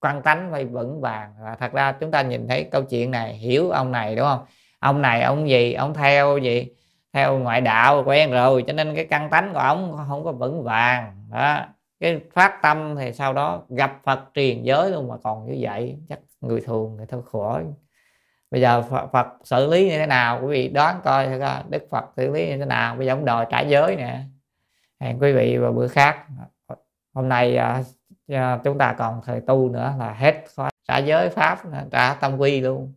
Căn 0.00 0.22
tánh 0.22 0.48
phải 0.52 0.64
vững 0.64 1.00
vàng. 1.00 1.34
Và 1.42 1.54
thật 1.54 1.72
ra 1.72 1.92
chúng 1.92 2.10
ta 2.10 2.22
nhìn 2.22 2.48
thấy 2.48 2.64
câu 2.64 2.82
chuyện 2.82 3.10
này, 3.10 3.34
hiểu 3.34 3.70
ông 3.70 3.92
này, 3.92 4.16
đúng 4.16 4.26
không? 4.26 4.44
Ông 4.78 5.02
này, 5.02 5.22
ông 5.22 5.48
gì? 5.48 5.72
Ông 5.72 5.94
theo 5.94 6.38
gì? 6.38 6.68
Theo 7.12 7.38
ngoại 7.38 7.60
đạo, 7.60 8.02
quen 8.06 8.30
rồi. 8.30 8.64
Cho 8.66 8.72
nên 8.72 8.94
cái 8.94 9.04
căn 9.04 9.30
tánh 9.30 9.52
của 9.52 9.58
ông 9.58 9.96
không 10.08 10.24
có 10.24 10.32
vững 10.32 10.64
vàng. 10.64 11.26
Đó. 11.30 11.60
Cái 12.00 12.20
phát 12.32 12.58
tâm 12.62 12.96
thì 12.96 13.12
sau 13.12 13.32
đó 13.32 13.62
gặp 13.68 14.00
phật 14.04 14.20
truyền 14.34 14.62
giới 14.62 14.90
luôn 14.90 15.08
mà 15.08 15.14
còn 15.22 15.46
như 15.46 15.56
vậy, 15.60 15.98
chắc 16.08 16.18
người 16.40 16.60
thường 16.60 16.96
người 16.96 17.06
thôi 17.06 17.22
khỏi 17.32 17.64
bây 18.50 18.60
giờ 18.60 18.82
phật, 18.82 19.06
phật 19.12 19.26
xử 19.44 19.66
lý 19.66 19.88
như 19.88 19.98
thế 19.98 20.06
nào? 20.06 20.40
Quý 20.42 20.48
vị 20.48 20.68
đoán 20.68 21.00
coi 21.04 21.28
đức 21.68 21.86
phật 21.90 22.04
xử 22.16 22.32
lý 22.32 22.46
như 22.46 22.58
thế 22.58 22.64
nào? 22.64 22.96
Bây 22.96 23.06
giờ 23.06 23.12
ông 23.12 23.24
đòi 23.24 23.46
trả 23.50 23.60
giới 23.60 23.96
nè. 23.96 24.20
Hẹn 25.00 25.18
quý 25.18 25.32
vị 25.32 25.58
vào 25.58 25.72
bữa 25.72 25.88
khác 25.88 26.26
hôm 27.14 27.28
nay 27.28 27.56
à, 27.56 27.82
à, 28.28 28.60
chúng 28.64 28.78
ta 28.78 28.94
còn 28.98 29.20
thời 29.24 29.40
tu 29.40 29.68
nữa 29.68 29.94
là 29.98 30.12
hết 30.12 30.44
khóa 30.56 30.70
trả 30.88 30.98
giới 30.98 31.28
pháp 31.28 31.58
trả 31.92 32.14
tâm 32.14 32.36
quy 32.38 32.60
luôn. 32.60 32.92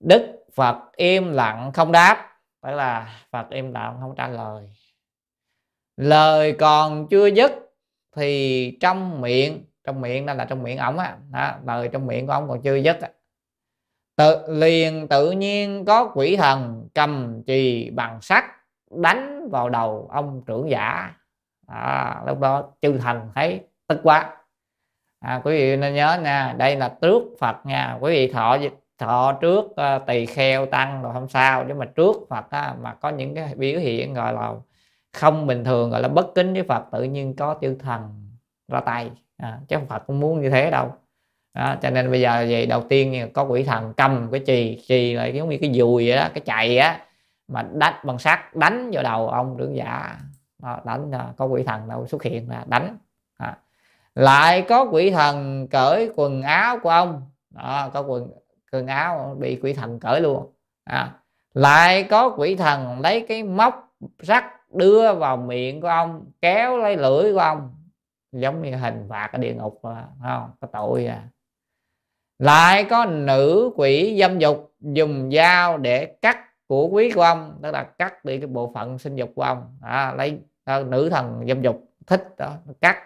Đức 0.00 0.44
phật 0.54 0.76
im 0.96 1.32
lặng 1.32 1.72
không 1.74 1.92
đáp 1.92 2.28
tức 2.62 2.70
là 2.70 3.20
phật 3.30 3.50
im 3.50 3.72
lặng 3.72 3.96
không 4.00 4.14
trả 4.16 4.28
lời. 4.28 4.70
Lời 5.96 6.56
còn 6.58 7.08
chưa 7.08 7.26
dứt 7.26 7.52
thì 8.16 8.78
trong 8.80 9.20
miệng 9.20 9.64
trong 9.84 10.00
miệng 10.00 10.26
đó 10.26 10.34
là 10.34 10.44
trong 10.44 10.62
miệng 10.62 10.78
ổng 10.78 10.98
á 10.98 11.16
đó, 11.30 11.54
lời 11.64 11.88
trong 11.92 12.06
miệng 12.06 12.26
của 12.26 12.32
ông 12.32 12.48
còn 12.48 12.62
chưa 12.62 12.76
dứt 12.76 12.98
tự 14.16 14.44
liền 14.48 15.08
tự 15.08 15.30
nhiên 15.30 15.84
có 15.84 16.12
quỷ 16.14 16.36
thần 16.36 16.88
cầm 16.94 17.42
chì 17.46 17.90
bằng 17.90 18.20
sắt 18.20 18.44
đánh 18.90 19.48
vào 19.50 19.68
đầu 19.68 20.08
ông 20.12 20.42
trưởng 20.46 20.70
giả. 20.70 21.14
À, 21.66 22.22
lúc 22.26 22.40
đó 22.40 22.64
chư 22.82 22.98
thần 22.98 23.30
thấy 23.34 23.60
tức 23.86 24.00
quá. 24.02 24.36
À, 25.20 25.40
quý 25.44 25.58
vị 25.58 25.76
nên 25.76 25.94
nhớ 25.94 26.18
nha 26.22 26.54
đây 26.58 26.76
là 26.76 26.96
trước 27.00 27.22
phật 27.38 27.56
nha. 27.66 27.98
Quý 28.00 28.12
vị 28.12 28.32
thọ 28.32 28.56
thọ 28.98 29.32
trước 29.40 29.64
uh, 29.64 30.06
tỳ 30.06 30.26
kheo 30.26 30.66
tăng 30.66 31.02
rồi 31.02 31.12
không 31.12 31.28
sao. 31.28 31.64
Nhưng 31.68 31.78
mà 31.78 31.84
trước 31.84 32.16
phật 32.28 32.50
á, 32.50 32.74
mà 32.82 32.94
có 32.94 33.08
những 33.08 33.34
cái 33.34 33.54
biểu 33.54 33.80
hiện 33.80 34.14
gọi 34.14 34.32
là 34.32 34.52
không 35.12 35.46
bình 35.46 35.64
thường 35.64 35.90
gọi 35.90 36.02
là 36.02 36.08
bất 36.08 36.26
kính 36.34 36.52
với 36.52 36.62
phật 36.62 36.84
tự 36.92 37.02
nhiên 37.02 37.36
có 37.36 37.58
chư 37.60 37.74
thần 37.74 38.30
ra 38.68 38.80
tay. 38.80 39.10
À, 39.36 39.58
chứ 39.68 39.76
không 39.76 39.86
phật 39.86 40.02
cũng 40.06 40.20
muốn 40.20 40.40
như 40.40 40.50
thế 40.50 40.70
đâu 40.70 40.94
đó, 41.54 41.76
cho 41.82 41.90
nên 41.90 42.10
bây 42.10 42.20
giờ 42.20 42.46
vậy 42.50 42.66
đầu 42.66 42.82
tiên 42.88 43.30
có 43.34 43.42
quỷ 43.42 43.64
thần 43.64 43.92
cầm 43.96 44.28
cái 44.32 44.40
chì 44.46 44.84
chì 44.88 45.14
lại 45.14 45.34
giống 45.34 45.48
như 45.48 45.58
cái 45.60 45.72
dùi 45.74 46.08
vậy 46.08 46.16
đó 46.16 46.28
cái 46.34 46.40
chạy 46.40 46.78
á 46.78 47.00
mà 47.48 47.62
đánh 47.72 47.94
bằng 48.04 48.18
sắt 48.18 48.56
đánh 48.56 48.90
vào 48.92 49.02
đầu 49.02 49.28
ông 49.28 49.56
trưởng 49.58 49.76
giả. 49.76 50.16
Đó, 50.62 50.80
đánh 50.84 51.12
à, 51.12 51.32
có 51.36 51.44
quỷ 51.44 51.62
thần 51.62 51.88
đâu 51.88 52.06
xuất 52.06 52.22
hiện 52.22 52.50
là 52.50 52.64
đánh. 52.66 52.96
Đó. 53.38 53.52
lại 54.14 54.62
có 54.68 54.84
quỷ 54.84 55.10
thần 55.10 55.68
cởi 55.68 56.10
quần 56.16 56.42
áo 56.42 56.78
của 56.82 56.90
ông. 56.90 57.22
Đó, 57.50 57.90
có 57.92 58.00
quần 58.00 58.30
quần 58.72 58.86
áo 58.86 59.36
bị 59.38 59.58
quỷ 59.62 59.72
thần 59.72 60.00
cởi 60.00 60.20
luôn. 60.20 60.52
À. 60.84 61.12
lại 61.54 62.04
có 62.04 62.34
quỷ 62.36 62.56
thần 62.56 63.00
lấy 63.00 63.26
cái 63.28 63.42
móc 63.42 63.94
sắt 64.22 64.44
đưa 64.74 65.14
vào 65.14 65.36
miệng 65.36 65.80
của 65.80 65.88
ông 65.88 66.30
kéo 66.40 66.78
lấy 66.78 66.96
lưỡi 66.96 67.32
của 67.32 67.38
ông. 67.38 67.74
Giống 68.32 68.62
như 68.62 68.76
hình 68.76 69.06
phạt 69.08 69.30
ở 69.32 69.38
địa 69.38 69.54
ngục 69.54 69.80
không? 69.82 70.50
Có 70.60 70.66
tội 70.72 71.06
à 71.06 71.28
lại 72.42 72.84
có 72.84 73.04
nữ 73.04 73.70
quỷ 73.76 74.16
dâm 74.20 74.38
dục 74.38 74.74
dùng 74.80 75.30
dao 75.32 75.78
để 75.78 76.06
cắt 76.06 76.38
của 76.66 76.88
quý 76.88 77.10
của 77.10 77.22
ông 77.22 77.58
tức 77.62 77.70
là 77.70 77.82
cắt 77.82 78.24
đi 78.24 78.38
cái 78.38 78.46
bộ 78.46 78.72
phận 78.74 78.98
sinh 78.98 79.16
dục 79.16 79.30
của 79.34 79.42
ông. 79.42 79.78
À, 79.82 80.14
lấy 80.16 80.38
à, 80.64 80.80
nữ 80.80 81.08
thần 81.10 81.44
dâm 81.48 81.62
dục 81.62 81.84
thích 82.06 82.24
đó 82.38 82.54
cắt. 82.80 82.96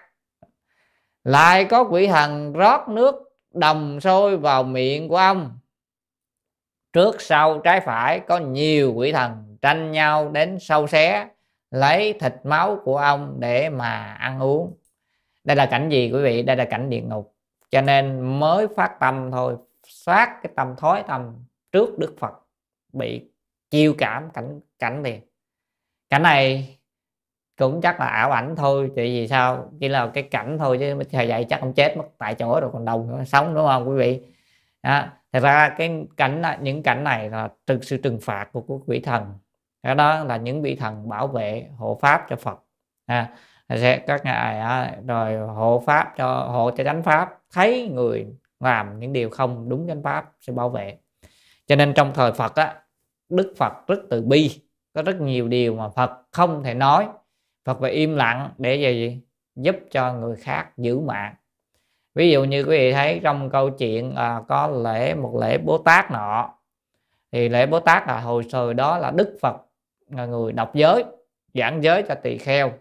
Lại 1.25 1.65
có 1.65 1.85
quỷ 1.85 2.07
thần 2.07 2.53
rót 2.53 2.89
nước 2.89 3.15
đồng 3.55 4.01
sôi 4.01 4.37
vào 4.37 4.63
miệng 4.63 5.09
của 5.09 5.17
ông. 5.17 5.59
Trước 6.93 7.21
sau 7.21 7.59
trái 7.59 7.81
phải 7.81 8.21
có 8.21 8.39
nhiều 8.39 8.93
quỷ 8.95 9.13
thần 9.13 9.57
tranh 9.63 9.93
nhau 9.93 10.29
đến 10.29 10.59
sâu 10.61 10.87
xé 10.87 11.29
lấy 11.71 12.13
thịt 12.21 12.35
máu 12.45 12.79
của 12.85 12.97
ông 12.97 13.37
để 13.39 13.69
mà 13.69 14.17
ăn 14.19 14.41
uống. 14.41 14.77
Đây 15.45 15.57
là 15.57 15.67
cảnh 15.67 15.89
gì 15.89 16.11
quý 16.13 16.23
vị? 16.23 16.43
Đây 16.43 16.57
là 16.57 16.65
cảnh 16.65 16.91
địa 16.91 17.01
ngục 17.01 17.36
cho 17.71 17.81
nên 17.81 18.21
mới 18.39 18.69
phát 18.77 18.97
tâm 19.01 19.31
thôi 19.31 19.57
phát 20.05 20.39
cái 20.43 20.53
tâm 20.57 20.75
thói 20.77 21.05
tâm 21.09 21.45
trước 21.73 21.99
đức 21.99 22.17
phật 22.19 22.33
bị 22.93 23.31
chiêu 23.71 23.95
cảm 23.99 24.31
cảnh 24.31 24.61
cảnh 24.79 25.03
này 25.03 25.23
cảnh 26.11 26.23
này 26.23 26.77
cũng 27.59 27.81
chắc 27.81 28.01
là 28.01 28.07
ảo 28.07 28.31
ảnh 28.31 28.57
thôi 28.57 28.91
tại 28.97 29.05
vì 29.05 29.29
sao? 29.29 29.71
Chỉ 29.81 29.89
là 29.89 30.11
cái 30.15 30.23
cảnh 30.23 30.59
thôi 30.59 30.77
chứ 30.81 30.99
thời 31.13 31.29
dạy 31.29 31.47
chắc 31.49 31.61
ông 31.61 31.73
chết 31.75 31.97
mất 31.97 32.05
tại 32.19 32.35
chỗ 32.35 32.61
rồi 32.61 32.71
còn 32.73 32.85
đồng 32.85 33.09
nữa 33.09 33.25
sống 33.25 33.55
đúng 33.55 33.67
không 33.67 33.89
quý 33.89 33.97
vị? 33.97 34.23
Đó. 34.83 35.05
thật 35.33 35.41
ra 35.41 35.75
cái 35.79 36.05
cảnh 36.17 36.43
những 36.61 36.83
cảnh 36.83 37.05
này 37.05 37.31
là 37.31 37.49
từ 37.67 37.81
sự 37.83 37.97
trừng 37.97 38.19
phạt 38.23 38.49
của, 38.53 38.61
của 38.61 38.81
quỷ 38.87 39.01
thần. 39.01 39.35
Cái 39.83 39.95
đó 39.95 40.25
là 40.25 40.37
những 40.37 40.63
vị 40.63 40.77
thần 40.77 41.09
bảo 41.09 41.27
vệ 41.27 41.67
hộ 41.77 41.99
pháp 42.03 42.27
cho 42.29 42.37
phật. 42.37 42.59
À, 43.07 43.31
sẽ 43.69 43.99
các 43.99 44.25
ngài 44.25 44.93
rồi 45.07 45.37
hộ 45.37 45.83
pháp 45.87 46.15
cho 46.17 46.27
hộ 46.29 46.71
cho 46.71 46.85
chánh 46.85 47.03
pháp 47.03 47.36
thấy 47.57 47.89
người 47.89 48.27
làm 48.61 49.01
những 49.01 49.13
điều 49.13 49.31
không 49.31 49.69
đúng 49.69 49.89
chánh 49.89 50.03
pháp 50.03 50.33
sẽ 50.41 50.53
bảo 50.53 50.69
vệ. 50.69 50.99
Cho 51.67 51.77
nên 51.77 51.95
trong 51.95 52.13
thời 52.15 52.33
phật 52.33 52.55
á 52.55 52.83
đức 53.29 53.55
phật 53.57 53.73
rất 53.87 53.99
từ 54.11 54.23
bi 54.23 54.61
có 54.95 55.03
rất 55.03 55.21
nhiều 55.21 55.49
điều 55.49 55.75
mà 55.75 55.89
phật 55.89 56.11
không 56.33 56.63
thể 56.63 56.75
nói. 56.75 57.09
Phật 57.65 57.79
phải 57.81 57.91
im 57.91 58.17
lặng 58.17 58.51
để 58.59 58.77
gì? 58.77 59.21
Giúp 59.55 59.77
cho 59.91 60.13
người 60.13 60.37
khác 60.37 60.71
giữ 60.77 60.99
mạng. 60.99 61.35
Ví 62.15 62.31
dụ 62.31 62.45
như 62.45 62.63
quý 62.63 62.79
vị 62.79 62.93
thấy 62.93 63.21
trong 63.23 63.51
câu 63.51 63.71
chuyện 63.71 64.15
à, 64.15 64.43
có 64.49 64.67
lễ 64.67 65.15
một 65.15 65.37
lễ 65.41 65.59
bố 65.59 65.79
tát 65.79 66.11
nọ. 66.11 66.55
Thì 67.33 67.49
lễ 67.49 67.67
bố 67.67 67.81
tát 67.81 68.07
là 68.07 68.21
hồi 68.21 68.43
thời 68.51 68.75
đó 68.75 68.99
là 68.99 69.11
đức 69.11 69.39
phật 69.41 69.57
là 70.11 70.27
người 70.27 70.53
đọc 70.53 70.75
giới 70.75 71.05
giảng 71.55 71.83
giới 71.83 72.03
cho 72.03 72.15
tỳ 72.15 72.39
kheo. 72.39 72.73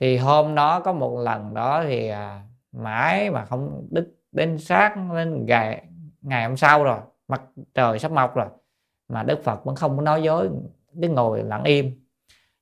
Thì 0.00 0.16
hôm 0.16 0.54
đó 0.54 0.80
có 0.80 0.92
một 0.92 1.18
lần 1.18 1.54
đó 1.54 1.84
thì 1.86 2.08
à, 2.08 2.42
mãi 2.72 3.30
mà 3.30 3.44
không 3.44 3.86
đức 3.90 4.14
đến 4.32 4.58
sáng 4.58 5.14
đến 5.14 5.46
ngày 5.46 5.84
ngày 6.22 6.44
hôm 6.44 6.56
sau 6.56 6.84
rồi, 6.84 6.98
mặt 7.28 7.42
trời 7.74 7.98
sắp 7.98 8.12
mọc 8.12 8.34
rồi, 8.34 8.46
mà 9.08 9.22
đức 9.22 9.44
phật 9.44 9.64
vẫn 9.64 9.76
không 9.76 9.96
có 9.96 10.02
nói 10.02 10.22
dối, 10.22 10.48
cứ 11.02 11.08
ngồi 11.08 11.42
lặng 11.42 11.64
im. 11.64 12.04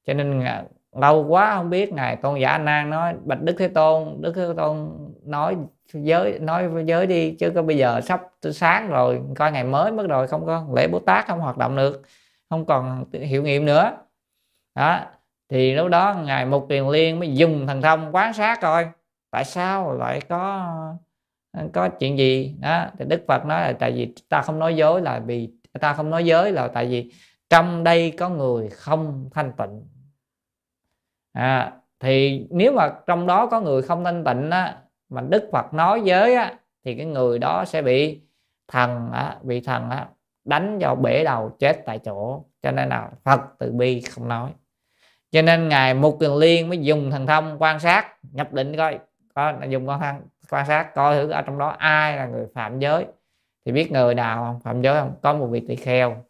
Cho 0.06 0.14
nên 0.14 0.44
lâu 0.92 1.26
quá 1.26 1.56
không 1.56 1.70
biết 1.70 1.92
ngài 1.92 2.16
tôn 2.16 2.40
giả 2.40 2.58
nan 2.58 2.90
nói, 2.90 3.14
bạch 3.24 3.42
đức 3.42 3.54
thế 3.58 3.68
tôn, 3.68 4.16
đức 4.20 4.32
thế 4.36 4.46
tôn 4.56 4.90
nói 5.24 5.56
giới, 5.92 6.38
nói 6.38 6.68
với 6.68 6.84
giới 6.84 7.06
đi, 7.06 7.36
chứ 7.38 7.50
có 7.50 7.62
bây 7.62 7.76
giờ 7.76 8.00
sắp 8.00 8.22
sáng 8.42 8.88
rồi, 8.88 9.22
coi 9.36 9.52
ngày 9.52 9.64
mới 9.64 9.92
mất 9.92 10.06
rồi, 10.08 10.28
không 10.28 10.46
có 10.46 10.66
lễ 10.76 10.88
bồ 10.88 10.98
tát 10.98 11.26
không 11.26 11.40
hoạt 11.40 11.58
động 11.58 11.76
được, 11.76 12.02
không 12.50 12.66
còn 12.66 13.04
hiệu 13.12 13.42
nghiệm 13.42 13.64
nữa. 13.64 13.96
Đó, 14.74 15.00
thì 15.48 15.74
lúc 15.74 15.88
đó 15.88 16.14
ngài 16.24 16.46
mục 16.46 16.66
tiền 16.68 16.88
liên 16.88 17.18
mới 17.18 17.34
dùng 17.34 17.66
thần 17.66 17.82
thông 17.82 18.14
quán 18.14 18.32
sát 18.32 18.60
coi 18.60 18.86
tại 19.30 19.44
sao 19.44 19.92
lại 19.92 20.20
có 20.28 20.74
có 21.72 21.88
chuyện 21.88 22.18
gì? 22.18 22.54
Đó 22.60 22.86
thì 22.98 23.04
đức 23.08 23.24
phật 23.28 23.46
nói 23.46 23.60
là 23.60 23.72
tại 23.72 23.92
vì 23.92 24.14
ta 24.28 24.42
không 24.42 24.58
nói 24.58 24.76
dối 24.76 25.02
là 25.02 25.18
vì 25.18 25.50
ta 25.80 25.92
không 25.92 26.10
nói 26.10 26.24
dối 26.24 26.52
là 26.52 26.68
tại 26.68 26.86
vì 26.86 27.12
trong 27.50 27.84
đây 27.84 28.10
có 28.10 28.28
người 28.28 28.68
không 28.68 29.30
thanh 29.32 29.52
tịnh. 29.52 29.88
À, 31.32 31.72
thì 32.00 32.46
nếu 32.50 32.72
mà 32.72 32.92
trong 33.06 33.26
đó 33.26 33.46
có 33.46 33.60
người 33.60 33.82
không 33.82 34.04
thanh 34.04 34.24
tịnh 34.24 34.50
á, 34.50 34.78
mà 35.08 35.20
đức 35.20 35.48
phật 35.52 35.74
nói 35.74 36.00
giới 36.04 36.34
á, 36.34 36.54
thì 36.84 36.94
cái 36.94 37.06
người 37.06 37.38
đó 37.38 37.64
sẽ 37.64 37.82
bị 37.82 38.20
thần 38.68 39.10
á, 39.12 39.36
bị 39.42 39.60
thần 39.60 39.90
á, 39.90 40.08
đánh 40.44 40.78
vào 40.78 40.96
bể 40.96 41.24
đầu 41.24 41.56
chết 41.58 41.82
tại 41.86 41.98
chỗ. 41.98 42.44
Cho 42.62 42.70
nên 42.70 42.88
là 42.88 43.10
phật 43.24 43.40
từ 43.58 43.72
bi 43.72 44.00
không 44.00 44.28
nói. 44.28 44.50
Cho 45.30 45.42
nên 45.42 45.68
ngài 45.68 45.94
mục 45.94 46.16
kiền 46.20 46.30
liên 46.30 46.68
mới 46.68 46.78
dùng 46.78 47.10
thần 47.10 47.26
thông 47.26 47.56
quan 47.58 47.80
sát 47.80 48.16
nhập 48.32 48.52
định 48.52 48.76
coi 48.76 48.98
đó, 49.38 49.66
dùng 49.68 49.86
con 49.86 50.00
thang 50.00 50.22
quan 50.50 50.66
sát 50.66 50.94
coi 50.94 51.16
thử 51.16 51.30
ở 51.30 51.42
trong 51.42 51.58
đó 51.58 51.68
ai 51.78 52.16
là 52.16 52.26
người 52.26 52.46
phạm 52.54 52.78
giới. 52.78 53.06
Thì 53.64 53.72
biết 53.72 53.92
người 53.92 54.14
nào 54.14 54.44
không 54.44 54.60
phạm 54.60 54.82
giới 54.82 55.00
không? 55.00 55.14
Có 55.22 55.34
một 55.34 55.46
vị 55.46 55.64
tỳ 55.68 55.76
kheo. 55.76 56.24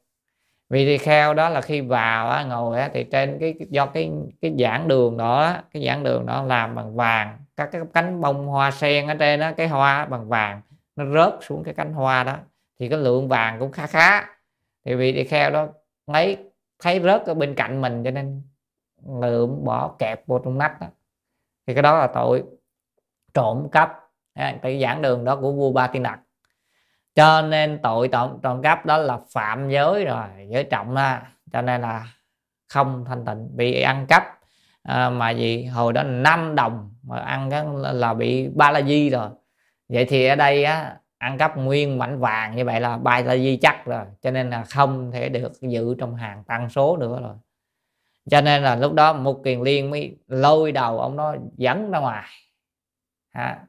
Vị 0.71 0.87
tỳ 0.87 0.99
kheo 0.99 1.35
đó 1.35 1.49
là 1.49 1.61
khi 1.61 1.81
vào 1.81 2.29
á, 2.31 2.45
ngồi 2.45 2.81
á, 2.81 2.91
thì 2.95 3.05
trên 3.05 3.39
cái 3.41 3.55
do 3.71 3.87
cái 3.87 4.13
cái 4.41 4.55
giảng 4.59 4.89
đường 4.89 5.17
đó 5.17 5.57
cái 5.73 5.87
giảng 5.87 6.05
đường 6.05 6.27
đó 6.27 6.43
làm 6.43 6.75
bằng 6.75 6.97
vàng. 6.97 7.39
Các 7.57 7.69
cái 7.73 7.83
cánh 7.95 8.21
bông 8.21 8.47
hoa 8.47 8.71
sen 8.71 9.07
ở 9.07 9.15
trên 9.15 9.41
đó 9.41 9.51
cái 9.57 9.69
hoa 9.69 10.07
bằng 10.07 10.29
vàng. 10.29 10.61
Nó 10.97 11.05
rớt 11.15 11.35
xuống 11.41 11.65
cái 11.65 11.75
cánh 11.75 11.93
hoa 11.93 12.25
đó. 12.25 12.37
Thì 12.79 12.89
cái 12.89 12.99
lượng 12.99 13.29
vàng 13.29 13.59
cũng 13.59 13.73
khá 13.73 13.87
khá. 13.87 14.27
Thì 14.85 14.95
vị 14.95 15.13
tỳ 15.13 15.25
kheo 15.25 15.51
đó 15.51 15.67
lấy 16.07 16.37
thấy 16.83 17.01
rớt 17.01 17.27
ở 17.27 17.35
bên 17.35 17.55
cạnh 17.55 17.81
mình 17.81 18.05
cho 18.05 18.11
nên 18.11 18.43
lượm 19.21 19.65
bỏ 19.65 19.95
kẹp 19.99 20.27
vô 20.27 20.39
trong 20.39 20.59
nách 20.59 20.81
đó. 20.81 20.87
thì 21.67 21.75
cái 21.75 21.83
đó 21.83 21.99
là 21.99 22.07
tội 22.07 22.45
trộm 23.39 23.69
cắp. 23.73 23.91
Cái 24.63 24.81
giảng 24.83 25.03
đường 25.03 25.25
đó 25.25 25.37
của 25.37 25.53
vua 25.53 25.73
ba 25.73 25.87
tiên 25.87 26.03
đặt 26.03 26.21
cho 27.15 27.43
nên 27.43 27.79
tội 27.83 28.09
trộm 28.09 28.39
trộm 28.43 28.63
cắp 28.63 28.87
đó 28.87 28.97
là 28.97 29.19
phạm 29.33 29.71
giới 29.71 30.05
rồi 30.05 30.27
giới 30.49 30.65
trọng 30.65 30.97
ha. 30.97 31.23
Cho 31.53 31.63
nên 31.63 31.81
là 31.81 32.07
không 32.69 33.05
thanh 33.09 33.25
tịnh 33.25 33.57
bị 33.57 33.81
ăn 33.83 34.07
cắp. 34.07 34.23
À, 34.83 35.11
mà 35.11 35.31
gì 35.31 35.65
hồi 35.65 35.93
đó 35.93 36.03
5 36.03 36.55
đồng 36.55 36.95
mà 37.03 37.21
ăn 37.21 37.51
cái 37.51 37.65
là 37.93 38.15
bị 38.15 38.49
ba 38.55 38.71
la 38.71 38.83
di 38.83 39.11
rồi. 39.11 39.29
Vậy 39.89 40.05
thì 40.05 40.27
ở 40.27 40.37
đây 40.37 40.65
á 40.65 40.97
ăn 41.19 41.39
cắp 41.39 41.57
nguyên 41.57 41.99
mảnh 41.99 42.21
vàng 42.21 42.57
như 42.57 42.65
vậy 42.65 42.81
là 42.81 42.97
ba 42.97 43.21
la 43.21 43.37
di 43.37 43.57
chắc 43.57 43.87
rồi. 43.87 44.05
Cho 44.23 44.31
nên 44.31 44.51
là 44.51 44.65
không 44.65 45.11
thể 45.11 45.29
được 45.29 45.53
dự 45.61 45.95
trong 45.99 46.15
hàng 46.15 46.45
tăng 46.45 46.71
số 46.71 46.97
nữa 46.97 47.21
rồi. 47.23 47.35
Cho 48.31 48.41
nên 48.41 48.63
là 48.63 48.77
lúc 48.77 48.93
đó 48.93 49.13
một 49.13 49.41
kiền 49.45 49.63
liên 49.63 49.91
mới 49.91 50.17
lôi 50.29 50.73
đầu 50.73 51.01
ông 51.01 51.17
nó 51.17 51.35
dẫn 51.57 51.91
ra 51.91 51.99
ngoài 51.99 52.25
à, 53.31 53.67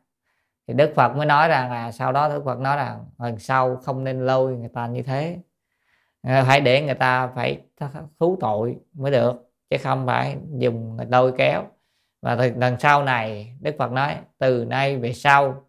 thì 0.68 0.74
đức 0.74 0.94
phật 0.96 1.16
mới 1.16 1.26
nói 1.26 1.48
rằng 1.48 1.72
là 1.72 1.92
sau 1.92 2.12
đó 2.12 2.30
đức 2.30 2.42
phật 2.46 2.60
nói 2.60 2.78
rằng 2.78 3.06
lần 3.20 3.40
sau 3.40 3.76
không 3.76 4.04
nên 4.04 4.26
lôi 4.26 4.58
người 4.58 4.70
ta 4.70 4.88
như 4.88 5.02
thế. 5.02 5.38
Ờ, 6.22 6.44
phải 6.48 6.62
để 6.62 6.82
người 6.82 6.96
ta 6.96 7.28
phải 7.28 7.62
thú 8.20 8.38
tội 8.40 8.78
mới 8.94 9.12
được 9.12 9.52
chứ 9.70 9.78
không 9.84 10.06
phải 10.06 10.38
dùng 10.58 10.98
đôi 11.10 11.34
kéo. 11.38 11.64
Và 12.22 12.36
từ 12.36 12.52
lần 12.56 12.80
sau 12.80 13.04
này 13.04 13.54
đức 13.62 13.76
phật 13.78 13.92
nói 13.92 14.16
từ 14.38 14.66
nay 14.66 14.98
về 14.98 15.14
sau 15.14 15.64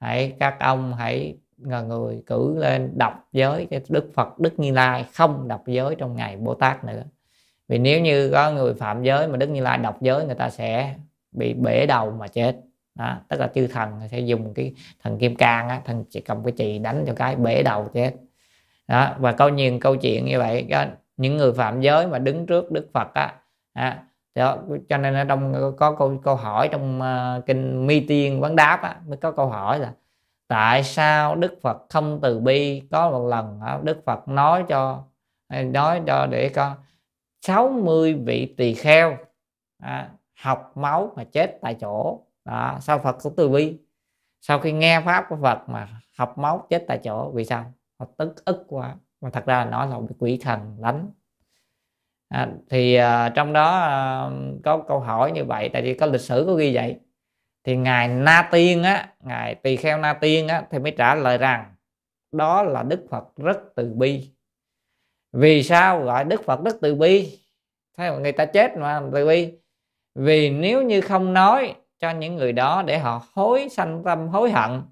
hãy 0.00 0.36
các 0.40 0.56
ông 0.60 0.94
hãy 0.94 1.36
người 1.56 2.22
cử 2.26 2.58
lên 2.58 2.92
đọc 2.98 3.28
giới 3.32 3.66
cho 3.70 3.78
đức 3.88 4.10
phật 4.14 4.38
đức 4.38 4.58
như 4.58 4.72
lai 4.72 5.04
không 5.14 5.48
đọc 5.48 5.62
giới 5.66 5.94
trong 5.94 6.16
ngày 6.16 6.36
bồ 6.36 6.54
tát 6.54 6.84
nữa. 6.84 7.02
Vì 7.68 7.78
nếu 7.78 8.00
như 8.00 8.30
có 8.30 8.50
người 8.52 8.74
phạm 8.74 9.02
giới 9.02 9.28
mà 9.28 9.36
đức 9.36 9.46
như 9.46 9.62
lai 9.62 9.78
đọc 9.78 10.02
giới 10.02 10.24
người 10.26 10.34
ta 10.34 10.50
sẽ 10.50 10.94
bị 11.32 11.54
bể 11.54 11.86
đầu 11.86 12.10
mà 12.10 12.28
chết 12.28 12.56
đó, 12.94 13.16
tức 13.28 13.40
là 13.40 13.50
chư 13.54 13.66
thần 13.66 14.00
sẽ 14.10 14.18
dùng 14.18 14.54
cái 14.54 14.74
thần 15.02 15.18
kim 15.18 15.36
cang 15.36 15.68
á 15.68 15.80
thần 15.84 16.04
chỉ 16.10 16.20
cầm 16.20 16.44
cái 16.44 16.52
chì 16.56 16.78
đánh 16.78 17.04
cho 17.06 17.14
cái 17.14 17.36
bể 17.36 17.62
đầu 17.62 17.88
chết. 17.94 18.12
Đó 18.88 19.14
và 19.18 19.32
câu 19.32 19.48
nhiều 19.48 19.78
câu 19.80 19.96
chuyện 19.96 20.24
như 20.24 20.38
vậy 20.38 20.62
đó, 20.62 20.84
những 21.16 21.36
người 21.36 21.52
phạm 21.52 21.80
giới 21.80 22.06
mà 22.06 22.18
đứng 22.18 22.46
trước 22.46 22.70
đức 22.72 22.88
phật 22.94 23.14
á 23.14 23.34
à, 23.72 24.04
đó, 24.34 24.58
cho 24.88 24.98
nên 24.98 25.14
ở 25.14 25.24
trong 25.24 25.74
có 25.78 25.92
câu 25.98 26.20
câu 26.24 26.36
hỏi 26.36 26.68
trong 26.72 27.00
uh, 27.00 27.46
kinh 27.46 27.86
mi 27.86 28.00
tiên 28.00 28.40
vấn 28.40 28.56
đáp 28.56 28.82
á, 28.82 28.96
mới 29.06 29.16
có 29.16 29.32
câu 29.32 29.46
hỏi 29.46 29.78
là 29.78 29.92
tại 30.48 30.84
sao 30.84 31.36
đức 31.36 31.58
phật 31.62 31.86
không 31.90 32.18
từ 32.22 32.38
bi? 32.40 32.82
Có 32.90 33.10
một 33.10 33.26
lần 33.28 33.60
á, 33.66 33.78
đức 33.82 34.02
phật 34.04 34.28
nói 34.28 34.64
cho 34.68 35.04
ờ, 35.48 35.62
nói 35.62 36.00
cho 36.06 36.26
để 36.26 36.48
con 36.48 36.76
60 37.40 38.14
vị 38.14 38.54
tỳ 38.56 38.74
kheo 38.74 39.16
à, 39.78 40.10
học 40.40 40.72
máu 40.76 41.12
mà 41.16 41.24
chết 41.24 41.58
tại 41.62 41.76
chỗ 41.80 42.20
đó, 42.44 42.78
sao 42.80 42.98
Phật 42.98 43.16
cũng 43.22 43.34
từ 43.36 43.48
bi. 43.48 43.78
Sau 44.40 44.58
khi 44.58 44.72
nghe 44.72 45.00
pháp 45.00 45.26
của 45.28 45.36
Phật 45.42 45.68
mà 45.68 45.88
học 46.18 46.38
máu 46.38 46.66
chết 46.70 46.84
tại 46.88 47.00
chỗ 47.04 47.30
vì 47.34 47.44
sao? 47.44 47.72
Họ 47.98 48.06
tức 48.18 48.44
ức 48.44 48.64
quá. 48.68 48.96
Mà 49.20 49.30
thật 49.30 49.46
ra 49.46 49.64
là 49.64 49.70
nó 49.70 49.86
là 49.86 49.98
một 49.98 50.06
quỷ 50.18 50.38
thần 50.42 50.76
đánh 50.80 51.10
à, 52.28 52.48
thì 52.70 52.98
uh, 53.00 53.34
trong 53.34 53.52
đó 53.52 53.88
uh, 54.26 54.62
có 54.64 54.84
câu 54.88 55.00
hỏi 55.00 55.32
như 55.32 55.44
vậy 55.44 55.70
tại 55.72 55.82
vì 55.82 55.94
có 55.94 56.06
lịch 56.06 56.20
sử 56.20 56.44
có 56.46 56.54
ghi 56.54 56.74
vậy. 56.74 57.00
Thì 57.64 57.76
ngài 57.76 58.08
Na 58.08 58.48
Tiên 58.52 58.82
á 58.82 59.08
ngài 59.20 59.54
tỳ 59.54 59.76
kheo 59.76 59.98
Na 59.98 60.12
Tiên 60.14 60.48
á 60.48 60.66
thì 60.70 60.78
mới 60.78 60.94
trả 60.98 61.14
lời 61.14 61.38
rằng 61.38 61.74
đó 62.32 62.62
là 62.62 62.82
Đức 62.82 63.06
Phật 63.10 63.24
rất 63.36 63.58
từ 63.76 63.92
bi. 63.94 64.32
Vì 65.32 65.62
sao 65.62 66.02
gọi 66.02 66.24
Đức 66.24 66.44
Phật 66.44 66.64
rất 66.64 66.76
từ 66.80 66.94
bi? 66.94 67.38
Thấy 67.96 68.18
người 68.18 68.32
ta 68.32 68.44
chết 68.44 68.76
mà 68.76 69.02
từ 69.12 69.26
bi. 69.26 69.52
Vì 70.14 70.50
nếu 70.50 70.82
như 70.82 71.00
không 71.00 71.32
nói 71.32 71.74
cho 72.02 72.10
những 72.10 72.36
người 72.36 72.52
đó 72.52 72.82
để 72.86 72.98
họ 72.98 73.22
hối 73.32 73.68
sanh 73.68 74.02
tâm 74.04 74.28
hối 74.28 74.50
hận. 74.50 74.82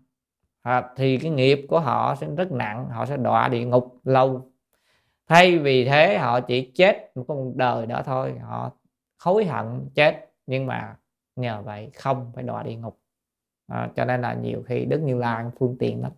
À, 0.62 0.90
thì 0.96 1.18
cái 1.18 1.30
nghiệp 1.30 1.66
của 1.68 1.80
họ 1.80 2.14
sẽ 2.14 2.26
rất 2.36 2.52
nặng 2.52 2.88
họ 2.90 3.06
sẽ 3.06 3.16
đọa 3.16 3.48
địa 3.48 3.64
ngục 3.64 3.96
lâu. 4.04 4.50
Thay 5.28 5.58
vì 5.58 5.84
thế 5.84 6.18
họ 6.18 6.40
chỉ 6.40 6.70
chết 6.74 7.10
một 7.14 7.24
con 7.28 7.58
đời 7.58 7.86
đó 7.86 8.02
thôi. 8.04 8.34
Họ 8.38 8.70
hối 9.18 9.44
hận 9.44 9.88
chết 9.94 10.30
nhưng 10.46 10.66
mà 10.66 10.96
nhờ 11.36 11.62
vậy 11.64 11.90
không 11.94 12.32
phải 12.34 12.44
đọa 12.44 12.62
địa 12.62 12.74
ngục. 12.74 12.98
À, 13.66 13.88
cho 13.96 14.04
nên 14.04 14.20
là 14.20 14.34
nhiều 14.34 14.62
khi 14.66 14.84
đức 14.84 14.98
như 14.98 15.18
lai 15.18 15.44
phương 15.58 15.76
tiện 15.78 16.02
lắm. 16.02 16.12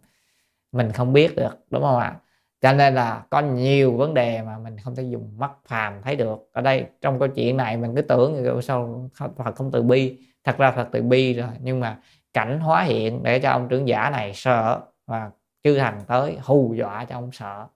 Mình 0.72 0.92
không 0.92 1.12
biết 1.12 1.36
được 1.36 1.66
đúng 1.70 1.82
không 1.82 1.98
ạ? 1.98 2.16
Cho 2.60 2.72
nên 2.72 2.94
là 2.94 3.26
có 3.30 3.40
nhiều 3.40 3.96
vấn 3.96 4.14
đề 4.14 4.42
mà 4.42 4.58
mình 4.58 4.76
không 4.78 4.96
thể 4.96 5.02
dùng 5.02 5.30
mắt 5.38 5.50
phàm 5.66 6.02
thấy 6.02 6.16
được. 6.16 6.48
Ở 6.52 6.62
đây 6.62 6.86
trong 7.00 7.18
câu 7.18 7.28
chuyện 7.28 7.56
này 7.56 7.76
mình 7.76 7.94
cứ 7.96 8.02
tưởng 8.02 8.62
sao 8.62 9.10
Phật 9.14 9.54
không 9.54 9.70
từ 9.70 9.82
bi 9.82 10.31
thật 10.44 10.58
ra 10.58 10.70
Phật 10.70 10.88
từ 10.92 11.02
bi 11.02 11.34
rồi 11.34 11.48
nhưng 11.60 11.80
mà 11.80 11.98
cảnh 12.32 12.60
hóa 12.60 12.82
hiện 12.82 13.22
để 13.22 13.38
cho 13.38 13.50
ông 13.50 13.68
trưởng 13.68 13.88
giả 13.88 14.10
này 14.10 14.32
sợ 14.34 14.80
và 15.06 15.30
chư 15.64 15.78
thành 15.78 16.00
tới 16.06 16.38
hù 16.42 16.74
dọa 16.74 17.04
cho 17.04 17.16
ông 17.16 17.32
sợ. 17.32 17.66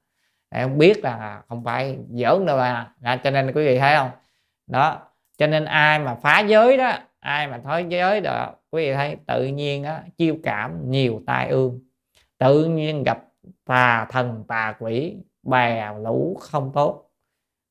Để 0.51 0.63
ông 0.63 0.79
biết 0.79 1.05
là 1.05 1.43
không 1.49 1.65
phải 1.65 1.99
giỡn 2.11 2.47
đâu 2.47 2.57
mà 2.57 2.93
à, 3.03 3.17
cho 3.25 3.31
nên 3.31 3.47
quý 3.53 3.67
vị 3.67 3.79
thấy 3.79 3.97
không? 3.97 4.11
Đó 4.67 5.01
cho 5.39 5.47
nên 5.47 5.65
ai 5.65 5.99
mà 5.99 6.15
phá 6.15 6.41
giới 6.41 6.77
đó 6.77 6.93
ai 7.21 7.47
mà 7.49 7.59
thói 7.59 7.87
giới 7.89 8.21
đó 8.21 8.53
quý 8.71 8.87
vị 8.87 8.95
thấy 8.95 9.17
tự 9.27 9.45
nhiên 9.47 9.85
á 9.85 10.03
chiêu 10.19 10.37
cảm 10.43 10.91
nhiều 10.91 11.23
tai 11.27 11.49
ương. 11.49 11.81
Tự 12.39 12.65
nhiên 12.65 13.03
gặp 13.03 13.19
tà 13.65 14.07
thần 14.11 14.45
tà 14.49 14.75
quỷ 14.79 15.17
bè 15.43 15.93
lũ 16.03 16.37
không 16.41 16.73
tốt. 16.75 17.11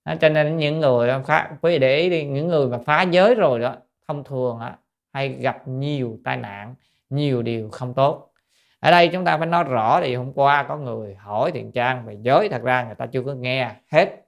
Đó, 0.05 0.13
cho 0.21 0.29
nên 0.29 0.57
những 0.57 0.79
người 0.79 1.11
phá 1.25 1.49
quý 1.61 1.71
vị 1.71 1.79
để 1.79 1.97
ý 1.97 2.09
đi 2.09 2.25
những 2.25 2.47
người 2.47 2.67
mà 2.67 2.77
phá 2.85 3.01
giới 3.01 3.35
rồi 3.35 3.59
đó 3.59 3.75
thông 4.07 4.23
thường 4.23 4.59
á 4.59 4.77
hay 5.15 5.29
gặp 5.29 5.67
nhiều 5.67 6.19
tai 6.23 6.37
nạn 6.37 6.75
nhiều 7.09 7.41
điều 7.41 7.69
không 7.71 7.93
tốt. 7.93 8.31
Ở 8.79 8.91
đây 8.91 9.07
chúng 9.07 9.25
ta 9.25 9.37
phải 9.37 9.47
nói 9.47 9.63
rõ 9.63 10.01
thì 10.01 10.15
hôm 10.15 10.33
qua 10.33 10.63
có 10.63 10.77
người 10.77 11.15
hỏi 11.15 11.51
Thiện 11.51 11.71
trang 11.71 12.05
về 12.05 12.17
giới 12.21 12.49
thật 12.49 12.61
ra 12.63 12.83
người 12.83 12.95
ta 12.95 13.05
chưa 13.05 13.21
có 13.21 13.33
nghe 13.33 13.71
hết. 13.91 14.25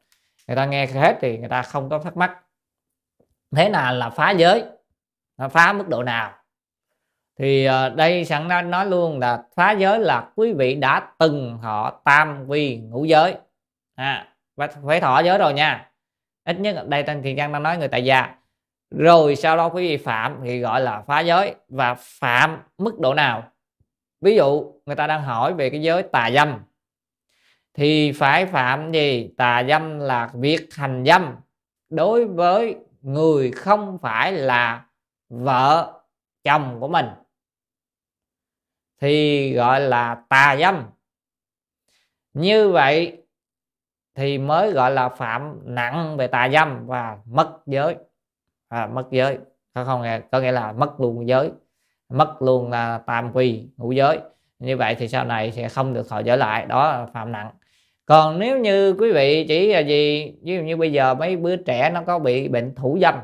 Người 0.48 0.56
ta 0.56 0.66
nghe 0.66 0.86
hết 0.86 1.18
thì 1.22 1.38
người 1.38 1.50
ta 1.50 1.62
không 1.62 1.90
có 1.90 2.00
thắc 2.00 2.18
mắc. 2.18 2.38
Thế 3.56 3.70
nào 3.70 3.94
là 3.94 4.10
phá 4.10 4.32
giới? 4.32 4.64
Nó 5.38 5.50
phá 5.50 5.74
mức 5.74 5.88
độ 5.88 6.04
nào? 6.04 6.34
Thì 7.40 7.66
ờ, 7.66 7.90
đây 7.90 8.26
sẵn 8.26 8.48
nói, 8.48 8.64
nói 8.64 8.86
luôn 8.86 9.20
là 9.20 9.44
phá 9.56 9.72
giới 9.72 10.00
là 10.00 10.30
quý 10.36 10.54
vị 10.54 10.76
đã 10.76 11.12
từng 11.20 11.58
họ 11.58 12.02
tam 12.06 12.46
quy 12.48 12.78
ngũ 12.78 13.06
giới. 13.06 13.36
À, 13.96 14.28
phải 14.86 15.02
thọ 15.02 15.20
giới 15.20 15.38
rồi 15.38 15.54
nha. 15.54 15.92
Ít 16.44 16.60
nhất 16.60 16.88
đây 16.88 17.04
tên 17.04 17.22
Thiện 17.24 17.38
trang 17.38 17.52
đang 17.52 17.64
nói 17.64 17.78
người 17.78 17.88
tại 17.88 18.06
gia 18.06 18.37
rồi 18.92 19.36
sau 19.36 19.58
đó 19.58 19.70
quý 19.70 19.88
vị 19.88 19.98
phạm 19.98 20.40
thì 20.44 20.60
gọi 20.60 20.82
là 20.82 21.02
phá 21.08 21.20
giới. 21.20 21.56
Và 21.70 21.96
phạm 22.00 22.58
mức 22.78 23.00
độ 23.00 23.14
nào? 23.14 23.52
Ví 24.22 24.36
dụ 24.36 24.74
người 24.86 24.96
ta 24.96 25.08
đang 25.08 25.24
hỏi 25.24 25.54
về 25.54 25.70
cái 25.70 25.82
giới 25.82 26.04
tà 26.04 26.32
dâm. 26.32 26.60
Thì 27.74 28.12
phải 28.12 28.46
phạm 28.46 28.92
gì? 28.92 29.34
Tà 29.38 29.64
dâm 29.64 30.00
là 30.00 30.32
việc 30.34 30.68
hành 30.74 31.04
dâm. 31.06 31.36
Đối 31.90 32.26
với 32.26 32.76
người 33.02 33.52
không 33.52 33.98
phải 34.02 34.32
là 34.32 34.86
vợ, 35.30 36.02
chồng 36.44 36.78
của 36.80 36.88
mình. 36.88 37.06
Thì 39.02 39.54
gọi 39.54 39.82
là 39.82 40.18
tà 40.30 40.58
dâm. 40.60 40.84
Như 42.34 42.70
vậy 42.70 43.24
thì 44.16 44.38
mới 44.38 44.72
gọi 44.72 44.92
là 44.92 45.10
phạm 45.10 45.60
nặng 45.64 46.18
về 46.18 46.28
tà 46.28 46.50
dâm 46.50 46.88
và 46.88 47.18
mất 47.26 47.60
giới 47.66 47.96
à, 48.70 48.88
mất 48.88 49.06
giới. 49.12 49.38
Không 49.76 50.04
có 50.32 50.40
nghĩa 50.40 50.52
là 50.52 50.72
mất 50.72 51.00
luôn 51.00 51.28
giới. 51.28 51.52
Mất 52.10 52.42
luôn 52.42 52.70
là 52.72 52.98
tam 52.98 53.32
quy 53.34 53.68
ngũ 53.78 53.92
giới. 53.92 54.20
Như 54.60 54.78
vậy 54.78 54.96
thì 54.96 55.08
sau 55.08 55.26
này 55.26 55.52
sẽ 55.52 55.70
không 55.70 55.94
được 55.94 56.10
thọ 56.10 56.20
giới 56.20 56.38
lại. 56.38 56.66
Đó 56.66 56.92
là 56.92 57.06
phạm 57.06 57.32
nặng. 57.32 57.52
Còn 58.06 58.40
nếu 58.40 58.60
như 58.60 58.94
quý 58.94 59.12
vị 59.12 59.46
chỉ 59.48 59.74
là 59.74 59.80
gì 59.80 60.34
ví 60.42 60.56
dụ 60.56 60.62
như 60.62 60.78
bây 60.78 60.92
giờ 60.92 61.14
mấy 61.14 61.36
đứa 61.36 61.56
trẻ 61.56 61.90
nó 61.94 62.02
có 62.08 62.20
bị 62.20 62.48
bệnh 62.48 62.76
thủ 62.76 62.98
dâm 63.02 63.16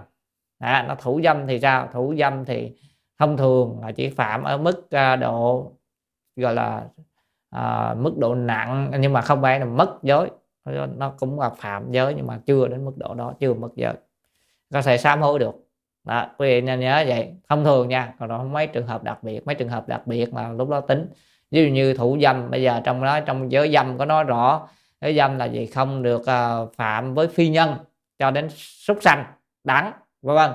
à, 0.59 0.85
nó 0.87 0.95
thủ 0.95 1.21
dâm 1.23 1.47
thì 1.47 1.59
sao? 1.59 1.87
Thủ 1.93 2.15
dâm 2.19 2.45
thì 2.45 2.71
thông 3.19 3.37
thường 3.37 3.79
là 3.81 3.91
chỉ 3.91 4.09
phạm 4.09 4.43
ở 4.43 4.57
mức 4.57 4.91
à, 4.91 5.15
độ 5.15 5.71
gọi 6.35 6.53
là 6.55 6.83
à, 7.49 7.93
mức 7.93 8.17
độ 8.17 8.35
nặng 8.35 8.91
nhưng 8.99 9.13
mà 9.13 9.21
không 9.21 9.41
phải 9.41 9.59
là 9.59 9.65
mất 9.65 9.99
giới. 10.03 10.29
Nó 10.97 11.13
cũng 11.19 11.39
là 11.39 11.49
phạm 11.49 11.91
giới 11.91 12.13
nhưng 12.13 12.27
mà 12.27 12.39
chưa 12.45 12.67
đến 12.67 12.85
mức 12.85 12.93
độ 12.97 13.13
đó 13.13 13.33
chưa 13.39 13.53
mất 13.53 13.69
giới 13.75 13.93
có 14.73 14.81
thể 14.81 14.97
sám 14.97 15.21
hối 15.21 15.39
được. 15.39 15.55
Đó 16.03 16.27
quý 16.37 16.47
vị 16.47 16.61
nên 16.61 16.79
nhớ 16.79 17.03
vậy. 17.07 17.33
Thông 17.49 17.63
thường 17.63 17.89
nha 17.89 18.13
còn 18.19 18.29
đó 18.29 18.43
mấy 18.43 18.67
trường 18.67 18.87
hợp 18.87 19.03
đặc 19.03 19.23
biệt 19.23 19.47
mấy 19.47 19.55
trường 19.55 19.69
hợp 19.69 19.87
đặc 19.87 20.07
biệt 20.07 20.33
mà 20.33 20.49
lúc 20.49 20.69
đó 20.69 20.81
tính. 20.81 21.09
Ví 21.51 21.63
dụ 21.63 21.69
như 21.69 21.93
thủ 21.93 22.17
dâm 22.21 22.51
bây 22.51 22.61
giờ 22.61 22.81
trong 22.83 23.03
đó 23.03 23.19
trong 23.19 23.51
giới 23.51 23.71
dâm 23.71 23.97
có 23.97 24.05
nói 24.05 24.23
rõ 24.23 24.67
giới 25.01 25.15
dâm 25.15 25.37
là 25.37 25.45
gì? 25.45 25.65
Không 25.65 26.03
được 26.03 26.21
uh, 26.21 26.75
phạm 26.75 27.13
với 27.13 27.27
phi 27.27 27.49
nhân 27.49 27.75
cho 28.19 28.31
đến 28.31 28.49
súc 28.57 28.97
sanh 29.01 29.25
đắng 29.63 29.91
vân 30.21 30.35
vân. 30.35 30.51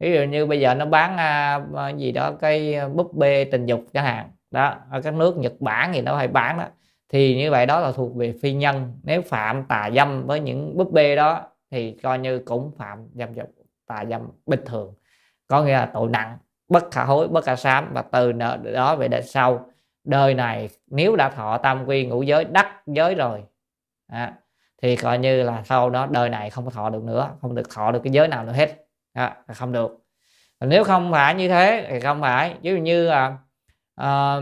Ví 0.00 0.12
dụ 0.12 0.22
như 0.22 0.46
bây 0.46 0.60
giờ 0.60 0.74
nó 0.74 0.86
bán 0.86 1.16
uh, 1.72 1.98
gì 1.98 2.12
đó 2.12 2.32
cái 2.40 2.88
búp 2.88 3.14
bê 3.14 3.44
tình 3.44 3.66
dục 3.66 3.84
chẳng 3.92 4.04
hạn 4.04 4.30
đó 4.50 4.74
ở 4.90 5.00
các 5.00 5.14
nước 5.14 5.36
Nhật 5.36 5.52
Bản 5.60 5.90
thì 5.92 6.00
nó 6.00 6.16
hay 6.16 6.28
bán 6.28 6.58
đó. 6.58 6.64
Thì 7.08 7.36
như 7.36 7.50
vậy 7.50 7.66
đó 7.66 7.80
là 7.80 7.92
thuộc 7.92 8.16
về 8.16 8.34
phi 8.42 8.52
nhân. 8.52 8.92
Nếu 9.02 9.22
phạm 9.22 9.64
tà 9.64 9.90
dâm 9.94 10.26
với 10.26 10.40
những 10.40 10.76
búp 10.76 10.92
bê 10.92 11.16
đó 11.16 11.42
thì 11.70 11.96
coi 12.02 12.18
như 12.18 12.38
cũng 12.38 12.72
phạm 12.78 13.08
dâm 13.14 13.34
dục 13.34 13.50
tà 13.86 14.04
dâm 14.10 14.22
bình 14.46 14.60
thường. 14.66 14.94
Có 15.46 15.62
nghĩa 15.62 15.72
là 15.72 15.86
tội 15.86 16.08
nặng 16.08 16.38
bất 16.68 16.90
khả 16.90 17.04
hối 17.04 17.28
bất 17.28 17.44
khả 17.44 17.56
sám 17.56 17.90
và 17.94 18.02
từ 18.02 18.32
đó 18.72 18.96
về 18.96 19.08
đời 19.08 19.22
sau. 19.22 19.70
Đời 20.04 20.34
này 20.34 20.68
nếu 20.86 21.16
đã 21.16 21.30
thọ 21.30 21.58
tam 21.58 21.84
quy 21.86 22.06
ngũ 22.06 22.22
giới 22.22 22.44
đắc 22.44 22.82
giới 22.86 23.14
rồi 23.14 23.44
à, 24.06 24.34
thì 24.82 24.96
coi 24.96 25.18
như 25.18 25.42
là 25.42 25.62
sau 25.64 25.90
đó 25.90 26.06
đời 26.10 26.28
này 26.28 26.50
không 26.50 26.64
có 26.64 26.70
thọ 26.70 26.90
được 26.90 27.02
nữa 27.02 27.30
không 27.40 27.54
được 27.54 27.70
thọ 27.70 27.92
được 27.92 28.00
cái 28.04 28.12
giới 28.12 28.28
nào 28.28 28.44
nữa 28.44 28.52
hết 28.52 28.86
à, 29.12 29.36
không 29.54 29.72
được. 29.72 30.04
Nếu 30.60 30.84
không 30.84 31.12
phải 31.12 31.34
như 31.34 31.48
thế 31.48 31.86
thì 31.90 32.00
không 32.00 32.20
phải 32.20 32.54
ví 32.62 32.70
dụ 32.70 32.76
như 32.76 33.06
à, 33.06 33.38
à, 33.94 34.36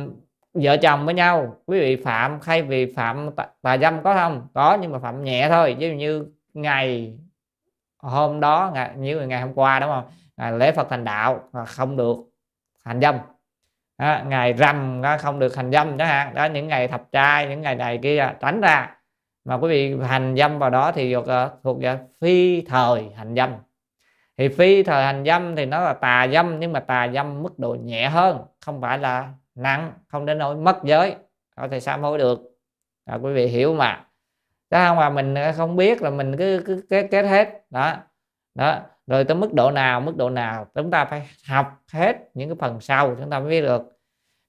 vợ 0.55 0.77
chồng 0.77 1.05
với 1.05 1.15
nhau 1.15 1.57
quý 1.67 1.81
vị 1.81 1.97
phạm 1.97 2.39
hay 2.43 2.63
vì 2.63 2.95
phạm 2.95 3.31
tà 3.63 3.79
dâm 3.79 4.03
có 4.03 4.15
không? 4.15 4.49
Có 4.55 4.79
nhưng 4.81 4.93
mà 4.93 4.99
phạm 4.99 5.25
nhẹ 5.25 5.49
thôi 5.49 5.77
ví 5.79 5.89
dụ 5.89 5.95
như 5.95 6.27
ngày 6.57 7.19
hôm 7.99 8.41
đó 8.41 8.71
ngày, 8.75 8.91
như 8.97 9.21
ngày 9.21 9.41
hôm 9.41 9.55
qua 9.55 9.81
đúng 9.81 9.91
không? 9.91 10.05
Ngày 10.37 10.53
lễ 10.53 10.73
Phật 10.73 10.87
thành 10.91 11.05
đạo 11.05 11.41
không 11.67 11.97
được 11.97 12.17
hành 12.85 13.01
dâm. 13.01 13.19
Đó, 13.99 14.21
ngày 14.27 14.53
rằm 14.53 15.03
không 15.21 15.39
được 15.39 15.57
hành 15.57 15.73
dâm 15.73 15.99
chẳng 15.99 16.09
hạn 16.09 16.35
đó 16.35 16.45
những 16.45 16.69
ngày 16.69 16.89
thập 16.89 17.13
trai 17.13 17.47
những 17.47 17.61
ngày 17.61 17.75
này 17.75 17.99
kia 18.03 18.33
tránh 18.41 18.61
ra. 18.61 18.97
Mà 19.45 19.55
quý 19.55 19.69
vị 19.69 20.05
hành 20.07 20.35
dâm 20.37 20.59
vào 20.59 20.71
đó 20.71 20.93
thì 20.93 21.15
thuộc, 21.15 21.27
ờ, 21.27 21.51
thuộc 21.63 21.81
về 21.81 21.99
phi 22.21 22.61
thời 22.61 23.11
hành 23.17 23.35
dâm. 23.35 23.51
Thì 24.39 24.49
phi 24.49 24.83
thời 24.83 25.05
hành 25.05 25.25
dâm 25.25 25.57
thì 25.57 25.67
nó 25.67 25.81
là 25.81 25.93
tà 25.93 26.29
dâm 26.33 26.61
nhưng 26.61 26.73
mà 26.73 26.81
tà 26.81 27.09
dâm 27.15 27.43
mức 27.43 27.59
độ 27.59 27.75
nhẹ 27.75 28.09
hơn 28.09 28.39
không 28.61 28.81
phải 28.81 28.99
là 28.99 29.29
nặng 29.55 29.93
không 30.07 30.27
đến 30.27 30.39
nỗi 30.39 30.57
mất 30.57 30.79
giới. 30.85 31.15
Có 31.57 31.69
thể 31.69 31.81
sám 31.81 32.03
hối 32.03 32.19
được. 32.19 32.41
À, 33.05 33.15
quý 33.15 33.33
vị 33.33 33.47
hiểu 33.47 33.75
mà 33.75 34.05
đó 34.71 34.89
không 34.89 34.97
mà 34.97 35.11
mình 35.11 35.35
ờ, 35.35 35.53
không 35.53 35.77
biết 35.77 36.03
là 36.03 36.11
mình 36.11 36.37
cứ, 36.37 36.63
cứ 36.67 36.83
kết 36.91 37.09
kết 37.11 37.23
hết. 37.23 37.71
Đó 37.71 37.95
đó. 38.55 38.81
Rồi 39.07 39.25
tới 39.25 39.35
mức 39.35 39.55
độ 39.55 39.71
nào 39.71 40.01
mức 40.01 40.17
độ 40.17 40.31
nào 40.31 40.67
chúng 40.75 40.91
ta 40.91 41.05
phải 41.05 41.29
học 41.49 41.83
hết 41.93 42.17
những 42.35 42.49
cái 42.49 42.57
phần 42.61 42.81
sau 42.81 43.17
chúng 43.21 43.31
ta 43.31 43.41
mới 43.41 43.51
biết 43.51 43.61
được. 43.61 43.83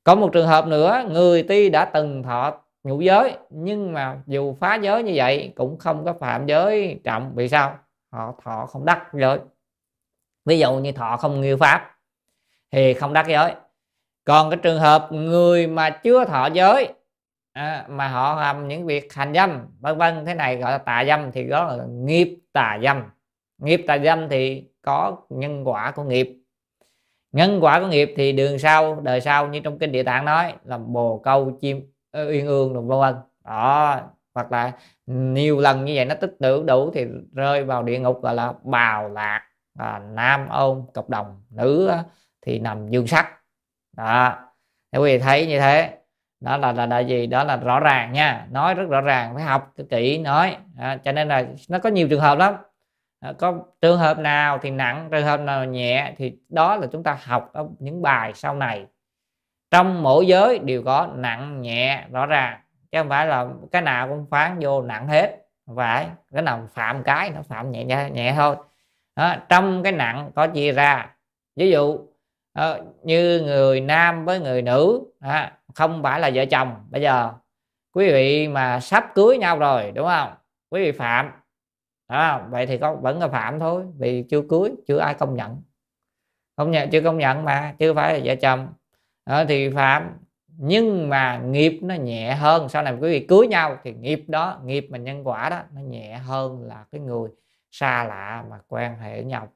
Có 0.03 0.15
một 0.15 0.29
trường 0.33 0.47
hợp 0.47 0.67
nữa 0.67 1.05
người 1.09 1.43
ti 1.43 1.69
đã 1.69 1.85
từng 1.85 2.23
thọ 2.23 2.53
ngũ 2.83 3.01
giới 3.01 3.37
nhưng 3.49 3.93
mà 3.93 4.17
dù 4.25 4.55
phá 4.59 4.75
giới 4.75 5.03
như 5.03 5.11
vậy 5.15 5.53
cũng 5.55 5.77
không 5.77 6.05
có 6.05 6.13
phạm 6.13 6.45
giới 6.45 6.99
trọng. 7.03 7.31
Vì 7.35 7.49
sao? 7.49 7.77
Họ 8.11 8.33
thọ 8.43 8.65
không 8.65 8.85
đắc 8.85 9.07
giới. 9.13 9.39
Ví 10.45 10.59
dụ 10.59 10.73
như 10.73 10.91
thọ 10.91 11.17
không 11.17 11.41
nghiêu 11.41 11.57
pháp 11.57 11.95
thì 12.71 12.93
không 12.93 13.13
đắc 13.13 13.25
giới. 13.27 13.53
Còn 14.25 14.49
cái 14.49 14.59
trường 14.63 14.79
hợp 14.79 15.07
người 15.11 15.67
mà 15.67 15.89
chưa 15.89 16.25
thọ 16.25 16.47
giới 16.47 16.93
à, 17.57 17.85
mà 17.89 18.07
họ 18.07 18.41
làm 18.41 18.67
những 18.67 18.85
việc 18.85 19.13
hành 19.13 19.33
dâm 19.33 19.67
vân 19.79 19.97
vân 19.97 20.25
thế 20.25 20.33
này 20.33 20.57
gọi 20.57 20.71
là 20.71 20.77
tà 20.77 21.05
dâm 21.07 21.31
thì 21.31 21.47
đó 21.47 21.63
là 21.63 21.85
nghiệp 21.85 22.39
tà 22.53 22.79
dâm. 22.83 23.03
Nghiệp 23.57 23.83
tà 23.87 23.97
dâm 23.97 24.29
thì 24.29 24.63
có 24.81 25.17
nhân 25.29 25.67
quả 25.67 25.91
của 25.91 26.03
nghiệp. 26.03 26.37
Nhân 27.31 27.59
quả 27.61 27.79
của 27.79 27.87
nghiệp 27.87 28.13
thì 28.17 28.31
đường 28.31 28.59
sau 28.59 29.01
đời 29.01 29.21
sau 29.21 29.47
như 29.47 29.59
trong 29.59 29.79
kinh 29.79 29.91
địa 29.91 30.03
tạng 30.03 30.25
nói 30.25 30.53
là 30.63 30.77
bồ 30.77 31.19
câu 31.23 31.57
chim 31.61 31.91
ờ, 32.11 32.27
uyên 32.29 32.47
ương 32.47 32.87
vân 32.87 32.99
vân. 32.99 33.15
Đó 33.45 34.01
hoặc 34.33 34.51
là 34.51 34.71
nhiều 35.05 35.59
lần 35.59 35.85
như 35.85 35.93
vậy 35.95 36.05
nó 36.05 36.15
tích 36.15 36.35
đủ 36.39 36.63
đủ 36.63 36.91
thì 36.93 37.05
rơi 37.33 37.63
vào 37.63 37.83
địa 37.83 37.99
ngục 37.99 38.21
gọi 38.21 38.35
là 38.35 38.53
bào 38.63 39.09
lạc 39.09 39.47
à, 39.79 39.99
nam 39.99 40.49
ôn 40.49 40.85
cộng 40.93 41.09
đồng. 41.09 41.41
Nữ 41.49 41.91
thì 42.41 42.59
nằm 42.59 42.89
dương 42.89 43.07
sắc. 43.07 43.41
Đó 43.97 44.35
nếu 44.91 45.01
quý 45.01 45.17
vị 45.17 45.19
thấy 45.19 45.47
như 45.47 45.59
thế 45.59 45.96
đó 46.39 46.57
là 46.57 46.71
là 46.71 46.85
là 46.85 46.99
gì? 46.99 47.27
Đó 47.27 47.43
là 47.43 47.57
rõ 47.57 47.79
ràng 47.79 48.13
nha. 48.13 48.47
Nói 48.51 48.75
rất 48.75 48.89
rõ 48.89 49.01
ràng 49.01 49.35
phải 49.35 49.43
học 49.43 49.73
kỹ 49.89 50.17
nói. 50.17 50.57
À, 50.77 50.97
cho 51.03 51.11
nên 51.11 51.27
là 51.27 51.45
nó 51.69 51.79
có 51.79 51.89
nhiều 51.89 52.07
trường 52.09 52.19
hợp 52.19 52.37
lắm. 52.37 52.55
À, 53.19 53.33
có 53.39 53.53
trường 53.81 53.97
hợp 53.97 54.19
nào 54.19 54.59
thì 54.61 54.69
nặng 54.69 55.07
trường 55.11 55.25
hợp 55.25 55.39
nào 55.39 55.65
nhẹ 55.65 56.13
thì 56.17 56.37
đó 56.49 56.75
là 56.75 56.87
chúng 56.91 57.03
ta 57.03 57.17
học 57.23 57.49
ở 57.53 57.67
những 57.79 58.01
bài 58.01 58.31
sau 58.35 58.55
này. 58.55 58.85
Trong 59.71 60.03
mỗi 60.03 60.27
giới 60.27 60.59
đều 60.59 60.83
có 60.83 61.07
nặng 61.15 61.61
nhẹ 61.61 62.03
rõ 62.11 62.25
ràng. 62.25 62.59
Chứ 62.91 62.99
không 62.99 63.09
phải 63.09 63.27
là 63.27 63.47
cái 63.71 63.81
nào 63.81 64.07
cũng 64.07 64.25
phán 64.31 64.57
vô 64.59 64.81
nặng 64.81 65.07
hết. 65.07 65.37
Không 65.65 65.75
phải. 65.75 66.07
Cái 66.33 66.41
nào 66.41 66.67
phạm 66.73 67.03
cái 67.03 67.29
nó 67.29 67.41
phạm 67.41 67.71
nhẹ 67.71 67.83
nhẹ, 67.83 68.09
nhẹ 68.09 68.33
thôi. 68.35 68.55
Đó, 69.15 69.35
trong 69.49 69.83
cái 69.83 69.91
nặng 69.91 70.31
có 70.35 70.47
chia 70.47 70.71
ra. 70.71 71.09
Ví 71.55 71.71
dụ 71.71 71.99
ờ, 72.53 72.81
như 73.03 73.41
người 73.41 73.81
nam 73.81 74.25
với 74.25 74.39
người 74.39 74.61
nữ 74.61 75.01
à, 75.19 75.56
không 75.77 76.03
phải 76.03 76.19
là 76.19 76.31
vợ 76.33 76.45
chồng. 76.45 76.75
Bây 76.89 77.01
giờ 77.01 77.33
quý 77.91 78.11
vị 78.11 78.47
mà 78.47 78.79
sắp 78.79 79.05
cưới 79.15 79.37
nhau 79.37 79.59
rồi 79.59 79.91
đúng 79.91 80.07
không? 80.07 80.33
Quý 80.69 80.83
vị 80.83 80.91
phạm. 80.91 81.31
Đó, 82.09 82.41
vậy 82.49 82.65
thì 82.65 82.77
có 82.77 82.95
vẫn 82.95 83.19
là 83.19 83.27
phạm 83.27 83.59
thôi 83.59 83.85
vì 83.97 84.25
chưa 84.29 84.41
cưới 84.49 84.71
chưa 84.87 84.97
ai 84.97 85.13
công 85.13 85.35
nhận. 85.35 85.61
Không 86.57 86.71
nhận 86.71 86.89
chưa 86.89 87.01
công 87.01 87.17
nhận 87.17 87.43
mà 87.45 87.75
chưa 87.79 87.93
phải 87.93 88.13
là 88.13 88.19
vợ 88.23 88.35
chồng. 88.35 88.67
Đó, 89.25 89.43
thì 89.47 89.69
phạm. 89.69 90.09
Nhưng 90.47 91.09
mà 91.09 91.37
nghiệp 91.37 91.79
nó 91.81 91.95
nhẹ 91.95 92.33
hơn. 92.33 92.69
Sau 92.69 92.83
này 92.83 92.93
quý 92.93 93.09
vị 93.11 93.25
cưới 93.29 93.47
nhau 93.47 93.77
thì 93.83 93.93
nghiệp 93.93 94.25
đó 94.27 94.59
nghiệp 94.63 94.87
mà 94.89 94.97
nhân 94.97 95.27
quả 95.27 95.49
đó 95.49 95.59
nó 95.73 95.81
nhẹ 95.81 96.17
hơn 96.17 96.63
là 96.67 96.85
cái 96.91 97.01
người 97.01 97.29
xa 97.71 98.03
lạ 98.03 98.43
mà 98.49 98.57
quan 98.67 98.99
hệ 98.99 99.13
với 99.13 99.23
nhau. 99.23 99.47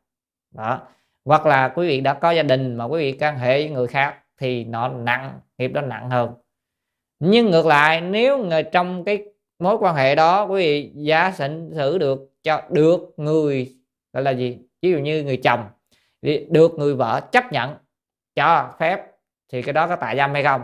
Đó. 0.51 0.81
Hoặc 1.25 1.45
là 1.45 1.67
quý 1.67 1.87
vị 1.87 2.01
đã 2.01 2.13
có 2.13 2.31
gia 2.31 2.43
đình 2.43 2.75
mà 2.75 2.85
quý 2.85 2.99
vị 2.99 3.17
quan 3.19 3.37
hệ 3.37 3.51
với 3.51 3.69
người 3.69 3.87
khác 3.87 4.17
thì 4.37 4.63
nó 4.63 4.87
nặng 4.87 5.39
nghiệp 5.61 5.73
đó 5.73 5.81
nặng 5.81 6.09
hơn. 6.09 6.33
Nhưng 7.19 7.51
ngược 7.51 7.65
lại, 7.65 8.01
nếu 8.01 8.37
người 8.37 8.63
trong 8.63 9.03
cái 9.03 9.25
mối 9.59 9.77
quan 9.79 9.95
hệ 9.95 10.15
đó, 10.15 10.45
quý 10.45 10.61
vị 10.61 10.91
giả 10.95 11.33
định 11.39 11.71
xử 11.75 11.97
được 11.97 12.19
cho 12.43 12.61
được 12.69 12.99
người, 13.17 13.75
gọi 14.13 14.23
là 14.23 14.31
gì? 14.31 14.59
Ví 14.81 14.91
dụ 14.91 14.97
như 14.97 15.23
người 15.23 15.37
chồng 15.37 15.63
được 16.49 16.71
người 16.77 16.95
vợ 16.95 17.21
chấp 17.31 17.51
nhận 17.51 17.75
cho 18.35 18.75
phép, 18.79 19.05
thì 19.51 19.61
cái 19.61 19.73
đó 19.73 19.87
có 19.87 19.95
tại 19.95 20.17
dâm 20.17 20.33
hay 20.33 20.43
không? 20.43 20.61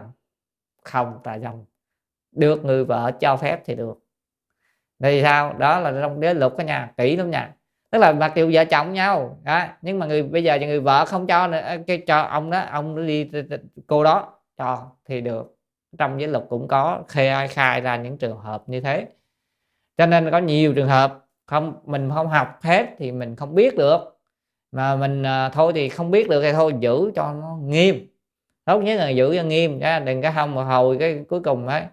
Không 0.84 1.19
tại 1.24 1.40
dâm. 1.40 1.53
Được 2.32 2.65
người 2.65 2.86
vợ 2.86 3.11
cho 3.19 3.38
phép 3.38 3.61
thì 3.65 3.76
được. 3.76 3.99
Thì 5.03 5.22
sao? 5.22 5.53
Đó 5.53 5.80
là 5.80 5.94
trong 6.02 6.19
đế 6.19 6.34
luật 6.34 6.53
đó 6.57 6.64
nha, 6.64 6.94
kỹ 6.98 7.15
lắm 7.15 7.32
nha. 7.32 7.53
Tức 7.91 7.99
là 7.99 8.14
mặc 8.14 8.32
dù 8.36 8.52
vợ 8.53 8.65
chồng 8.65 8.94
nhau, 8.94 9.40
đó. 9.44 9.65
nhưng 9.82 9.99
mà 9.99 10.06
người, 10.06 10.24
bây 10.24 10.44
giờ 10.44 10.60
người 10.60 10.80
vợ 10.80 11.06
không 11.06 11.28
cho 11.28 11.48
nữa, 11.48 11.76
cái 11.88 12.03
cho 12.07 12.22
ông 12.22 12.49
đó, 12.49 12.60
ông 12.60 13.07
đi, 13.07 13.30
cô 13.88 14.03
đó 14.03 14.36
cho 14.57 14.91
thì 15.05 15.21
được. 15.21 15.57
Trong 15.97 16.19
giới 16.21 16.29
luật 16.29 16.43
cũng 16.49 16.67
có 16.67 17.03
khai 17.07 17.47
khai 17.47 17.81
ra 17.81 17.95
những 17.95 18.17
trường 18.17 18.38
hợp 18.38 18.63
như 18.67 18.81
thế. 18.81 19.07
Cho 19.97 20.05
nên 20.05 20.31
có 20.31 20.38
nhiều 20.38 20.73
trường 20.73 20.88
hợp 20.88 21.25
không 21.45 21.73
mình 21.85 22.09
không 22.13 22.27
học 22.27 22.59
hết 22.61 22.88
thì 22.97 23.11
mình 23.11 23.35
không 23.35 23.55
biết 23.55 23.77
được. 23.77 24.17
Mà 24.71 24.95
mình 24.95 25.23
à, 25.23 25.49
thôi 25.49 25.71
thì 25.75 25.89
không 25.89 26.11
biết 26.11 26.29
được 26.29 26.41
thì 26.41 26.51
thôi 26.51 26.73
giữ 26.79 27.11
cho 27.15 27.34
nó 27.34 27.57
nghiêm. 27.63 28.07
Tốt 28.65 28.79
nhất 28.79 28.95
là 28.95 29.09
giữ 29.09 29.35
cho 29.38 29.43
nghiêm 29.43 29.79
chứ 29.79 29.85
đừng 30.05 30.21
cái 30.21 30.31
không 30.35 30.55
mà 30.55 30.63
hồi 30.63 30.97
cái 30.99 31.25
cuối 31.29 31.39
cùng 31.39 31.67
ấy. 31.67 31.84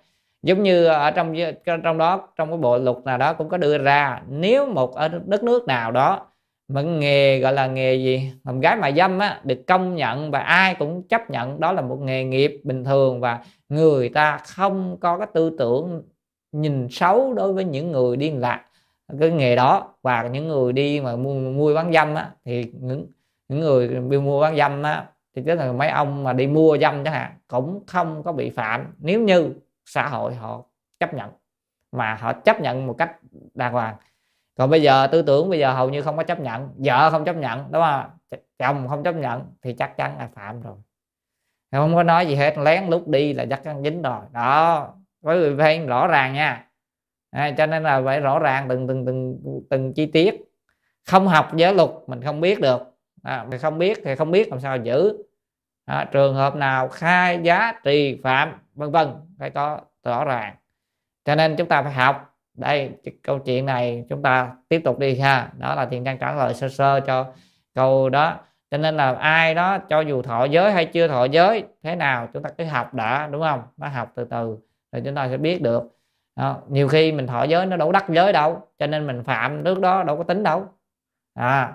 Giống 0.43 0.63
như 0.63 0.87
ở 0.87 1.11
trong 1.11 1.35
trong 1.85 1.99
đó 1.99 2.29
trong 2.37 2.49
cái 2.49 2.59
bộ 2.59 2.79
luật 2.79 2.97
nào 3.05 3.19
đó 3.19 3.33
cũng 3.33 3.49
có 3.49 3.57
đưa 3.57 3.79
ra 3.79 4.23
nếu 4.29 4.67
một 4.67 4.95
ở 4.95 5.09
đất 5.09 5.43
nước 5.43 5.67
nào 5.67 5.93
đó 5.93 6.27
mà 6.69 6.83
nghề 6.83 7.39
gọi 7.39 7.53
là, 7.53 7.67
nghề 7.67 7.95
gì? 7.95 8.33
Làm 8.45 8.61
gái 8.61 8.77
mại 8.77 8.95
dâm 8.95 9.19
á, 9.19 9.41
được 9.45 9.63
công 9.67 9.95
nhận 9.95 10.31
và 10.31 10.39
ai 10.39 10.75
cũng 10.75 11.09
chấp 11.09 11.31
nhận 11.31 11.61
đó 11.61 11.73
là 11.73 11.83
một 11.83 11.97
nghề 12.03 12.25
nghiệp 12.25 12.61
bình 12.65 12.85
thường 12.85 13.21
và 13.21 13.45
người 13.69 14.09
ta 14.09 14.39
không 14.39 14.97
có 15.01 15.19
cái 15.19 15.29
tư 15.35 15.57
tưởng 15.59 16.03
nhìn 16.53 16.89
xấu 16.91 17.35
đối 17.35 17.53
với 17.53 17.65
những 17.65 17.93
người 17.93 18.17
điên 18.17 18.41
lạc 18.41 18.65
cái 19.21 19.31
nghề 19.31 19.57
đó. 19.57 19.95
Và 20.03 20.29
những 20.29 20.49
người 20.49 20.73
đi 20.73 21.01
mà 21.01 21.17
mua 21.17 21.35
mua 21.35 21.75
bán 21.75 21.93
dâm 21.93 22.15
á, 22.15 22.31
thì 22.45 22.73
những 22.81 23.07
những 23.49 23.61
người 23.61 23.89
đi 23.89 24.19
mua 24.19 24.41
bán 24.41 24.57
dâm 24.57 24.83
á, 24.83 25.07
thì 25.37 25.43
tức 25.47 25.55
là 25.55 25.73
mấy 25.73 25.89
ông 25.89 26.25
mà 26.25 26.33
đi 26.33 26.47
mua 26.47 26.79
dâm 26.79 27.05
chẳng 27.05 27.15
hạn 27.15 27.33
cũng 27.49 27.85
không 27.87 28.23
có 28.23 28.33
bị 28.33 28.51
phạm. 28.51 28.95
Nếu 28.99 29.21
như 29.21 29.51
xã 29.85 30.09
hội 30.09 30.35
họ 30.35 30.63
chấp 31.01 31.15
nhận 31.15 31.31
mà 31.93 32.15
họ 32.15 32.33
chấp 32.33 32.61
nhận 32.61 32.87
một 32.87 32.95
cách 32.99 33.17
đàng 33.55 33.73
hoàng 33.73 33.97
còn 34.57 34.71
bây 34.71 34.83
giờ 34.83 35.07
tư 35.07 35.23
tưởng 35.23 35.51
bây 35.51 35.59
giờ 35.59 35.73
hầu 35.73 35.91
như 35.91 36.03
không 36.03 36.17
có 36.17 36.23
chấp 36.23 36.41
nhận 36.41 36.75
vợ 36.77 37.11
không 37.11 37.25
chấp 37.25 37.37
nhận 37.37 37.73
đúng 37.73 37.83
không? 37.83 38.11
Chồng 38.59 38.89
không 38.89 39.03
chấp 39.03 39.15
nhận 39.15 39.43
thì 39.63 39.73
chắc 39.73 39.97
chắn 39.97 40.19
là 40.19 40.29
phạm 40.35 40.63
rồi. 40.63 40.77
Không 41.73 41.95
có 41.95 42.03
nói 42.03 42.27
gì 42.27 42.35
hết 42.35 42.59
lén 42.59 42.87
lút 42.87 43.07
đi 43.07 43.33
là 43.33 43.47
chắc 43.51 43.65
chắn 43.65 43.83
dính 43.83 44.03
rồi. 44.03 44.21
Đó 44.33 44.89
với 45.21 45.39
người 45.39 45.57
phải 45.59 45.87
rõ 45.87 46.07
ràng 46.07 46.35
nha. 46.35 46.67
À, 47.31 47.51
cho 47.59 47.67
nên 47.67 47.83
là 47.83 48.03
phải 48.05 48.21
rõ 48.21 48.39
ràng 48.39 48.67
từng 48.69 48.89
từng 48.89 49.07
từng 49.07 49.39
từng 49.71 49.93
chi 49.95 50.07
tiết. 50.07 50.35
Không 51.07 51.29
học 51.29 51.57
giới 51.57 51.75
luật 51.75 51.91
mình 52.07 52.23
không 52.23 52.41
biết 52.41 52.61
được. 52.61 52.83
À, 53.23 53.47
mình 53.51 53.59
không 53.59 53.79
biết 53.79 54.01
thì 54.05 54.15
không 54.15 54.31
biết 54.31 54.51
làm 54.51 54.61
sao 54.61 54.77
giữ. 54.77 55.17
À, 55.85 56.09
trường 56.13 56.35
hợp 56.35 56.57
nào 56.57 56.89
khai 56.89 57.41
giá 57.43 57.73
trì 57.85 58.21
phạm 58.23 58.53
vân 58.75 58.91
vân 58.91 59.09
phải 59.39 59.51
có 59.51 59.81
rõ 60.05 60.25
ràng. 60.25 60.57
Cho 61.25 61.35
nên 61.35 61.57
chúng 61.57 61.69
ta 61.69 61.83
phải 61.83 61.93
học 61.93 62.34
đây 62.55 62.91
câu 63.23 63.39
chuyện 63.39 63.67
này 63.67 64.05
chúng 64.09 64.23
ta 64.23 64.57
tiếp 64.69 64.81
tục 64.85 64.99
đi 64.99 65.19
ha. 65.19 65.53
Đó 65.59 65.75
là 65.75 65.87
thiền 65.87 66.05
trang 66.05 66.19
trả 66.19 66.33
lời 66.33 66.55
sơ 66.55 66.69
sơ 66.69 67.01
cho 67.01 67.27
câu 67.75 68.09
đó. 68.09 68.37
Cho 68.71 68.79
nên 68.79 68.97
là 68.97 69.15
ai 69.15 69.55
đó, 69.55 69.79
cho 69.89 70.01
dù 70.01 70.23
thọ 70.23 70.45
giới 70.45 70.73
hay 70.73 70.87
chưa 70.87 71.09
thọ 71.09 71.25
giới, 71.25 71.65
thế 71.83 71.97
nào 71.97 72.29
chúng 72.33 72.43
ta 72.43 72.51
cứ 72.59 72.65
học 72.65 72.95
đã, 72.95 73.29
đúng 73.33 73.43
không? 73.43 73.63
Nó 73.77 73.89
học 73.89 74.13
từ 74.15 74.25
từ 74.25 74.59
rồi 74.93 75.03
chúng 75.05 75.15
ta 75.15 75.29
sẽ 75.29 75.37
biết 75.37 75.63
được. 75.63 75.83
Đó. 76.37 76.63
nhiều 76.69 76.89
khi 76.89 77.13
mình 77.13 77.27
thọ 77.27 77.45
giới 77.45 77.67
nó 77.67 77.77
đâu 77.77 77.93
đắc 77.93 78.05
giới 78.09 78.33
đâu, 78.33 78.69
cho 78.79 78.87
nên 78.87 79.07
mình 79.07 79.25
phạm 79.25 79.65
nước 79.65 79.81
đó 79.81 80.03
đâu 80.03 80.17
có 80.17 80.23
tính 80.25 80.43
đâu. 80.43 80.69
À 81.35 81.73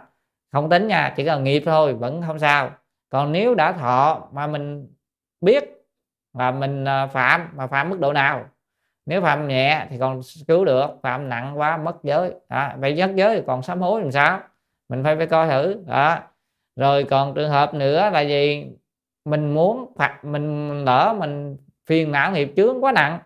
không 0.51 0.69
tính 0.69 0.87
nha, 0.87 1.13
chỉ 1.17 1.25
cần 1.25 1.43
nghiệp 1.43 1.63
thôi, 1.65 1.93
vẫn 1.93 2.21
không 2.27 2.39
sao. 2.39 2.71
Còn 3.09 3.31
nếu 3.31 3.55
đã 3.55 3.71
thọ 3.71 4.27
mà 4.31 4.47
mình 4.47 4.93
biết 5.41 5.63
và 6.33 6.51
mình 6.51 6.85
à, 6.85 7.07
phạm, 7.07 7.49
mà 7.55 7.67
phạm 7.67 7.89
mức 7.89 7.99
độ 7.99 8.13
nào 8.13 8.45
nếu 9.09 9.21
phạm 9.21 9.47
nhẹ 9.47 9.85
thì 9.89 9.97
còn 9.97 10.21
cứu 10.47 10.65
được 10.65 10.87
phạm 11.03 11.29
nặng 11.29 11.59
quá 11.59 11.77
mất 11.77 11.95
giới. 12.03 12.33
À, 12.47 12.75
vậy 12.79 12.95
mất 13.07 13.15
giới 13.15 13.35
thì 13.35 13.43
còn 13.47 13.63
sám 13.63 13.81
hối 13.81 14.01
làm 14.01 14.11
sao? 14.11 14.39
Mình 14.89 15.03
phải 15.03 15.15
phải 15.15 15.27
coi 15.27 15.47
thử. 15.47 15.83
Đó. 15.87 16.19
Rồi 16.75 17.03
còn 17.03 17.35
trường 17.35 17.49
hợp 17.49 17.73
nữa 17.73 18.09
là 18.09 18.21
gì? 18.21 18.67
Mình 19.25 19.53
muốn 19.53 19.93
phạt 19.97 20.25
mình 20.25 20.85
lỡ 20.85 21.15
mình 21.19 21.57
phiền 21.85 22.11
não 22.11 22.31
nghiệp 22.31 22.53
chướng 22.55 22.83
quá 22.83 22.91
nặng. 22.91 23.19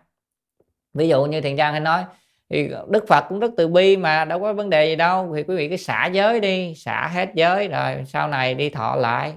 Ví 0.94 1.08
dụ 1.08 1.24
như 1.24 1.40
thiền 1.40 1.56
trang 1.56 1.72
hay 1.72 1.80
nói 1.80 2.04
thì 2.50 2.70
đức 2.88 3.04
phật 3.08 3.24
cũng 3.28 3.40
rất 3.40 3.50
từ 3.56 3.68
bi 3.68 3.96
mà 3.96 4.24
đâu 4.24 4.40
có 4.40 4.52
vấn 4.52 4.70
đề 4.70 4.86
gì 4.86 4.96
đâu. 4.96 5.32
Thì 5.36 5.42
quý 5.42 5.56
vị 5.56 5.68
cứ 5.68 5.76
xả 5.76 6.06
giới 6.06 6.40
đi 6.40 6.74
xả 6.74 7.08
hết 7.08 7.30
giới 7.34 7.68
rồi 7.68 8.04
sau 8.06 8.28
này 8.28 8.54
đi 8.54 8.70
thọ 8.70 8.96
lại. 8.96 9.34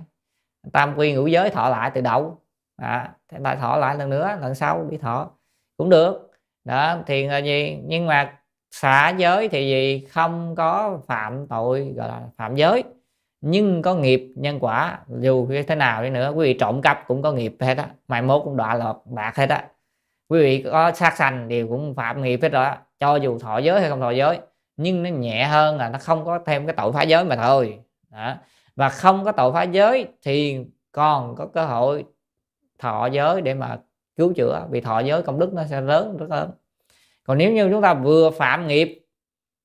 Tam 0.73 0.93
quy 0.97 1.13
ngũ 1.13 1.27
giới 1.27 1.49
thọ 1.49 1.69
lại 1.69 1.91
từ 1.93 2.01
đầu. 2.01 2.41
À, 2.81 3.11
lại 3.31 3.55
thọ 3.55 3.77
lại 3.77 3.95
lần 3.95 4.09
nữa 4.09 4.37
lần 4.41 4.55
sau 4.55 4.87
đi 4.91 4.97
thọ 4.97 5.29
cũng 5.77 5.89
được 5.89 6.26
đó, 6.67 6.97
thì 7.07 7.27
là 7.27 7.37
gì? 7.37 7.79
Nhưng 7.85 8.05
mà 8.07 8.33
xả 8.71 9.09
giới 9.09 9.49
thì 9.49 9.67
gì? 9.67 10.07
Không 10.11 10.55
có 10.55 10.99
phạm 11.07 11.47
tội, 11.47 11.93
gọi 11.95 12.07
là 12.07 12.21
phạm 12.37 12.55
giới. 12.55 12.83
Nhưng 13.41 13.81
có 13.81 13.95
nghiệp 13.95 14.33
nhân 14.35 14.59
quả, 14.59 14.99
dù 15.19 15.47
thế 15.67 15.75
nào 15.75 16.03
đi 16.03 16.09
nữa, 16.09 16.33
quý 16.35 16.45
vị 16.45 16.57
trộm 16.59 16.81
cắp 16.81 17.03
cũng 17.07 17.21
có 17.21 17.31
nghiệp 17.31 17.55
hết 17.59 17.77
á. 17.77 17.89
Mai 18.07 18.21
mốt 18.21 18.41
cũng 18.43 18.57
đọa 18.57 18.75
lọt 18.75 18.95
bạc 19.05 19.35
hết 19.35 19.49
á. 19.49 19.67
Quý 20.29 20.39
vị 20.39 20.61
có 20.71 20.91
sát 20.91 21.17
sanh 21.17 21.47
đều 21.47 21.67
cũng 21.67 21.95
phạm 21.95 22.21
nghiệp 22.21 22.39
hết 22.41 22.49
rồi 22.51 22.63
đó 22.63 22.77
cho 22.99 23.15
dù 23.15 23.39
thọ 23.39 23.57
giới 23.57 23.81
hay 23.81 23.89
không 23.89 23.99
thọ 23.99 24.11
giới, 24.11 24.39
nhưng 24.77 25.03
nó 25.03 25.09
nhẹ 25.09 25.45
hơn 25.45 25.77
là 25.77 25.89
nó 25.89 25.99
không 25.99 26.25
có 26.25 26.39
thêm 26.45 26.65
cái 26.67 26.75
tội 26.77 26.93
phá 26.93 27.03
giới 27.03 27.25
mà 27.25 27.35
thôi. 27.35 27.79
Đó. 28.11 28.35
và 28.75 28.89
không 28.89 29.25
có 29.25 29.31
tội 29.31 29.53
phá 29.53 29.63
giới 29.63 30.07
thì 30.23 30.59
còn 30.91 31.35
có 31.35 31.45
cơ 31.45 31.65
hội 31.65 32.05
thọ 32.79 33.05
giới 33.05 33.41
để 33.41 33.53
mà 33.53 33.77
cứu 34.17 34.33
chữa 34.33 34.67
vì 34.69 34.81
thọ 34.81 34.99
giới 34.99 35.21
công 35.21 35.39
đức 35.39 35.53
nó 35.53 35.63
sẽ 35.69 35.81
lớn 35.81 36.17
rất 36.17 36.29
lớn 36.29 36.51
còn 37.23 37.37
nếu 37.37 37.53
như 37.53 37.69
chúng 37.71 37.81
ta 37.81 37.93
vừa 37.93 38.29
phạm 38.29 38.67
nghiệp 38.67 39.03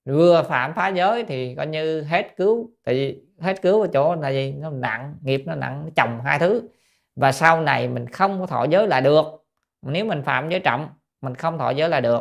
vừa 0.04 0.42
phạm 0.42 0.74
phá 0.74 0.88
giới 0.88 1.24
thì 1.24 1.54
coi 1.54 1.66
như 1.66 2.02
hết 2.02 2.36
cứu 2.36 2.70
tại 2.84 2.94
vì 2.94 3.22
hết 3.42 3.62
cứu 3.62 3.80
ở 3.80 3.88
chỗ 3.92 4.14
là 4.14 4.28
gì? 4.28 4.52
Nó 4.52 4.70
nặng 4.70 5.14
nghiệp 5.22 5.42
nó 5.46 5.54
nặng 5.54 5.82
nó 5.84 5.90
chồng 5.96 6.20
hai 6.24 6.38
thứ. 6.38 6.68
Và 7.16 7.32
sau 7.32 7.60
này 7.60 7.88
mình 7.88 8.06
không 8.06 8.40
có 8.40 8.46
thọ 8.46 8.64
giới 8.64 8.86
lại 8.86 9.00
được. 9.00 9.24
Nếu 9.82 10.04
mình 10.04 10.22
phạm 10.22 10.50
giới 10.50 10.60
trọng 10.60 10.88
mình 11.20 11.34
không 11.34 11.58
thọ 11.58 11.70
giới 11.70 11.88
lại 11.88 12.00
được. 12.00 12.20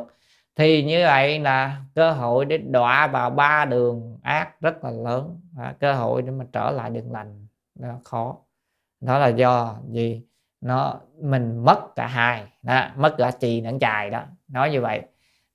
Thì 0.56 0.84
như 0.84 1.04
vậy 1.04 1.40
là 1.40 1.82
cơ 1.96 2.12
hội 2.12 2.46
để 2.46 2.58
đọa 2.58 3.08
vào 3.08 3.30
ba 3.30 3.66
đường 3.66 4.20
ác 4.24 4.62
rất 4.62 4.84
là 4.84 4.92
lớn. 4.92 5.40
À, 5.58 5.76
cơ 5.80 5.94
hội 5.94 6.22
để 6.22 6.32
mà 6.32 6.46
trở 6.54 6.72
lại 6.72 6.90
đường 6.90 7.12
lành. 7.12 7.48
Nó 7.80 7.88
khó. 8.04 8.38
Đó 9.02 9.20
là 9.20 9.28
do 9.28 9.76
gì? 9.92 10.22
Nó 10.62 11.00
mình 11.22 11.66
mất 11.66 11.96
cả 11.96 12.08
hai 12.08 12.44
đó, 12.62 12.86
mất 12.96 13.16
cả 13.18 13.32
trì 13.32 13.62
lẫn 13.62 13.80
chài 13.80 14.10
đó 14.10 14.24
nói 14.48 14.72
như 14.72 14.82
vậy. 14.82 15.02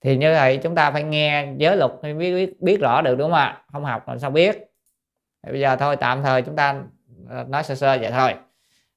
Thì 0.01 0.17
như 0.17 0.33
vậy 0.33 0.61
chúng 0.63 0.75
ta 0.75 0.91
phải 0.91 1.03
nghe 1.03 1.49
giới 1.57 1.77
luật 1.77 1.91
mới 2.03 2.15
biết, 2.15 2.35
biết 2.35 2.63
biết 2.63 2.81
rõ 2.81 3.03
được 3.03 3.15
đúng 3.15 3.31
không 3.31 3.39
ạ? 3.39 3.63
Không 3.73 3.85
học 3.85 4.09
làm 4.09 4.19
sao 4.19 4.31
biết? 4.31 4.73
Thì 5.43 5.53
bây 5.53 5.61
giờ 5.61 5.77
thôi 5.77 5.97
tạm 5.97 6.23
thời 6.23 6.43
chúng 6.43 6.57
ta 6.57 6.83
ờ, 7.29 7.45
nói 7.49 7.63
sơ 7.63 7.75
sơ 7.75 7.99
vậy 8.01 8.11
thôi. 8.11 8.35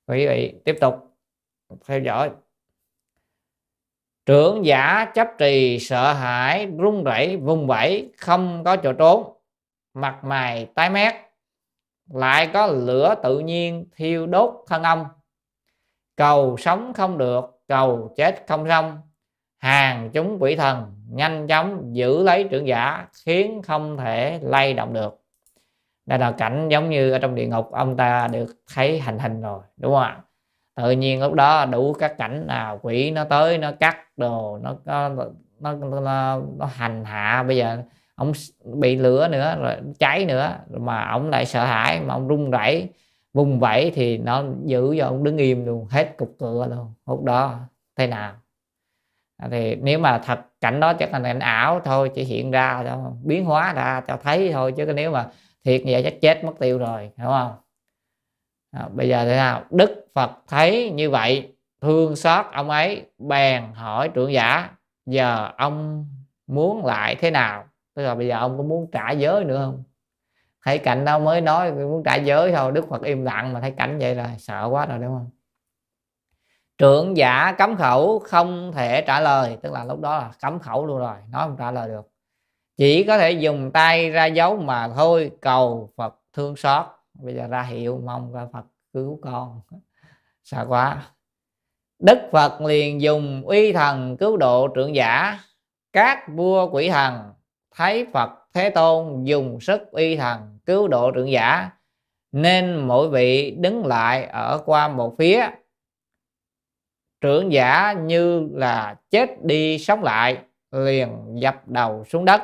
Quý 0.07 0.27
vị 0.27 0.53
tiếp 0.65 0.77
tục 0.81 0.95
theo 1.85 1.99
dõi. 1.99 2.31
Trưởng 4.25 4.65
giả 4.65 5.05
chấp 5.15 5.27
trì 5.37 5.79
sợ 5.79 6.13
hãi 6.13 6.67
run 6.77 7.03
rẩy 7.03 7.37
vùng 7.37 7.67
vẫy 7.67 8.11
không 8.17 8.63
có 8.63 8.75
chỗ 8.75 8.93
trốn 8.93 9.33
mặt 9.93 10.23
mày 10.23 10.65
tái 10.65 10.89
mét 10.89 11.13
lại 12.13 12.49
có 12.53 12.67
lửa 12.67 13.15
tự 13.23 13.39
nhiên 13.39 13.85
thiêu 13.95 14.27
đốt 14.27 14.53
thân 14.67 14.83
ông 14.83 15.05
cầu 16.19 16.57
sống 16.57 16.93
không 16.93 17.17
được 17.17 17.59
cầu 17.67 18.13
chết 18.17 18.43
không 18.47 18.67
xong. 18.67 18.97
Hàng 19.57 20.09
chúng 20.13 20.37
quỷ 20.39 20.55
thần 20.55 20.93
nhanh 21.09 21.47
chóng 21.47 21.95
giữ 21.95 22.23
lấy 22.23 22.43
trưởng 22.43 22.67
giả 22.67 23.07
khiến 23.25 23.61
không 23.61 23.97
thể 23.97 24.39
lay 24.41 24.73
động 24.73 24.93
được. 24.93 25.21
Đây 26.05 26.19
là 26.19 26.31
cảnh 26.31 26.69
giống 26.69 26.89
như 26.89 27.11
ở 27.11 27.19
trong 27.19 27.35
địa 27.35 27.47
ngục 27.47 27.71
ông 27.71 27.97
ta 27.97 28.27
được 28.27 28.45
thấy 28.73 28.99
hành 28.99 29.19
hình 29.19 29.41
rồi 29.41 29.59
đúng 29.77 29.93
không 29.93 30.01
ạ? 30.01 30.17
Tự 30.75 30.91
nhiên 30.91 31.21
lúc 31.21 31.33
đó 31.33 31.65
đủ 31.65 31.93
các 31.93 32.17
cảnh 32.17 32.47
nào 32.47 32.79
quỷ 32.81 33.11
nó 33.11 33.23
tới 33.23 33.57
nó 33.57 33.71
cắt 33.79 33.97
đồ 34.17 34.59
nó 34.61 34.75
nó 34.85 35.09
nó, 35.59 35.73
nó, 35.73 36.41
nó 36.57 36.65
hành 36.65 37.05
hạ. 37.05 37.43
Bây 37.47 37.57
giờ 37.57 37.77
ông 38.15 38.31
bị 38.63 38.95
lửa 38.95 39.27
nữa 39.27 39.55
rồi 39.61 39.75
cháy 39.99 40.25
nữa 40.25 40.55
mà 40.69 41.07
ông 41.09 41.29
lại 41.29 41.45
sợ 41.45 41.65
hãi 41.65 41.99
mà 41.99 42.13
ông 42.13 42.27
run 42.27 42.51
rẩy 42.51 42.89
vùng 43.33 43.59
vẫy 43.59 43.91
thì 43.95 44.17
nó 44.17 44.43
giữ 44.65 44.95
cho 44.99 45.05
ông 45.05 45.23
đứng 45.23 45.37
im 45.37 45.65
luôn 45.65 45.87
hết 45.89 46.17
cục 46.17 46.35
cửa 46.39 46.67
luôn 46.69 46.93
lúc 47.05 47.23
đó 47.23 47.59
thế 47.95 48.07
nào 48.07 48.33
thì 49.51 49.75
nếu 49.75 49.99
mà 49.99 50.17
thật 50.25 50.39
cảnh 50.61 50.79
đó 50.79 50.93
chắc 50.93 51.11
là 51.11 51.19
cảnh 51.19 51.39
ảo 51.39 51.81
thôi 51.85 52.11
chỉ 52.15 52.23
hiện 52.23 52.51
ra 52.51 52.83
cho 52.85 53.11
biến 53.23 53.45
hóa 53.45 53.73
ra 53.73 54.01
cho 54.07 54.17
thấy 54.23 54.51
thôi 54.53 54.73
chứ 54.77 54.85
nếu 54.85 55.11
mà 55.11 55.29
thiệt 55.63 55.81
như 55.85 55.91
vậy 55.93 56.03
chắc 56.03 56.13
chết 56.21 56.43
mất 56.43 56.53
tiêu 56.59 56.77
rồi 56.77 57.11
hiểu 57.17 57.27
không? 57.27 57.55
À, 58.71 58.87
bây 58.93 59.09
giờ 59.09 59.25
thế 59.25 59.35
nào? 59.35 59.63
Đức 59.69 60.07
phật 60.13 60.31
thấy 60.47 60.91
như 60.91 61.09
vậy 61.09 61.53
thương 61.81 62.15
xót 62.15 62.45
ông 62.53 62.69
ấy 62.69 63.05
bèn 63.17 63.63
hỏi 63.73 64.09
trưởng 64.09 64.33
giả 64.33 64.69
giờ 65.05 65.51
ông 65.57 66.05
muốn 66.47 66.85
lại 66.85 67.15
thế 67.15 67.31
nào? 67.31 67.65
Tức 67.95 68.03
là 68.03 68.15
bây 68.15 68.27
giờ 68.27 68.37
ông 68.37 68.57
có 68.57 68.63
muốn 68.63 68.91
trả 68.91 69.11
giới 69.11 69.45
nữa 69.45 69.57
không? 69.65 69.83
Thấy 70.65 70.77
cảnh 70.77 71.05
đó 71.05 71.19
mới 71.19 71.41
nói, 71.41 71.71
muốn 71.71 72.03
trả 72.03 72.15
giới 72.15 72.51
thôi, 72.51 72.71
đức 72.71 72.85
phật 72.89 73.01
im 73.03 73.25
lặng 73.25 73.53
mà 73.53 73.61
thấy 73.61 73.71
cảnh 73.71 73.99
vậy 73.99 74.15
là 74.15 74.35
sợ 74.37 74.67
quá 74.71 74.85
rồi, 74.85 74.99
đúng 74.99 75.09
không? 75.09 75.29
Trưởng 76.77 77.17
giả 77.17 77.55
cấm 77.57 77.77
khẩu 77.77 78.19
không 78.19 78.71
thể 78.75 79.01
trả 79.01 79.19
lời, 79.19 79.57
tức 79.61 79.73
là 79.73 79.83
lúc 79.83 79.99
đó 79.99 80.17
là 80.17 80.31
cấm 80.41 80.59
khẩu 80.59 80.85
luôn 80.85 80.99
rồi, 80.99 81.15
nói 81.31 81.47
không 81.47 81.55
trả 81.59 81.71
lời 81.71 81.87
được. 81.87 82.09
Chỉ 82.77 83.03
có 83.03 83.17
thể 83.17 83.31
dùng 83.31 83.71
tay 83.71 84.09
ra 84.09 84.25
dấu 84.25 84.57
mà 84.57 84.87
thôi, 84.95 85.31
cầu 85.41 85.93
phật 85.97 86.15
thương 86.33 86.55
xót. 86.55 86.85
Bây 87.13 87.35
giờ 87.35 87.47
ra 87.47 87.61
hiệu, 87.61 88.01
mong 88.05 88.33
ra 88.33 88.47
phật 88.53 88.65
cứu 88.93 89.19
con. 89.21 89.61
Sợ 90.43 90.65
quá. 90.69 91.03
Đức 91.99 92.19
phật 92.31 92.61
liền 92.61 93.01
dùng 93.01 93.41
uy 93.45 93.73
thần 93.73 94.17
cứu 94.17 94.37
độ 94.37 94.67
trưởng 94.67 94.95
giả. 94.95 95.39
Các 95.93 96.19
vua 96.27 96.69
quỷ 96.69 96.89
thần 96.89 97.33
thấy 97.75 98.07
phật 98.13 98.29
thế 98.53 98.69
tôn 98.69 99.23
dùng 99.23 99.59
sức 99.61 99.91
uy 99.91 100.15
thần 100.15 100.59
cứu 100.65 100.87
độ 100.87 101.11
trưởng 101.11 101.31
giả, 101.31 101.69
nên 102.31 102.87
mỗi 102.87 103.09
vị 103.09 103.51
đứng 103.51 103.85
lại 103.85 104.25
ở 104.25 104.61
qua 104.65 104.87
một 104.87 105.15
phía. 105.17 105.45
Trưởng 107.21 107.51
giả 107.51 107.93
như 107.93 108.49
là 108.53 108.95
chết 109.11 109.43
đi 109.43 109.79
sống 109.79 110.03
lại, 110.03 110.37
liền 110.71 111.09
dập 111.33 111.67
đầu 111.67 112.03
xuống 112.05 112.25
đất, 112.25 112.41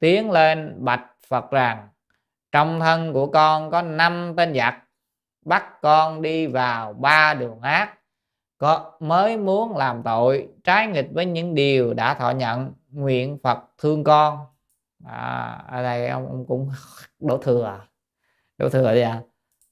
tiến 0.00 0.30
lên 0.30 0.74
bạch 0.78 1.06
phật 1.28 1.50
rằng, 1.50 1.88
trong 2.52 2.80
thân 2.80 3.12
của 3.12 3.26
con 3.26 3.70
có 3.70 3.82
năm 3.82 4.34
tên 4.36 4.54
giặc, 4.54 4.76
bắt 5.44 5.64
con 5.82 6.22
đi 6.22 6.46
vào 6.46 6.92
ba 6.92 7.34
đường 7.34 7.60
ác. 7.60 7.94
Có 8.58 8.92
mới 9.00 9.36
muốn 9.36 9.76
làm 9.76 10.02
tội, 10.02 10.48
trái 10.64 10.86
nghịch 10.86 11.08
với 11.12 11.26
những 11.26 11.54
điều 11.54 11.94
đã 11.94 12.14
thọ 12.14 12.30
nhận, 12.30 12.72
nguyện 12.90 13.38
phật 13.42 13.58
thương 13.78 14.04
con 14.04 14.38
à, 15.06 15.64
ở 15.68 15.82
đây 15.82 16.08
ông, 16.08 16.26
ông 16.28 16.46
cũng 16.46 16.70
đổ 17.20 17.38
thừa. 17.38 17.80
Đổ 18.58 18.68
thừa 18.68 18.94
gì 18.94 19.00
à? 19.00 19.22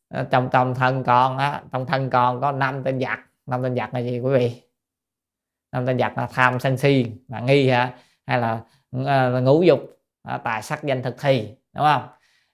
Ờ, 0.09 0.26
trong 0.30 0.48
trong 0.52 0.74
thân 0.74 1.04
con 1.04 1.38
á 1.38 1.62
trong 1.72 1.86
thân 1.86 2.10
con 2.10 2.40
có 2.40 2.52
năm 2.52 2.84
tên 2.84 3.00
giặc. 3.00 3.20
Năm 3.46 3.62
tên 3.62 3.76
giặc 3.76 3.94
là 3.94 4.00
gì 4.00 4.20
quý 4.20 4.32
vị? 4.32 4.62
Năm 5.72 5.86
tên 5.86 5.98
giặc 5.98 6.18
là 6.18 6.26
tham 6.32 6.60
sân 6.60 6.76
si 6.76 7.06
là 7.28 7.40
nghi 7.40 7.68
hả? 7.68 7.94
Hay 8.26 8.38
là, 8.38 8.60
ờ, 8.92 9.30
là 9.30 9.40
ngũ 9.40 9.62
dục 9.62 9.80
tài 10.44 10.62
sắc 10.62 10.84
danh 10.84 11.02
thực 11.02 11.20
thi 11.20 11.54
đúng 11.74 11.84
không? 11.84 12.09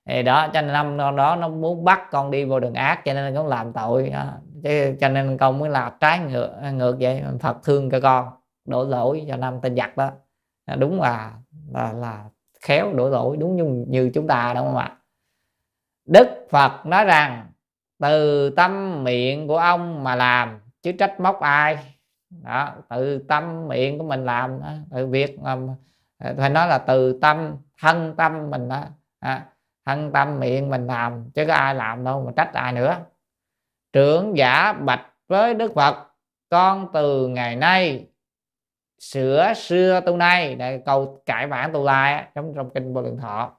Thì 0.07 0.23
đó 0.23 0.49
cho 0.55 0.63
nên 0.63 0.73
năm 0.73 1.17
đó 1.17 1.37
nó 1.37 1.49
muốn 1.49 1.85
bắt 1.85 2.01
con 2.11 2.31
đi 2.31 2.45
vào 2.45 2.61
đường 2.61 2.75
ác 2.75 3.03
cho 3.05 3.15
nên 3.15 3.35
nó 3.35 3.41
cũng 3.41 3.49
làm 3.49 3.73
tội 3.73 4.09
đó. 4.09 4.33
Chứ, 4.65 4.97
cho 5.01 5.09
nên 5.09 5.39
con 5.39 5.59
mới 5.59 5.71
là 5.71 5.93
trái 6.01 6.19
ngược 6.19 6.51
ngược 6.73 6.97
vậy 7.01 7.23
phật 7.41 7.57
thương 7.65 7.91
cho 7.91 8.01
con 8.01 8.29
đổ 8.65 8.85
lỗi 8.85 9.25
cho 9.29 9.37
năm 9.37 9.61
tên 9.63 9.77
giặc 9.77 9.97
đó. 9.97 10.11
Đúng 10.79 11.01
là 11.01 11.33
là, 11.73 11.93
là 11.93 12.25
khéo 12.69 12.93
đổ 12.95 13.09
lỗi 13.09 13.37
đúng 13.37 13.57
như, 13.57 13.85
như 13.89 14.11
chúng 14.15 14.27
ta 14.27 14.53
đúng 14.57 14.67
không 14.67 14.77
ạ 14.77 14.97
đức 16.05 16.29
phật 16.51 16.87
nói 16.87 17.05
rằng 17.05 17.47
từ 17.99 18.51
tâm 18.51 19.05
miệng 19.05 19.49
của 19.49 19.59
ông 19.59 20.05
mà 20.05 20.15
làm 20.15 20.61
chứ 20.83 20.93
trách 20.93 21.21
móc 21.21 21.41
ai 21.41 21.79
đó 22.31 22.73
từ 22.89 23.19
tâm 23.29 23.69
miệng 23.69 23.99
của 23.99 24.05
mình 24.05 24.25
làm 24.25 24.61
đó. 24.61 24.73
từ 24.91 25.07
việc 25.07 25.39
phải 26.37 26.51
nói 26.51 26.69
là 26.69 26.79
từ 26.79 27.19
tâm 27.21 27.57
thân 27.81 28.15
tâm 28.17 28.51
mình 28.51 28.69
đó 28.69 28.85
đó 29.21 29.39
thân 29.87 30.13
tâm 30.13 30.41
miệng 30.41 30.71
mình 30.71 30.87
làm 30.87 31.31
chứ 31.31 31.45
có 31.47 31.55
ai 31.55 31.75
làm 31.75 32.05
đâu 32.05 32.25
mà 32.27 32.33
trách 32.37 32.53
ai 32.53 32.73
nữa 32.73 32.97
trưởng 33.93 34.37
giả 34.37 34.73
bạch 34.73 35.07
với 35.29 35.55
đức 35.55 35.73
phật 35.75 35.97
con 36.51 36.89
từ 36.93 37.29
ngày 37.29 37.57
nay 37.57 38.07
sửa 38.99 39.53
xưa 39.57 40.01
tu 40.07 40.17
nay. 40.17 40.55
Để 40.55 40.83
câu 40.87 41.23
cải 41.27 41.47
bản 41.47 41.73
tu 41.73 41.85
lai 41.85 42.29
trong 42.35 42.53
trong 42.57 42.71
kinh 42.75 42.95
vô 42.95 43.03
lượng 43.03 43.19
thọ. 43.19 43.59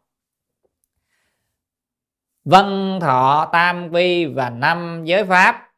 Vân 2.45 2.99
thọ 3.01 3.49
tam 3.53 3.89
vi 3.89 4.25
và 4.25 4.49
năm 4.49 5.01
giới 5.05 5.25
pháp. 5.25 5.71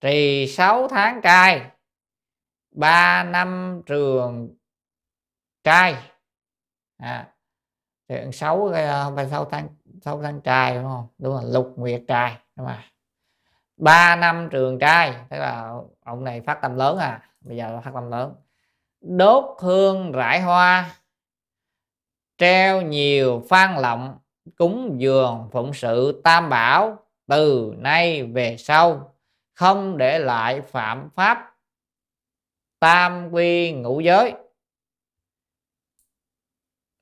Trì 0.00 0.46
sáu 0.46 0.88
tháng 0.88 1.20
cai. 1.22 1.70
Ba 2.70 3.24
năm 3.24 3.82
trường 3.86 4.56
trai. 5.64 5.96
À, 6.96 7.28
sáu 8.32 8.66
ờ, 8.66 9.04
không 9.04 9.16
phải 9.16 9.28
sáu 9.28 9.44
tháng 9.44 9.68
sáu 10.02 10.22
tháng 10.22 10.40
trai 10.40 10.74
đúng 10.74 10.84
không? 10.84 11.08
Đúng 11.18 11.36
là 11.36 11.42
lục 11.42 11.72
nguyệt 11.76 12.02
trai 12.08 12.36
đúng 12.56 12.66
không 12.66 12.76
ba 13.82 14.16
năm 14.16 14.48
trường 14.50 14.78
trai 14.78 15.14
tức 15.30 15.36
là 15.38 15.74
ông 16.04 16.24
này 16.24 16.40
phát 16.40 16.58
tâm 16.62 16.76
lớn 16.76 16.98
à. 16.98 17.22
Bây 17.40 17.56
giờ 17.56 17.80
phát 17.84 17.90
tâm 17.94 18.10
lớn 18.10 18.34
đốt 19.02 19.44
hương 19.58 20.12
rải 20.12 20.40
hoa 20.40 20.96
treo 22.38 22.82
nhiều 22.82 23.42
phan 23.48 23.76
lọng 23.76 24.18
cúng 24.56 24.96
dường 25.00 25.48
phụng 25.52 25.72
sự 25.74 26.20
tam 26.24 26.48
bảo. 26.48 26.98
Từ 27.28 27.74
nay 27.78 28.22
về 28.22 28.56
sau 28.56 29.14
không 29.54 29.98
để 29.98 30.18
lại 30.18 30.60
phạm 30.60 31.10
pháp 31.14 31.54
tam 32.78 33.30
quy 33.30 33.72
ngũ 33.72 34.00
giới. 34.00 34.34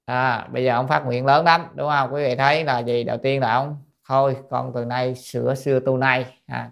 À, 0.05 0.49
bây 0.53 0.65
giờ 0.65 0.75
ông 0.75 0.89
phát 0.89 1.03
nguyện 1.05 1.27
lớn 1.27 1.45
lắm 1.45 1.67
đúng 1.75 1.91
không? 1.91 2.15
Quý 2.15 2.25
vị 2.25 2.37
thấy 2.37 2.65
là 2.65 2.79
gì? 2.79 3.05
Đầu 3.05 3.19
tiên 3.19 3.41
là 3.41 3.55
ông 3.55 3.77
thôi 4.09 4.37
con 4.51 4.73
từ 4.75 4.85
nay 4.85 5.15
sửa 5.15 5.55
xưa 5.55 5.81
tu 5.81 5.97
nay. 5.97 6.39
À, 6.47 6.71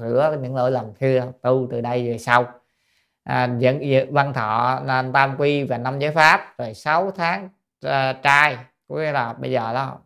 sửa 0.00 0.36
những 0.42 0.54
lỗi 0.54 0.70
lầm 0.70 0.86
xưa 1.00 1.32
tu 1.42 1.68
từ 1.70 1.80
đây 1.80 2.08
về 2.08 2.18
sau 2.18 2.59
à, 3.30 3.48
dẫn 3.58 3.80
văn 4.10 4.32
thọ 4.32 4.80
là 4.84 5.04
tam 5.14 5.36
quy 5.38 5.64
và 5.64 5.78
năm 5.78 5.98
giới 5.98 6.10
pháp 6.10 6.58
rồi 6.58 6.74
6 6.74 7.10
tháng 7.10 7.48
à, 7.86 8.12
trai 8.12 8.56
có 8.88 8.96
nghĩa 8.96 9.12
là 9.12 9.32
bây 9.32 9.50
giờ 9.50 9.74
đó 9.74 9.98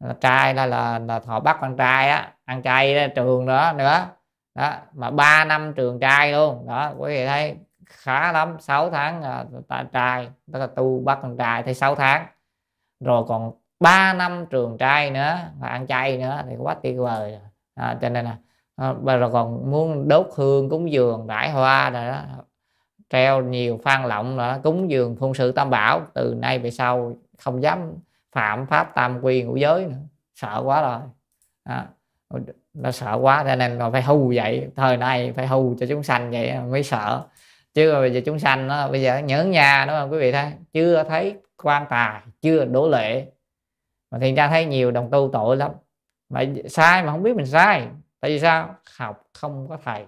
là 0.00 0.14
trai 0.20 0.54
là, 0.54 0.66
là 0.66 0.98
là 0.98 1.20
thọ 1.20 1.40
bắt 1.40 1.58
con 1.60 1.76
trai 1.76 2.10
á 2.10 2.32
ăn 2.44 2.62
chay 2.62 2.94
đó, 2.94 3.12
trường 3.16 3.46
đó 3.46 3.72
nữa 3.72 4.06
đó 4.54 4.74
mà 4.92 5.10
3 5.10 5.44
năm 5.44 5.74
trường 5.74 6.00
trai 6.00 6.32
luôn 6.32 6.66
đó 6.66 6.92
quý 6.98 7.14
vị 7.14 7.26
thấy 7.26 7.56
khá 7.90 8.32
lắm 8.32 8.56
6 8.60 8.90
tháng 8.90 9.22
uh, 9.58 9.92
trai 9.92 10.28
tức 10.52 10.58
là 10.58 10.66
tu 10.66 11.00
bắt 11.04 11.18
con 11.22 11.36
trai 11.36 11.62
thì 11.62 11.74
6 11.74 11.94
tháng. 11.94 12.26
Rồi 13.00 13.24
còn 13.28 13.52
3 13.80 14.12
năm 14.12 14.46
trường 14.50 14.78
trai 14.78 15.10
nữa 15.10 15.38
và 15.58 15.68
ăn 15.68 15.86
chay 15.86 16.18
nữa 16.18 16.42
thì 16.48 16.56
quá 16.56 16.76
tuyệt 16.82 16.96
vời. 16.98 17.38
À, 17.74 17.98
cho 18.00 18.08
nên 18.08 18.24
là 18.24 18.36
Ờ, 18.80 18.96
à, 19.06 19.16
rồi 19.16 19.30
còn 19.32 19.70
muốn 19.70 20.08
đốt 20.08 20.26
hương 20.36 20.68
cúng 20.68 20.92
dường 20.92 21.26
rải 21.26 21.50
hoa 21.50 21.90
rồi 21.90 22.04
đó. 22.06 22.22
Treo 23.10 23.42
nhiều 23.42 23.80
phan 23.84 24.08
lộng 24.08 24.36
nữa 24.36 24.60
cúng 24.62 24.90
dường 24.90 25.16
phụng 25.16 25.34
sự 25.34 25.52
tam 25.52 25.70
bảo. 25.70 26.02
Từ 26.14 26.34
nay 26.38 26.58
về 26.58 26.70
sau 26.70 27.16
không 27.38 27.62
dám 27.62 27.94
phạm 28.32 28.66
pháp 28.66 28.94
tam 28.94 29.20
quy 29.22 29.42
ngũ 29.42 29.56
giới 29.56 29.84
nữa. 29.84 29.96
Sợ 30.34 30.62
quá 30.64 30.82
rồi. 30.82 31.00
À, 31.64 31.88
nó 32.74 32.90
sợ 32.90 33.18
quá 33.20 33.44
cho 33.46 33.56
nên 33.56 33.78
là 33.78 33.90
phải 33.90 34.02
hù 34.02 34.32
vậy 34.36 34.68
thời 34.76 34.96
nay 34.96 35.32
phải 35.32 35.46
hù 35.46 35.74
cho 35.80 35.86
chúng 35.88 36.02
sanh 36.02 36.30
vậy 36.30 36.54
mới 36.70 36.82
sợ. 36.82 37.22
Chứ 37.74 37.92
bây 37.92 38.12
giờ 38.14 38.20
chúng 38.26 38.38
sanh 38.38 38.66
nó 38.66 38.88
bây 38.88 39.02
giờ 39.02 39.18
nhớ 39.18 39.44
nhà 39.44 39.84
đúng 39.88 39.96
không 39.96 40.12
quý 40.12 40.18
vị 40.18 40.32
thấy? 40.32 40.52
Chưa 40.72 41.04
thấy 41.08 41.36
quan 41.62 41.86
tài 41.90 42.20
chưa 42.40 42.64
đổ 42.64 42.88
lệ. 42.88 43.26
Mà 44.10 44.18
thiên 44.18 44.34
ra 44.34 44.48
thấy 44.48 44.64
nhiều 44.66 44.90
đồng 44.90 45.10
tu 45.10 45.30
tội 45.32 45.56
lắm. 45.56 45.70
Mà 46.28 46.44
sai 46.68 47.02
mà 47.02 47.12
không 47.12 47.22
biết 47.22 47.36
mình 47.36 47.46
sai 47.46 47.88
tại 48.20 48.30
vì 48.30 48.40
sao? 48.40 48.74
Học 48.96 49.22
không 49.34 49.68
có 49.68 49.78
thầy. 49.84 50.04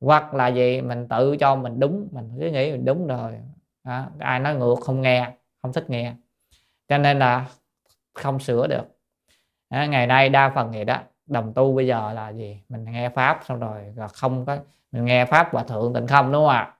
Hoặc 0.00 0.34
là 0.34 0.48
gì? 0.48 0.80
Mình 0.80 1.08
tự 1.08 1.36
cho 1.36 1.56
mình 1.56 1.80
đúng. 1.80 2.08
Mình 2.12 2.30
cứ 2.40 2.46
nghĩ 2.46 2.72
mình 2.72 2.84
đúng 2.84 3.06
rồi. 3.06 3.32
Đó. 3.84 4.06
ai 4.18 4.40
nói 4.40 4.54
ngược 4.54 4.76
không 4.80 5.00
nghe, 5.00 5.30
không 5.62 5.72
thích 5.72 5.90
nghe. 5.90 6.14
Cho 6.88 6.98
nên 6.98 7.18
là 7.18 7.46
không 8.14 8.40
sửa 8.40 8.66
được. 8.66 8.84
Đó. 9.70 9.82
ngày 9.84 10.06
nay 10.06 10.28
đa 10.28 10.52
phần 10.54 10.70
vậy 10.72 10.84
đó. 10.84 10.98
Đồng 11.26 11.52
tu 11.54 11.74
bây 11.74 11.86
giờ 11.86 12.12
là 12.12 12.30
gì? 12.30 12.62
Mình 12.68 12.84
nghe 12.84 13.08
pháp 13.08 13.40
xong 13.48 13.60
rồi 13.60 13.80
là 13.96 14.08
không 14.08 14.44
có, 14.46 14.58
mình 14.92 15.04
nghe 15.04 15.24
pháp 15.24 15.52
hòa 15.52 15.64
thượng 15.64 15.94
tịnh 15.94 16.06
không, 16.06 16.32
đúng 16.32 16.42
không 16.42 16.48
ạ? 16.48 16.74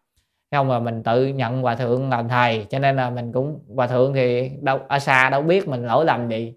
Không 0.51 0.69
mà 0.69 0.79
mình 0.79 1.03
tự 1.03 1.27
nhận 1.27 1.63
hòa 1.63 1.75
thượng 1.75 2.11
làm 2.11 2.29
thầy, 2.29 2.67
cho 2.71 2.79
nên 2.79 2.97
là 2.97 3.11
mình 3.11 3.33
cũng, 3.33 3.61
hòa 3.77 3.87
thượng 3.87 4.15
thì 4.15 4.51
đâu, 4.61 4.81
ở 4.89 4.99
xa 4.99 5.31
đâu 5.31 5.43
biết 5.43 5.69
mình 5.69 5.87
lỗi 5.87 6.05
lầm 6.05 6.29
gì. 6.29 6.55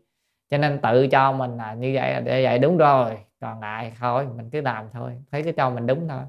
Cho 0.49 0.57
nên 0.57 0.81
tự 0.81 1.07
cho 1.07 1.31
mình 1.31 1.57
là 1.57 1.73
như 1.73 1.91
vậy, 1.95 2.21
để 2.21 2.43
vậy 2.43 2.59
đúng 2.59 2.77
rồi 2.77 3.17
còn 3.43 3.59
lại 3.59 3.93
thôi, 3.99 4.27
mình 4.35 4.49
cứ 4.49 4.61
làm 4.61 4.85
thôi, 4.93 5.17
thấy 5.31 5.43
cái 5.43 5.53
cho 5.53 5.69
mình 5.69 5.87
đúng 5.87 6.07
thôi. 6.07 6.21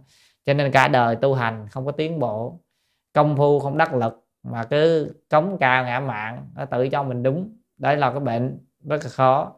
Cho 0.47 0.55
nên 0.55 0.73
cả 0.73 0.89
đời 0.89 1.16
tu 1.16 1.35
hành 1.35 1.66
không 1.70 1.86
có 1.86 1.93
tiến 1.93 2.19
bộ, 2.19 2.61
công 3.12 3.36
phu 3.36 3.61
không 3.61 3.78
đắc 3.78 3.95
lực, 3.95 4.27
mà 4.43 4.65
cứ 4.65 5.15
cống 5.31 5.59
cao 5.61 5.85
ngã 5.85 6.01
mạng 6.01 6.49
nó 6.55 6.65
tự 6.65 6.89
cho 6.89 7.03
mình 7.03 7.23
đúng. 7.23 7.57
Đấy 7.78 7.97
là 7.97 8.11
cái 8.11 8.20
bệnh 8.20 8.59
rất 8.85 9.05
là 9.05 9.11
khó. 9.11 9.53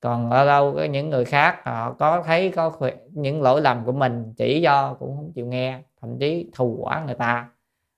Còn 0.00 0.30
ở 0.30 0.46
đâu 0.46 0.74
có 0.76 0.84
những 0.84 1.10
người 1.10 1.24
khác, 1.24 1.64
họ 1.64 1.92
có 1.92 2.22
thấy 2.22 2.50
có 2.50 2.72
những 3.10 3.42
lỗi 3.42 3.60
lầm 3.60 3.84
của 3.84 3.92
mình 3.92 4.34
chỉ 4.36 4.60
do 4.60 4.94
cũng 4.94 5.16
không 5.16 5.32
chịu 5.32 5.46
nghe, 5.46 5.80
thậm 6.00 6.18
chí 6.18 6.50
thù 6.54 6.78
quá 6.82 7.02
người 7.06 7.14
ta. 7.14 7.48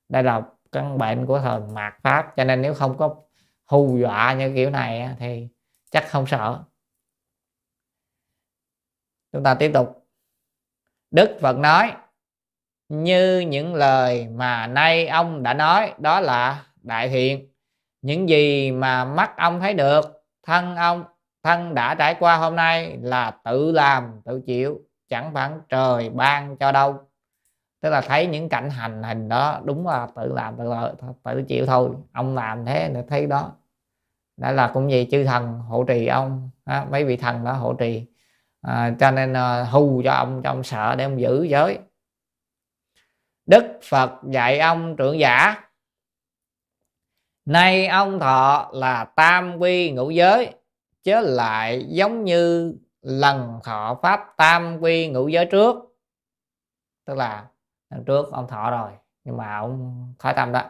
Đây 0.08 0.22
là 0.22 0.42
căn 0.72 0.98
bệnh 0.98 1.26
của 1.26 1.38
thời 1.38 1.60
mạt 1.60 1.94
pháp, 2.02 2.36
cho 2.36 2.44
nên 2.44 2.62
nếu 2.62 2.74
không 2.74 2.96
có 2.96 3.14
hù 3.66 3.98
dọa 3.98 4.34
như 4.34 4.54
kiểu 4.54 4.70
này 4.70 5.08
thì 5.18 5.48
chắc 5.90 6.08
không 6.08 6.26
sợ 6.26 6.58
chúng 9.34 9.42
ta 9.42 9.54
tiếp 9.54 9.70
tục. 9.74 10.06
Đức 11.10 11.38
phật 11.40 11.58
nói 11.58 11.92
như 12.88 13.40
những 13.40 13.74
lời 13.74 14.28
mà 14.28 14.66
nay 14.66 15.06
ông 15.06 15.42
đã 15.42 15.54
nói 15.54 15.94
đó 15.98 16.20
là 16.20 16.66
đại 16.82 17.08
thiện 17.08 17.48
những 18.02 18.28
gì 18.28 18.72
mà 18.72 19.04
mắt 19.04 19.36
ông 19.36 19.60
thấy 19.60 19.74
được 19.74 20.24
thân 20.42 20.76
ông 20.76 21.04
thân 21.42 21.74
đã 21.74 21.94
trải 21.94 22.14
qua 22.20 22.36
hôm 22.36 22.56
nay 22.56 22.98
là 23.02 23.30
tự 23.30 23.72
làm 23.72 24.20
tự 24.24 24.40
chịu 24.46 24.80
chẳng 25.08 25.34
phải 25.34 25.50
trời 25.68 26.10
ban 26.10 26.56
cho 26.56 26.72
đâu. 26.72 27.00
Tức 27.80 27.90
là 27.90 28.00
thấy 28.00 28.26
những 28.26 28.48
cảnh 28.48 28.70
hành 28.70 29.02
hình 29.02 29.28
đó 29.28 29.60
đúng 29.64 29.86
là 29.86 30.08
tự 30.16 30.32
làm 30.32 30.56
tự 30.56 30.64
lợi, 30.64 30.92
tự 31.24 31.42
chịu 31.48 31.66
thôi. 31.66 31.90
Ông 32.12 32.34
làm 32.34 32.64
thế 32.64 32.88
là 32.88 33.02
thấy 33.08 33.26
đó. 33.26 33.52
Đó 34.36 34.50
là 34.50 34.70
cũng 34.74 34.90
gì 34.90 35.08
chư 35.10 35.24
thần 35.24 35.58
hộ 35.58 35.84
trì 35.84 36.06
ông 36.06 36.50
đó, 36.66 36.84
mấy 36.90 37.04
vị 37.04 37.16
thần 37.16 37.44
đó 37.44 37.52
hộ 37.52 37.72
trì 37.74 38.06
à, 38.64 38.94
cho 39.00 39.10
nên 39.10 39.32
à, 39.32 39.64
hù 39.64 40.02
cho 40.04 40.12
ông 40.12 40.40
cho 40.44 40.50
ông 40.50 40.64
sợ 40.64 40.94
để 40.94 41.04
ông 41.04 41.20
giữ 41.20 41.42
giới. 41.42 41.78
Đức 43.46 43.64
phật 43.82 44.10
dạy 44.30 44.58
ông 44.58 44.96
trưởng 44.96 45.18
giả 45.18 45.64
nay 47.44 47.86
ông 47.86 48.20
thọ 48.20 48.70
là 48.72 49.04
tam 49.04 49.56
quy 49.58 49.90
ngũ 49.90 50.10
giới 50.10 50.54
chứ 51.02 51.20
lại 51.20 51.86
giống 51.88 52.24
như 52.24 52.74
lần 53.02 53.60
thọ 53.64 53.98
pháp 54.02 54.34
tam 54.36 54.78
quy 54.80 55.08
ngũ 55.08 55.28
giới 55.28 55.46
trước. 55.46 55.76
Tức 57.04 57.14
là 57.14 57.46
lần 57.90 58.04
trước 58.04 58.32
ông 58.32 58.48
thọ 58.48 58.70
rồi 58.70 58.92
nhưng 59.24 59.36
mà 59.36 59.56
ông 59.56 60.14
khỏi 60.18 60.34
tâm 60.36 60.52
đó. 60.52 60.62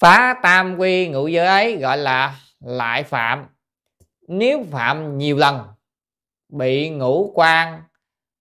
Phá 0.00 0.34
tam 0.42 0.76
quy 0.76 1.08
ngũ 1.08 1.26
giới 1.26 1.46
ấy 1.46 1.76
gọi 1.76 1.98
là 1.98 2.40
lại 2.60 3.02
phạm. 3.02 3.46
Nếu 4.28 4.64
phạm 4.70 5.18
nhiều 5.18 5.36
lần 5.36 5.66
bị 6.48 6.90
ngũ 6.90 7.32
quan 7.34 7.82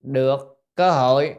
được 0.02 0.64
cơ 0.76 0.92
hội. 0.92 1.36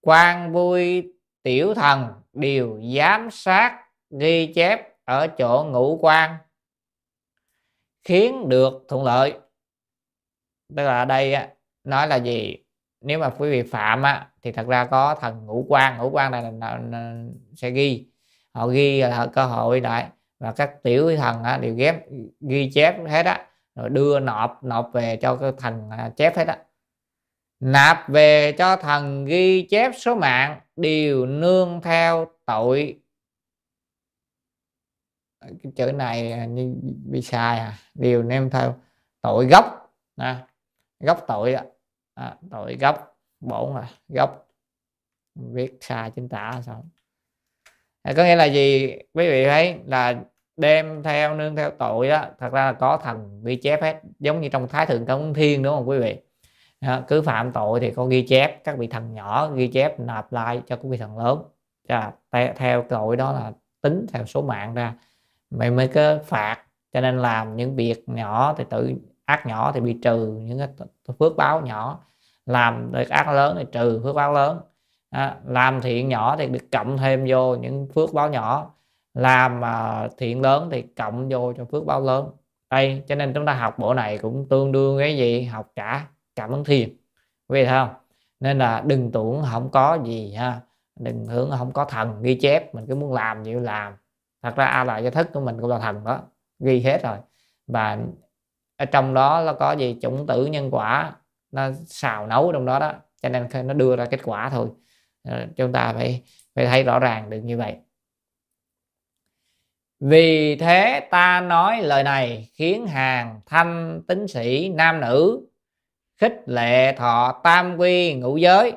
Quan 0.00 0.52
vui 0.52 1.12
tiểu 1.42 1.74
thần 1.74 2.08
đều 2.32 2.80
giám 2.96 3.30
sát 3.30 3.84
ghi 4.10 4.52
chép 4.54 4.88
ở 5.04 5.26
chỗ 5.26 5.64
ngũ 5.70 5.98
quan 6.02 6.36
khiến 8.02 8.48
được 8.48 8.84
thuận 8.88 9.04
lợi. 9.04 9.32
Tức 10.76 10.84
là 10.84 10.98
ở 10.98 11.04
đây 11.04 11.36
nói 11.84 12.08
là 12.08 12.16
gì? 12.16 12.56
Nếu 13.00 13.18
mà 13.18 13.30
quý 13.38 13.50
vị 13.50 13.62
phạm 13.62 14.02
á, 14.02 14.30
thì 14.42 14.52
thật 14.52 14.66
ra 14.66 14.84
có 14.84 15.14
thần 15.14 15.46
ngũ 15.46 15.66
quan 15.68 15.98
ngũ 15.98 16.10
quan 16.10 16.32
này 16.32 16.42
là, 16.42 16.50
là, 16.50 16.78
là 16.90 17.24
sẽ 17.56 17.70
ghi. 17.70 18.06
Họ 18.52 18.66
ghi 18.66 19.00
là 19.00 19.26
cơ 19.32 19.46
hội 19.46 19.80
đại 19.80 20.08
và 20.38 20.52
các 20.52 20.82
tiểu 20.82 21.16
thần 21.16 21.42
á, 21.42 21.58
đều 21.58 21.74
ghép 21.74 21.96
ghi 22.40 22.70
chép 22.74 22.96
hết 23.08 23.26
á 23.26 23.46
rồi 23.74 23.90
đưa 23.90 24.20
nộp 24.20 24.64
nộp 24.64 24.90
về 24.92 25.16
cho 25.22 25.36
cái 25.36 25.52
thần 25.58 25.90
à, 25.90 26.12
chép 26.16 26.36
hết 26.36 26.46
á. 26.46 26.58
Nạp 27.60 28.08
về 28.08 28.52
cho 28.58 28.76
thần 28.76 29.24
ghi 29.24 29.66
chép 29.70 29.92
số 29.96 30.14
mạng 30.14 30.60
đều 30.76 31.26
nương 31.26 31.80
theo 31.82 32.26
tội. 32.44 33.00
Cái 35.40 35.72
chữ 35.76 35.92
này 35.92 36.32
à, 36.32 36.44
như 36.44 36.74
bị 37.04 37.22
sai 37.22 37.58
à. 37.58 37.78
Đều 37.94 38.22
nêm 38.22 38.50
theo 38.50 38.80
tội 39.20 39.46
gốc 39.46 39.94
à, 40.16 40.46
gốc 41.00 41.24
tội 41.28 41.56
à, 42.14 42.36
tội 42.50 42.76
gốc 42.76 43.18
bổn 43.40 43.76
à, 43.76 43.88
gốc. 44.08 44.48
Viết 45.34 45.78
sai 45.80 46.10
chính 46.10 46.28
tả 46.28 46.62
sao 46.66 46.84
à, 48.02 48.12
có 48.16 48.24
nghĩa 48.24 48.36
là 48.36 48.44
gì? 48.44 48.96
Quý 49.12 49.28
vị 49.28 49.44
thấy 49.44 49.80
là 49.86 50.24
đem 50.56 51.02
theo 51.02 51.34
nương 51.34 51.56
theo 51.56 51.70
tội 51.70 52.08
đó 52.08 52.24
thật 52.38 52.52
ra 52.52 52.64
là 52.66 52.72
có 52.72 52.96
thần 52.96 53.42
ghi 53.44 53.56
chép 53.56 53.82
hết 53.82 54.00
giống 54.18 54.40
như 54.40 54.48
trong 54.48 54.68
thái 54.68 54.86
thượng 54.86 55.06
công 55.06 55.34
thiên 55.34 55.62
đúng 55.62 55.76
không 55.76 55.88
quý 55.88 55.98
vị? 55.98 56.16
Đó, 56.80 57.00
cứ 57.08 57.22
phạm 57.22 57.52
tội 57.52 57.80
thì 57.80 57.90
có 57.90 58.04
ghi 58.04 58.22
chép 58.22 58.64
các 58.64 58.78
vị 58.78 58.86
thần 58.86 59.14
nhỏ 59.14 59.48
ghi 59.48 59.68
chép 59.68 60.00
nạp 60.00 60.32
lại 60.32 60.62
cho 60.66 60.76
các 60.76 60.84
vị 60.84 60.96
thần 60.96 61.18
lớn. 61.18 61.42
À, 61.88 62.12
theo 62.56 62.84
tội 62.88 63.16
đó 63.16 63.32
là 63.32 63.52
tính 63.80 64.06
theo 64.12 64.26
số 64.26 64.42
mạng 64.42 64.74
ra. 64.74 64.94
Mày 65.50 65.70
mới 65.70 65.88
có 65.88 66.18
phạt 66.26 66.58
cho 66.92 67.00
nên 67.00 67.18
làm 67.18 67.56
những 67.56 67.76
việc 67.76 68.08
nhỏ 68.08 68.54
thì 68.58 68.64
tự 68.70 68.92
ác 69.24 69.46
nhỏ 69.46 69.72
thì 69.72 69.80
bị 69.80 69.98
trừ 70.02 70.26
những 70.26 70.58
cái 70.58 70.68
phước 71.18 71.36
báo 71.36 71.60
nhỏ. 71.60 72.04
Làm 72.46 72.92
được 72.92 73.08
ác 73.08 73.28
lớn 73.28 73.56
thì 73.58 73.64
trừ 73.72 74.00
phước 74.04 74.14
báo 74.14 74.32
lớn. 74.32 74.60
À, 75.10 75.36
làm 75.46 75.80
thiện 75.80 76.08
nhỏ 76.08 76.36
thì 76.36 76.46
được 76.46 76.64
cộng 76.72 76.98
thêm 76.98 77.24
vô 77.28 77.56
những 77.56 77.88
phước 77.94 78.12
báo 78.12 78.30
nhỏ 78.30 78.73
làm 79.14 79.60
mà 79.60 80.08
thiện 80.18 80.40
lớn 80.40 80.68
thì 80.72 80.82
cộng 80.82 81.28
vô 81.28 81.52
cho 81.52 81.64
phước 81.64 81.84
báo 81.86 82.00
lớn. 82.00 82.30
Đây, 82.70 83.02
cho 83.08 83.14
nên 83.14 83.34
chúng 83.34 83.46
ta 83.46 83.54
học 83.54 83.78
bộ 83.78 83.94
này 83.94 84.18
cũng 84.18 84.46
tương 84.50 84.72
đương 84.72 84.98
cái 84.98 85.16
gì? 85.16 85.42
Học 85.42 85.72
cả 85.76 86.06
cảm 86.34 86.50
ứng 86.50 86.64
thiền. 86.64 86.88
Quý 87.48 87.60
vị 87.60 87.64
thấy 87.64 87.74
không? 87.74 87.94
Nên 88.40 88.58
là 88.58 88.82
đừng 88.86 89.12
tưởng 89.12 89.42
không 89.50 89.70
có 89.70 89.98
gì 90.04 90.34
ha. 90.34 90.60
Đừng 91.00 91.26
tưởng 91.28 91.50
không 91.58 91.72
có 91.72 91.84
thần 91.84 92.22
ghi 92.22 92.38
chép, 92.40 92.74
mình 92.74 92.86
cứ 92.88 92.94
muốn 92.94 93.12
làm 93.12 93.44
gì 93.44 93.52
làm. 93.52 93.92
Thật 94.42 94.56
ra 94.56 94.66
a 94.66 94.84
lại 94.84 95.04
gia 95.04 95.10
thức 95.10 95.30
của 95.32 95.40
mình 95.40 95.60
cũng 95.60 95.70
là 95.70 95.78
thần 95.78 96.04
đó, 96.04 96.20
ghi 96.58 96.80
hết 96.80 97.02
rồi. 97.02 97.16
Và 97.66 97.98
ở 98.76 98.84
trong 98.84 99.14
đó 99.14 99.42
nó 99.46 99.52
có 99.52 99.72
gì? 99.72 99.98
Chủng 100.02 100.26
tử 100.26 100.46
nhân 100.46 100.70
quả, 100.70 101.16
nó 101.52 101.70
xào 101.86 102.26
nấu 102.26 102.52
trong 102.52 102.66
đó 102.66 102.78
đó. 102.78 102.92
Cho 103.22 103.28
nên 103.28 103.48
nó 103.66 103.74
đưa 103.74 103.96
ra 103.96 104.04
kết 104.04 104.20
quả 104.24 104.50
thôi. 104.50 104.68
Ờ, 105.28 105.46
chúng 105.56 105.72
ta 105.72 105.92
phải 105.92 106.22
phải 106.54 106.66
thấy 106.66 106.82
rõ 106.82 106.98
ràng 106.98 107.30
được 107.30 107.40
như 107.40 107.58
vậy 107.58 107.76
vì 110.06 110.56
thế 110.56 111.08
ta 111.10 111.40
nói 111.40 111.82
lời 111.82 112.02
này 112.02 112.50
khiến 112.54 112.86
hàng 112.86 113.40
thanh 113.46 114.02
tín 114.08 114.28
sĩ 114.28 114.68
nam 114.68 115.00
nữ 115.00 115.46
khích 116.16 116.42
lệ 116.46 116.92
thọ 116.96 117.40
tam 117.44 117.76
quy 117.76 118.14
ngũ 118.14 118.36
giới. 118.36 118.72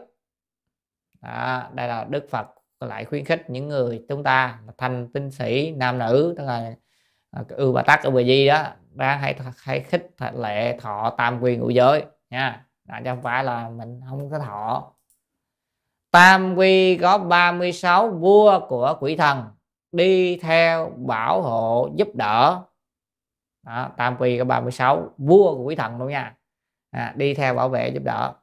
Đó, 1.21 1.69
đây 1.73 1.87
là 1.87 2.05
đức 2.09 2.27
phật 2.29 2.47
lại 2.79 3.05
khuyến 3.05 3.25
khích 3.25 3.49
những 3.49 3.67
người 3.67 4.05
chúng 4.09 4.23
ta 4.23 4.59
thanh 4.77 5.07
tín 5.13 5.31
sĩ 5.31 5.71
nam 5.71 5.97
nữ 5.97 6.33
tức 6.37 6.43
là 6.43 6.73
à, 7.31 7.43
ưu 7.49 7.73
bà 7.73 7.81
tắc 7.81 8.03
ưu 8.03 8.11
bà 8.11 8.21
di 8.21 8.47
đó 8.47 8.63
đang 8.91 9.19
hay 9.19 9.35
hay 9.57 9.79
khích 9.79 10.15
lệ 10.35 10.77
thọ 10.79 11.15
tam 11.17 11.41
quy 11.41 11.57
ngũ 11.57 11.69
giới 11.69 12.05
nha. 12.29 12.65
Đó, 12.85 12.95
chứ 13.03 13.09
không 13.09 13.21
phải 13.21 13.43
là 13.43 13.69
mình 13.69 14.01
không 14.09 14.29
có 14.29 14.39
thọ. 14.39 14.91
Tam 16.11 16.55
quy 16.55 16.97
có 16.97 17.17
36 17.17 18.09
vua 18.09 18.67
của 18.67 18.97
quỷ 18.99 19.15
thần 19.15 19.56
đi 19.98 20.38
theo 20.38 20.91
bảo 20.98 21.41
hộ 21.41 21.90
giúp 21.95 22.07
đỡ. 22.14 22.61
Đó, 23.65 23.90
tam 23.98 24.18
quy 24.19 24.38
có 24.38 24.45
36 24.45 25.10
vua 25.18 25.56
của 25.56 25.64
quỷ 25.64 25.76
thần 25.76 25.98
luôn 25.98 26.10
nha. 26.10 26.36
À, 26.91 27.14
đi 27.15 27.34
theo 27.34 27.53
bảo 27.53 27.69
vệ 27.69 27.90
giúp 27.90 28.03
đỡ. 28.03 28.34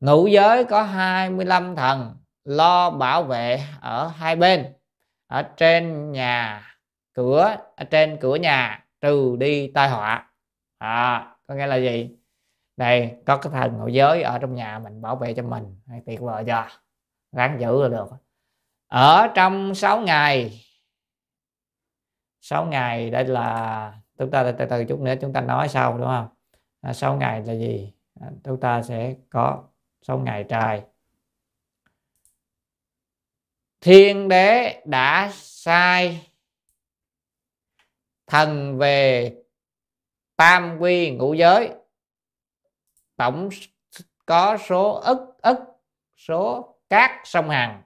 Ngũ 0.00 0.26
giới 0.26 0.64
có 0.64 0.82
25 0.82 1.76
thần 1.76 2.16
lo 2.44 2.90
bảo 2.90 3.22
vệ 3.22 3.60
ở 3.80 4.06
hai 4.08 4.36
bên. 4.36 4.72
Ở 5.26 5.42
trên 5.42 6.12
nhà 6.12 6.66
cửa 7.14 7.56
ở 7.76 7.84
trên 7.84 8.18
cửa 8.20 8.36
nhà 8.36 8.84
trừ 9.00 9.36
đi 9.38 9.70
tai 9.74 9.88
họa. 9.88 10.30
À, 10.78 11.34
có 11.46 11.54
nghĩa 11.54 11.66
là 11.66 11.76
gì? 11.76 12.16
Đây 12.76 13.16
có 13.26 13.36
cái 13.36 13.52
thần 13.52 13.78
ngũ 13.78 13.88
giới 13.88 14.22
ở 14.22 14.38
trong 14.38 14.54
nhà 14.54 14.78
mình 14.78 15.02
bảo 15.02 15.16
vệ 15.16 15.34
cho 15.34 15.42
mình. 15.42 15.80
Tuyệt 16.06 16.20
vời 16.20 16.44
chưa? 16.46 16.66
Ráng 17.32 17.60
giữ 17.60 17.82
là 17.82 17.88
được. 17.88 18.08
Ở 18.88 19.28
trong 19.34 19.74
6 19.74 20.00
ngày 20.00 20.60
6 22.42 22.66
ngày 22.66 23.10
đây 23.10 23.24
là 23.24 23.94
chúng 24.18 24.30
ta 24.30 24.52
từ 24.58 24.66
từ 24.70 24.84
chút 24.84 25.00
nữa 25.00 25.14
chúng 25.20 25.32
ta 25.32 25.40
nói 25.40 25.68
sau 25.68 25.98
đúng 25.98 26.06
không? 26.06 26.28
À, 26.80 26.92
6 26.92 27.16
ngày 27.16 27.42
là 27.46 27.52
gì? 27.52 27.92
À, 28.20 28.30
chúng 28.44 28.60
ta 28.60 28.82
sẽ 28.82 29.14
có 29.30 29.64
6 30.02 30.18
ngày 30.18 30.44
trời 30.48 30.82
thiên 33.82 34.28
đế 34.28 34.82
đã 34.84 35.30
sai 35.32 36.30
thần 38.26 38.78
về 38.78 39.32
tam 40.36 40.78
quy 40.80 41.10
ngũ 41.10 41.34
giới. 41.34 41.70
Tổng 43.16 43.48
có 44.26 44.58
số 44.68 44.92
ức 44.92 45.18
ức 45.42 45.58
số 46.16 46.74
các 46.88 47.20
sông 47.24 47.50
hằng 47.50 47.82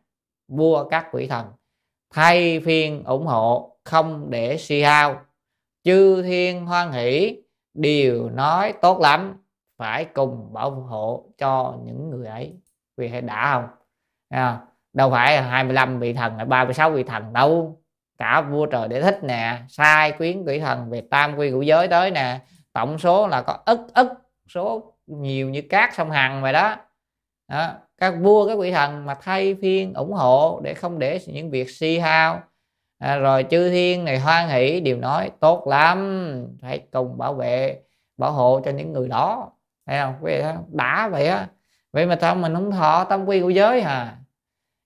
vua 0.48 0.88
các 0.88 1.08
quỷ 1.12 1.26
thần. 1.26 1.52
Thay 2.10 2.60
phiên 2.64 3.04
ủng 3.04 3.26
hộ 3.26 3.75
không 3.86 4.30
để 4.30 4.56
si 4.56 4.82
hao. 4.82 5.20
Chư 5.84 6.22
thiên 6.22 6.66
hoan 6.66 6.92
hỷ 6.92 7.36
đều 7.74 8.30
nói 8.30 8.72
tốt 8.82 9.00
lắm 9.00 9.42
phải 9.78 10.04
cùng 10.04 10.52
bảo 10.52 10.70
hộ 10.70 11.24
cho 11.38 11.74
những 11.84 12.10
người 12.10 12.26
ấy. 12.26 12.54
Vì 12.96 13.08
hay 13.08 13.20
đã 13.20 13.52
không? 13.52 13.68
À, 14.28 14.60
đâu 14.92 15.10
phải 15.10 15.42
25 15.42 16.00
vị 16.00 16.12
thần 16.12 16.36
hay 16.36 16.46
36 16.46 16.90
vị 16.90 17.02
thần 17.02 17.32
đâu. 17.32 17.80
Cả 18.18 18.40
vua 18.40 18.66
trời 18.66 18.88
để 18.88 19.02
thích 19.02 19.18
nè 19.22 19.62
sai 19.68 20.12
quyến 20.12 20.44
quỷ 20.44 20.60
thần 20.60 20.90
về 20.90 21.02
tam 21.10 21.36
quy 21.36 21.50
ngũ 21.50 21.62
giới 21.62 21.88
tới 21.88 22.10
nè. 22.10 22.40
Tổng 22.72 22.98
số 22.98 23.26
là 23.28 23.42
có 23.42 23.58
ức 23.66 23.80
ức 23.94 24.08
số 24.48 24.92
nhiều 25.06 25.50
như 25.50 25.62
cát 25.62 25.94
sông 25.94 26.10
hằng 26.10 26.42
vậy 26.42 26.52
đó, 26.52 26.76
đó 27.48 27.72
các 27.98 28.14
vua 28.20 28.48
các 28.48 28.54
quỷ 28.54 28.72
thần 28.72 29.06
mà 29.06 29.14
thay 29.14 29.56
phiên 29.62 29.94
ủng 29.94 30.12
hộ 30.12 30.60
để 30.64 30.74
không 30.74 30.98
để 30.98 31.20
những 31.26 31.50
việc 31.50 31.70
si 31.70 31.98
hao 31.98 32.42
à, 32.98 33.16
rồi 33.16 33.44
chư 33.50 33.70
thiên 33.70 34.04
này 34.04 34.18
hoan 34.18 34.48
hỷ 34.48 34.80
đều 34.80 34.96
nói 34.96 35.30
tốt 35.40 35.66
lắm 35.66 36.46
phải 36.62 36.78
cùng 36.92 37.18
bảo 37.18 37.34
vệ 37.34 37.80
bảo 38.16 38.32
hộ 38.32 38.60
cho 38.64 38.70
những 38.70 38.92
người 38.92 39.08
đó. 39.08 39.50
Thấy 39.86 39.98
không? 39.98 40.14
Quý 40.20 40.32
vị 40.32 40.42
thấy 40.42 40.52
không? 40.52 40.64
đã 40.68 41.08
vậy 41.08 41.26
á. 41.26 41.48
Vậy 41.92 42.06
mà 42.06 42.16
sao 42.20 42.34
mình 42.34 42.54
không 42.54 42.70
thọ 42.70 43.04
tâm 43.04 43.24
quy 43.26 43.40
của 43.40 43.50
giới 43.50 43.82
hả? 43.82 44.16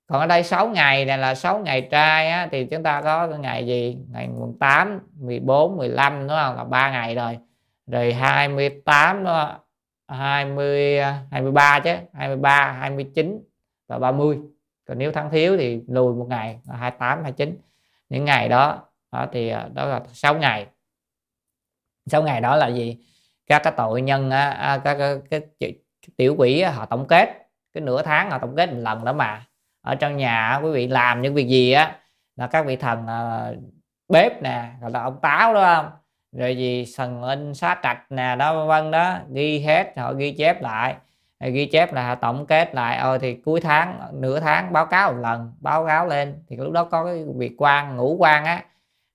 Còn 0.06 0.20
ở 0.20 0.26
đây 0.26 0.42
6 0.42 0.68
ngày 0.68 1.04
này 1.04 1.18
là 1.18 1.34
6 1.34 1.58
ngày 1.58 1.80
trai 1.90 2.30
á, 2.30 2.48
thì 2.52 2.64
chúng 2.64 2.82
ta 2.82 3.02
có 3.02 3.26
ngày 3.26 3.66
gì? 3.66 3.98
Ngày 4.12 4.28
8 4.60 5.00
14 5.20 5.76
15 5.76 6.20
đúng 6.20 6.36
không? 6.36 6.56
Là 6.56 6.64
3 6.64 6.90
ngày 6.90 7.14
rồi. 7.14 7.38
Rồi 7.86 8.12
28 8.12 9.24
đó 9.24 9.60
20 10.08 11.00
23 11.30 11.80
chứ 11.80 11.94
23 12.14 12.72
29 12.80 13.42
và 13.88 13.98
30 13.98 14.38
còn 14.88 14.98
nếu 14.98 15.12
tháng 15.12 15.30
thiếu 15.30 15.56
thì 15.56 15.80
lùi 15.88 16.14
một 16.14 16.26
ngày 16.28 16.58
là 16.68 16.76
28 16.76 17.22
29 17.22 17.56
những 18.10 18.24
ngày 18.24 18.48
đó, 18.48 18.82
đó 19.12 19.26
thì 19.32 19.48
ờ, 19.48 19.68
đó 19.74 19.86
là 19.86 20.00
6 20.12 20.38
ngày. 20.38 20.66
6 22.06 22.22
ngày 22.22 22.40
đó 22.40 22.56
là 22.56 22.68
gì? 22.68 22.98
Các 23.46 23.62
cái 23.64 23.72
tội 23.76 24.02
nhân 24.02 24.30
á, 24.30 24.80
các 24.84 24.94
cái, 24.98 25.16
cái, 25.30 25.40
cái, 25.60 25.74
tiểu 26.16 26.34
quỷ 26.38 26.62
họ 26.62 26.86
tổng 26.86 27.06
kết. 27.08 27.28
Cái 27.72 27.80
nửa 27.80 28.02
tháng 28.02 28.30
họ 28.30 28.38
tổng 28.38 28.56
kết 28.56 28.72
một 28.72 28.78
lần 28.80 29.04
đó 29.04 29.12
mà. 29.12 29.46
Ở 29.82 29.94
trong 29.94 30.16
nhà 30.16 30.60
quý 30.62 30.70
vị 30.70 30.88
làm 30.88 31.22
những 31.22 31.34
việc 31.34 31.48
gì 31.48 31.72
á 31.72 31.96
là 32.36 32.46
các 32.46 32.66
vị 32.66 32.76
thần 32.76 33.06
à, 33.06 33.52
bếp 34.08 34.42
nè 34.42 34.70
gọi 34.80 34.90
là 34.90 35.02
ông 35.02 35.18
táo 35.22 35.54
đó 35.54 35.74
không? 35.74 35.90
Rồi 36.32 36.56
gì 36.56 36.84
thần 36.96 37.22
in 37.22 37.54
xá 37.54 37.80
trạch 37.82 38.12
nè 38.12 38.36
đó 38.36 38.66
vân 38.66 38.90
đó 38.90 39.18
ghi 39.32 39.60
hết 39.60 39.92
họ 39.96 40.12
ghi 40.12 40.34
chép 40.38 40.62
lại 40.62 40.96
ghi 41.40 41.66
chép 41.66 41.92
là 41.92 42.14
tổng 42.14 42.46
kết 42.46 42.74
lại 42.74 42.96
ờ 42.96 43.18
thì 43.18 43.34
cuối 43.34 43.60
tháng 43.60 44.00
nửa 44.12 44.40
tháng 44.40 44.72
báo 44.72 44.86
cáo 44.86 45.12
một 45.12 45.18
lần 45.20 45.52
báo 45.60 45.86
cáo 45.86 46.06
lên. 46.06 46.42
Thì 46.48 46.56
lúc 46.56 46.72
đó 46.72 46.84
có 46.84 47.04
cái 47.04 47.24
việc 47.36 47.52
quan 47.58 47.96
ngũ 47.96 48.16
quan 48.18 48.44
á 48.44 48.64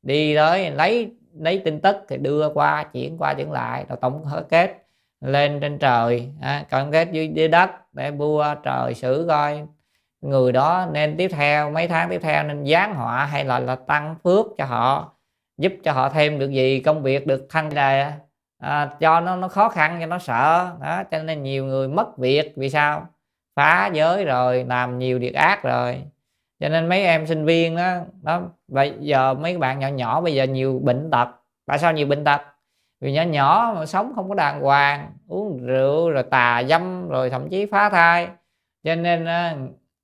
đi 0.02 0.36
tới 0.36 0.72
lấy 0.72 1.12
lấy 1.40 1.62
tin 1.66 1.80
tức 1.82 1.96
thì 2.10 2.18
đưa 2.18 2.50
qua 2.54 2.84
chuyển 2.84 3.18
qua 3.18 3.34
chuyển 3.34 3.52
lại 3.52 3.86
rồi 3.90 3.98
tổng 4.02 4.26
kết 4.50 4.86
lên 5.22 5.60
trên 5.60 5.78
trời 5.80 6.30
à, 6.42 6.66
tổng 6.70 6.92
kết 6.92 7.12
dưới, 7.12 7.28
dưới 7.28 7.48
đất 7.48 7.72
để 7.94 8.12
vua 8.12 8.56
trời 8.64 8.94
xử 8.94 9.26
coi 9.30 9.64
người 10.22 10.52
đó 10.52 10.88
nên 10.92 11.18
tiếp 11.18 11.28
theo 11.34 11.72
mấy 11.72 11.88
tháng 11.88 12.10
tiếp 12.10 12.22
theo 12.24 12.44
nên 12.44 12.66
giáng 12.66 12.96
họa 12.96 13.26
hay 13.26 13.46
là 13.46 13.60
là 13.60 13.76
tăng 13.76 14.16
phước 14.24 14.46
cho 14.58 14.66
họ 14.66 15.14
giúp 15.58 15.74
cho 15.84 15.92
họ 15.92 16.10
thêm 16.10 16.40
được 16.40 16.52
gì 16.52 16.80
công 16.80 17.04
việc 17.04 17.28
được 17.28 17.48
thăng 17.50 17.70
đề 17.70 18.12
à, 18.66 18.86
cho 19.00 19.20
nó 19.20 19.36
nó 19.36 19.48
khó 19.48 19.70
khăn 19.70 19.98
cho 20.00 20.06
nó 20.06 20.20
sợ 20.20 20.72
đó 20.82 21.04
cho 21.12 21.24
nên 21.24 21.44
nhiều 21.44 21.66
người 21.66 21.88
mất 21.88 22.18
việc 22.18 22.54
vì 22.56 22.70
sao? 22.70 23.08
Phá 23.56 23.90
giới 23.94 24.26
rồi 24.26 24.64
làm 24.64 25.00
nhiều 25.00 25.20
việc 25.20 25.34
ác 25.34 25.64
rồi. 25.64 26.04
Cho 26.60 26.70
nên 26.70 26.90
mấy 26.90 27.04
em 27.04 27.28
sinh 27.28 27.46
viên 27.46 27.76
đó 27.76 27.98
đó 28.22 28.42
bây 28.68 28.94
giờ 29.00 29.34
mấy 29.34 29.58
bạn 29.58 29.80
nhỏ 29.80 29.88
nhỏ 29.88 30.22
bây 30.22 30.34
giờ 30.34 30.44
nhiều 30.44 30.80
bệnh 30.84 31.12
tật. 31.12 31.28
Tại 31.66 31.80
sao 31.80 31.94
nhiều 31.94 32.08
bệnh 32.08 32.24
tật? 32.24 32.42
Vì 33.02 33.12
nhỏ 33.12 33.22
nhỏ 33.24 33.74
mà 33.76 33.86
sống 33.86 34.14
không 34.16 34.30
có 34.30 34.36
đàng 34.36 34.62
hoàng 34.62 35.12
uống 35.28 35.66
rượu 35.66 36.10
rồi 36.10 36.24
tà 36.24 36.64
dâm 36.70 37.10
rồi 37.10 37.30
thậm 37.30 37.50
chí 37.50 37.66
phá 37.66 37.90
thai. 37.90 38.28
Cho 38.84 38.96
nên 38.96 39.26
ờ, 39.26 39.54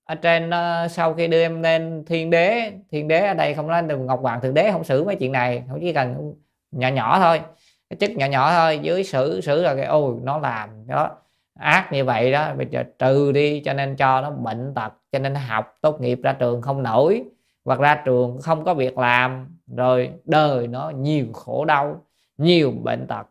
ở 0.06 0.16
trên 0.16 0.50
ờ, 0.50 0.88
sau 0.88 1.14
khi 1.14 1.28
đưa 1.28 1.42
em 1.42 1.62
lên 1.64 2.04
thiên 2.08 2.30
đế 2.30 2.72
thiên 2.92 3.08
đế 3.08 3.28
ở 3.28 3.34
đây 3.34 3.54
không 3.54 3.68
nói 3.68 3.82
được 3.82 3.98
ngọc 3.98 4.20
hoàng 4.22 4.42
thượng 4.42 4.54
đế 4.54 4.72
không 4.72 4.84
xử 4.84 5.04
mấy 5.04 5.16
chuyện 5.16 5.32
này 5.32 5.64
không 5.70 5.80
chỉ 5.82 5.94
cần 5.94 6.34
nhỏ 6.72 6.88
nhỏ 6.88 7.20
thôi 7.20 7.42
cái 7.92 7.98
chức 8.00 8.18
nhỏ 8.18 8.26
nhỏ 8.26 8.52
thôi, 8.52 8.80
dưới 8.82 9.04
xử 9.04 9.42
xử 9.42 9.62
là 9.62 9.76
cái, 9.76 9.86
ôi, 9.86 10.16
nó 10.24 10.38
làm 10.38 10.88
đó. 10.88 11.18
Ác 11.60 11.90
như 11.92 12.06
vậy 12.06 12.32
đó, 12.32 12.54
bây 12.58 12.68
giờ 12.72 12.84
trừ 13.00 13.32
đi, 13.32 13.62
cho 13.66 13.74
nên 13.74 13.96
cho 13.96 14.22
nó 14.22 14.32
bệnh 14.32 14.74
tật, 14.76 14.94
cho 15.12 15.20
nên 15.20 15.36
học 15.36 15.78
tốt 15.82 16.02
nghiệp 16.02 16.20
ra 16.24 16.34
trường 16.34 16.62
không 16.62 16.84
nổi, 16.84 17.24
hoặc 17.66 17.80
ra 17.80 18.02
trường 18.06 18.40
không 18.42 18.66
có 18.66 18.74
việc 18.74 18.98
làm, 18.98 19.58
rồi 19.78 20.12
đời 20.26 20.68
nó 20.68 20.90
nhiều 20.90 21.26
khổ 21.34 21.66
đau, 21.66 22.06
nhiều 22.38 22.72
bệnh 22.72 23.08
tật. 23.08 23.28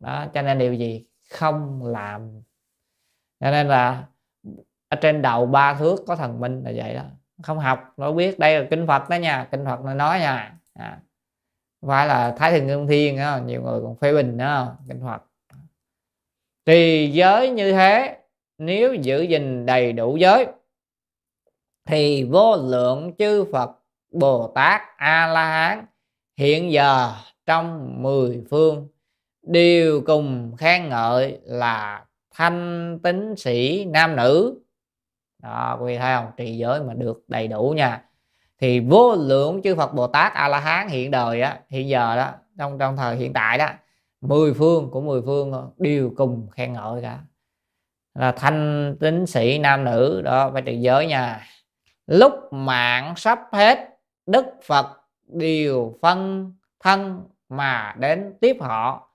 Đó, 0.00 0.26
cho 0.34 0.42
nên 0.42 0.58
điều 0.58 0.74
gì 0.74 1.04
không 1.30 1.86
làm. 1.86 2.42
Cho 3.40 3.50
nên 3.50 3.68
là 3.68 4.04
ở 4.88 4.96
trên 5.00 5.22
đầu 5.22 5.46
ba 5.46 5.74
thước 5.74 5.96
có 6.06 6.16
thần 6.16 6.40
minh 6.40 6.62
là 6.64 6.72
vậy 6.76 6.94
đó. 6.94 7.02
Không 7.42 7.58
học, 7.58 7.94
nó 7.96 8.12
biết, 8.12 8.38
đây 8.38 8.60
là 8.60 8.66
kinh 8.70 8.86
phật 8.86 9.08
đó 9.08 9.16
nha, 9.16 9.48
kinh 9.50 9.64
phật 9.64 9.80
nó 9.80 9.94
nói 9.94 10.20
nha. 10.20 10.54
À 10.74 11.00
phải 11.86 12.06
là 12.06 12.34
thái 12.38 12.52
thượng 12.52 12.66
ngưng 12.66 12.86
thiên 12.86 13.16
đó. 13.16 13.38
nhiều 13.46 13.62
người 13.62 13.80
còn 13.82 13.96
phê 13.96 14.12
bình 14.12 14.38
đó 14.38 14.76
kinh 14.88 15.00
phật. 15.04 15.22
Trì 16.66 17.10
giới 17.10 17.50
như 17.50 17.72
thế, 17.72 18.18
nếu 18.58 18.94
giữ 18.94 19.22
gìn 19.22 19.66
đầy 19.66 19.92
đủ 19.92 20.16
giới, 20.16 20.46
thì 21.84 22.24
vô 22.24 22.56
lượng 22.56 23.12
chư 23.18 23.44
phật 23.52 23.70
bồ 24.12 24.52
tát 24.54 24.80
a 24.96 25.26
la 25.26 25.50
hán 25.50 25.86
hiện 26.36 26.72
giờ 26.72 27.12
trong 27.46 27.96
mười 28.02 28.44
phương 28.50 28.88
đều 29.42 30.02
cùng 30.06 30.56
khen 30.58 30.88
ngợi 30.88 31.40
là 31.44 32.04
thanh 32.34 32.98
tín 33.02 33.36
sĩ 33.36 33.84
nam 33.84 34.16
nữ. 34.16 34.60
Đó, 35.42 35.78
quý 35.80 35.92
vị 35.92 35.98
thấy 35.98 36.14
không? 36.16 36.26
Trì 36.36 36.56
giới 36.56 36.82
mà 36.82 36.94
được 36.94 37.24
đầy 37.28 37.48
đủ 37.48 37.74
nha 37.76 38.04
thì 38.60 38.80
vô 38.80 39.14
lượng 39.14 39.62
chư 39.62 39.74
Phật 39.74 39.94
Bồ 39.94 40.06
Tát 40.06 40.32
A 40.32 40.48
La 40.48 40.60
Hán 40.60 40.88
hiện 40.88 41.10
đời 41.10 41.40
á, 41.40 41.60
hiện 41.68 41.88
giờ 41.88 42.16
đó, 42.16 42.30
trong 42.58 42.78
trong 42.78 42.96
thời 42.96 43.16
hiện 43.16 43.32
tại 43.32 43.58
đó, 43.58 43.68
mười 44.20 44.54
phương 44.54 44.90
của 44.90 45.00
mười 45.00 45.22
phương 45.22 45.70
đều 45.76 46.12
cùng 46.16 46.48
khen 46.50 46.72
ngợi 46.72 47.02
cả. 47.02 47.18
Là 48.14 48.32
thanh 48.32 48.96
tín 49.00 49.26
sĩ 49.26 49.58
nam 49.58 49.84
nữ, 49.84 50.22
đó, 50.24 50.50
phải 50.52 50.62
trì 50.62 50.80
giới 50.80 51.06
nha. 51.06 51.46
Lúc 52.06 52.32
mạng 52.50 53.14
sắp 53.16 53.40
hết, 53.52 53.78
đức 54.26 54.46
Phật 54.62 54.86
đều 55.26 55.98
phân 56.02 56.52
thân 56.80 57.22
mà 57.48 57.94
đến 57.98 58.34
tiếp 58.40 58.56
họ, 58.60 59.10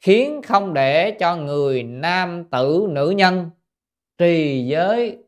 khiến 0.00 0.42
không 0.42 0.74
để 0.74 1.10
cho 1.10 1.36
người 1.36 1.82
nam 1.82 2.44
tử 2.44 2.86
nữ 2.90 3.10
nhân 3.10 3.50
trì 4.18 4.66
giới 4.66 5.18